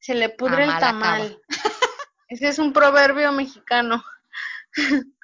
se 0.00 0.14
le 0.14 0.28
pudre 0.28 0.64
el 0.64 0.78
tamal. 0.78 1.40
Ese 2.28 2.48
es 2.48 2.58
un 2.58 2.72
proverbio 2.72 3.30
mexicano. 3.32 4.04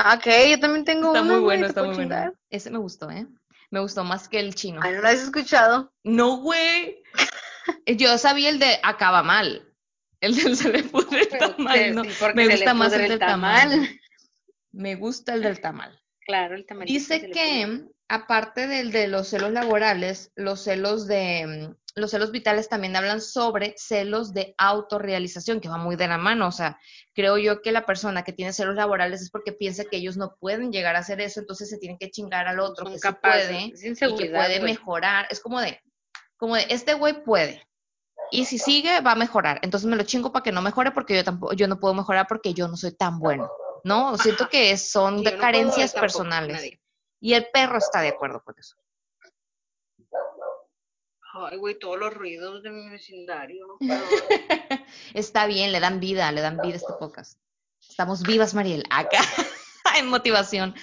ok, 0.00 0.26
yo 0.50 0.60
también 0.60 0.84
tengo 0.84 1.14
está 1.14 1.22
Muy 1.22 1.40
bueno, 1.40 1.66
está 1.66 1.84
muy 1.84 1.94
bueno. 1.94 2.32
Ese 2.50 2.70
me 2.70 2.78
gustó, 2.78 3.08
¿eh? 3.10 3.26
Me 3.70 3.80
gustó 3.80 4.04
más 4.04 4.28
que 4.28 4.40
el 4.40 4.54
chino. 4.54 4.80
Ay, 4.82 4.94
¿no 4.94 5.02
lo 5.02 5.08
has 5.08 5.20
escuchado? 5.20 5.92
No, 6.04 6.38
güey. 6.38 7.02
Yo 7.86 8.16
sabía 8.18 8.48
el 8.48 8.58
de 8.58 8.78
acaba 8.82 9.22
mal. 9.22 9.64
El 10.20 10.34
del 10.34 10.56
se 10.56 10.72
le 10.72 10.82
pudre 10.82 11.22
el 11.22 11.28
tamal. 11.28 11.94
no. 11.94 12.02
me 12.34 12.48
gusta 12.48 12.74
más 12.74 12.92
el 12.92 13.08
del 13.08 13.18
tamal. 13.18 14.00
Me 14.72 14.96
gusta 14.96 15.34
el 15.34 15.42
del 15.42 15.60
tamal. 15.60 16.02
Claro, 16.26 16.54
el 16.54 16.66
tamal. 16.66 16.86
Dice 16.86 17.30
que, 17.30 17.84
aparte 18.08 18.66
del 18.66 18.90
de 18.90 19.08
los 19.08 19.28
celos 19.28 19.52
laborales, 19.52 20.32
los 20.34 20.64
celos 20.64 21.06
de 21.06 21.74
los 21.98 22.10
celos 22.10 22.30
vitales 22.30 22.68
también 22.68 22.96
hablan 22.96 23.20
sobre 23.20 23.74
celos 23.76 24.32
de 24.32 24.54
autorrealización, 24.58 25.60
que 25.60 25.68
va 25.68 25.76
muy 25.76 25.96
de 25.96 26.08
la 26.08 26.18
mano. 26.18 26.48
O 26.48 26.52
sea, 26.52 26.78
creo 27.14 27.38
yo 27.38 27.62
que 27.62 27.72
la 27.72 27.86
persona 27.86 28.24
que 28.24 28.32
tiene 28.32 28.52
celos 28.52 28.76
laborales 28.76 29.20
es 29.22 29.30
porque 29.30 29.52
piensa 29.52 29.84
que 29.84 29.98
ellos 29.98 30.16
no 30.16 30.36
pueden 30.38 30.72
llegar 30.72 30.96
a 30.96 31.00
hacer 31.00 31.20
eso, 31.20 31.40
entonces 31.40 31.68
se 31.68 31.78
tienen 31.78 31.98
que 31.98 32.10
chingar 32.10 32.48
al 32.48 32.60
otro 32.60 32.86
que 32.90 33.12
puede 33.12 33.72
y 33.74 33.94
que 33.94 34.30
puede 34.30 34.60
mejorar. 34.60 35.26
Es 35.30 35.40
como 35.40 35.60
de, 35.60 35.80
como 36.36 36.56
de, 36.56 36.66
este 36.70 36.94
güey 36.94 37.24
puede. 37.24 37.66
Y 38.30 38.44
si 38.44 38.58
sigue, 38.58 39.00
va 39.00 39.12
a 39.12 39.16
mejorar. 39.16 39.58
Entonces 39.62 39.88
me 39.88 39.96
lo 39.96 40.02
chingo 40.02 40.32
para 40.32 40.42
que 40.42 40.52
no 40.52 40.62
mejore 40.62 40.90
porque 40.90 41.16
yo 41.16 41.24
tampoco, 41.24 41.52
yo 41.54 41.66
no 41.66 41.80
puedo 41.80 41.94
mejorar 41.94 42.26
porque 42.26 42.54
yo 42.54 42.68
no 42.68 42.76
soy 42.76 42.92
tan 42.92 43.18
bueno. 43.18 43.50
¿No? 43.84 44.18
Siento 44.18 44.48
que 44.48 44.76
son 44.76 45.22
de 45.22 45.36
carencias 45.36 45.92
personales. 45.94 46.78
Y 47.20 47.34
el 47.34 47.48
perro 47.52 47.78
está 47.78 48.00
de 48.00 48.08
acuerdo 48.08 48.42
con 48.44 48.54
eso. 48.58 48.76
Ay, 51.46 51.56
güey, 51.56 51.78
todos 51.78 51.98
los 51.98 52.12
ruidos 52.14 52.62
de 52.62 52.70
mi 52.70 52.88
vecindario. 52.88 53.76
Está 55.14 55.46
bien, 55.46 55.72
le 55.72 55.80
dan 55.80 56.00
vida, 56.00 56.32
le 56.32 56.40
dan 56.40 56.58
vida 56.58 56.74
a 56.74 56.76
este 56.76 56.92
podcast. 56.98 57.38
Estamos 57.88 58.22
vivas, 58.22 58.54
Mariel, 58.54 58.84
acá, 58.90 59.20
en 59.98 60.08
motivación. 60.08 60.74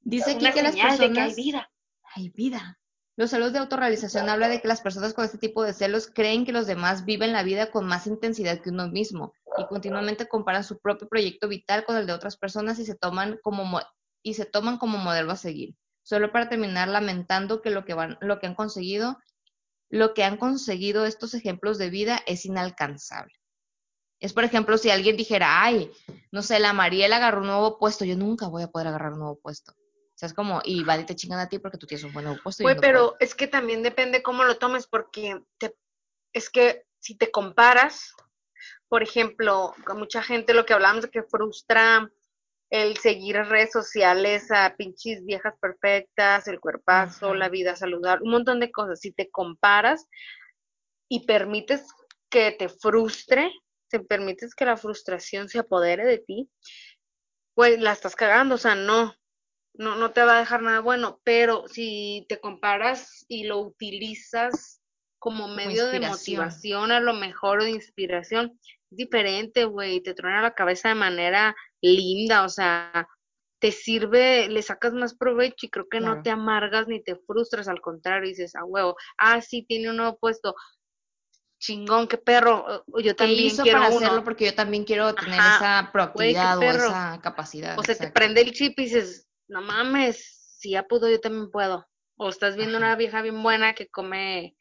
Dice 0.00 0.32
aquí 0.32 0.50
que 0.50 0.62
las 0.62 0.76
personas... 0.76 1.12
que 1.12 1.20
hay 1.20 1.34
vida. 1.34 1.70
Hay 2.14 2.28
vida. 2.30 2.78
Los 3.16 3.30
celos 3.30 3.52
de 3.52 3.58
autorrealización 3.58 4.28
habla 4.28 4.48
de 4.48 4.60
que 4.60 4.68
las 4.68 4.80
personas 4.80 5.14
con 5.14 5.24
este 5.24 5.38
tipo 5.38 5.62
de 5.62 5.72
celos 5.72 6.06
creen 6.06 6.44
que 6.44 6.52
los 6.52 6.66
demás 6.66 7.04
viven 7.04 7.32
la 7.32 7.42
vida 7.42 7.70
con 7.70 7.86
más 7.86 8.06
intensidad 8.06 8.60
que 8.60 8.70
uno 8.70 8.88
mismo 8.88 9.32
y 9.58 9.66
continuamente 9.66 10.28
comparan 10.28 10.64
su 10.64 10.78
propio 10.78 11.08
proyecto 11.08 11.48
vital 11.48 11.84
con 11.84 11.96
el 11.96 12.06
de 12.06 12.12
otras 12.12 12.36
personas 12.36 12.78
y 12.78 12.84
se 12.84 12.94
toman 12.94 13.38
como 13.42 13.80
y 14.22 14.34
se 14.34 14.44
toman 14.44 14.76
como 14.76 14.98
modelo 14.98 15.32
a 15.32 15.36
seguir, 15.36 15.76
solo 16.02 16.30
para 16.30 16.50
terminar 16.50 16.88
lamentando 16.88 17.62
que 17.62 17.70
lo 17.70 17.86
que 17.86 17.94
van 17.94 18.18
lo 18.20 18.38
que 18.38 18.48
han 18.48 18.54
conseguido 18.54 19.18
lo 19.88 20.14
que 20.14 20.24
han 20.24 20.36
conseguido 20.36 21.06
estos 21.06 21.34
ejemplos 21.34 21.78
de 21.78 21.90
vida 21.90 22.22
es 22.26 22.44
inalcanzable. 22.44 23.34
Es, 24.18 24.32
por 24.32 24.44
ejemplo, 24.44 24.78
si 24.78 24.90
alguien 24.90 25.16
dijera, 25.16 25.62
ay, 25.62 25.90
no 26.32 26.42
sé, 26.42 26.58
la 26.58 26.72
Mariela 26.72 27.16
agarró 27.16 27.42
un 27.42 27.48
nuevo 27.48 27.78
puesto, 27.78 28.04
yo 28.04 28.16
nunca 28.16 28.48
voy 28.48 28.62
a 28.62 28.68
poder 28.68 28.88
agarrar 28.88 29.12
un 29.12 29.20
nuevo 29.20 29.38
puesto. 29.38 29.72
O 29.72 30.18
sea, 30.18 30.28
es 30.28 30.34
como, 30.34 30.62
y 30.64 30.82
va 30.82 30.96
y 30.96 31.04
te 31.04 31.14
chingan 31.14 31.38
a 31.38 31.48
ti 31.48 31.58
porque 31.58 31.76
tú 31.76 31.86
tienes 31.86 32.04
un 32.04 32.12
buen 32.14 32.24
nuevo 32.24 32.40
puesto. 32.42 32.62
Güey, 32.62 32.76
pero 32.80 33.16
es 33.20 33.34
que 33.34 33.46
también 33.46 33.82
depende 33.82 34.22
cómo 34.22 34.44
lo 34.44 34.56
tomes, 34.56 34.86
porque 34.86 35.42
es 36.32 36.48
que 36.48 36.86
si 36.98 37.16
te 37.16 37.30
comparas, 37.30 38.14
por 38.88 39.02
ejemplo, 39.02 39.74
con 39.84 39.98
mucha 39.98 40.22
gente 40.22 40.54
lo 40.54 40.64
que 40.64 40.72
hablamos 40.72 41.02
de 41.02 41.10
que 41.10 41.22
frustra 41.22 42.10
el 42.70 42.96
seguir 42.96 43.36
redes 43.36 43.72
sociales 43.72 44.50
a 44.50 44.74
pinches 44.76 45.24
viejas 45.24 45.54
perfectas, 45.60 46.48
el 46.48 46.60
cuerpazo, 46.60 47.34
la 47.34 47.48
vida 47.48 47.76
saludable, 47.76 48.24
un 48.24 48.32
montón 48.32 48.60
de 48.60 48.72
cosas. 48.72 49.00
Si 49.00 49.12
te 49.12 49.30
comparas 49.30 50.06
y 51.08 51.26
permites 51.26 51.86
que 52.28 52.52
te 52.52 52.68
frustre, 52.68 53.52
te 53.88 54.00
permites 54.00 54.54
que 54.54 54.64
la 54.64 54.76
frustración 54.76 55.48
se 55.48 55.60
apodere 55.60 56.04
de 56.04 56.18
ti, 56.18 56.50
pues 57.54 57.80
la 57.80 57.92
estás 57.92 58.16
cagando, 58.16 58.56
o 58.56 58.58
sea, 58.58 58.74
no, 58.74 59.14
no, 59.74 59.96
no 59.96 60.12
te 60.12 60.22
va 60.22 60.36
a 60.36 60.40
dejar 60.40 60.62
nada 60.62 60.80
bueno, 60.80 61.20
pero 61.24 61.68
si 61.68 62.26
te 62.28 62.40
comparas 62.40 63.24
y 63.28 63.44
lo 63.44 63.60
utilizas 63.60 64.82
como 65.18 65.48
medio 65.48 65.86
de 65.86 66.00
motivación 66.00 66.92
a 66.92 67.00
lo 67.00 67.14
mejor 67.14 67.60
o 67.60 67.64
de 67.64 67.70
inspiración, 67.70 68.58
es 68.90 68.96
diferente, 68.96 69.64
güey, 69.64 70.00
te 70.00 70.14
truena 70.14 70.42
la 70.42 70.54
cabeza 70.54 70.88
de 70.88 70.94
manera 70.94 71.56
linda, 71.80 72.44
o 72.44 72.48
sea, 72.48 73.08
te 73.58 73.72
sirve, 73.72 74.48
le 74.48 74.62
sacas 74.62 74.92
más 74.92 75.14
provecho 75.14 75.66
y 75.66 75.70
creo 75.70 75.88
que 75.88 76.00
no 76.00 76.22
te 76.22 76.30
amargas 76.30 76.88
ni 76.88 77.02
te 77.02 77.16
frustras, 77.16 77.68
al 77.68 77.80
contrario, 77.80 78.28
dices, 78.28 78.54
ah, 78.54 78.64
huevo, 78.64 78.96
ah, 79.18 79.40
sí, 79.40 79.64
tiene 79.66 79.90
un 79.90 79.96
nuevo 79.96 80.18
puesto, 80.18 80.54
chingón, 81.58 82.06
qué 82.06 82.18
perro, 82.18 82.84
yo 83.02 83.16
también 83.16 83.46
hizo 83.46 83.62
quiero 83.62 83.80
para 83.80 83.94
hacerlo 83.94 84.24
porque 84.24 84.44
yo 84.44 84.54
también 84.54 84.84
quiero 84.84 85.14
tener 85.14 85.38
esa 85.38 85.88
proactividad 85.92 86.58
o 86.58 86.62
esa 86.62 87.20
capacidad. 87.22 87.78
O 87.78 87.82
sea, 87.82 87.96
te 87.96 88.10
prende 88.10 88.42
el 88.42 88.52
chip 88.52 88.78
y 88.78 88.84
dices, 88.84 89.26
no 89.48 89.62
mames, 89.62 90.56
si 90.58 90.70
ya 90.70 90.84
pudo, 90.84 91.08
yo 91.08 91.20
también 91.20 91.50
puedo. 91.50 91.86
O 92.18 92.28
estás 92.28 92.56
viendo 92.56 92.78
una 92.78 92.96
vieja 92.96 93.22
bien 93.22 93.42
buena 93.42 93.74
que 93.74 93.88
come 93.88 94.56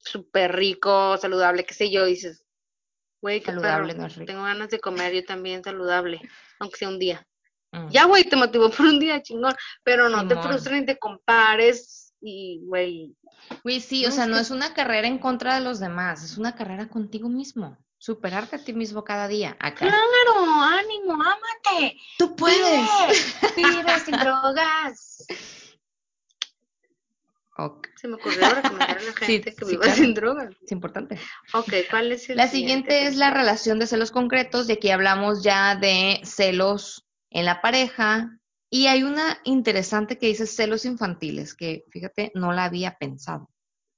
súper 0.00 0.54
rico, 0.56 1.16
saludable, 1.18 1.64
qué 1.64 1.74
sé 1.74 1.90
yo, 1.90 2.04
dices, 2.04 2.44
Güey, 3.22 3.40
qué 3.40 3.46
saludable 3.46 3.92
perro. 3.92 4.00
no 4.02 4.06
es 4.06 4.16
rico. 4.16 4.26
Tengo 4.32 4.44
ganas 4.44 4.70
de 4.70 4.80
comer 4.80 5.12
yo 5.14 5.24
también 5.24 5.62
saludable, 5.62 6.20
aunque 6.58 6.78
sea 6.78 6.88
un 6.88 6.98
día. 6.98 7.26
Mm. 7.72 7.88
Ya, 7.90 8.04
güey, 8.06 8.24
te 8.24 8.36
motivó 8.36 8.70
por 8.70 8.86
un 8.86 8.98
día, 8.98 9.22
chingón. 9.22 9.54
Pero 9.84 10.08
no 10.08 10.26
te 10.26 10.36
frustres 10.36 10.80
ni 10.80 10.86
te 10.86 10.98
compares 10.98 12.14
y, 12.20 12.60
güey, 12.64 13.14
Güey, 13.64 13.80
sí, 13.80 14.04
o 14.04 14.08
No, 14.08 14.14
sea, 14.14 14.24
es 14.24 14.30
no 14.30 14.38
es 14.38 14.50
una 14.50 14.74
carrera 14.74 15.06
en 15.06 15.18
contra 15.18 15.54
de 15.54 15.60
los 15.60 15.80
demás, 15.80 16.22
es 16.24 16.36
una 16.38 16.54
carrera 16.54 16.88
contigo 16.88 17.28
mismo. 17.28 17.76
Superarte 17.98 18.56
a 18.56 18.64
ti 18.64 18.72
mismo 18.72 19.04
cada 19.04 19.28
día. 19.28 19.56
Acá. 19.60 19.86
claro, 19.86 20.44
ánimo, 20.62 21.12
ámate. 21.14 21.98
Tú 22.18 22.34
Vive, 22.34 22.86
vive 23.56 24.00
sin 24.00 24.16
drogas. 24.18 25.26
Se 27.96 28.08
me 28.08 28.14
ocurrió 28.14 28.48
recomendar 28.48 28.90
a 28.98 29.02
la 29.02 29.12
Sí, 29.20 29.24
gente 29.26 29.54
que 29.54 29.64
sí, 29.64 29.70
viva 29.72 29.82
claro. 29.84 29.96
sin 29.98 30.14
drogas. 30.14 30.54
es 30.62 30.72
importante. 30.72 31.18
Ok, 31.54 31.72
¿cuál 31.90 32.12
es 32.12 32.28
el 32.30 32.36
La 32.36 32.48
siguiente 32.48 33.06
es 33.06 33.16
la 33.16 33.30
relación 33.30 33.78
de 33.78 33.86
celos 33.86 34.10
concretos, 34.10 34.68
y 34.68 34.72
aquí 34.72 34.90
hablamos 34.90 35.42
ya 35.42 35.74
de 35.76 36.20
celos 36.24 37.06
en 37.30 37.44
la 37.44 37.60
pareja. 37.60 38.38
Y 38.70 38.86
hay 38.86 39.02
una 39.02 39.38
interesante 39.44 40.16
que 40.18 40.26
dice 40.28 40.46
celos 40.46 40.84
infantiles, 40.84 41.54
que 41.54 41.84
fíjate, 41.90 42.30
no 42.34 42.52
la 42.52 42.64
había 42.66 42.96
pensado. 42.98 43.48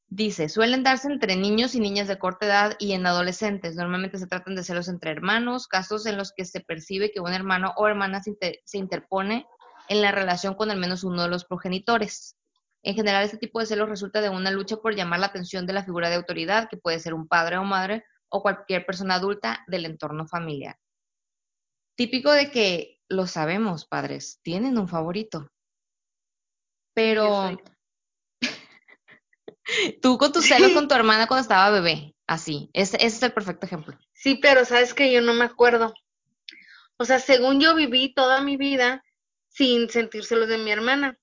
Dice, 0.09 0.49
suelen 0.51 0.83
darse 0.83 1.09
entre 1.09 1.37
niños 1.37 1.75
y 1.75 1.81
niñas 1.81 2.07
de 2.09 2.19
corta 2.19 2.45
edad 2.47 2.77
y 2.79 2.93
en 2.93 3.07
adolescentes. 3.07 3.77
Normalmente 3.77 4.19
se 4.19 4.27
tratan 4.27 4.55
de 4.55 4.63
celos 4.63 4.89
entre 4.89 5.11
hermanos, 5.11 5.69
casos 5.69 6.05
en 6.07 6.19
los 6.19 6.33
que 6.37 6.45
se 6.45 6.61
percibe 6.61 7.11
que 7.13 7.21
un 7.21 7.33
hermano 7.33 7.73
o 7.77 7.87
hermana 7.89 8.23
se, 8.23 8.31
inter- 8.31 8.61
se 8.65 8.77
interpone 8.79 9.47
en 9.89 10.03
la 10.03 10.13
relación 10.13 10.55
con 10.55 10.71
al 10.71 10.79
menos 10.79 11.03
uno 11.03 11.23
de 11.23 11.29
los 11.29 11.45
progenitores. 11.47 12.37
En 12.83 12.95
general, 12.95 13.25
este 13.25 13.39
tipo 13.39 13.61
de 13.61 13.67
celos 13.67 13.89
resulta 13.89 14.21
de 14.21 14.29
una 14.29 14.51
lucha 14.51 14.77
por 14.77 14.95
llamar 14.95 15.21
la 15.21 15.27
atención 15.27 15.67
de 15.67 15.73
la 15.73 15.85
figura 15.85 16.09
de 16.09 16.17
autoridad, 16.17 16.69
que 16.69 16.77
puede 16.77 16.99
ser 16.99 17.15
un 17.15 17.29
padre 17.29 17.57
o 17.59 17.65
madre 17.65 18.05
o 18.29 18.43
cualquier 18.43 18.85
persona 18.85 19.15
adulta 19.15 19.65
del 19.69 19.87
entorno 19.87 20.27
familiar. 20.27 20.77
Típico 21.97 22.33
de 22.33 22.51
que 22.51 23.01
lo 23.09 23.27
sabemos, 23.27 23.87
padres, 23.87 24.41
tienen 24.43 24.79
un 24.79 24.89
favorito. 24.89 25.51
Pero 26.95 27.57
tú 30.03 30.19
con 30.19 30.33
tus 30.33 30.47
celos 30.47 30.73
con 30.73 30.89
tu 30.89 30.95
hermana 30.95 31.27
cuando 31.27 31.43
estaba 31.43 31.71
bebé, 31.71 32.17
así, 32.27 32.71
ese, 32.73 32.97
ese 32.97 33.07
es 33.07 33.23
el 33.23 33.33
perfecto 33.33 33.67
ejemplo. 33.67 33.97
Sí, 34.13 34.39
pero 34.41 34.65
sabes 34.65 34.95
que 34.95 35.13
yo 35.13 35.21
no 35.21 35.35
me 35.35 35.45
acuerdo. 35.45 35.95
O 36.97 37.05
sea, 37.05 37.19
según 37.19 37.61
yo 37.61 37.75
viví 37.75 38.15
toda 38.15 38.41
mi 38.41 38.57
vida 38.57 39.05
sin 39.49 39.89
sentírselos 39.91 40.49
de 40.49 40.59
mi 40.59 40.71
hermana. 40.71 41.19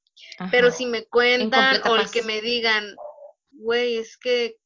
Pero 0.52 0.72
si 0.72 0.86
me 0.86 1.06
cuentan 1.06 1.82
o 1.88 1.96
el 1.96 2.10
que 2.10 2.24
me 2.24 2.42
digan, 2.42 2.96
güey, 3.52 3.98
es 3.98 4.18
que, 4.18 4.58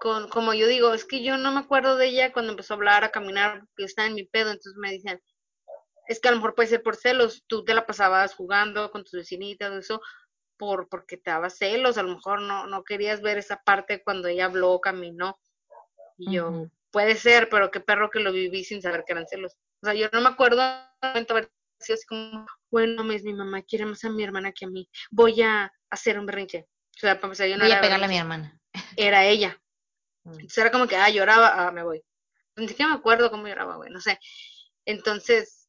con, 0.00 0.28
como 0.28 0.54
yo 0.54 0.66
digo, 0.66 0.94
es 0.94 1.04
que 1.04 1.22
yo 1.22 1.38
no 1.38 1.52
me 1.52 1.60
acuerdo 1.60 1.96
de 1.96 2.08
ella 2.08 2.32
cuando 2.32 2.52
empezó 2.52 2.74
a 2.74 2.76
hablar, 2.76 3.04
a 3.04 3.10
caminar, 3.10 3.62
que 3.76 3.84
estaba 3.84 4.08
en 4.08 4.14
mi 4.14 4.24
pedo, 4.24 4.50
entonces 4.50 4.74
me 4.76 4.90
dicen, 4.90 5.20
es 6.08 6.20
que 6.20 6.28
a 6.28 6.30
lo 6.32 6.38
mejor 6.38 6.54
puede 6.54 6.68
ser 6.68 6.82
por 6.82 6.96
celos, 6.96 7.44
tú 7.46 7.64
te 7.64 7.74
la 7.74 7.86
pasabas 7.86 8.34
jugando 8.34 8.90
con 8.90 9.02
tus 9.02 9.12
vecinitas, 9.12 9.72
eso, 9.72 10.00
por, 10.56 10.88
porque 10.88 11.16
te 11.16 11.30
daba 11.30 11.50
celos, 11.50 11.98
a 11.98 12.02
lo 12.02 12.14
mejor 12.14 12.40
no, 12.42 12.66
no 12.66 12.84
querías 12.84 13.20
ver 13.20 13.38
esa 13.38 13.62
parte 13.62 14.02
cuando 14.02 14.28
ella 14.28 14.46
habló, 14.46 14.80
caminó, 14.80 15.38
y 16.18 16.32
yo, 16.34 16.68
puede 16.90 17.16
ser, 17.16 17.48
pero 17.50 17.70
qué 17.70 17.80
perro 17.80 18.10
que 18.10 18.20
lo 18.20 18.32
viví 18.32 18.64
sin 18.64 18.80
saber 18.80 19.04
que 19.06 19.12
eran 19.12 19.26
celos. 19.26 19.56
O 19.82 19.86
sea, 19.86 19.94
yo 19.94 20.08
no 20.12 20.20
me 20.20 20.30
acuerdo 20.30 20.62
haber 21.00 21.50
así 21.80 22.06
como, 22.08 22.46
bueno, 22.70 22.96
mames, 23.02 23.22
mi 23.22 23.32
mamá 23.34 23.62
quiere 23.62 23.86
más 23.86 24.04
a 24.04 24.10
mi 24.10 24.22
hermana 24.22 24.52
que 24.52 24.64
a 24.64 24.68
mí, 24.68 24.88
voy 25.10 25.42
a 25.42 25.70
hacer 25.90 26.18
un 26.18 26.26
berrinche. 26.26 26.66
O 26.96 26.98
sea, 27.00 27.14
para 27.16 27.26
empezar, 27.26 27.48
yo 27.48 27.56
no 27.56 27.64
Voy 27.64 27.72
a 27.72 27.74
era 27.74 27.82
pegarle 27.82 28.04
a 28.06 28.08
mi 28.08 28.16
hermana. 28.18 28.60
era 28.96 29.24
ella. 29.26 29.60
Mm. 30.24 30.32
Entonces 30.32 30.58
era 30.58 30.70
como 30.70 30.86
que, 30.86 30.96
ah, 30.96 31.10
lloraba, 31.10 31.66
ah, 31.68 31.72
me 31.72 31.82
voy. 31.82 32.02
Ni 32.56 32.68
siquiera 32.68 32.90
me 32.92 32.98
acuerdo 32.98 33.30
cómo 33.30 33.46
lloraba, 33.46 33.76
güey, 33.76 33.90
no 33.90 34.00
sé. 34.00 34.18
Entonces, 34.84 35.62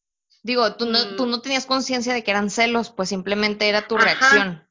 Digo, 0.43 0.76
tú 0.76 0.86
no, 0.86 1.16
tú 1.18 1.26
Mm. 1.26 1.30
no 1.32 1.41
tenías 1.41 1.66
conciencia 1.66 2.14
de 2.14 2.24
que 2.24 2.32
eran 2.32 2.49
celos, 2.49 2.91
pues 2.91 3.10
simplemente 3.10 3.68
era 3.68 3.88
tu 3.88 3.95
Ajá. 3.97 4.05
reacción. 4.05 4.64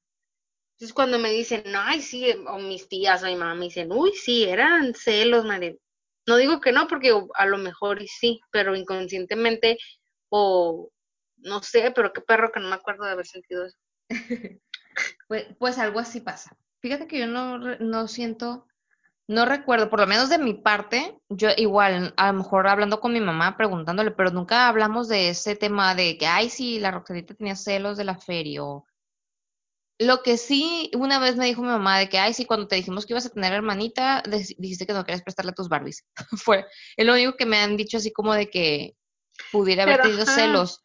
entonces 0.79 0.95
cuando 0.95 1.19
me 1.19 1.31
dicen, 1.31 1.65
no, 1.67 1.81
ay, 1.81 2.01
sí, 2.03 2.31
o 2.49 2.59
mis 2.59 2.89
tías 2.89 3.23
o 3.23 3.27
mi 3.27 3.35
mamá 3.35 3.55
me 3.55 3.65
dicen, 3.67 3.91
uy, 3.93 4.13
sí, 4.15 4.45
eran 4.45 4.95
celos, 4.95 5.45
madre. 5.45 5.79
No 6.27 6.37
digo 6.37 6.61
que 6.61 6.71
no, 6.73 6.87
porque 6.87 7.19
a 7.35 7.47
lo 7.47 7.59
mejor 7.59 8.03
sí, 8.07 8.41
pero 8.51 8.75
inconscientemente, 8.77 9.79
o 10.29 10.91
no 11.39 11.63
sé, 11.63 11.93
pero 11.95 12.13
qué 12.13 12.21
perro 12.21 12.51
que 12.53 12.61
no 12.61 12.69
me 12.69 12.75
acuerdo 12.75 13.05
de 13.05 13.11
haber 13.13 13.27
sentido 13.27 13.65
eso. 13.67 13.79
Pues, 15.29 15.45
pues 15.59 15.77
algo 15.79 15.99
así 15.99 16.21
pasa. 16.23 16.57
Fíjate 16.81 17.07
que 17.07 17.19
yo 17.19 17.27
no, 17.27 17.59
no 17.59 18.09
siento, 18.09 18.67
no 19.29 19.45
recuerdo, 19.45 19.91
por 19.91 20.01
lo 20.01 20.07
menos 20.07 20.31
de 20.31 20.39
mi 20.39 20.55
parte, 20.55 21.19
yo 21.29 21.51
igual, 21.57 22.15
a 22.17 22.33
lo 22.33 22.39
mejor 22.39 22.67
hablando 22.69 22.99
con 23.01 23.13
mi 23.13 23.21
mamá, 23.21 23.57
preguntándole, 23.59 24.13
pero 24.13 24.31
nunca 24.31 24.69
hablamos 24.69 25.09
de 25.09 25.29
ese 25.31 25.55
tema 25.57 25.95
de 25.95 26.17
que, 26.17 26.27
ay, 26.27 26.49
sí, 26.49 26.79
la 26.79 26.93
Roxanita 26.93 27.35
tenía 27.35 27.57
celos 27.57 27.99
de 27.99 28.05
la 28.05 28.17
feria. 28.19 28.65
o- 28.65 28.87
Lo 29.99 30.23
que 30.23 30.39
sí, 30.39 30.91
una 30.95 31.19
vez 31.19 31.37
me 31.37 31.47
dijo 31.47 31.61
mi 31.63 31.69
mamá 31.69 31.99
de 31.99 32.09
que, 32.09 32.19
ay, 32.19 32.33
sí, 32.33 32.45
cuando 32.47 32.69
te 32.69 32.77
dijimos 32.77 33.05
que 33.05 33.13
ibas 33.15 33.27
a 33.27 33.31
tener 33.31 33.53
hermanita, 33.53 34.23
dijiste 34.59 34.87
que 34.87 34.93
no 34.95 35.05
querías 35.05 35.23
prestarle 35.23 35.53
tus 35.53 35.69
Barbies. 35.69 36.07
Fue, 36.43 36.65
es 36.97 37.05
lo 37.07 37.13
único 37.15 37.37
que 37.37 37.47
me 37.47 37.59
han 37.59 37.77
dicho 37.77 37.97
así 37.99 38.13
como 38.13 38.33
de 38.33 38.49
que 38.49 38.95
pudiera 39.53 39.83
haber 39.83 39.97
Pero, 39.97 40.05
tenido 40.05 40.23
ajá. 40.23 40.33
celos. 40.35 40.83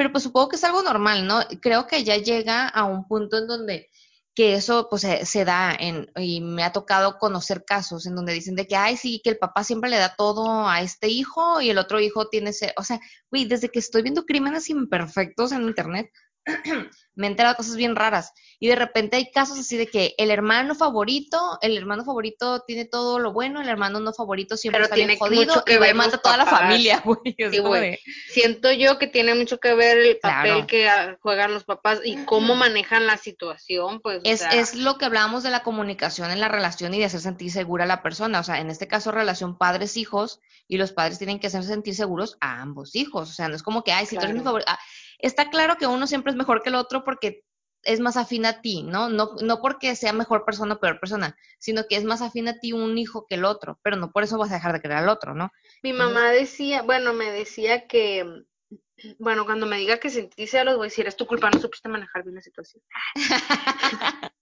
Pero 0.00 0.12
pues 0.12 0.24
supongo 0.24 0.48
que 0.48 0.56
es 0.56 0.64
algo 0.64 0.82
normal, 0.82 1.26
¿no? 1.26 1.40
Creo 1.60 1.86
que 1.86 2.04
ya 2.04 2.16
llega 2.16 2.66
a 2.66 2.84
un 2.84 3.06
punto 3.06 3.36
en 3.36 3.46
donde 3.46 3.90
que 4.34 4.54
eso 4.54 4.86
pues 4.88 5.02
se, 5.02 5.26
se 5.26 5.44
da 5.44 5.76
en, 5.78 6.10
y 6.16 6.40
me 6.40 6.62
ha 6.62 6.72
tocado 6.72 7.18
conocer 7.18 7.66
casos 7.66 8.06
en 8.06 8.14
donde 8.14 8.32
dicen 8.32 8.56
de 8.56 8.66
que, 8.66 8.76
ay, 8.76 8.96
sí, 8.96 9.20
que 9.22 9.28
el 9.28 9.36
papá 9.36 9.62
siempre 9.62 9.90
le 9.90 9.98
da 9.98 10.14
todo 10.16 10.66
a 10.66 10.80
este 10.80 11.08
hijo 11.08 11.60
y 11.60 11.68
el 11.68 11.76
otro 11.76 12.00
hijo 12.00 12.30
tiene 12.30 12.48
ese, 12.48 12.72
o 12.78 12.82
sea, 12.82 12.98
güey, 13.30 13.44
desde 13.44 13.68
que 13.68 13.78
estoy 13.78 14.00
viendo 14.00 14.24
crímenes 14.24 14.70
imperfectos 14.70 15.52
en 15.52 15.64
internet, 15.64 16.10
me 17.14 17.26
he 17.26 17.30
enterado 17.30 17.54
de 17.54 17.56
cosas 17.58 17.76
bien 17.76 17.96
raras. 17.96 18.32
Y 18.58 18.68
de 18.68 18.76
repente 18.76 19.16
hay 19.16 19.30
casos 19.30 19.58
así 19.58 19.76
de 19.78 19.86
que 19.86 20.14
el 20.18 20.30
hermano 20.30 20.74
favorito, 20.74 21.58
el 21.62 21.76
hermano 21.78 22.04
favorito 22.04 22.62
tiene 22.66 22.84
todo 22.84 23.18
lo 23.18 23.32
bueno, 23.32 23.60
el 23.62 23.68
hermano 23.68 24.00
no 24.00 24.12
favorito 24.12 24.56
siempre 24.56 24.76
Pero 24.78 24.84
está 24.84 24.96
bien 24.96 25.08
tiene 25.08 25.18
jodido 25.18 25.54
mucho 25.54 25.64
que 25.64 25.74
y 25.74 25.78
ver 25.78 25.94
mata 25.94 26.16
a 26.16 26.20
toda 26.20 26.36
la 26.36 26.46
familia, 26.46 27.02
güey. 27.04 27.34
Sí, 27.36 27.98
Siento 28.28 28.70
yo 28.72 28.98
que 28.98 29.06
tiene 29.06 29.34
mucho 29.34 29.58
que 29.58 29.74
ver 29.74 29.98
el 29.98 30.18
papel 30.18 30.66
Claro. 30.66 30.66
que 30.66 31.16
juegan 31.20 31.54
los 31.54 31.64
papás 31.64 32.00
y 32.04 32.16
cómo 32.26 32.54
manejan 32.54 33.06
la 33.06 33.16
situación, 33.16 34.00
pues, 34.00 34.18
o 34.18 34.22
Es, 34.24 34.40
sea, 34.40 34.50
es 34.50 34.74
lo 34.74 34.98
que 34.98 35.06
hablábamos 35.06 35.42
de 35.42 35.50
la 35.50 35.62
comunicación 35.62 36.30
en 36.30 36.40
la 36.40 36.48
relación 36.48 36.92
y 36.94 36.98
de 36.98 37.06
hacer 37.06 37.20
sentir 37.20 37.50
segura 37.50 37.84
a 37.84 37.86
la 37.88 38.02
persona. 38.02 38.40
O 38.40 38.44
sea, 38.44 38.60
en 38.60 38.68
este 38.70 38.88
caso, 38.88 39.10
relación 39.10 39.56
padres-hijos, 39.56 40.40
y 40.68 40.76
los 40.76 40.92
padres 40.92 41.18
tienen 41.18 41.40
que 41.40 41.48
hacer 41.48 41.64
sentir 41.64 41.94
seguros 41.96 42.36
a 42.40 42.60
ambos 42.60 42.94
hijos. 42.94 43.28
O 43.28 43.32
sea, 43.32 43.48
no 43.48 43.56
es 43.56 43.62
como 43.62 43.82
que, 43.82 43.90
ay, 43.92 44.06
si 44.06 44.16
tú 44.16 44.22
eres 44.22 44.34
mi 44.36 44.40
Claro. 44.42 44.44
favorito. 44.44 44.70
Ah, 44.70 44.78
está 45.22 45.50
claro 45.50 45.76
que 45.76 45.86
uno 45.86 46.06
siempre 46.06 46.30
es 46.30 46.36
mejor 46.36 46.62
que 46.62 46.70
el 46.70 46.74
otro 46.74 47.04
porque 47.04 47.44
es 47.82 48.00
más 48.00 48.16
afín 48.16 48.44
a 48.44 48.60
ti, 48.60 48.82
¿no? 48.82 49.08
No, 49.08 49.34
no 49.42 49.60
porque 49.60 49.96
sea 49.96 50.12
mejor 50.12 50.44
persona 50.44 50.74
o 50.74 50.80
peor 50.80 51.00
persona, 51.00 51.36
sino 51.58 51.86
que 51.86 51.96
es 51.96 52.04
más 52.04 52.20
afín 52.22 52.48
a 52.48 52.58
ti 52.58 52.72
un 52.72 52.98
hijo 52.98 53.26
que 53.26 53.36
el 53.36 53.44
otro, 53.44 53.78
pero 53.82 53.96
no 53.96 54.12
por 54.12 54.22
eso 54.22 54.38
vas 54.38 54.50
a 54.50 54.54
dejar 54.54 54.72
de 54.72 54.80
querer 54.80 54.98
al 54.98 55.08
otro, 55.08 55.34
¿no? 55.34 55.50
Mi 55.82 55.92
mamá 55.92 56.30
decía, 56.30 56.82
bueno, 56.82 57.12
me 57.14 57.30
decía 57.30 57.86
que, 57.86 58.44
bueno, 59.18 59.46
cuando 59.46 59.66
me 59.66 59.78
diga 59.78 59.98
que 59.98 60.10
sentí 60.10 60.46
celos, 60.46 60.76
voy 60.76 60.86
a 60.86 60.90
decir, 60.90 61.06
es 61.06 61.16
tu 61.16 61.26
culpa, 61.26 61.50
no 61.50 61.60
supiste 61.60 61.88
manejar 61.88 62.22
bien 62.22 62.36
la 62.36 62.42
situación. 62.42 62.82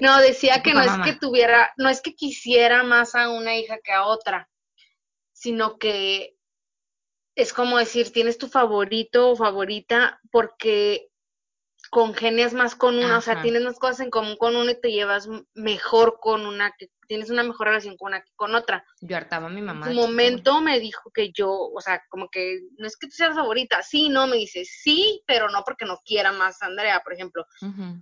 No, 0.00 0.18
decía 0.20 0.62
que 0.62 0.72
no 0.72 0.80
es 0.80 0.92
que 1.04 1.18
tuviera, 1.18 1.72
no 1.76 1.88
es 1.88 2.00
que 2.00 2.14
quisiera 2.14 2.82
más 2.82 3.14
a 3.14 3.28
una 3.30 3.54
hija 3.56 3.78
que 3.82 3.92
a 3.92 4.06
otra, 4.06 4.48
sino 5.32 5.78
que 5.78 6.33
es 7.34 7.52
como 7.52 7.78
decir, 7.78 8.12
tienes 8.12 8.38
tu 8.38 8.48
favorito 8.48 9.30
o 9.30 9.36
favorita 9.36 10.20
porque 10.30 11.08
congenias 11.90 12.52
más 12.54 12.74
con 12.74 12.98
una, 12.98 13.18
o 13.18 13.20
sea, 13.20 13.42
tienes 13.42 13.62
más 13.62 13.78
cosas 13.78 14.00
en 14.00 14.10
común 14.10 14.36
con 14.36 14.56
una 14.56 14.72
y 14.72 14.80
te 14.80 14.90
llevas 14.90 15.28
mejor 15.54 16.18
con 16.20 16.46
una, 16.46 16.72
que 16.76 16.90
tienes 17.06 17.30
una 17.30 17.42
mejor 17.42 17.68
relación 17.68 17.96
con 17.96 18.08
una 18.08 18.22
que 18.22 18.32
con 18.34 18.54
otra. 18.54 18.84
Yo 19.00 19.16
hartaba 19.16 19.46
a 19.46 19.50
mi 19.50 19.62
mamá. 19.62 19.86
En 19.86 19.94
su 19.94 20.00
momento 20.00 20.60
me 20.60 20.80
dijo 20.80 21.10
que 21.12 21.30
yo, 21.30 21.52
o 21.52 21.80
sea, 21.80 22.02
como 22.08 22.28
que 22.30 22.62
no 22.78 22.86
es 22.86 22.96
que 22.96 23.06
tú 23.06 23.12
seas 23.12 23.34
favorita, 23.34 23.82
sí, 23.82 24.08
no, 24.08 24.26
me 24.26 24.36
dice, 24.36 24.64
sí, 24.64 25.22
pero 25.26 25.48
no 25.50 25.62
porque 25.64 25.84
no 25.84 26.00
quiera 26.04 26.32
más 26.32 26.62
a 26.62 26.66
Andrea, 26.66 27.00
por 27.04 27.12
ejemplo, 27.12 27.46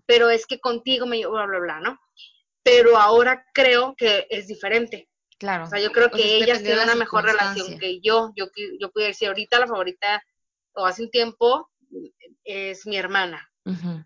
pero 0.07 0.31
es 0.31 0.47
que 0.47 0.61
contigo 0.61 1.07
me 1.07 1.19
llevo 1.19 1.33
bla, 1.33 1.47
bla, 1.47 1.59
bla, 1.59 1.81
¿no? 1.81 1.99
Pero 2.63 2.97
ahora 2.97 3.45
creo 3.53 3.95
que 3.97 4.27
es 4.31 4.47
diferente. 4.47 5.09
Claro. 5.43 5.65
O 5.65 5.67
sea, 5.67 5.81
yo 5.81 5.91
creo 5.91 6.09
que 6.09 6.37
ellas 6.37 6.63
tienen 6.63 6.85
una 6.85 6.95
mejor 6.95 7.25
relación 7.25 7.77
que 7.77 7.99
yo. 8.01 8.31
Yo, 8.37 8.47
yo 8.79 8.93
pudiera 8.93 9.09
decir, 9.09 9.27
ahorita 9.27 9.59
la 9.59 9.67
favorita, 9.67 10.23
o 10.73 10.87
hace 10.87 11.03
un 11.03 11.11
tiempo, 11.11 11.69
es 12.45 12.87
mi 12.87 12.97
hermana. 12.97 13.51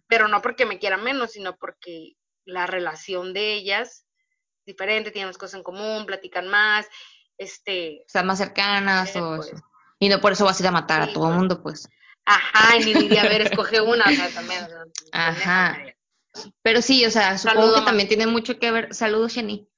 Pero 0.08 0.28
no 0.28 0.40
porque 0.40 0.64
me 0.64 0.78
quiera 0.78 0.96
menos, 0.96 1.32
sino 1.32 1.54
porque 1.56 2.14
la 2.46 2.66
relación 2.66 3.34
de 3.34 3.52
ellas 3.52 4.06
es 4.60 4.64
diferente, 4.64 5.10
tenemos 5.10 5.36
cosas 5.36 5.58
en 5.58 5.62
común, 5.62 6.06
platican 6.06 6.48
más, 6.48 6.86
este, 7.36 8.02
Están 8.06 8.26
más 8.26 8.38
cercanas, 8.38 9.14
Eh, 9.14 9.20
pues. 9.20 9.52
Y 9.98 10.08
no 10.08 10.22
por 10.22 10.32
eso 10.32 10.46
vas 10.46 10.58
a 10.58 10.62
ir 10.62 10.68
a 10.68 10.72
matar 10.72 11.02
a 11.02 11.12
todo 11.12 11.24
el 11.24 11.30
pues. 11.30 11.36
mundo, 11.36 11.62
pues. 11.62 11.88
ajá, 12.24 12.76
y 12.76 12.84
ni 12.84 12.94
diría, 12.94 13.24
a 13.24 13.28
ver, 13.28 13.42
escoge 13.42 13.82
una, 13.82 14.06
o 14.06 14.10
sea, 14.10 14.30
también, 14.30 14.64
o 14.64 14.68
sea, 14.68 14.84
Ajá. 15.12 15.78
Pero 16.62 16.80
sí, 16.80 17.04
o 17.04 17.10
sea, 17.10 17.36
supongo 17.36 17.60
Saludo, 17.60 17.80
que 17.80 17.86
también 17.86 18.08
tiene 18.08 18.26
mucho 18.26 18.58
que 18.58 18.70
ver. 18.70 18.94
Saludos, 18.94 19.34
Jenny. 19.34 19.68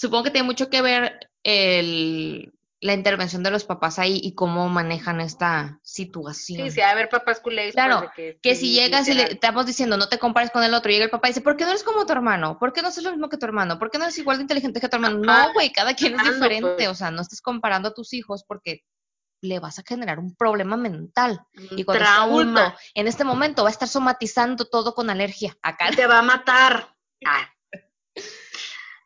Supongo 0.00 0.24
que 0.24 0.30
tiene 0.30 0.46
mucho 0.46 0.70
que 0.70 0.80
ver 0.80 1.30
el 1.42 2.54
la 2.80 2.94
intervención 2.94 3.42
de 3.42 3.50
los 3.50 3.64
papás 3.64 3.98
ahí 3.98 4.18
y 4.22 4.34
cómo 4.34 4.66
manejan 4.70 5.20
esta 5.20 5.78
situación. 5.82 6.66
Sí, 6.70 6.76
sí, 6.76 6.80
a 6.80 6.94
ver, 6.94 7.10
papás 7.10 7.40
culés. 7.40 7.74
Pues, 7.74 7.74
claro, 7.74 8.10
que, 8.16 8.54
si 8.54 8.72
llegas 8.72 9.06
y 9.08 9.12
le 9.12 9.32
estamos 9.32 9.66
diciendo 9.66 9.98
no 9.98 10.08
te 10.08 10.18
compares 10.18 10.50
con 10.50 10.62
el 10.62 10.72
otro, 10.72 10.90
llega 10.90 11.04
el 11.04 11.10
papá 11.10 11.28
y 11.28 11.32
dice, 11.32 11.42
¿por 11.42 11.58
qué 11.58 11.64
no 11.64 11.70
eres 11.70 11.84
como 11.84 12.06
tu 12.06 12.12
hermano? 12.12 12.58
¿Por 12.58 12.72
qué 12.72 12.80
no 12.80 12.88
eres 12.88 13.02
lo 13.02 13.10
mismo 13.10 13.28
que 13.28 13.36
tu 13.36 13.44
hermano? 13.44 13.78
¿Por 13.78 13.90
qué 13.90 13.98
no 13.98 14.04
eres 14.04 14.16
igual 14.16 14.38
de 14.38 14.44
inteligente 14.44 14.80
que 14.80 14.88
tu 14.88 14.96
hermano? 14.96 15.18
no, 15.18 15.52
güey, 15.52 15.70
cada 15.70 15.92
quien 15.92 16.18
es 16.18 16.24
diferente, 16.24 16.74
pues. 16.76 16.88
o 16.88 16.94
sea, 16.94 17.10
no 17.10 17.20
estés 17.20 17.42
comparando 17.42 17.90
a 17.90 17.94
tus 17.94 18.14
hijos 18.14 18.44
porque 18.48 18.80
le 19.42 19.58
vas 19.58 19.78
a 19.78 19.82
generar 19.86 20.18
un 20.18 20.34
problema 20.34 20.78
mental. 20.78 21.42
y 21.52 21.84
cuando 21.84 22.02
trauma. 22.02 22.74
en 22.94 23.06
este 23.06 23.24
momento 23.24 23.64
va 23.64 23.68
a 23.68 23.72
estar 23.72 23.88
somatizando 23.88 24.64
todo 24.64 24.94
con 24.94 25.10
alergia. 25.10 25.54
Acá. 25.60 25.90
Te 25.94 26.06
va 26.06 26.20
a 26.20 26.22
matar. 26.22 26.96
Ah. 27.26 27.46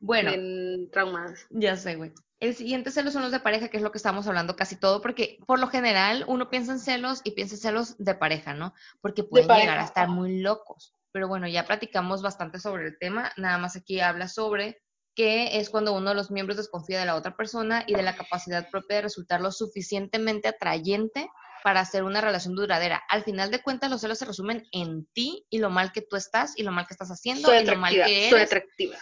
Bueno. 0.05 0.31
En 0.33 0.91
traumas. 0.91 1.47
Ya 1.51 1.77
sé, 1.77 1.97
güey. 1.97 2.13
El 2.41 2.55
siguiente 2.55 2.91
celos 2.91 3.15
son 3.15 3.23
los 3.23 3.33
de 3.33 3.41
pareja, 3.41 3.69
que 3.69 3.79
es 3.79 3.83
lo 3.83 3.91
que 3.91 3.99
estamos 3.99 4.27
hablando 4.27 4.55
casi 4.55 4.77
todo, 4.77 5.01
porque 5.01 5.39
por 5.47 5.59
lo 5.59 5.69
general 5.69 6.25
uno 6.27 6.51
piensa 6.51 6.73
en 6.73 6.79
celos 6.79 7.23
y 7.25 7.31
piensa 7.31 7.55
en 7.55 7.61
celos 7.61 7.97
de 7.99 8.15
pareja, 8.15 8.53
¿no? 8.53 8.75
Porque 9.01 9.25
pueden 9.25 9.49
llegar 9.49 9.79
a 9.79 9.85
estar 9.85 10.09
muy 10.09 10.41
locos. 10.41 10.95
Pero 11.11 11.27
bueno, 11.27 11.49
ya 11.49 11.65
platicamos 11.65 12.21
bastante 12.21 12.59
sobre 12.59 12.87
el 12.87 12.99
tema, 12.99 13.33
nada 13.37 13.57
más 13.57 13.77
aquí 13.77 14.01
habla 14.01 14.29
sobre 14.29 14.83
que 15.15 15.61
es 15.61 15.71
cuando 15.71 15.95
uno 15.95 16.11
de 16.11 16.17
los 16.17 16.31
miembros 16.31 16.57
desconfía 16.57 16.99
de 16.99 17.07
la 17.07 17.15
otra 17.15 17.37
persona 17.37 17.85
y 17.87 17.95
de 17.95 18.03
la 18.03 18.17
capacidad 18.17 18.69
propia 18.69 18.97
de 18.97 19.03
resultar 19.03 19.41
lo 19.41 19.53
suficientemente 19.53 20.49
atrayente 20.49 21.31
para 21.63 21.81
hacer 21.81 22.03
una 22.03 22.21
relación 22.21 22.55
duradera. 22.57 23.03
Al 23.09 23.23
final 23.23 23.51
de 23.51 23.63
cuentas, 23.63 23.91
los 23.91 24.01
celos 24.03 24.19
se 24.19 24.27
resumen 24.27 24.67
en 24.73 25.07
ti 25.15 25.47
y 25.49 25.61
lo 25.61 25.71
mal 25.71 25.93
que 25.93 26.03
tú 26.03 26.17
estás 26.17 26.59
y 26.59 26.63
lo 26.63 26.73
mal 26.73 26.87
que 26.87 26.93
estás 26.95 27.09
haciendo 27.09 27.55
y 27.59 27.65
lo 27.65 27.77
mal 27.77 27.95
que 27.95 28.29
eres. 28.29 28.31
Soy 28.31 28.41
atractiva. 28.41 28.99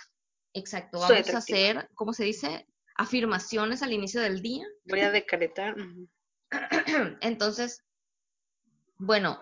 Exacto, 0.54 1.00
vamos 1.00 1.28
a 1.30 1.38
hacer, 1.38 1.88
¿cómo 1.94 2.12
se 2.12 2.24
dice? 2.24 2.66
afirmaciones 2.96 3.82
al 3.82 3.92
inicio 3.92 4.20
del 4.20 4.42
día. 4.42 4.66
Voy 4.84 5.00
a 5.00 5.10
decretar. 5.10 5.76
Entonces, 7.20 7.84
bueno, 8.98 9.40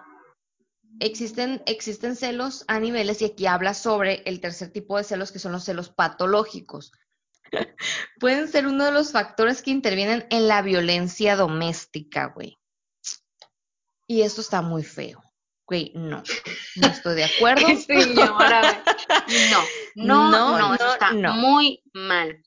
existen, 1.01 1.63
existen 1.67 2.17
celos 2.17 2.65
a 2.69 2.81
niveles 2.81 3.23
y 3.23 3.27
aquí 3.27 3.47
habla 3.47 3.75
sobre 3.75 4.23
el 4.27 4.41
tercer 4.41 4.71
tipo 4.71 4.97
de 4.97 5.05
celos 5.05 5.33
que 5.33 5.39
son 5.39 5.53
los 5.53 5.65
celos 5.65 5.91
patológicos. 5.91 6.93
Pueden 8.21 8.49
ser 8.49 8.67
uno 8.67 8.85
de 8.85 8.93
los 8.93 9.13
factores 9.13 9.63
que 9.63 9.71
intervienen 9.71 10.27
en 10.31 10.49
la 10.49 10.63
violencia 10.63 11.37
doméstica, 11.37 12.27
güey. 12.27 12.59
Y 14.07 14.23
esto 14.23 14.41
está 14.41 14.61
muy 14.61 14.83
feo 14.83 15.23
güey, 15.71 15.93
no, 15.95 16.21
no 16.77 16.89
estoy 16.89 17.15
de 17.15 17.25
acuerdo. 17.37 17.67
no, 17.69 18.37
no, 19.95 20.31
no, 20.31 20.75
está 20.75 21.13
muy 21.13 21.83
mal. 21.93 22.43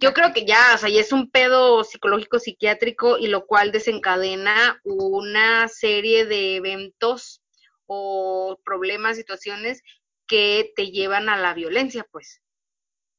Yo 0.00 0.12
creo 0.12 0.32
que 0.32 0.44
ya, 0.44 0.74
o 0.74 0.78
sea, 0.78 0.88
ya 0.88 1.00
es 1.00 1.12
un 1.12 1.30
pedo 1.30 1.84
psicológico 1.84 2.38
psiquiátrico 2.38 3.18
y 3.18 3.28
lo 3.28 3.46
cual 3.46 3.72
desencadena 3.72 4.80
una 4.84 5.68
serie 5.68 6.26
de 6.26 6.56
eventos 6.56 7.42
o 7.86 8.60
problemas, 8.64 9.16
situaciones 9.16 9.82
que 10.26 10.72
te 10.76 10.90
llevan 10.90 11.28
a 11.28 11.36
la 11.36 11.54
violencia, 11.54 12.06
pues. 12.10 12.40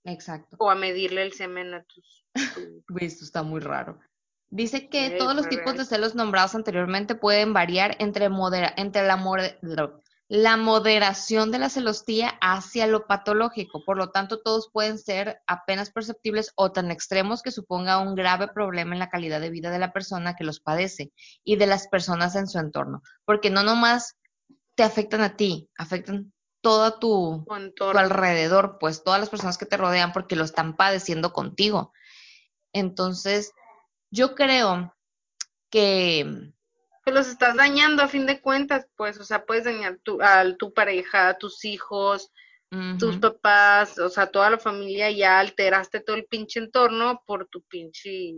Exacto. 0.05 0.55
O 0.59 0.69
a 0.69 0.75
medirle 0.75 1.23
el 1.23 1.33
semen 1.33 1.73
a 1.73 1.83
tus... 1.83 2.25
Esto 2.99 3.25
está 3.25 3.43
muy 3.43 3.59
raro. 3.59 3.99
Dice 4.49 4.89
que 4.89 5.11
todos 5.11 5.33
los 5.33 5.47
tipos 5.47 5.77
de 5.77 5.85
celos 5.85 6.13
nombrados 6.13 6.55
anteriormente 6.55 7.15
pueden 7.15 7.53
variar 7.53 7.95
entre, 7.99 8.29
entre 8.75 9.07
la, 9.07 9.15
la 10.31 10.55
moderación 10.55 11.51
de 11.51 11.59
la 11.59 11.67
celostía 11.67 12.37
hacia 12.39 12.87
lo 12.87 13.05
patológico. 13.05 13.83
Por 13.83 13.97
lo 13.97 14.11
tanto, 14.11 14.39
todos 14.39 14.69
pueden 14.71 14.97
ser 14.97 15.41
apenas 15.45 15.91
perceptibles 15.91 16.53
o 16.55 16.71
tan 16.71 16.89
extremos 16.89 17.41
que 17.41 17.51
suponga 17.51 17.97
un 17.97 18.15
grave 18.15 18.47
problema 18.47 18.93
en 18.93 18.99
la 18.99 19.09
calidad 19.09 19.41
de 19.41 19.49
vida 19.49 19.71
de 19.71 19.79
la 19.79 19.91
persona 19.91 20.37
que 20.37 20.45
los 20.45 20.61
padece 20.61 21.11
y 21.43 21.57
de 21.57 21.67
las 21.67 21.89
personas 21.89 22.37
en 22.37 22.47
su 22.47 22.59
entorno. 22.59 23.03
Porque 23.25 23.49
no 23.49 23.61
nomás 23.61 24.15
te 24.75 24.83
afectan 24.83 25.19
a 25.19 25.35
ti, 25.35 25.69
afectan 25.77 26.31
todo 26.61 26.97
tu, 26.97 27.45
tu 27.75 27.83
alrededor, 27.83 28.77
pues 28.79 29.03
todas 29.03 29.19
las 29.19 29.29
personas 29.29 29.57
que 29.57 29.65
te 29.65 29.75
rodean 29.75 30.13
porque 30.13 30.37
lo 30.37 30.45
están 30.45 30.77
padeciendo 30.77 31.33
contigo. 31.33 31.91
Entonces, 32.71 33.51
yo 34.11 34.33
creo 34.33 34.95
que... 35.69 36.53
Que 37.03 37.11
los 37.11 37.27
estás 37.27 37.55
dañando 37.55 38.03
a 38.03 38.07
fin 38.07 38.25
de 38.25 38.41
cuentas, 38.41 38.87
pues, 38.95 39.19
o 39.19 39.23
sea, 39.23 39.45
puedes 39.45 39.63
dañar 39.63 39.99
tu, 40.03 40.21
a 40.21 40.55
tu 40.57 40.73
pareja, 40.73 41.29
a 41.29 41.37
tus 41.37 41.65
hijos, 41.65 42.31
tus 42.97 43.17
papás, 43.17 43.99
o 43.99 44.09
sea, 44.09 44.27
toda 44.27 44.49
la 44.49 44.57
familia, 44.57 45.11
ya 45.11 45.39
alteraste 45.39 45.99
todo 45.99 46.15
el 46.15 46.25
pinche 46.25 46.59
entorno 46.59 47.21
por 47.25 47.47
tu 47.47 47.63
pinche 47.63 48.33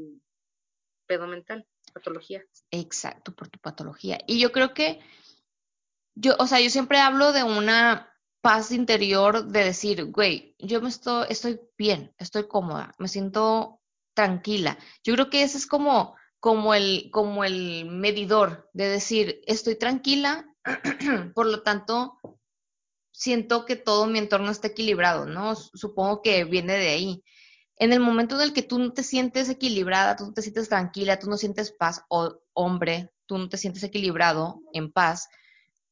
pedo 1.05 1.27
mental, 1.27 1.67
patología. 1.93 2.43
Exacto, 2.71 3.35
por 3.35 3.49
tu 3.49 3.59
patología. 3.59 4.17
Y 4.25 4.39
yo 4.39 4.51
creo 4.51 4.73
que, 4.73 4.99
yo, 6.15 6.35
o 6.39 6.47
sea, 6.47 6.59
yo 6.59 6.71
siempre 6.71 6.99
hablo 6.99 7.31
de 7.31 7.43
una 7.43 8.11
paz 8.41 8.71
interior 8.71 9.45
de 9.45 9.65
decir, 9.65 10.05
güey, 10.05 10.55
yo 10.57 10.81
me 10.81 10.89
estoy, 10.89 11.27
estoy 11.29 11.61
bien, 11.77 12.13
estoy 12.17 12.47
cómoda, 12.47 12.95
me 12.97 13.07
siento 13.07 13.81
tranquila. 14.15 14.77
Yo 15.03 15.13
creo 15.13 15.29
que 15.29 15.43
ese 15.43 15.57
es 15.57 15.67
como, 15.67 16.15
como, 16.43 16.73
el, 16.73 17.09
como 17.09 17.45
el 17.45 17.85
medidor 17.85 18.69
de 18.73 18.89
decir, 18.89 19.39
estoy 19.47 19.77
tranquila, 19.77 20.45
por 21.35 21.45
lo 21.45 21.63
tanto, 21.63 22.17
siento 23.13 23.63
que 23.63 23.77
todo 23.77 24.07
mi 24.07 24.19
entorno 24.19 24.51
está 24.51 24.67
equilibrado, 24.67 25.25
¿no? 25.25 25.55
Supongo 25.55 26.21
que 26.21 26.43
viene 26.43 26.73
de 26.73 26.89
ahí. 26.89 27.23
En 27.77 27.93
el 27.93 28.01
momento 28.01 28.35
en 28.35 28.41
el 28.41 28.51
que 28.51 28.61
tú 28.61 28.77
no 28.77 28.91
te 28.91 29.03
sientes 29.03 29.47
equilibrada, 29.47 30.17
tú 30.17 30.25
no 30.25 30.33
te 30.33 30.41
sientes 30.41 30.67
tranquila, 30.67 31.17
tú 31.17 31.29
no 31.29 31.37
sientes 31.37 31.71
paz, 31.71 32.03
o 32.09 32.41
hombre, 32.51 33.13
tú 33.25 33.37
no 33.37 33.47
te 33.47 33.55
sientes 33.55 33.81
equilibrado, 33.83 34.59
en 34.73 34.91
paz, 34.91 35.29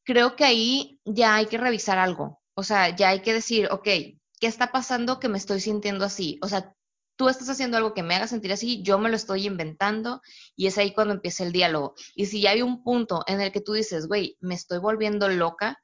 creo 0.04 0.36
que 0.36 0.44
ahí 0.44 1.00
ya 1.06 1.36
hay 1.36 1.46
que 1.46 1.60
revisar 1.60 1.98
algo. 1.98 2.42
O 2.56 2.64
sea, 2.64 2.94
ya 2.94 3.08
hay 3.08 3.22
que 3.22 3.32
decir, 3.32 3.70
ok, 3.72 3.86
¿qué 3.86 4.48
está 4.48 4.74
pasando 4.74 5.18
que 5.18 5.30
me 5.30 5.38
estoy 5.38 5.62
sintiendo 5.62 6.04
así? 6.04 6.40
O 6.42 6.50
sea, 6.50 6.76
tú 7.22 7.30
estás 7.30 7.50
haciendo 7.50 7.78
algo 7.78 7.94
que 7.94 8.02
me 8.02 8.16
haga 8.16 8.26
sentir 8.26 8.52
así, 8.52 8.82
yo 8.82 8.98
me 8.98 9.08
lo 9.08 9.16
estoy 9.16 9.46
inventando 9.46 10.24
y 10.56 10.66
es 10.66 10.80
ahí 10.80 10.92
cuando 10.92 11.14
empieza 11.14 11.44
el 11.44 11.52
diálogo. 11.52 11.94
Y 12.16 12.26
si 12.26 12.42
ya 12.42 12.50
hay 12.50 12.64
un 12.64 12.84
punto 12.84 13.24
en 13.28 13.42
el 13.42 13.52
que 13.52 13.62
tú 13.62 13.74
dices, 13.74 14.08
güey, 14.08 14.38
me 14.40 14.56
estoy 14.56 14.80
volviendo 14.80 15.30
loca, 15.30 15.80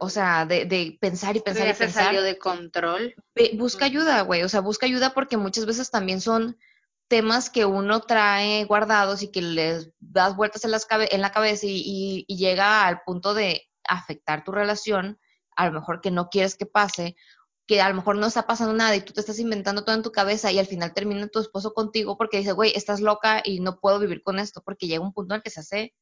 o 0.00 0.10
sea, 0.10 0.44
de, 0.44 0.98
pensar 1.00 1.36
y 1.36 1.40
pensar 1.40 1.68
y 1.68 1.72
se 1.72 1.78
pensar. 1.78 2.06
salió 2.06 2.22
de 2.22 2.36
control. 2.36 3.14
Busca 3.52 3.84
ayuda, 3.84 4.22
güey, 4.22 4.42
o 4.42 4.48
sea, 4.48 4.60
busca 4.60 4.86
ayuda 4.86 5.14
porque 5.14 5.36
muchas 5.36 5.66
veces 5.66 5.88
también 5.92 6.20
son 6.20 6.58
temas 7.06 7.48
que 7.48 7.64
uno 7.64 8.00
trae 8.00 8.64
guardados 8.64 9.22
y 9.22 9.30
que 9.30 9.42
les 9.42 9.92
das 10.00 10.34
vueltas 10.34 10.64
en, 10.64 10.72
las 10.72 10.88
en 10.90 11.20
la 11.20 11.30
cabeza 11.30 11.66
y 11.68 12.26
llega 12.26 12.88
al 12.88 13.02
punto 13.02 13.34
de 13.34 13.68
afectar 13.84 14.42
tu 14.42 14.50
relación, 14.50 15.20
a 15.54 15.66
lo 15.66 15.72
mejor 15.74 16.00
que 16.00 16.10
no 16.10 16.28
quieres 16.28 16.56
que 16.56 16.66
pase, 16.66 17.14
que 17.66 17.80
a 17.80 17.88
lo 17.88 17.94
mejor 17.94 18.16
no 18.16 18.26
está 18.26 18.46
pasando 18.46 18.74
nada 18.74 18.94
y 18.94 19.00
tú 19.00 19.12
te 19.12 19.20
estás 19.20 19.38
inventando 19.38 19.84
todo 19.84 19.96
en 19.96 20.02
tu 20.02 20.12
cabeza 20.12 20.52
y 20.52 20.58
al 20.58 20.66
final 20.66 20.94
termina 20.94 21.26
tu 21.28 21.40
esposo 21.40 21.74
contigo 21.74 22.16
porque 22.16 22.38
dice, 22.38 22.52
güey, 22.52 22.72
estás 22.74 23.00
loca 23.00 23.42
y 23.44 23.60
no 23.60 23.80
puedo 23.80 23.98
vivir 23.98 24.22
con 24.22 24.38
esto 24.38 24.62
porque 24.64 24.86
llega 24.86 25.04
un 25.04 25.12
punto 25.12 25.34
en 25.34 25.38
el 25.38 25.42
que 25.42 25.50
se 25.50 25.60
hace 25.60 25.94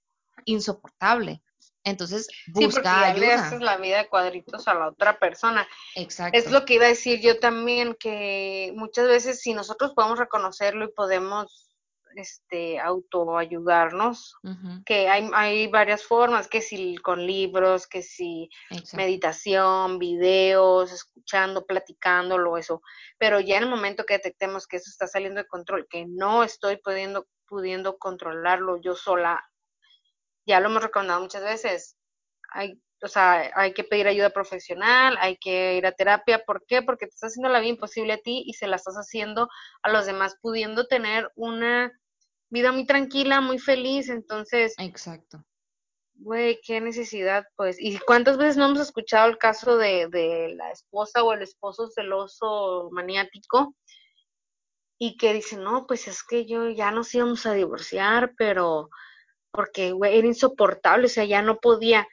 insoportable. 0.45 1.43
Entonces, 1.85 2.29
busca 2.49 2.83
sí, 2.83 3.23
ayuda. 3.23 3.51
le 3.51 3.65
la 3.65 3.77
vida 3.77 3.99
de 3.99 4.09
cuadritos 4.09 4.67
a 4.69 4.75
la 4.75 4.89
otra 4.89 5.19
persona. 5.19 5.69
Exacto. 5.95 6.39
Es 6.39 6.51
lo 6.51 6.65
que 6.65 6.75
iba 6.75 6.87
a 6.87 6.89
decir 6.89 7.21
yo 7.21 7.39
también, 7.39 7.95
que 7.95 8.73
muchas 8.75 9.07
veces 9.07 9.41
si 9.41 9.53
nosotros 9.53 9.93
podemos 9.95 10.19
reconocerlo 10.19 10.87
y 10.87 10.93
podemos 10.93 11.64
este, 12.17 12.79
autoayudarnos, 12.81 14.37
que 14.85 15.09
hay, 15.09 15.29
hay 15.35 15.67
varias 15.69 16.05
formas, 16.05 16.49
que 16.49 16.61
si 16.61 16.97
con 16.97 17.27
libros, 17.27 17.87
que 17.87 18.03
si 18.03 18.49
meditación, 18.95 19.99
videos, 19.99 20.93
escuchando, 20.93 21.67
platicándolo, 21.67 22.57
eso, 22.57 22.83
pero 23.19 23.41
ya 23.41 23.57
en 23.57 23.65
el 23.65 23.71
momento 23.71 24.05
que 24.05 24.15
detectemos 24.15 24.67
que 24.67 24.77
eso 24.77 24.91
está 24.91 25.07
saliendo 25.07 25.41
de 25.41 25.49
control, 25.49 25.87
que 25.89 26.07
no 26.07 26.45
estoy 26.45 26.77
pudiendo, 26.77 27.27
pudiendo 27.47 27.99
controlarlo 27.99 28.81
yo 28.81 28.95
sola, 28.95 29.43
ya 30.47 30.61
lo 30.61 30.69
hemos 30.69 30.83
recomendado 30.83 31.21
muchas 31.21 31.43
veces, 31.43 31.97
hay, 32.51 32.81
o 33.03 33.09
sea, 33.09 33.51
hay 33.55 33.75
que 33.75 33.85
pedir 33.85 34.07
ayuda 34.09 34.31
profesional, 34.31 35.17
hay 35.21 35.37
que 35.37 35.75
ir 35.75 35.87
a 35.87 35.93
terapia, 35.93 36.45
¿por 36.45 36.65
qué? 36.67 36.83
Porque 36.83 37.07
te 37.07 37.11
estás 37.11 37.33
haciendo 37.33 37.51
la 37.51 37.61
vida 37.61 37.71
imposible 37.71 38.15
a 38.15 38.19
ti 38.19 38.43
y 38.47 38.55
se 38.55 38.67
la 38.67 38.77
estás 38.77 38.95
haciendo 38.95 39.49
a 39.83 39.91
los 39.91 40.07
demás, 40.07 40.37
pudiendo 40.41 40.87
tener 40.87 41.31
una 41.35 41.93
vida 42.55 42.73
muy 42.73 42.87
tranquila, 42.87 43.41
muy 43.43 43.59
feliz, 43.59 44.09
entonces... 44.09 44.75
Exacto. 44.79 45.45
Güey, 46.15 46.61
qué 46.65 46.81
necesidad, 46.81 47.45
pues. 47.57 47.77
¿Y 47.81 47.99
cuántas 47.99 48.39
veces 48.39 48.57
no 48.57 48.67
hemos 48.67 48.81
escuchado 48.81 49.29
el 49.29 49.37
caso 49.37 49.77
de, 49.77 50.07
de 50.09 50.55
la 50.55 50.71
esposa 50.71 51.25
o 51.25 51.33
el 51.33 51.43
esposo 51.43 51.89
celoso 51.89 52.89
maniático? 52.93 53.75
Y 54.97 55.17
que 55.17 55.35
dice, 55.35 55.57
no, 55.57 55.87
pues 55.87 56.07
es 56.07 56.23
que 56.23 56.47
yo 56.47 56.71
ya 56.71 56.93
nos 56.93 57.13
íbamos 57.15 57.45
a 57.47 57.53
divorciar, 57.53 58.33
pero 58.39 58.89
porque, 59.51 59.91
güey, 59.91 60.17
era 60.17 60.27
insoportable, 60.27 61.07
o 61.07 61.09
sea, 61.09 61.25
ya 61.25 61.43
no 61.43 61.59
podía. 61.59 62.07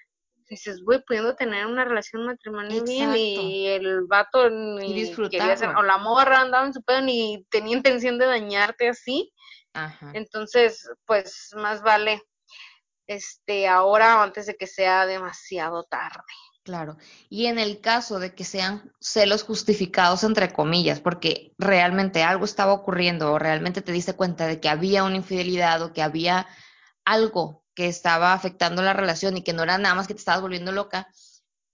Dices, 0.50 0.82
güey, 0.84 1.02
pudiendo 1.06 1.36
tener 1.36 1.68
una 1.68 1.86
relación 1.86 2.26
matrimonial 2.26 2.84
bien 2.84 3.16
y 3.16 3.68
el 3.68 4.06
vato 4.08 4.50
ni 4.50 5.04
y 5.04 5.16
quería 5.30 5.56
o 5.78 5.84
la 5.84 5.98
morra 6.00 6.42
andaba 6.42 6.66
en 6.66 6.74
su 6.74 6.84
pedo 6.84 7.02
ni 7.02 7.46
tenía 7.50 7.78
intención 7.78 8.18
de 8.18 8.26
dañarte 8.26 8.89
así 8.89 9.32
Ajá. 9.74 10.12
Entonces, 10.14 10.90
pues 11.06 11.52
más 11.56 11.82
vale 11.82 12.22
este 13.08 13.68
ahora 13.68 14.22
antes 14.24 14.46
de 14.46 14.56
que 14.56 14.68
sea 14.68 15.06
demasiado 15.06 15.84
tarde. 15.84 16.24
Claro. 16.64 16.98
Y 17.28 17.48
en 17.48 17.58
el 17.58 17.82
caso 17.82 18.20
de 18.20 18.36
que 18.36 18.44
sean 18.44 18.94
celos 19.00 19.44
justificados, 19.44 20.24
entre 20.24 20.54
comillas, 20.54 21.00
porque 21.00 21.54
realmente 21.58 22.22
algo 22.22 22.46
estaba 22.46 22.74
ocurriendo 22.74 23.34
o 23.34 23.40
realmente 23.40 23.82
te 23.82 23.92
diste 23.92 24.14
cuenta 24.14 24.46
de 24.46 24.60
que 24.60 24.70
había 24.70 25.04
una 25.04 25.16
infidelidad 25.16 25.82
o 25.82 25.92
que 25.92 26.04
había 26.04 26.48
algo 27.04 27.64
que 27.74 27.88
estaba 27.88 28.34
afectando 28.34 28.84
la 28.84 28.94
relación 28.94 29.38
y 29.38 29.44
que 29.44 29.54
no 29.54 29.64
era 29.64 29.78
nada 29.80 29.96
más 29.96 30.08
que 30.08 30.14
te 30.14 30.20
estabas 30.20 30.42
volviendo 30.42 30.72
loca, 30.72 31.08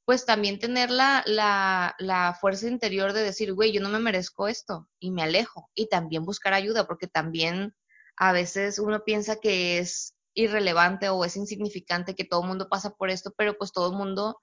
pues 0.05 0.25
también 0.25 0.57
tener 0.57 0.89
la, 0.89 1.21
la, 1.25 1.93
la 1.99 2.33
fuerza 2.39 2.67
interior 2.67 3.11
de 3.11 3.23
decir, 3.23 3.53
güey, 3.53 3.73
yo 3.73 3.81
no 3.81 3.89
me 3.89 3.99
merezco 3.99 4.47
esto 4.47 4.87
y 4.99 5.11
me 5.11 5.21
alejo. 5.21 5.69
Y 5.75 5.89
también 5.89 6.23
buscar 6.23 6.53
ayuda, 6.53 6.87
porque 6.87 7.07
también 7.07 7.75
a 8.17 8.31
veces 8.31 8.79
uno 8.79 9.03
piensa 9.03 9.37
que 9.39 9.79
es 9.79 10.15
irrelevante 10.33 11.09
o 11.09 11.23
es 11.25 11.37
insignificante, 11.37 12.15
que 12.15 12.25
todo 12.25 12.41
el 12.41 12.47
mundo 12.47 12.69
pasa 12.69 12.91
por 12.91 13.09
esto, 13.09 13.33
pero 13.37 13.57
pues 13.57 13.71
todo 13.71 13.91
el 13.91 13.97
mundo 13.97 14.41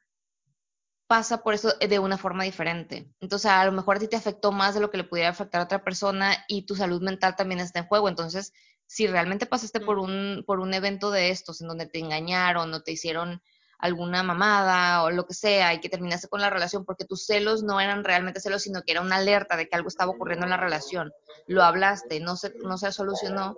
pasa 1.07 1.43
por 1.43 1.55
eso 1.55 1.73
de 1.79 1.99
una 1.99 2.19
forma 2.19 2.45
diferente. 2.45 3.13
Entonces, 3.21 3.51
a 3.51 3.65
lo 3.65 3.73
mejor 3.73 3.97
a 3.97 4.01
ti 4.01 4.09
te 4.09 4.17
afectó 4.17 4.53
más 4.53 4.75
de 4.75 4.81
lo 4.81 4.91
que 4.91 4.97
le 4.97 5.05
pudiera 5.05 5.29
afectar 5.29 5.61
a 5.61 5.65
otra 5.65 5.85
persona 5.85 6.45
y 6.49 6.67
tu 6.67 6.75
salud 6.75 7.03
mental 7.03 7.37
también 7.37 7.61
está 7.61 7.81
en 7.81 7.87
juego. 7.87 8.09
Entonces, 8.09 8.53
si 8.87 9.07
realmente 9.07 9.47
pasaste 9.47 9.81
por 9.81 9.99
un, 9.99 10.45
por 10.47 10.61
un 10.61 10.73
evento 10.75 11.11
de 11.11 11.31
estos 11.31 11.61
en 11.61 11.69
donde 11.69 11.87
te 11.87 11.99
engañaron 11.99 12.73
o 12.73 12.83
te 12.83 12.93
hicieron 12.93 13.43
alguna 13.79 14.23
mamada 14.23 15.03
o 15.03 15.11
lo 15.11 15.27
que 15.27 15.35
sea 15.35 15.75
y 15.75 15.81
que 15.81 15.89
terminaste 15.89 16.29
con 16.29 16.41
la 16.41 16.51
relación 16.51 16.85
porque 16.85 17.05
tus 17.05 17.27
celos 17.27 17.63
no 17.63 17.81
eran 17.81 18.05
realmente 18.05 18.41
celos, 18.41 18.63
sino 18.63 18.83
que 18.83 18.93
era 18.93 19.01
una 19.01 19.17
alerta 19.17 19.57
de 19.57 19.69
que 19.69 19.77
algo 19.77 19.89
estaba 19.89 20.13
ocurriendo 20.13 20.47
en 20.47 20.51
la 20.51 20.57
relación. 20.57 21.13
Lo 21.47 21.63
hablaste, 21.63 22.21
no 22.21 22.37
se, 22.37 22.55
no 22.63 22.79
se 22.79 22.93
solucionó. 22.93 23.57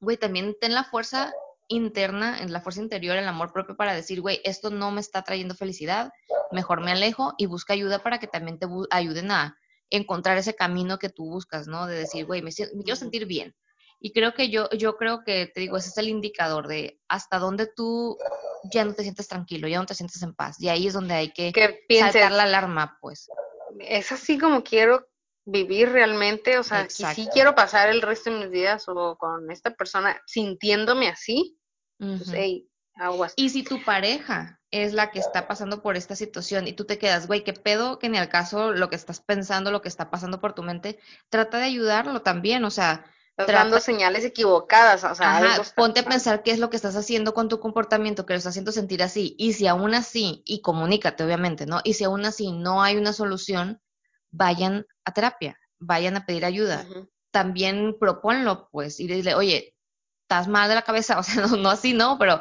Güey, 0.00 0.16
también 0.16 0.56
ten 0.60 0.74
la 0.74 0.84
fuerza 0.84 1.32
interna, 1.68 2.38
en 2.40 2.52
la 2.52 2.60
fuerza 2.60 2.80
interior, 2.80 3.16
el 3.16 3.26
amor 3.28 3.52
propio 3.52 3.76
para 3.76 3.94
decir, 3.94 4.20
güey, 4.20 4.40
esto 4.44 4.70
no 4.70 4.90
me 4.90 5.00
está 5.00 5.22
trayendo 5.22 5.54
felicidad, 5.54 6.12
mejor 6.52 6.80
me 6.80 6.92
alejo 6.92 7.34
y 7.38 7.46
busca 7.46 7.72
ayuda 7.72 7.98
para 7.98 8.18
que 8.18 8.26
también 8.26 8.58
te 8.58 8.66
ayuden 8.90 9.30
a 9.30 9.56
encontrar 9.90 10.38
ese 10.38 10.54
camino 10.54 10.98
que 10.98 11.08
tú 11.08 11.24
buscas, 11.24 11.66
¿no? 11.66 11.86
De 11.86 11.96
decir, 11.96 12.26
güey, 12.26 12.42
me, 12.42 12.52
quiero 12.52 12.96
sentir 12.96 13.26
bien. 13.26 13.54
Y 13.98 14.12
creo 14.12 14.34
que 14.34 14.50
yo, 14.50 14.68
yo 14.70 14.96
creo 14.96 15.24
que, 15.24 15.46
te 15.46 15.60
digo, 15.60 15.76
ese 15.76 15.88
es 15.88 15.98
el 15.98 16.08
indicador 16.08 16.68
de 16.68 17.00
hasta 17.08 17.38
dónde 17.38 17.66
tú 17.66 18.18
ya 18.70 18.84
no 18.84 18.94
te 18.94 19.02
sientes 19.02 19.28
tranquilo, 19.28 19.68
ya 19.68 19.78
no 19.78 19.86
te 19.86 19.94
sientes 19.94 20.22
en 20.22 20.34
paz. 20.34 20.60
Y 20.60 20.68
ahí 20.68 20.86
es 20.86 20.94
donde 20.94 21.14
hay 21.14 21.32
que, 21.32 21.52
saltar 21.98 22.32
la 22.32 22.44
alarma, 22.44 22.98
pues. 23.00 23.28
Es 23.80 24.12
así 24.12 24.38
como 24.38 24.62
quiero 24.62 25.06
vivir 25.44 25.90
realmente, 25.90 26.58
o 26.58 26.62
sea, 26.62 26.90
si 26.90 27.04
sí 27.14 27.28
quiero 27.32 27.54
pasar 27.54 27.88
el 27.88 28.02
resto 28.02 28.30
de 28.30 28.38
mis 28.38 28.50
días 28.50 28.84
o 28.88 29.16
con 29.16 29.50
esta 29.50 29.74
persona 29.74 30.20
sintiéndome 30.26 31.08
así, 31.08 31.58
pues, 31.98 32.32
aguas. 32.96 33.32
Y 33.36 33.50
si 33.50 33.62
tu 33.62 33.82
pareja 33.84 34.60
es 34.70 34.92
la 34.92 35.10
que 35.10 35.20
está 35.20 35.46
pasando 35.46 35.82
por 35.82 35.96
esta 35.96 36.16
situación 36.16 36.66
y 36.66 36.72
tú 36.72 36.84
te 36.84 36.98
quedas, 36.98 37.26
güey, 37.26 37.44
qué 37.44 37.52
pedo, 37.52 37.98
que 37.98 38.08
ni 38.08 38.18
al 38.18 38.28
caso 38.28 38.72
lo 38.72 38.90
que 38.90 38.96
estás 38.96 39.20
pensando, 39.20 39.70
lo 39.70 39.82
que 39.82 39.88
está 39.88 40.10
pasando 40.10 40.40
por 40.40 40.54
tu 40.54 40.62
mente, 40.62 40.98
trata 41.28 41.58
de 41.58 41.64
ayudarlo 41.64 42.22
también, 42.22 42.64
o 42.64 42.70
sea, 42.70 43.04
Estás 43.38 43.54
dando 43.54 43.80
señales 43.80 44.24
equivocadas, 44.24 45.04
o 45.04 45.14
sea, 45.14 45.62
ponte 45.74 46.00
a 46.00 46.04
pensar 46.04 46.42
qué 46.42 46.52
es 46.52 46.58
lo 46.58 46.70
que 46.70 46.76
estás 46.76 46.96
haciendo 46.96 47.34
con 47.34 47.50
tu 47.50 47.60
comportamiento 47.60 48.24
que 48.24 48.32
lo 48.32 48.38
está 48.38 48.48
haciendo 48.48 48.72
sentir 48.72 49.02
así. 49.02 49.34
Y 49.38 49.52
si 49.52 49.66
aún 49.66 49.92
así, 49.92 50.42
y 50.46 50.62
comunícate 50.62 51.22
obviamente, 51.22 51.66
¿no? 51.66 51.82
Y 51.84 51.94
si 51.94 52.04
aún 52.04 52.24
así 52.24 52.52
no 52.52 52.82
hay 52.82 52.96
una 52.96 53.12
solución, 53.12 53.82
vayan 54.30 54.86
a 55.04 55.12
terapia, 55.12 55.58
vayan 55.78 56.16
a 56.16 56.24
pedir 56.24 56.46
ayuda. 56.46 56.86
También 57.30 57.96
proponlo, 58.00 58.70
pues, 58.72 59.00
y 59.00 59.06
dile, 59.06 59.34
oye, 59.34 59.76
estás 60.22 60.48
mal 60.48 60.70
de 60.70 60.76
la 60.76 60.82
cabeza, 60.82 61.18
o 61.18 61.22
sea, 61.22 61.46
no, 61.46 61.68
así, 61.68 61.92
¿no? 61.92 62.18
Pero 62.18 62.40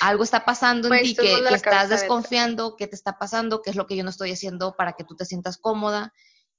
algo 0.00 0.24
está 0.24 0.44
pasando 0.44 0.92
en 0.92 1.02
ti 1.02 1.14
que, 1.14 1.42
que 1.42 1.54
estás 1.54 1.88
desconfiando, 1.88 2.76
qué 2.76 2.86
te 2.86 2.96
está 2.96 3.16
pasando, 3.16 3.62
qué 3.62 3.70
es 3.70 3.76
lo 3.76 3.86
que 3.86 3.96
yo 3.96 4.04
no 4.04 4.10
estoy 4.10 4.32
haciendo 4.32 4.76
para 4.76 4.92
que 4.92 5.04
tú 5.04 5.16
te 5.16 5.24
sientas 5.24 5.56
cómoda 5.56 6.12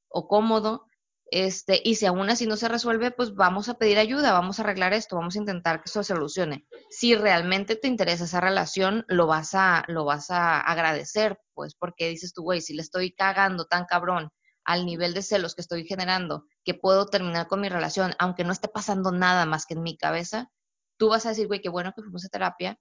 o 0.07 0.27
cómodo 0.27 0.87
este, 1.31 1.81
y 1.83 1.95
si 1.95 2.05
aún 2.05 2.29
así 2.29 2.45
no 2.45 2.55
se 2.55 2.67
resuelve, 2.67 3.11
pues 3.11 3.33
vamos 3.33 3.67
a 3.67 3.75
pedir 3.75 3.97
ayuda, 3.97 4.31
vamos 4.31 4.59
a 4.59 4.63
arreglar 4.63 4.93
esto, 4.93 5.15
vamos 5.15 5.35
a 5.35 5.39
intentar 5.39 5.77
que 5.81 5.89
eso 5.89 6.03
se 6.03 6.13
solucione. 6.13 6.67
Si 6.89 7.15
realmente 7.15 7.75
te 7.75 7.87
interesa 7.87 8.25
esa 8.25 8.41
relación, 8.41 9.05
lo 9.07 9.27
vas 9.27 9.55
a, 9.55 9.83
lo 9.87 10.05
vas 10.05 10.29
a 10.29 10.59
agradecer, 10.59 11.39
pues, 11.53 11.75
porque 11.75 12.09
dices 12.09 12.33
tú, 12.33 12.43
güey, 12.43 12.61
si 12.61 12.73
le 12.73 12.81
estoy 12.81 13.11
cagando 13.13 13.65
tan 13.65 13.85
cabrón 13.85 14.29
al 14.65 14.85
nivel 14.85 15.13
de 15.13 15.21
celos 15.21 15.55
que 15.55 15.61
estoy 15.61 15.85
generando, 15.85 16.45
que 16.63 16.73
puedo 16.73 17.07
terminar 17.07 17.47
con 17.47 17.61
mi 17.61 17.69
relación, 17.69 18.13
aunque 18.19 18.43
no 18.43 18.51
esté 18.51 18.67
pasando 18.67 19.11
nada 19.11 19.45
más 19.45 19.65
que 19.65 19.75
en 19.75 19.83
mi 19.83 19.97
cabeza, 19.97 20.51
tú 20.97 21.09
vas 21.09 21.25
a 21.25 21.29
decir, 21.29 21.47
güey, 21.47 21.61
qué 21.61 21.69
bueno 21.69 21.93
que 21.95 22.01
fuimos 22.01 22.25
a 22.25 22.29
terapia, 22.29 22.79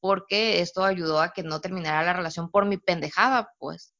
porque 0.00 0.60
esto 0.60 0.84
ayudó 0.84 1.20
a 1.20 1.32
que 1.32 1.42
no 1.42 1.60
terminara 1.60 2.04
la 2.04 2.12
relación 2.12 2.50
por 2.50 2.64
mi 2.66 2.78
pendejada, 2.78 3.52
pues, 3.58 3.94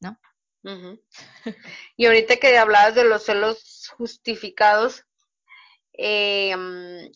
¿no? 0.00 0.18
Y 1.96 2.06
ahorita 2.06 2.36
que 2.36 2.58
hablabas 2.58 2.94
de 2.94 3.04
los 3.04 3.24
celos 3.24 3.90
justificados, 3.96 5.04
eh, 5.92 6.54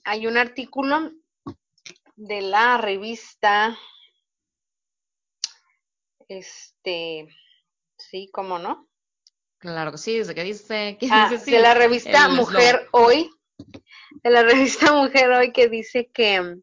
hay 0.05 0.27
un 0.27 0.37
artículo 0.37 1.13
de 2.17 2.43
la 2.43 2.79
revista, 2.79 3.77
este, 6.29 7.29
sí, 7.99 8.31
¿cómo 8.33 8.59
no? 8.59 8.89
Claro 9.59 9.93
que 9.93 9.99
sí, 9.99 10.19
desde 10.19 10.35
que 10.35 10.45
dice, 10.45 10.99
ah, 11.11 11.31
de 11.31 11.59
la 11.59 11.75
revista 11.75 12.29
Mujer 12.29 12.89
Hoy, 12.93 13.31
de 14.23 14.31
la 14.31 14.43
revista 14.43 14.93
Mujer 14.93 15.31
Hoy 15.31 15.53
que 15.53 15.69
dice 15.69 16.11
que 16.13 16.41
mm, 16.41 16.63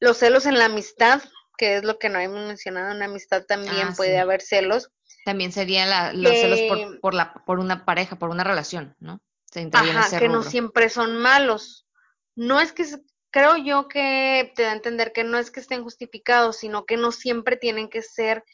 los 0.00 0.18
celos 0.18 0.46
en 0.46 0.58
la 0.58 0.64
amistad, 0.64 1.22
que 1.56 1.76
es 1.76 1.84
lo 1.84 1.98
que 1.98 2.08
no 2.08 2.18
hemos 2.18 2.46
mencionado, 2.46 2.90
en 2.90 2.98
la 2.98 3.04
amistad 3.04 3.44
también 3.44 3.88
ah, 3.88 3.94
puede 3.96 4.18
haber 4.18 4.42
celos, 4.42 4.90
también 5.24 5.52
sería 5.52 5.86
la, 5.86 6.12
los 6.12 6.32
celos 6.32 6.60
por, 6.68 7.00
por, 7.00 7.14
la, 7.14 7.34
por 7.44 7.58
una 7.58 7.84
pareja, 7.84 8.16
por 8.16 8.30
una 8.30 8.44
relación, 8.44 8.96
¿no? 9.00 9.20
Se 9.52 9.68
ajá, 9.72 10.18
que 10.18 10.28
no 10.28 10.42
siempre 10.42 10.88
son 10.88 11.18
malos. 11.18 11.86
No 12.34 12.60
es 12.60 12.72
que, 12.72 12.86
creo 13.30 13.56
yo 13.56 13.86
que 13.86 14.52
te 14.56 14.62
da 14.62 14.70
a 14.70 14.74
entender 14.74 15.12
que 15.12 15.24
no 15.24 15.38
es 15.38 15.50
que 15.50 15.60
estén 15.60 15.82
justificados, 15.82 16.56
sino 16.56 16.86
que 16.86 16.96
no 16.96 17.12
siempre 17.12 17.56
tienen 17.56 17.88
que 17.88 18.02
ser 18.02 18.44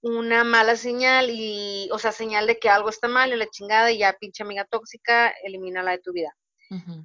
una 0.00 0.44
mala 0.44 0.76
señal 0.76 1.30
y, 1.30 1.88
o 1.92 1.98
sea, 1.98 2.12
señal 2.12 2.46
de 2.46 2.58
que 2.58 2.68
algo 2.68 2.90
está 2.90 3.08
mal 3.08 3.32
y 3.32 3.36
la 3.36 3.48
chingada 3.48 3.90
y 3.90 3.98
ya 3.98 4.12
pinche 4.12 4.42
amiga 4.42 4.64
tóxica, 4.64 5.32
elimínala 5.42 5.92
de 5.92 5.98
tu 5.98 6.12
vida. 6.12 6.36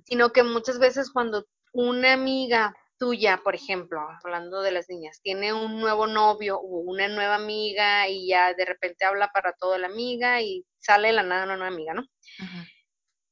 Sino 0.05 0.33
que 0.33 0.43
muchas 0.43 0.77
veces 0.77 1.09
cuando 1.09 1.47
una 1.71 2.11
amiga 2.11 2.75
tuya, 3.03 3.41
por 3.43 3.53
ejemplo, 3.53 3.99
hablando 4.23 4.61
de 4.61 4.71
las 4.71 4.87
niñas, 4.87 5.19
tiene 5.21 5.51
un 5.51 5.81
nuevo 5.81 6.07
novio 6.07 6.57
o 6.57 6.79
una 6.79 7.09
nueva 7.09 7.35
amiga 7.35 8.07
y 8.07 8.29
ya 8.29 8.53
de 8.53 8.63
repente 8.63 9.03
habla 9.03 9.29
para 9.33 9.51
toda 9.51 9.77
la 9.77 9.87
amiga 9.87 10.41
y 10.41 10.65
sale 10.79 11.09
de 11.09 11.13
la 11.15 11.23
nada 11.23 11.43
una 11.43 11.57
nueva 11.57 11.73
amiga, 11.73 11.93
¿no? 11.93 12.05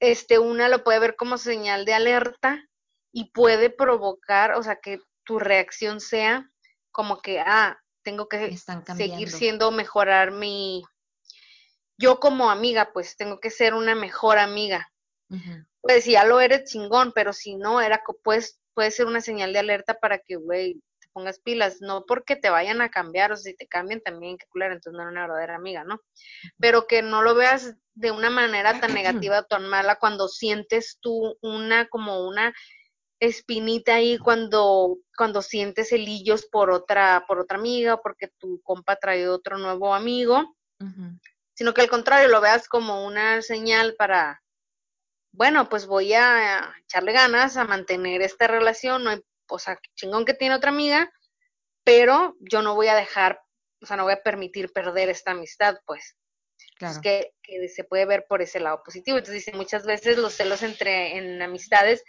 Este, 0.02 0.40
una 0.40 0.68
lo 0.68 0.84
puede 0.84 1.00
ver 1.00 1.16
como 1.16 1.38
señal 1.38 1.86
de 1.86 1.94
alerta 1.94 2.62
y 3.14 3.32
puede 3.32 3.70
provocar, 3.70 4.56
o 4.56 4.64
sea, 4.64 4.76
que 4.82 5.00
tu 5.24 5.40
reacción 5.40 6.02
sea 6.02 6.52
como 6.92 7.22
que, 7.22 7.40
ah, 7.40 7.80
tengo 8.04 8.28
que 8.28 8.58
seguir 8.98 9.32
siendo, 9.32 9.72
mejorar 9.72 10.32
mi, 10.32 10.84
yo 11.98 12.20
como 12.20 12.52
amiga, 12.52 12.92
pues 12.92 13.16
tengo 13.16 13.40
que 13.40 13.52
ser 13.52 13.74
una 13.74 13.96
mejor 13.96 14.38
amiga. 14.38 14.92
Pues 15.80 16.04
si 16.04 16.12
ya 16.12 16.26
lo 16.26 16.42
eres 16.42 16.70
chingón, 16.70 17.14
pero 17.16 17.32
si 17.32 17.56
no, 17.56 17.80
era, 17.80 18.04
pues 18.22 18.61
puede 18.82 18.90
ser 18.90 19.06
una 19.06 19.22
señal 19.22 19.54
de 19.54 19.60
alerta 19.60 19.94
para 19.94 20.18
que, 20.18 20.38
güey, 20.38 20.74
te 21.00 21.08
pongas 21.14 21.40
pilas, 21.40 21.82
no 21.82 22.04
porque 22.08 22.36
te 22.36 22.50
vayan 22.50 22.82
a 22.82 22.90
cambiar, 22.90 23.32
o 23.32 23.38
si 23.38 23.56
te 23.56 23.68
cambian 23.68 24.02
también, 24.02 24.40
qué 24.40 24.48
culera, 24.50 24.74
entonces 24.74 24.98
no 24.98 25.04
era 25.04 25.12
una 25.12 25.22
verdadera 25.22 25.56
amiga, 25.56 25.84
¿no? 25.84 26.02
Pero 26.58 26.88
que 26.88 27.04
no 27.04 27.22
lo 27.22 27.36
veas 27.36 27.76
de 27.94 28.10
una 28.10 28.32
manera 28.32 28.80
tan 28.80 28.92
negativa, 28.96 29.44
tan 29.44 29.68
mala, 29.68 29.98
cuando 29.98 30.28
sientes 30.28 30.98
tú 31.00 31.38
una, 31.44 31.90
como 31.90 32.28
una 32.28 32.56
espinita 33.20 33.94
ahí 33.94 34.18
cuando, 34.18 34.98
cuando 35.16 35.44
sientes 35.44 35.90
celillos 35.90 36.48
por 36.48 36.72
otra, 36.72 37.24
por 37.28 37.38
otra 37.38 37.60
amiga, 37.60 37.98
porque 38.02 38.30
tu 38.40 38.62
compa 38.64 38.96
trae 38.96 39.28
otro 39.28 39.60
nuevo 39.60 39.94
amigo, 39.94 40.56
sino 41.54 41.76
que 41.76 41.82
al 41.82 41.88
contrario 41.88 42.30
lo 42.30 42.42
veas 42.42 42.68
como 42.68 43.06
una 43.06 43.44
señal 43.44 43.94
para, 43.96 44.41
bueno, 45.32 45.70
pues 45.70 45.86
voy 45.86 46.14
a 46.14 46.74
echarle 46.84 47.14
ganas 47.14 47.58
a 47.58 47.64
mantener 47.64 48.22
esta 48.22 48.48
relación, 48.48 49.04
no 49.04 49.12
hay, 49.12 49.22
o 49.50 49.60
sea, 49.60 49.80
chingón 49.96 50.26
que 50.26 50.34
tiene 50.34 50.56
otra 50.56 50.72
amiga, 50.72 51.12
pero 51.84 52.36
yo 52.40 52.62
no 52.62 52.76
voy 52.76 52.88
a 52.88 52.96
dejar, 52.96 53.42
o 53.82 53.86
sea, 53.86 53.98
no 53.98 54.04
voy 54.04 54.14
a 54.14 54.24
permitir 54.24 54.72
perder 54.72 55.10
esta 55.10 55.32
amistad, 55.32 55.78
pues. 55.86 56.16
Claro. 56.78 56.96
Es 56.96 57.00
que, 57.00 57.34
que, 57.42 57.68
se 57.70 57.84
puede 57.84 58.06
ver 58.06 58.26
por 58.28 58.42
ese 58.42 58.60
lado 58.60 58.82
positivo. 58.84 59.18
Entonces 59.18 59.46
dice, 59.46 59.58
muchas 59.58 59.86
veces 59.86 60.18
los 60.18 60.34
celos 60.34 60.64
entre 60.64 61.18
en 61.18 61.42
amistades 61.42 62.04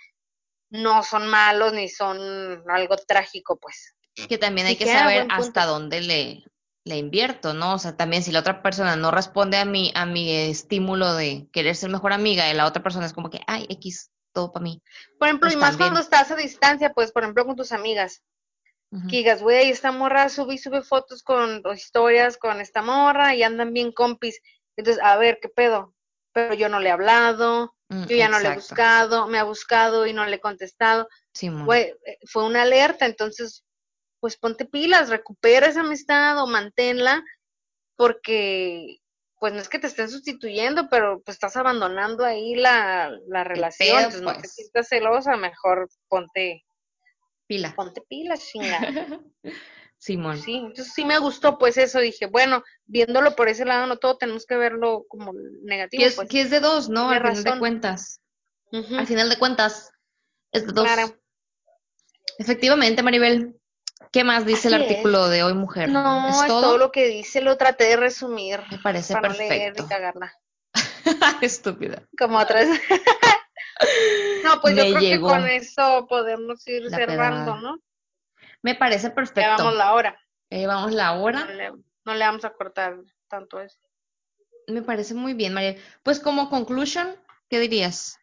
no 0.70 1.02
son 1.02 1.26
malos 1.28 1.72
ni 1.72 1.88
son 1.88 2.62
algo 2.70 2.96
trágico, 2.96 3.58
pues. 3.58 3.94
Que 4.28 4.38
también 4.38 4.66
hay 4.66 4.76
que 4.76 4.86
saber 4.86 5.26
hasta 5.30 5.64
dónde 5.64 6.00
le, 6.00 6.44
le 6.84 6.96
invierto, 6.96 7.54
¿no? 7.54 7.74
O 7.74 7.78
sea, 7.78 7.96
también 7.96 8.22
si 8.22 8.32
la 8.32 8.40
otra 8.40 8.62
persona 8.62 8.96
no 8.96 9.10
responde 9.10 9.56
a 9.56 9.64
mi, 9.64 9.92
a 9.94 10.04
mi 10.06 10.30
estímulo 10.30 11.14
de 11.14 11.48
querer 11.52 11.76
ser 11.76 11.90
mejor 11.90 12.12
amiga 12.12 12.50
y 12.50 12.54
la 12.54 12.66
otra 12.66 12.82
persona 12.82 13.06
es 13.06 13.12
como 13.12 13.30
que, 13.30 13.40
ay, 13.46 13.66
X, 13.68 14.10
todo 14.32 14.52
para 14.52 14.64
mí. 14.64 14.82
Por 15.18 15.28
ejemplo, 15.28 15.52
y 15.52 15.56
más 15.56 15.76
cuando 15.76 16.00
estás 16.00 16.30
a 16.30 16.36
distancia, 16.36 16.92
pues, 16.92 17.12
por 17.12 17.22
ejemplo, 17.22 17.46
con 17.46 17.56
tus 17.56 17.72
amigas. 17.72 18.22
Que 19.09 19.16
digas, 19.16 19.40
güey, 19.40 19.70
esta 19.70 19.90
morra 19.90 20.28
sube 20.28 20.52
y 20.52 20.59
sube 20.59 20.82
fotos 20.82 21.22
con 21.22 21.62
historias 21.72 22.36
con 22.36 22.60
esta 22.60 22.82
morra 22.82 23.34
y 23.34 23.42
andan 23.42 23.72
bien 23.72 23.90
compis. 23.90 24.38
Entonces, 24.76 25.02
a 25.02 25.16
ver, 25.16 25.38
¿qué 25.40 25.48
pedo? 25.48 25.94
Pero 26.34 26.52
yo 26.52 26.68
no 26.68 26.78
le 26.78 26.90
he 26.90 26.92
hablado, 26.92 27.74
mm, 27.88 28.04
yo 28.04 28.16
ya 28.16 28.28
no 28.28 28.38
le 28.38 28.48
he 28.48 28.54
buscado, 28.54 29.28
me 29.28 29.38
ha 29.38 29.44
buscado 29.44 30.06
y 30.06 30.12
no 30.12 30.26
le 30.26 30.36
he 30.36 30.40
contestado. 30.40 31.09
Sí, 31.32 31.48
güey, 31.48 31.94
eh, 32.04 32.18
fue 32.26 32.44
una 32.44 32.62
alerta, 32.62 33.06
entonces, 33.06 33.64
pues 34.22 34.36
ponte 34.36 34.64
pilas, 34.64 35.08
recupera 35.08 35.66
esa 35.66 35.80
amistad 35.80 36.40
o 36.40 36.46
manténla, 36.46 37.24
porque 37.96 38.98
pues 39.40 39.52
no 39.52 39.58
es 39.58 39.68
que 39.68 39.80
te 39.80 39.88
estén 39.88 40.08
sustituyendo, 40.08 40.88
pero 40.88 41.20
pues 41.24 41.34
estás 41.34 41.56
abandonando 41.56 42.24
ahí 42.24 42.54
la, 42.54 43.10
la 43.26 43.42
relación, 43.42 43.96
entonces 43.98 44.22
no 44.22 44.32
te 44.34 44.38
pues. 44.38 44.54
sientas 44.54 44.86
celosa, 44.88 45.36
mejor 45.36 45.88
ponte 46.06 46.62
pila. 47.48 47.74
Ponte 47.74 48.00
pila, 48.02 48.38
chinga. 48.38 48.78
Simón. 49.98 50.38
Sí, 50.38 50.54
entonces 50.54 50.92
sí 50.94 51.04
me 51.04 51.18
gustó 51.18 51.58
pues 51.58 51.76
eso, 51.76 51.98
dije, 51.98 52.26
bueno, 52.26 52.62
viéndolo 52.84 53.34
por 53.34 53.48
ese 53.48 53.64
lado, 53.64 53.88
no 53.88 53.96
todo 53.96 54.18
tenemos 54.18 54.46
que 54.46 54.56
verlo 54.56 55.04
como 55.08 55.32
negativo. 55.64 56.00
Que 56.00 56.06
es, 56.06 56.14
pues. 56.14 56.32
es 56.32 56.50
de 56.50 56.60
dos, 56.60 56.88
¿no? 56.88 57.10
Al 57.10 57.18
final 57.18 57.42
de 57.42 57.58
cuentas. 57.58 58.20
Al 58.70 59.06
final 59.08 59.28
de 59.28 59.38
cuentas, 59.40 59.90
es 60.52 60.64
de 60.64 60.72
dos. 60.72 60.84
Claro. 60.84 61.20
Efectivamente, 62.38 63.02
Maribel. 63.02 63.58
¿Qué 64.10 64.24
más 64.24 64.44
dice 64.44 64.68
el 64.68 64.74
artículo 64.74 65.28
de 65.28 65.42
Hoy 65.42 65.54
Mujer? 65.54 65.88
No, 65.88 66.28
¿Es 66.28 66.46
todo? 66.46 66.76
lo 66.78 66.90
que 66.90 67.08
dice, 67.08 67.40
lo 67.40 67.56
traté 67.56 67.84
de 67.84 67.96
resumir. 67.96 68.60
Me 68.70 68.78
parece 68.78 69.14
para 69.14 69.28
perfecto. 69.28 69.52
No 69.52 69.58
leer 69.58 69.74
y 69.78 69.88
cagarla. 69.88 70.32
Estúpida. 71.40 72.02
Como 72.18 72.38
otras. 72.38 72.68
no, 74.44 74.60
pues 74.60 74.76
yo 74.76 74.84
creo 74.94 75.00
que 75.00 75.20
con 75.20 75.46
eso 75.46 76.06
podemos 76.08 76.66
ir 76.68 76.90
cerrando, 76.90 77.56
¿no? 77.56 77.78
Me 78.62 78.74
parece 78.74 79.10
perfecto. 79.10 79.40
Llevamos 79.40 79.74
la 79.76 79.92
hora. 79.92 80.18
llevamos 80.50 80.92
la 80.92 81.12
hora. 81.12 81.46
No 82.04 82.14
le, 82.14 82.24
vamos 82.24 82.44
a 82.44 82.50
cortar 82.50 82.96
tanto 83.28 83.60
eso. 83.60 83.78
Me 84.68 84.82
parece 84.82 85.14
muy 85.14 85.34
bien, 85.34 85.54
María. 85.54 85.76
Pues 86.02 86.20
como 86.20 86.48
conclusion, 86.48 87.16
¿qué 87.48 87.58
dirías? 87.58 88.18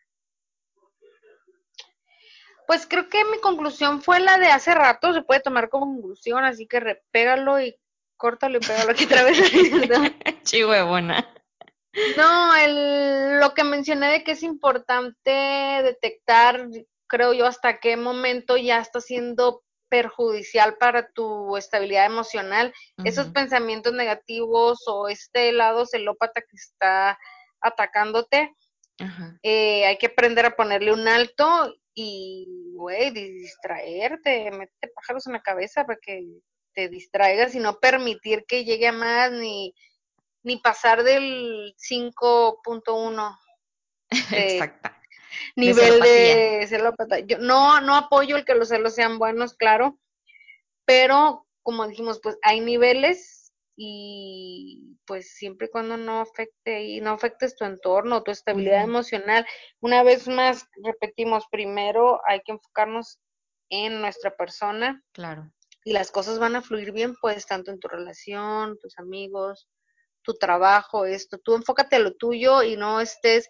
Pues 2.69 2.85
creo 2.85 3.09
que 3.09 3.25
mi 3.25 3.39
conclusión 3.39 4.03
fue 4.03 4.19
la 4.19 4.37
de 4.37 4.45
hace 4.45 4.75
rato, 4.75 5.11
se 5.11 5.23
puede 5.23 5.39
tomar 5.39 5.69
como 5.69 5.91
conclusión, 5.91 6.43
así 6.43 6.67
que 6.67 6.79
repégalo 6.79 7.59
y 7.59 7.75
córtalo 8.15 8.59
y 8.59 8.61
pégalo 8.61 8.91
aquí 8.91 9.05
otra 9.05 9.23
vez. 9.23 9.39
Chihuahua. 10.43 11.01
No, 11.01 12.55
el, 12.55 13.39
lo 13.39 13.55
que 13.55 13.63
mencioné 13.63 14.11
de 14.11 14.23
que 14.23 14.33
es 14.33 14.43
importante 14.43 15.31
detectar, 15.31 16.67
creo 17.07 17.33
yo, 17.33 17.47
hasta 17.47 17.79
qué 17.79 17.97
momento 17.97 18.55
ya 18.55 18.79
está 18.81 19.01
siendo 19.01 19.63
perjudicial 19.89 20.77
para 20.77 21.09
tu 21.09 21.57
estabilidad 21.57 22.05
emocional, 22.05 22.71
esos 23.03 23.29
pensamientos 23.29 23.93
negativos 23.93 24.83
o 24.85 25.07
este 25.07 25.51
lado 25.53 25.87
celópata 25.87 26.41
que 26.41 26.55
está 26.55 27.17
atacándote, 27.61 28.55
eh, 29.43 29.85
hay 29.85 29.97
que 29.97 30.07
aprender 30.07 30.45
a 30.45 30.55
ponerle 30.55 30.91
un 30.93 31.07
alto 31.07 31.73
y, 31.93 32.73
güey, 32.73 33.11
distraerte, 33.11 34.51
métete 34.51 34.93
pájaros 34.93 35.27
en 35.27 35.33
la 35.33 35.41
cabeza 35.41 35.85
para 35.85 35.99
que 36.01 36.25
te 36.73 36.87
distraigas 36.89 37.55
y 37.55 37.59
no 37.59 37.79
permitir 37.79 38.45
que 38.45 38.63
llegue 38.63 38.87
a 38.87 38.93
más 38.93 39.31
ni, 39.31 39.73
ni 40.43 40.57
pasar 40.57 41.03
del 41.03 41.75
5.1 41.77 43.39
Exacto. 44.31 44.89
nivel 45.55 45.99
de, 45.99 46.65
celopata. 46.67 47.19
Yo 47.19 47.37
no, 47.39 47.81
no 47.81 47.95
apoyo 47.95 48.37
el 48.37 48.45
que 48.45 48.55
los 48.55 48.69
celos 48.69 48.95
sean 48.95 49.19
buenos, 49.19 49.53
claro, 49.53 49.99
pero 50.85 51.45
como 51.63 51.87
dijimos, 51.87 52.19
pues 52.21 52.37
hay 52.41 52.61
niveles 52.61 53.38
y 53.81 54.97
pues 55.05 55.31
siempre 55.35 55.67
y 55.67 55.69
cuando 55.69 55.95
no 55.95 56.19
afecte 56.19 56.83
y 56.83 56.99
no 56.99 57.11
afectes 57.11 57.55
tu 57.55 57.63
entorno, 57.63 58.23
tu 58.23 58.31
estabilidad 58.31 58.83
emocional. 58.83 59.45
Una 59.79 60.03
vez 60.03 60.27
más, 60.27 60.67
repetimos, 60.83 61.45
primero 61.49 62.19
hay 62.27 62.41
que 62.41 62.51
enfocarnos 62.51 63.19
en 63.69 64.01
nuestra 64.01 64.35
persona. 64.35 65.01
Claro. 65.13 65.49
Y 65.85 65.93
las 65.93 66.11
cosas 66.11 66.39
van 66.39 66.57
a 66.57 66.61
fluir 66.61 66.91
bien, 66.91 67.15
pues, 67.21 67.45
tanto 67.45 67.71
en 67.71 67.79
tu 67.79 67.87
relación, 67.87 68.77
tus 68.79 68.99
amigos, 68.99 69.69
tu 70.23 70.33
trabajo, 70.33 71.05
esto. 71.05 71.37
Tú 71.37 71.55
enfócate 71.55 71.95
a 71.95 71.99
lo 71.99 72.15
tuyo 72.15 72.63
y 72.63 72.75
no 72.75 72.99
estés 72.99 73.47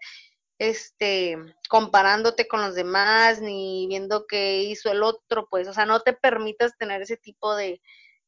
este 0.59 1.37
comparándote 1.69 2.47
con 2.47 2.61
los 2.61 2.75
demás 2.75 3.41
ni 3.41 3.87
viendo 3.87 4.27
qué 4.27 4.61
hizo 4.61 4.91
el 4.91 5.01
otro, 5.01 5.47
pues, 5.49 5.67
o 5.67 5.73
sea, 5.73 5.87
no 5.87 6.01
te 6.01 6.13
permitas 6.13 6.77
tener 6.77 7.01
ese 7.01 7.17
tipo 7.17 7.55
de, 7.55 7.81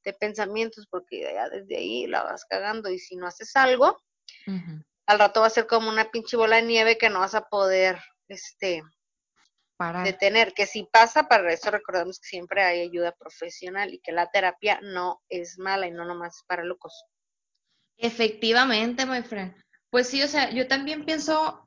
de 0.03 0.13
pensamientos 0.13 0.87
porque 0.89 1.21
ya 1.21 1.49
desde 1.49 1.77
ahí 1.77 2.07
la 2.07 2.23
vas 2.23 2.45
cagando 2.45 2.89
y 2.89 2.99
si 2.99 3.15
no 3.15 3.27
haces 3.27 3.55
algo, 3.55 4.01
al 5.05 5.19
rato 5.19 5.41
va 5.41 5.47
a 5.47 5.51
ser 5.51 5.67
como 5.67 5.89
una 5.89 6.09
pinche 6.11 6.37
bola 6.37 6.57
de 6.57 6.63
nieve 6.63 6.97
que 6.97 7.09
no 7.09 7.19
vas 7.19 7.35
a 7.35 7.47
poder 7.47 7.99
este 8.27 8.83
detener, 10.03 10.53
que 10.53 10.67
si 10.67 10.83
pasa, 10.83 11.27
para 11.27 11.51
eso 11.51 11.71
recordemos 11.71 12.19
que 12.19 12.27
siempre 12.27 12.61
hay 12.61 12.81
ayuda 12.81 13.13
profesional 13.13 13.93
y 13.93 13.99
que 13.99 14.11
la 14.11 14.29
terapia 14.29 14.79
no 14.83 15.21
es 15.27 15.57
mala 15.57 15.87
y 15.87 15.91
no 15.91 16.05
nomás 16.05 16.37
es 16.37 16.43
para 16.47 16.63
locos. 16.63 17.03
Efectivamente, 17.97 19.05
my 19.05 19.23
friend. 19.23 19.55
Pues 19.89 20.07
sí, 20.07 20.21
o 20.21 20.27
sea, 20.27 20.51
yo 20.51 20.67
también 20.67 21.03
pienso, 21.03 21.63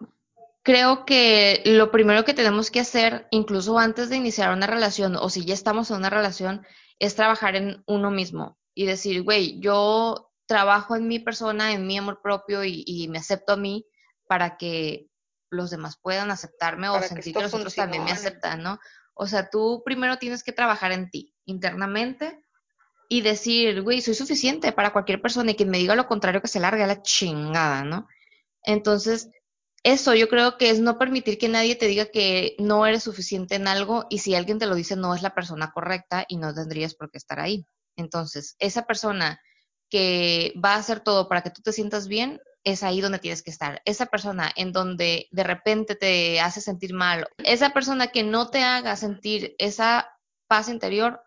creo 0.62 1.05
que 1.05 1.62
lo 1.65 1.90
primero 1.90 2.24
que 2.24 2.35
tenemos 2.35 2.70
que 2.70 2.81
hacer, 2.81 3.27
incluso 3.31 3.78
antes 3.78 4.09
de 4.09 4.16
iniciar 4.16 4.52
una 4.52 4.66
relación, 4.66 5.16
o 5.16 5.28
si 5.28 5.44
ya 5.44 5.55
estamos 5.55 5.90
en 5.90 5.97
una 5.98 6.11
relación, 6.11 6.65
es 6.99 7.15
trabajar 7.15 7.57
en 7.57 7.83
uno 7.87 8.11
mismo 8.11 8.59
y 8.75 8.87
decir, 8.87 9.23
güey, 9.23 9.61
yo 9.61 10.31
trabajo 10.47 10.97
en 10.97 11.09
mi 11.09 11.19
persona, 11.19 11.73
en 11.73 11.87
mi 11.87 11.99
amor 11.99 12.21
propio 12.23 12.65
y, 12.65 13.09
me 13.09 13.19
acepto 13.19 13.55
a 13.55 13.57
mí 13.57 13.87
para 14.27 14.57
que 14.57 15.09
los 15.51 15.71
demás 15.71 15.99
puedan 16.01 16.31
aceptarme 16.31 16.89
o 16.89 17.01
sentir 17.03 17.35
que, 17.35 17.43
los 17.43 17.55
otros 17.55 17.75
también 17.75 18.05
me 18.05 18.11
aceptan, 18.11 18.62
¿no? 18.62 18.79
O 19.15 19.27
sea, 19.27 19.49
tú 19.49 19.83
primero 19.85 20.19
tienes 20.19 20.43
que 20.43 20.53
trabajar 20.53 20.93
en 20.93 21.09
ti 21.11 21.35
internamente 21.45 22.43
y 23.09 23.21
decir, 23.21 23.83
güey, 23.83 24.01
soy 24.01 24.15
suficiente 24.15 24.73
para 24.73 24.93
cualquier 24.93 25.23
persona 25.23 25.53
y 25.53 25.55
quien 25.55 25.71
me 25.71 25.79
diga 25.79 25.95
lo 25.95 26.09
contrario 26.09 26.41
que 26.41 26.49
se 26.49 26.61
largue 26.61 26.83
a 26.83 26.89
la 26.89 27.03
chingada, 27.03 27.85
¿no? 27.85 28.09
Entonces, 28.62 29.31
eso 29.85 30.15
yo 30.15 30.28
creo 30.28 30.56
que 30.56 30.70
es 30.70 30.81
no 30.81 30.98
permitir 30.98 31.39
que 31.39 31.48
nadie 31.48 31.77
te 31.77 31.86
diga 31.86 32.06
que 32.06 32.56
no 32.59 32.86
eres 32.86 33.02
suficiente 33.02 33.55
en 33.55 33.69
algo 33.69 34.06
y 34.09 34.19
si 34.19 34.35
alguien 34.35 34.59
te 34.59 34.66
lo 34.66 34.74
dice 34.74 34.97
no 34.97 35.15
es 35.15 35.23
la 35.23 35.35
persona 35.35 35.73
correcta 35.73 36.24
y 36.27 36.39
no 36.39 36.55
tendrías 36.55 36.94
por 36.94 37.11
qué 37.11 37.19
estar 37.19 37.39
ahí. 37.39 37.66
Entonces, 37.97 38.56
esa 38.59 38.86
persona 38.86 39.40
que 39.90 40.55
va 40.62 40.74
a 40.74 40.78
hacer 40.78 41.01
todo 41.01 41.28
para 41.28 41.43
que 41.43 41.51
tú 41.51 41.61
te 41.62 41.73
sientas 41.73 42.09
bien, 42.09 42.40
es 42.65 42.82
ahí 42.82 43.02
donde 43.02 43.19
tienes 43.19 43.43
que 43.43 43.51
estar. 43.51 43.82
Esa 43.85 44.06
persona 44.06 44.51
en 44.56 44.73
donde 44.73 45.28
de 45.31 45.44
repente 45.44 45.94
te 45.94 46.40
hace 46.40 46.62
sentir 46.62 46.94
mal, 46.94 47.28
esa 47.39 47.70
persona 47.70 48.06
que 48.06 48.23
no 48.23 48.48
te 48.48 48.65
haga 48.65 48.97
sentir 48.97 49.55
esa 49.59 50.11
paz 50.48 50.70
interior, 50.70 51.23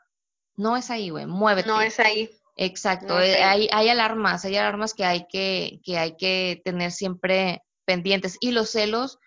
no 0.55 0.75
es 0.75 0.89
ahí, 0.89 1.11
güey, 1.11 1.27
muévete. 1.27 1.67
No 1.67 1.79
es 1.79 1.99
ahí. 1.99 2.31
Exacto, 2.55 3.21
eh, 3.21 3.43
hay, 3.43 3.69
hay 3.71 3.89
alarmas, 3.89 4.43
hay 4.43 4.57
alarmas 4.57 4.95
que 4.95 5.05
hay 5.05 5.27
que, 5.27 5.79
que 5.83 5.99
hay 5.99 6.17
que 6.17 6.59
tener 6.65 6.91
siempre 6.91 7.61
pendientes. 7.87 8.37
Y 8.41 8.51
los 8.51 8.69
celos 8.69 9.17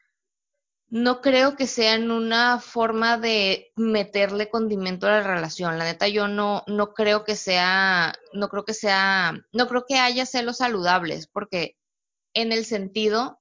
no 0.90 1.20
creo 1.20 1.56
que 1.56 1.68
sean 1.68 2.10
una 2.10 2.58
forma 2.58 3.16
de 3.16 3.72
meterle 3.76 4.50
condimento 4.50 5.06
a 5.06 5.10
la 5.10 5.22
relación. 5.22 5.78
La 5.78 5.84
neta, 5.84 6.08
yo 6.08 6.28
no, 6.28 6.64
no 6.66 6.92
creo 6.92 7.24
que 7.24 7.36
sea, 7.36 8.12
no 8.32 8.48
creo 8.48 8.64
que 8.64 8.74
sea, 8.74 9.40
no 9.52 9.68
creo 9.68 9.84
que 9.86 9.98
haya 9.98 10.26
celos 10.26 10.58
saludables, 10.58 11.28
porque 11.28 11.76
en 12.34 12.52
el 12.52 12.64
sentido 12.64 13.40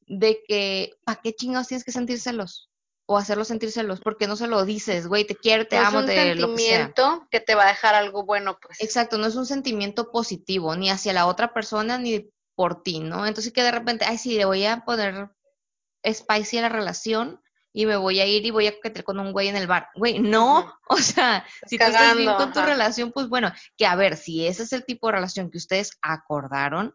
de 0.00 0.42
que, 0.46 0.92
¿para 1.04 1.20
qué 1.20 1.32
chingados 1.32 1.68
tienes 1.68 1.84
que 1.84 1.92
sentir 1.92 2.20
celos? 2.20 2.68
O 3.06 3.16
hacerlo 3.16 3.44
sentir 3.44 3.70
celos, 3.70 4.00
porque 4.00 4.26
no 4.26 4.36
se 4.36 4.48
lo 4.48 4.64
dices, 4.64 5.06
güey, 5.06 5.24
te 5.24 5.36
quiero, 5.36 5.66
te 5.66 5.76
amo, 5.76 6.04
te 6.04 6.34
lo 6.34 6.54
que 6.54 6.62
sea. 6.62 6.92
que 7.30 7.40
te 7.40 7.54
va 7.54 7.64
a 7.64 7.68
dejar 7.68 7.94
algo 7.94 8.24
bueno, 8.24 8.58
pues. 8.60 8.80
Exacto, 8.80 9.16
no 9.16 9.26
es 9.26 9.36
un 9.36 9.46
sentimiento 9.46 10.10
positivo, 10.10 10.74
ni 10.76 10.90
hacia 10.90 11.12
la 11.12 11.26
otra 11.26 11.52
persona, 11.52 11.98
ni 11.98 12.28
por 12.60 12.82
ti, 12.82 13.00
¿no? 13.00 13.26
Entonces 13.26 13.54
que 13.54 13.62
de 13.62 13.70
repente, 13.70 14.04
ay, 14.04 14.18
sí, 14.18 14.36
le 14.36 14.44
voy 14.44 14.66
a 14.66 14.84
poner 14.84 15.30
spicy 16.06 16.58
a 16.58 16.60
la 16.60 16.68
relación 16.68 17.40
y 17.72 17.86
me 17.86 17.96
voy 17.96 18.20
a 18.20 18.26
ir 18.26 18.44
y 18.44 18.50
voy 18.50 18.66
a 18.66 18.74
coquetear 18.74 19.02
con 19.02 19.18
un 19.18 19.32
güey 19.32 19.48
en 19.48 19.56
el 19.56 19.66
bar. 19.66 19.88
Güey, 19.94 20.18
no, 20.18 20.70
o 20.90 20.98
sea, 20.98 21.46
si 21.66 21.78
tú 21.78 21.84
estás 21.84 22.18
bien 22.18 22.34
con 22.34 22.52
tu 22.52 22.60
relación, 22.60 23.12
pues 23.12 23.30
bueno, 23.30 23.50
que 23.78 23.86
a 23.86 23.96
ver, 23.96 24.18
si 24.18 24.46
ese 24.46 24.64
es 24.64 24.74
el 24.74 24.84
tipo 24.84 25.06
de 25.06 25.14
relación 25.14 25.50
que 25.50 25.56
ustedes 25.56 25.96
acordaron, 26.02 26.94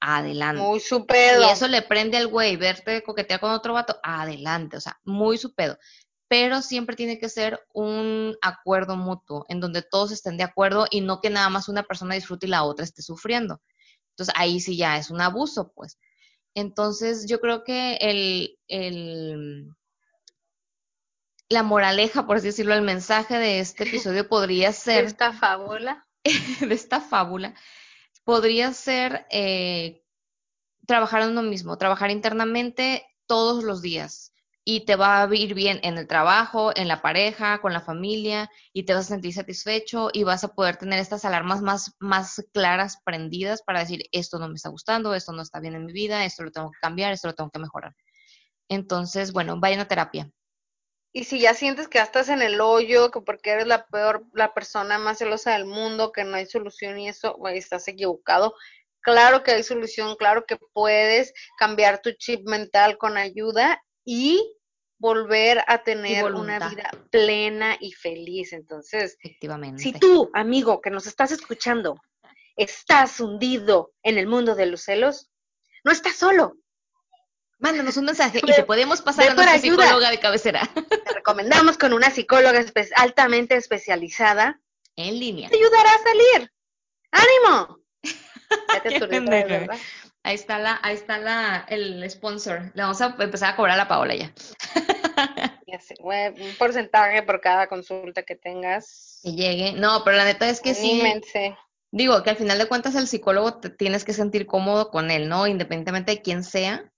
adelante. 0.00 0.62
Muy 0.62 0.80
su 0.80 1.06
pedo. 1.06 1.46
Y 1.46 1.52
eso 1.52 1.68
le 1.68 1.82
prende 1.82 2.16
al 2.16 2.26
güey, 2.26 2.56
verte 2.56 3.04
coquetear 3.04 3.38
con 3.38 3.52
otro 3.52 3.74
vato, 3.74 4.00
adelante, 4.02 4.78
o 4.78 4.80
sea, 4.80 4.98
muy 5.04 5.38
su 5.38 5.54
pedo. 5.54 5.78
Pero 6.26 6.60
siempre 6.60 6.96
tiene 6.96 7.20
que 7.20 7.28
ser 7.28 7.64
un 7.72 8.36
acuerdo 8.42 8.96
mutuo, 8.96 9.46
en 9.48 9.60
donde 9.60 9.82
todos 9.82 10.10
estén 10.10 10.36
de 10.38 10.42
acuerdo 10.42 10.88
y 10.90 11.02
no 11.02 11.20
que 11.20 11.30
nada 11.30 11.50
más 11.50 11.68
una 11.68 11.84
persona 11.84 12.16
disfrute 12.16 12.46
y 12.46 12.50
la 12.50 12.64
otra 12.64 12.84
esté 12.84 13.00
sufriendo. 13.00 13.60
Entonces 14.18 14.34
ahí 14.36 14.58
sí 14.58 14.76
ya 14.76 14.98
es 14.98 15.10
un 15.10 15.20
abuso, 15.20 15.72
pues. 15.72 15.96
Entonces 16.54 17.26
yo 17.28 17.40
creo 17.40 17.62
que 17.62 17.98
el, 18.00 19.76
la 21.48 21.62
moraleja, 21.62 22.26
por 22.26 22.36
así 22.36 22.48
decirlo, 22.48 22.74
el 22.74 22.82
mensaje 22.82 23.38
de 23.38 23.60
este 23.60 23.84
episodio 23.84 24.28
podría 24.28 24.72
ser... 24.72 25.02
De 25.02 25.08
esta 25.08 25.32
fábula. 25.32 26.04
de 26.60 26.74
esta 26.74 27.00
fábula, 27.00 27.54
podría 28.24 28.72
ser 28.72 29.24
eh, 29.30 30.02
trabajar 30.84 31.22
en 31.22 31.28
uno 31.28 31.42
mismo, 31.42 31.78
trabajar 31.78 32.10
internamente 32.10 33.06
todos 33.26 33.62
los 33.62 33.82
días 33.82 34.27
y 34.70 34.84
te 34.84 34.96
va 34.96 35.22
a 35.22 35.34
ir 35.34 35.54
bien 35.54 35.80
en 35.82 35.96
el 35.96 36.06
trabajo, 36.06 36.72
en 36.76 36.88
la 36.88 37.00
pareja, 37.00 37.58
con 37.62 37.72
la 37.72 37.80
familia 37.80 38.50
y 38.74 38.82
te 38.82 38.92
vas 38.92 39.06
a 39.06 39.14
sentir 39.14 39.32
satisfecho 39.32 40.10
y 40.12 40.24
vas 40.24 40.44
a 40.44 40.48
poder 40.48 40.76
tener 40.76 40.98
estas 40.98 41.24
alarmas 41.24 41.62
más, 41.62 41.96
más 42.00 42.44
claras, 42.52 43.00
prendidas 43.02 43.62
para 43.62 43.80
decir, 43.80 44.02
esto 44.12 44.38
no 44.38 44.46
me 44.46 44.56
está 44.56 44.68
gustando, 44.68 45.14
esto 45.14 45.32
no 45.32 45.40
está 45.40 45.58
bien 45.58 45.74
en 45.74 45.86
mi 45.86 45.94
vida, 45.94 46.26
esto 46.26 46.42
lo 46.42 46.50
tengo 46.50 46.70
que 46.70 46.80
cambiar, 46.82 47.14
esto 47.14 47.28
lo 47.28 47.34
tengo 47.34 47.48
que 47.48 47.60
mejorar. 47.60 47.96
Entonces, 48.68 49.32
bueno, 49.32 49.58
vayan 49.58 49.80
a 49.80 49.88
terapia. 49.88 50.30
Y 51.14 51.24
si 51.24 51.40
ya 51.40 51.54
sientes 51.54 51.88
que 51.88 51.98
estás 51.98 52.28
en 52.28 52.42
el 52.42 52.60
hoyo, 52.60 53.10
que 53.10 53.22
porque 53.22 53.52
eres 53.52 53.66
la 53.66 53.86
peor, 53.86 54.26
la 54.34 54.52
persona 54.52 54.98
más 54.98 55.16
celosa 55.16 55.54
del 55.54 55.64
mundo, 55.64 56.12
que 56.12 56.24
no 56.24 56.36
hay 56.36 56.44
solución 56.44 56.98
y 56.98 57.08
eso, 57.08 57.38
estás 57.54 57.88
equivocado. 57.88 58.54
Claro 59.00 59.42
que 59.42 59.52
hay 59.52 59.62
solución, 59.62 60.14
claro 60.16 60.44
que 60.46 60.58
puedes 60.74 61.32
cambiar 61.58 62.02
tu 62.02 62.12
chip 62.12 62.46
mental 62.46 62.98
con 62.98 63.16
ayuda 63.16 63.82
y 64.04 64.57
volver 64.98 65.64
a 65.66 65.78
tener 65.78 66.24
una 66.24 66.68
vida 66.68 66.90
plena 67.10 67.76
y 67.80 67.92
feliz. 67.92 68.52
Entonces, 68.52 69.16
efectivamente. 69.22 69.82
Si 69.82 69.92
tú, 69.92 70.30
amigo, 70.34 70.80
que 70.80 70.90
nos 70.90 71.06
estás 71.06 71.30
escuchando, 71.32 72.00
estás 72.56 73.20
hundido 73.20 73.92
en 74.02 74.18
el 74.18 74.26
mundo 74.26 74.54
de 74.54 74.66
los 74.66 74.82
celos, 74.82 75.30
no 75.84 75.92
estás 75.92 76.16
solo. 76.16 76.56
Mándanos 77.60 77.96
un 77.96 78.04
mensaje 78.04 78.40
y 78.42 78.52
te 78.52 78.62
podemos 78.62 79.02
pasar 79.02 79.30
a 79.30 79.34
nuestra 79.34 79.58
psicóloga 79.58 80.10
de 80.10 80.20
cabecera. 80.20 80.68
Te 80.74 81.14
recomendamos 81.14 81.76
con 81.76 81.92
una 81.92 82.10
psicóloga 82.10 82.64
altamente 82.96 83.56
especializada. 83.56 84.60
En 84.94 85.18
línea. 85.18 85.48
Te 85.48 85.56
ayudará 85.56 85.90
a 85.90 85.98
salir. 85.98 86.52
¡Ánimo! 87.10 87.80
Ahí 90.24 90.34
está 90.34 90.58
la, 90.58 90.78
ahí 90.82 90.94
está 90.94 91.16
la, 91.18 91.64
el 91.68 92.08
sponsor. 92.10 92.70
Le 92.74 92.82
vamos 92.82 93.00
a 93.00 93.16
empezar 93.18 93.54
a 93.54 93.56
cobrar 93.56 93.74
a 93.74 93.78
la 93.78 93.88
Paola 93.88 94.14
ya. 94.14 94.32
un 96.00 96.54
porcentaje 96.58 97.22
por 97.22 97.40
cada 97.40 97.68
consulta 97.68 98.22
que 98.22 98.36
tengas. 98.36 99.20
Que 99.22 99.32
llegue. 99.32 99.72
No, 99.72 100.02
pero 100.04 100.16
la 100.16 100.24
neta 100.24 100.48
es 100.48 100.60
que 100.60 100.74
sí. 100.74 101.02
Digo 101.90 102.22
que 102.22 102.30
al 102.30 102.36
final 102.36 102.58
de 102.58 102.68
cuentas 102.68 102.94
el 102.96 103.06
psicólogo 103.06 103.60
te 103.60 103.70
tienes 103.70 104.04
que 104.04 104.12
sentir 104.12 104.46
cómodo 104.46 104.90
con 104.90 105.10
él, 105.10 105.28
¿no? 105.28 105.46
Independientemente 105.46 106.12
de 106.12 106.22
quién 106.22 106.44
sea. 106.44 106.92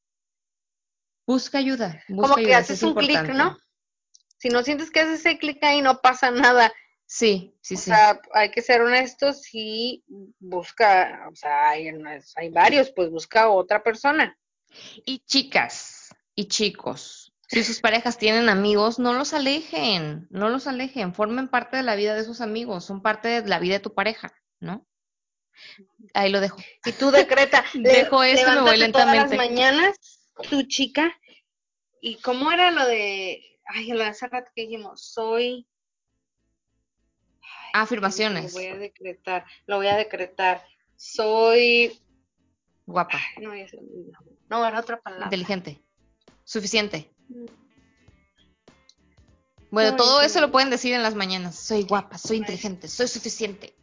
Busca 1.27 1.59
ayuda. 1.59 2.03
Como 2.09 2.35
que 2.35 2.55
haces 2.55 2.83
un 2.83 2.95
clic, 2.95 3.23
¿no? 3.35 3.57
Si 4.39 4.49
no 4.49 4.63
sientes 4.63 4.91
que 4.91 5.01
haces 5.01 5.21
ese 5.21 5.39
clic 5.39 5.63
ahí, 5.63 5.81
no 5.81 6.01
pasa 6.01 6.31
nada. 6.31 6.73
Sí, 7.07 7.55
sí, 7.61 7.77
sí. 7.77 7.91
O 7.91 7.95
sea, 7.95 8.21
hay 8.33 8.51
que 8.51 8.63
ser 8.63 8.81
honestos 8.83 9.43
y 9.53 10.05
busca, 10.39 11.27
o 11.31 11.35
sea, 11.35 11.71
hay, 11.71 11.91
hay 12.37 12.49
varios, 12.51 12.91
pues 12.93 13.11
busca 13.11 13.49
otra 13.49 13.83
persona. 13.83 14.39
Y 15.05 15.19
chicas 15.21 16.15
y 16.37 16.47
chicos, 16.47 17.20
si 17.51 17.65
sus 17.65 17.81
parejas 17.81 18.17
tienen 18.17 18.49
amigos, 18.49 19.01
no 19.01 19.13
los 19.13 19.35
alejen, 19.35 20.29
no 20.31 20.49
los 20.49 20.69
alejen, 20.69 21.15
formen 21.15 21.49
parte 21.49 21.77
de 21.77 21.83
la 21.83 21.97
vida 21.97 22.15
de 22.15 22.21
esos 22.21 22.41
amigos, 22.41 22.85
son 22.85 23.03
parte 23.03 23.27
de 23.27 23.49
la 23.49 23.59
vida 23.59 23.75
de 23.75 23.81
tu 23.81 23.93
pareja, 23.93 24.33
¿no? 24.61 24.87
Ahí 26.15 26.31
lo 26.31 26.41
dejo. 26.41 26.59
Y 26.85 26.93
tú 26.93 27.11
decreta, 27.11 27.65
dejo 27.75 28.23
esto, 28.23 28.53
me 28.53 28.61
voy 28.61 28.77
lentamente. 28.77 28.93
Todas 28.93 29.31
las 29.31 29.37
mañanas, 29.37 29.97
tu 30.49 30.63
chica, 30.63 31.13
¿y 32.01 32.17
cómo 32.17 32.53
era 32.53 32.71
lo 32.71 32.87
de, 32.87 33.59
ay, 33.67 33.89
lo 33.89 33.99
de 33.99 34.07
hace 34.07 34.29
rato 34.29 34.53
que 34.55 34.63
dijimos, 34.63 35.05
soy 35.05 35.67
Afirmaciones. 37.73 38.53
Lo 38.53 38.61
voy 38.61 38.67
a 38.67 38.77
decretar, 38.77 39.45
lo 39.67 39.77
voy 39.77 39.89
a 39.89 39.97
decretar. 39.97 40.65
Soy 40.97 42.01
guapa. 42.87 43.21
no, 43.41 43.53
no, 44.49 44.67
era 44.67 44.81
otra 44.81 45.01
palabra. 45.01 45.27
Inteligente. 45.27 45.81
Suficiente. 46.45 47.11
Bueno, 49.71 49.97
todo 49.97 50.21
eso 50.21 50.41
lo 50.41 50.51
pueden 50.51 50.71
decir 50.71 50.95
en 50.95 51.03
las 51.03 51.15
mañanas. 51.15 51.57
Soy 51.57 51.85
guapa, 51.85 52.19
soy 52.19 52.39
inteligente, 52.39 52.89
soy 52.89 53.09
suficiente. 53.09 53.75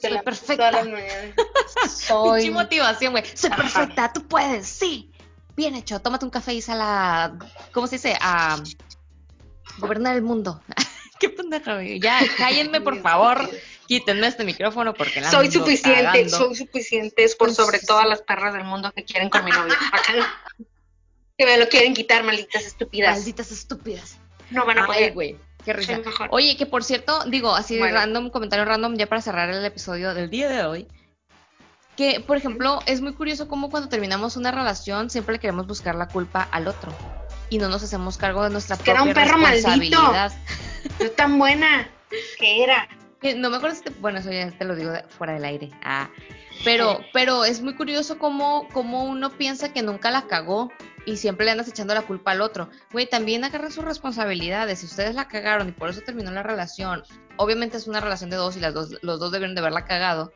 Soy 0.00 0.18
perfecta. 0.18 0.84
soy 1.88 2.50
motivación, 2.50 3.12
güey. 3.12 3.24
Soy 3.34 3.50
perfecta, 3.50 4.12
tú 4.12 4.26
puedes, 4.26 4.66
sí. 4.66 5.10
Bien 5.56 5.74
hecho, 5.74 6.00
tómate 6.00 6.24
un 6.24 6.30
café 6.30 6.54
y 6.54 6.62
sal 6.62 6.80
a, 6.80 7.38
¿cómo 7.72 7.86
se 7.86 7.96
dice? 7.96 8.16
A 8.20 8.62
gobernar 9.78 10.16
el 10.16 10.22
mundo. 10.22 10.62
qué 11.20 11.28
pendeja, 11.28 11.74
güey. 11.74 12.00
Ya, 12.00 12.20
cállenme, 12.38 12.80
por 12.80 13.00
favor. 13.02 13.50
Quítenme 13.86 14.26
este 14.28 14.44
micrófono 14.44 14.94
porque 14.94 15.20
la 15.20 15.30
Soy 15.30 15.50
suficiente, 15.50 16.28
soy 16.28 16.54
suficiente. 16.54 17.24
Es 17.24 17.34
por 17.34 17.52
sobre 17.52 17.80
todas 17.80 18.06
las 18.06 18.22
perras 18.22 18.54
del 18.54 18.64
mundo 18.64 18.90
que 18.92 19.04
quieren 19.04 19.28
con 19.28 19.44
mi 19.44 19.50
novio. 19.50 19.74
Que 21.44 21.52
me 21.52 21.58
lo 21.58 21.68
quieren 21.68 21.94
quitar, 21.94 22.22
malditas 22.22 22.64
estúpidas. 22.64 23.16
Malditas 23.16 23.50
estúpidas. 23.50 24.16
No 24.50 24.64
van 24.64 24.78
a 24.78 24.86
poder. 24.86 25.12
güey. 25.12 25.36
Qué 25.64 25.72
risa. 25.72 26.00
Oye, 26.30 26.56
que 26.56 26.66
por 26.66 26.84
cierto, 26.84 27.24
digo, 27.26 27.54
así 27.54 27.78
random, 27.78 28.30
comentario 28.30 28.64
random, 28.64 28.96
ya 28.96 29.06
para 29.06 29.22
cerrar 29.22 29.50
el 29.50 29.64
episodio 29.64 30.14
del 30.14 30.30
día 30.30 30.48
de 30.48 30.64
hoy. 30.64 30.88
Que, 31.96 32.20
por 32.20 32.36
ejemplo, 32.36 32.80
es 32.86 33.00
muy 33.00 33.12
curioso 33.12 33.48
cómo 33.48 33.70
cuando 33.70 33.88
terminamos 33.88 34.36
una 34.36 34.50
relación 34.50 35.10
siempre 35.10 35.34
le 35.34 35.40
queremos 35.40 35.66
buscar 35.66 35.94
la 35.94 36.08
culpa 36.08 36.48
al 36.50 36.66
otro 36.66 36.92
y 37.50 37.58
no 37.58 37.68
nos 37.68 37.82
hacemos 37.82 38.16
cargo 38.16 38.42
de 38.42 38.50
nuestra 38.50 38.76
que 38.78 38.84
propia 38.84 39.00
era 39.00 39.02
un 39.02 39.12
perro 39.12 39.36
responsabilidad. 39.36 40.32
Maldito. 40.98 41.10
tan 41.16 41.38
buena 41.38 41.88
que 42.38 42.62
era. 42.64 42.88
No 43.36 43.50
me 43.50 43.58
acuerdo 43.58 43.76
si 43.76 43.82
te, 43.82 43.90
bueno, 43.90 44.20
eso 44.20 44.32
ya 44.32 44.50
te 44.50 44.64
lo 44.64 44.74
digo 44.74 44.92
fuera 45.16 45.34
del 45.34 45.44
aire. 45.44 45.70
Ah, 45.84 46.08
pero, 46.64 47.00
pero 47.12 47.44
es 47.44 47.60
muy 47.60 47.74
curioso 47.74 48.18
cómo, 48.18 48.68
cómo 48.72 49.04
uno 49.04 49.30
piensa 49.30 49.72
que 49.72 49.82
nunca 49.82 50.10
la 50.10 50.22
cagó 50.22 50.72
y 51.06 51.16
siempre 51.16 51.44
le 51.44 51.52
andas 51.52 51.68
echando 51.68 51.94
la 51.94 52.02
culpa 52.02 52.32
al 52.32 52.40
otro. 52.40 52.68
Güey, 52.92 53.08
también 53.08 53.44
agarren 53.44 53.72
sus 53.72 53.84
responsabilidades. 53.84 54.80
Si 54.80 54.86
ustedes 54.86 55.14
la 55.14 55.28
cagaron 55.28 55.68
y 55.68 55.72
por 55.72 55.90
eso 55.90 56.00
terminó 56.00 56.30
la 56.30 56.42
relación, 56.42 57.02
obviamente 57.36 57.76
es 57.76 57.86
una 57.86 58.00
relación 58.00 58.30
de 58.30 58.36
dos 58.36 58.56
y 58.56 58.60
las 58.60 58.74
dos, 58.74 58.98
los 59.02 59.20
dos 59.20 59.32
deben 59.32 59.54
de 59.54 59.60
haberla 59.60 59.84
cagado 59.84 60.32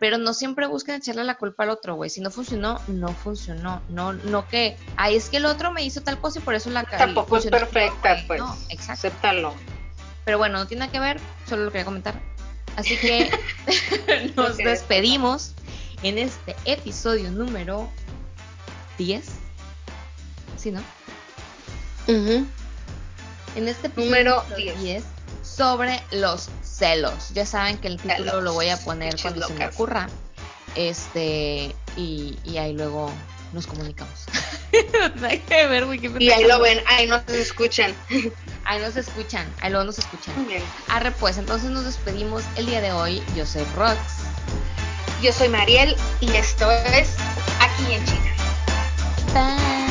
pero 0.00 0.16
no 0.16 0.32
siempre 0.32 0.66
busquen 0.66 0.96
echarle 0.96 1.22
la 1.24 1.36
culpa 1.36 1.62
al 1.64 1.70
otro, 1.70 1.94
güey. 1.94 2.08
Si 2.08 2.22
no 2.22 2.30
funcionó, 2.30 2.80
no 2.88 3.08
funcionó. 3.08 3.82
No, 3.90 4.14
no 4.14 4.48
que, 4.48 4.76
ay, 4.96 5.14
es 5.14 5.28
que 5.28 5.36
el 5.36 5.44
otro 5.44 5.72
me 5.72 5.84
hizo 5.84 6.00
tal 6.00 6.18
cosa 6.18 6.38
y 6.38 6.42
por 6.42 6.54
eso 6.54 6.70
la 6.70 6.84
caí. 6.84 6.98
Tampoco 6.98 7.36
es 7.36 7.46
perfecta, 7.46 8.16
pues. 8.26 8.40
No, 8.40 8.56
exacto. 8.70 8.92
Acéptalo. 8.92 9.54
Pero 10.24 10.38
bueno, 10.38 10.58
no 10.58 10.66
tiene 10.66 10.80
nada 10.80 10.92
que 10.92 11.00
ver, 11.00 11.20
solo 11.46 11.64
lo 11.64 11.70
quería 11.70 11.84
comentar. 11.84 12.14
Así 12.76 12.96
que 12.96 13.30
nos 14.36 14.56
despedimos 14.56 15.54
en 16.02 16.16
este 16.16 16.56
episodio 16.64 17.30
número 17.30 17.90
10. 18.96 19.30
¿Sí, 20.60 20.70
no? 20.70 20.82
En 22.06 23.68
este 23.68 23.86
episodio 23.86 24.44
número 24.50 24.76
10 24.78 25.04
sobre 25.42 26.02
los 26.10 26.48
celos. 26.62 27.30
Ya 27.32 27.46
saben 27.46 27.78
que 27.78 27.88
el 27.88 27.96
título 27.96 28.40
lo 28.42 28.52
voy 28.52 28.68
a 28.68 28.76
poner 28.76 29.16
cuando 29.20 29.46
se 29.46 29.54
me 29.54 29.66
ocurra. 29.68 30.08
Este, 30.74 31.74
y, 31.96 32.38
y 32.44 32.58
ahí 32.58 32.74
luego 32.74 33.10
nos 33.52 33.66
comunicamos. 33.66 34.26
Hay 35.22 35.38
que 35.38 35.66
ver, 35.66 35.86
Y 36.18 36.30
ahí 36.30 36.44
lo 36.44 36.60
ven, 36.60 36.80
ahí 36.86 37.06
nos 37.06 37.26
escuchan. 37.28 37.94
ahí 38.64 38.80
nos 38.80 38.96
escuchan, 38.96 39.46
ahí 39.62 39.70
luego 39.70 39.86
nos 39.86 39.98
escuchan. 39.98 40.34
Arre, 40.88 41.10
pues, 41.12 41.38
entonces 41.38 41.70
nos 41.70 41.84
despedimos 41.86 42.44
el 42.56 42.66
día 42.66 42.82
de 42.82 42.92
hoy. 42.92 43.22
Yo 43.34 43.46
soy 43.46 43.64
Rox. 43.76 43.98
Yo 45.22 45.32
soy 45.32 45.48
Mariel 45.48 45.96
y 46.20 46.30
esto 46.32 46.70
es 46.70 47.16
Aquí 47.60 47.92
en 47.92 48.04
China. 48.04 48.34
Bye. 49.34 49.89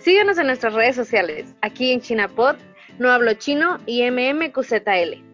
Síguenos 0.00 0.38
en 0.38 0.46
nuestras 0.46 0.72
redes 0.72 0.96
sociales, 0.96 1.54
aquí 1.60 1.92
en 1.92 2.00
ChinaPod, 2.00 2.56
No 2.98 3.10
Hablo 3.10 3.34
Chino 3.34 3.78
y 3.84 4.10
MMQZL. 4.10 5.29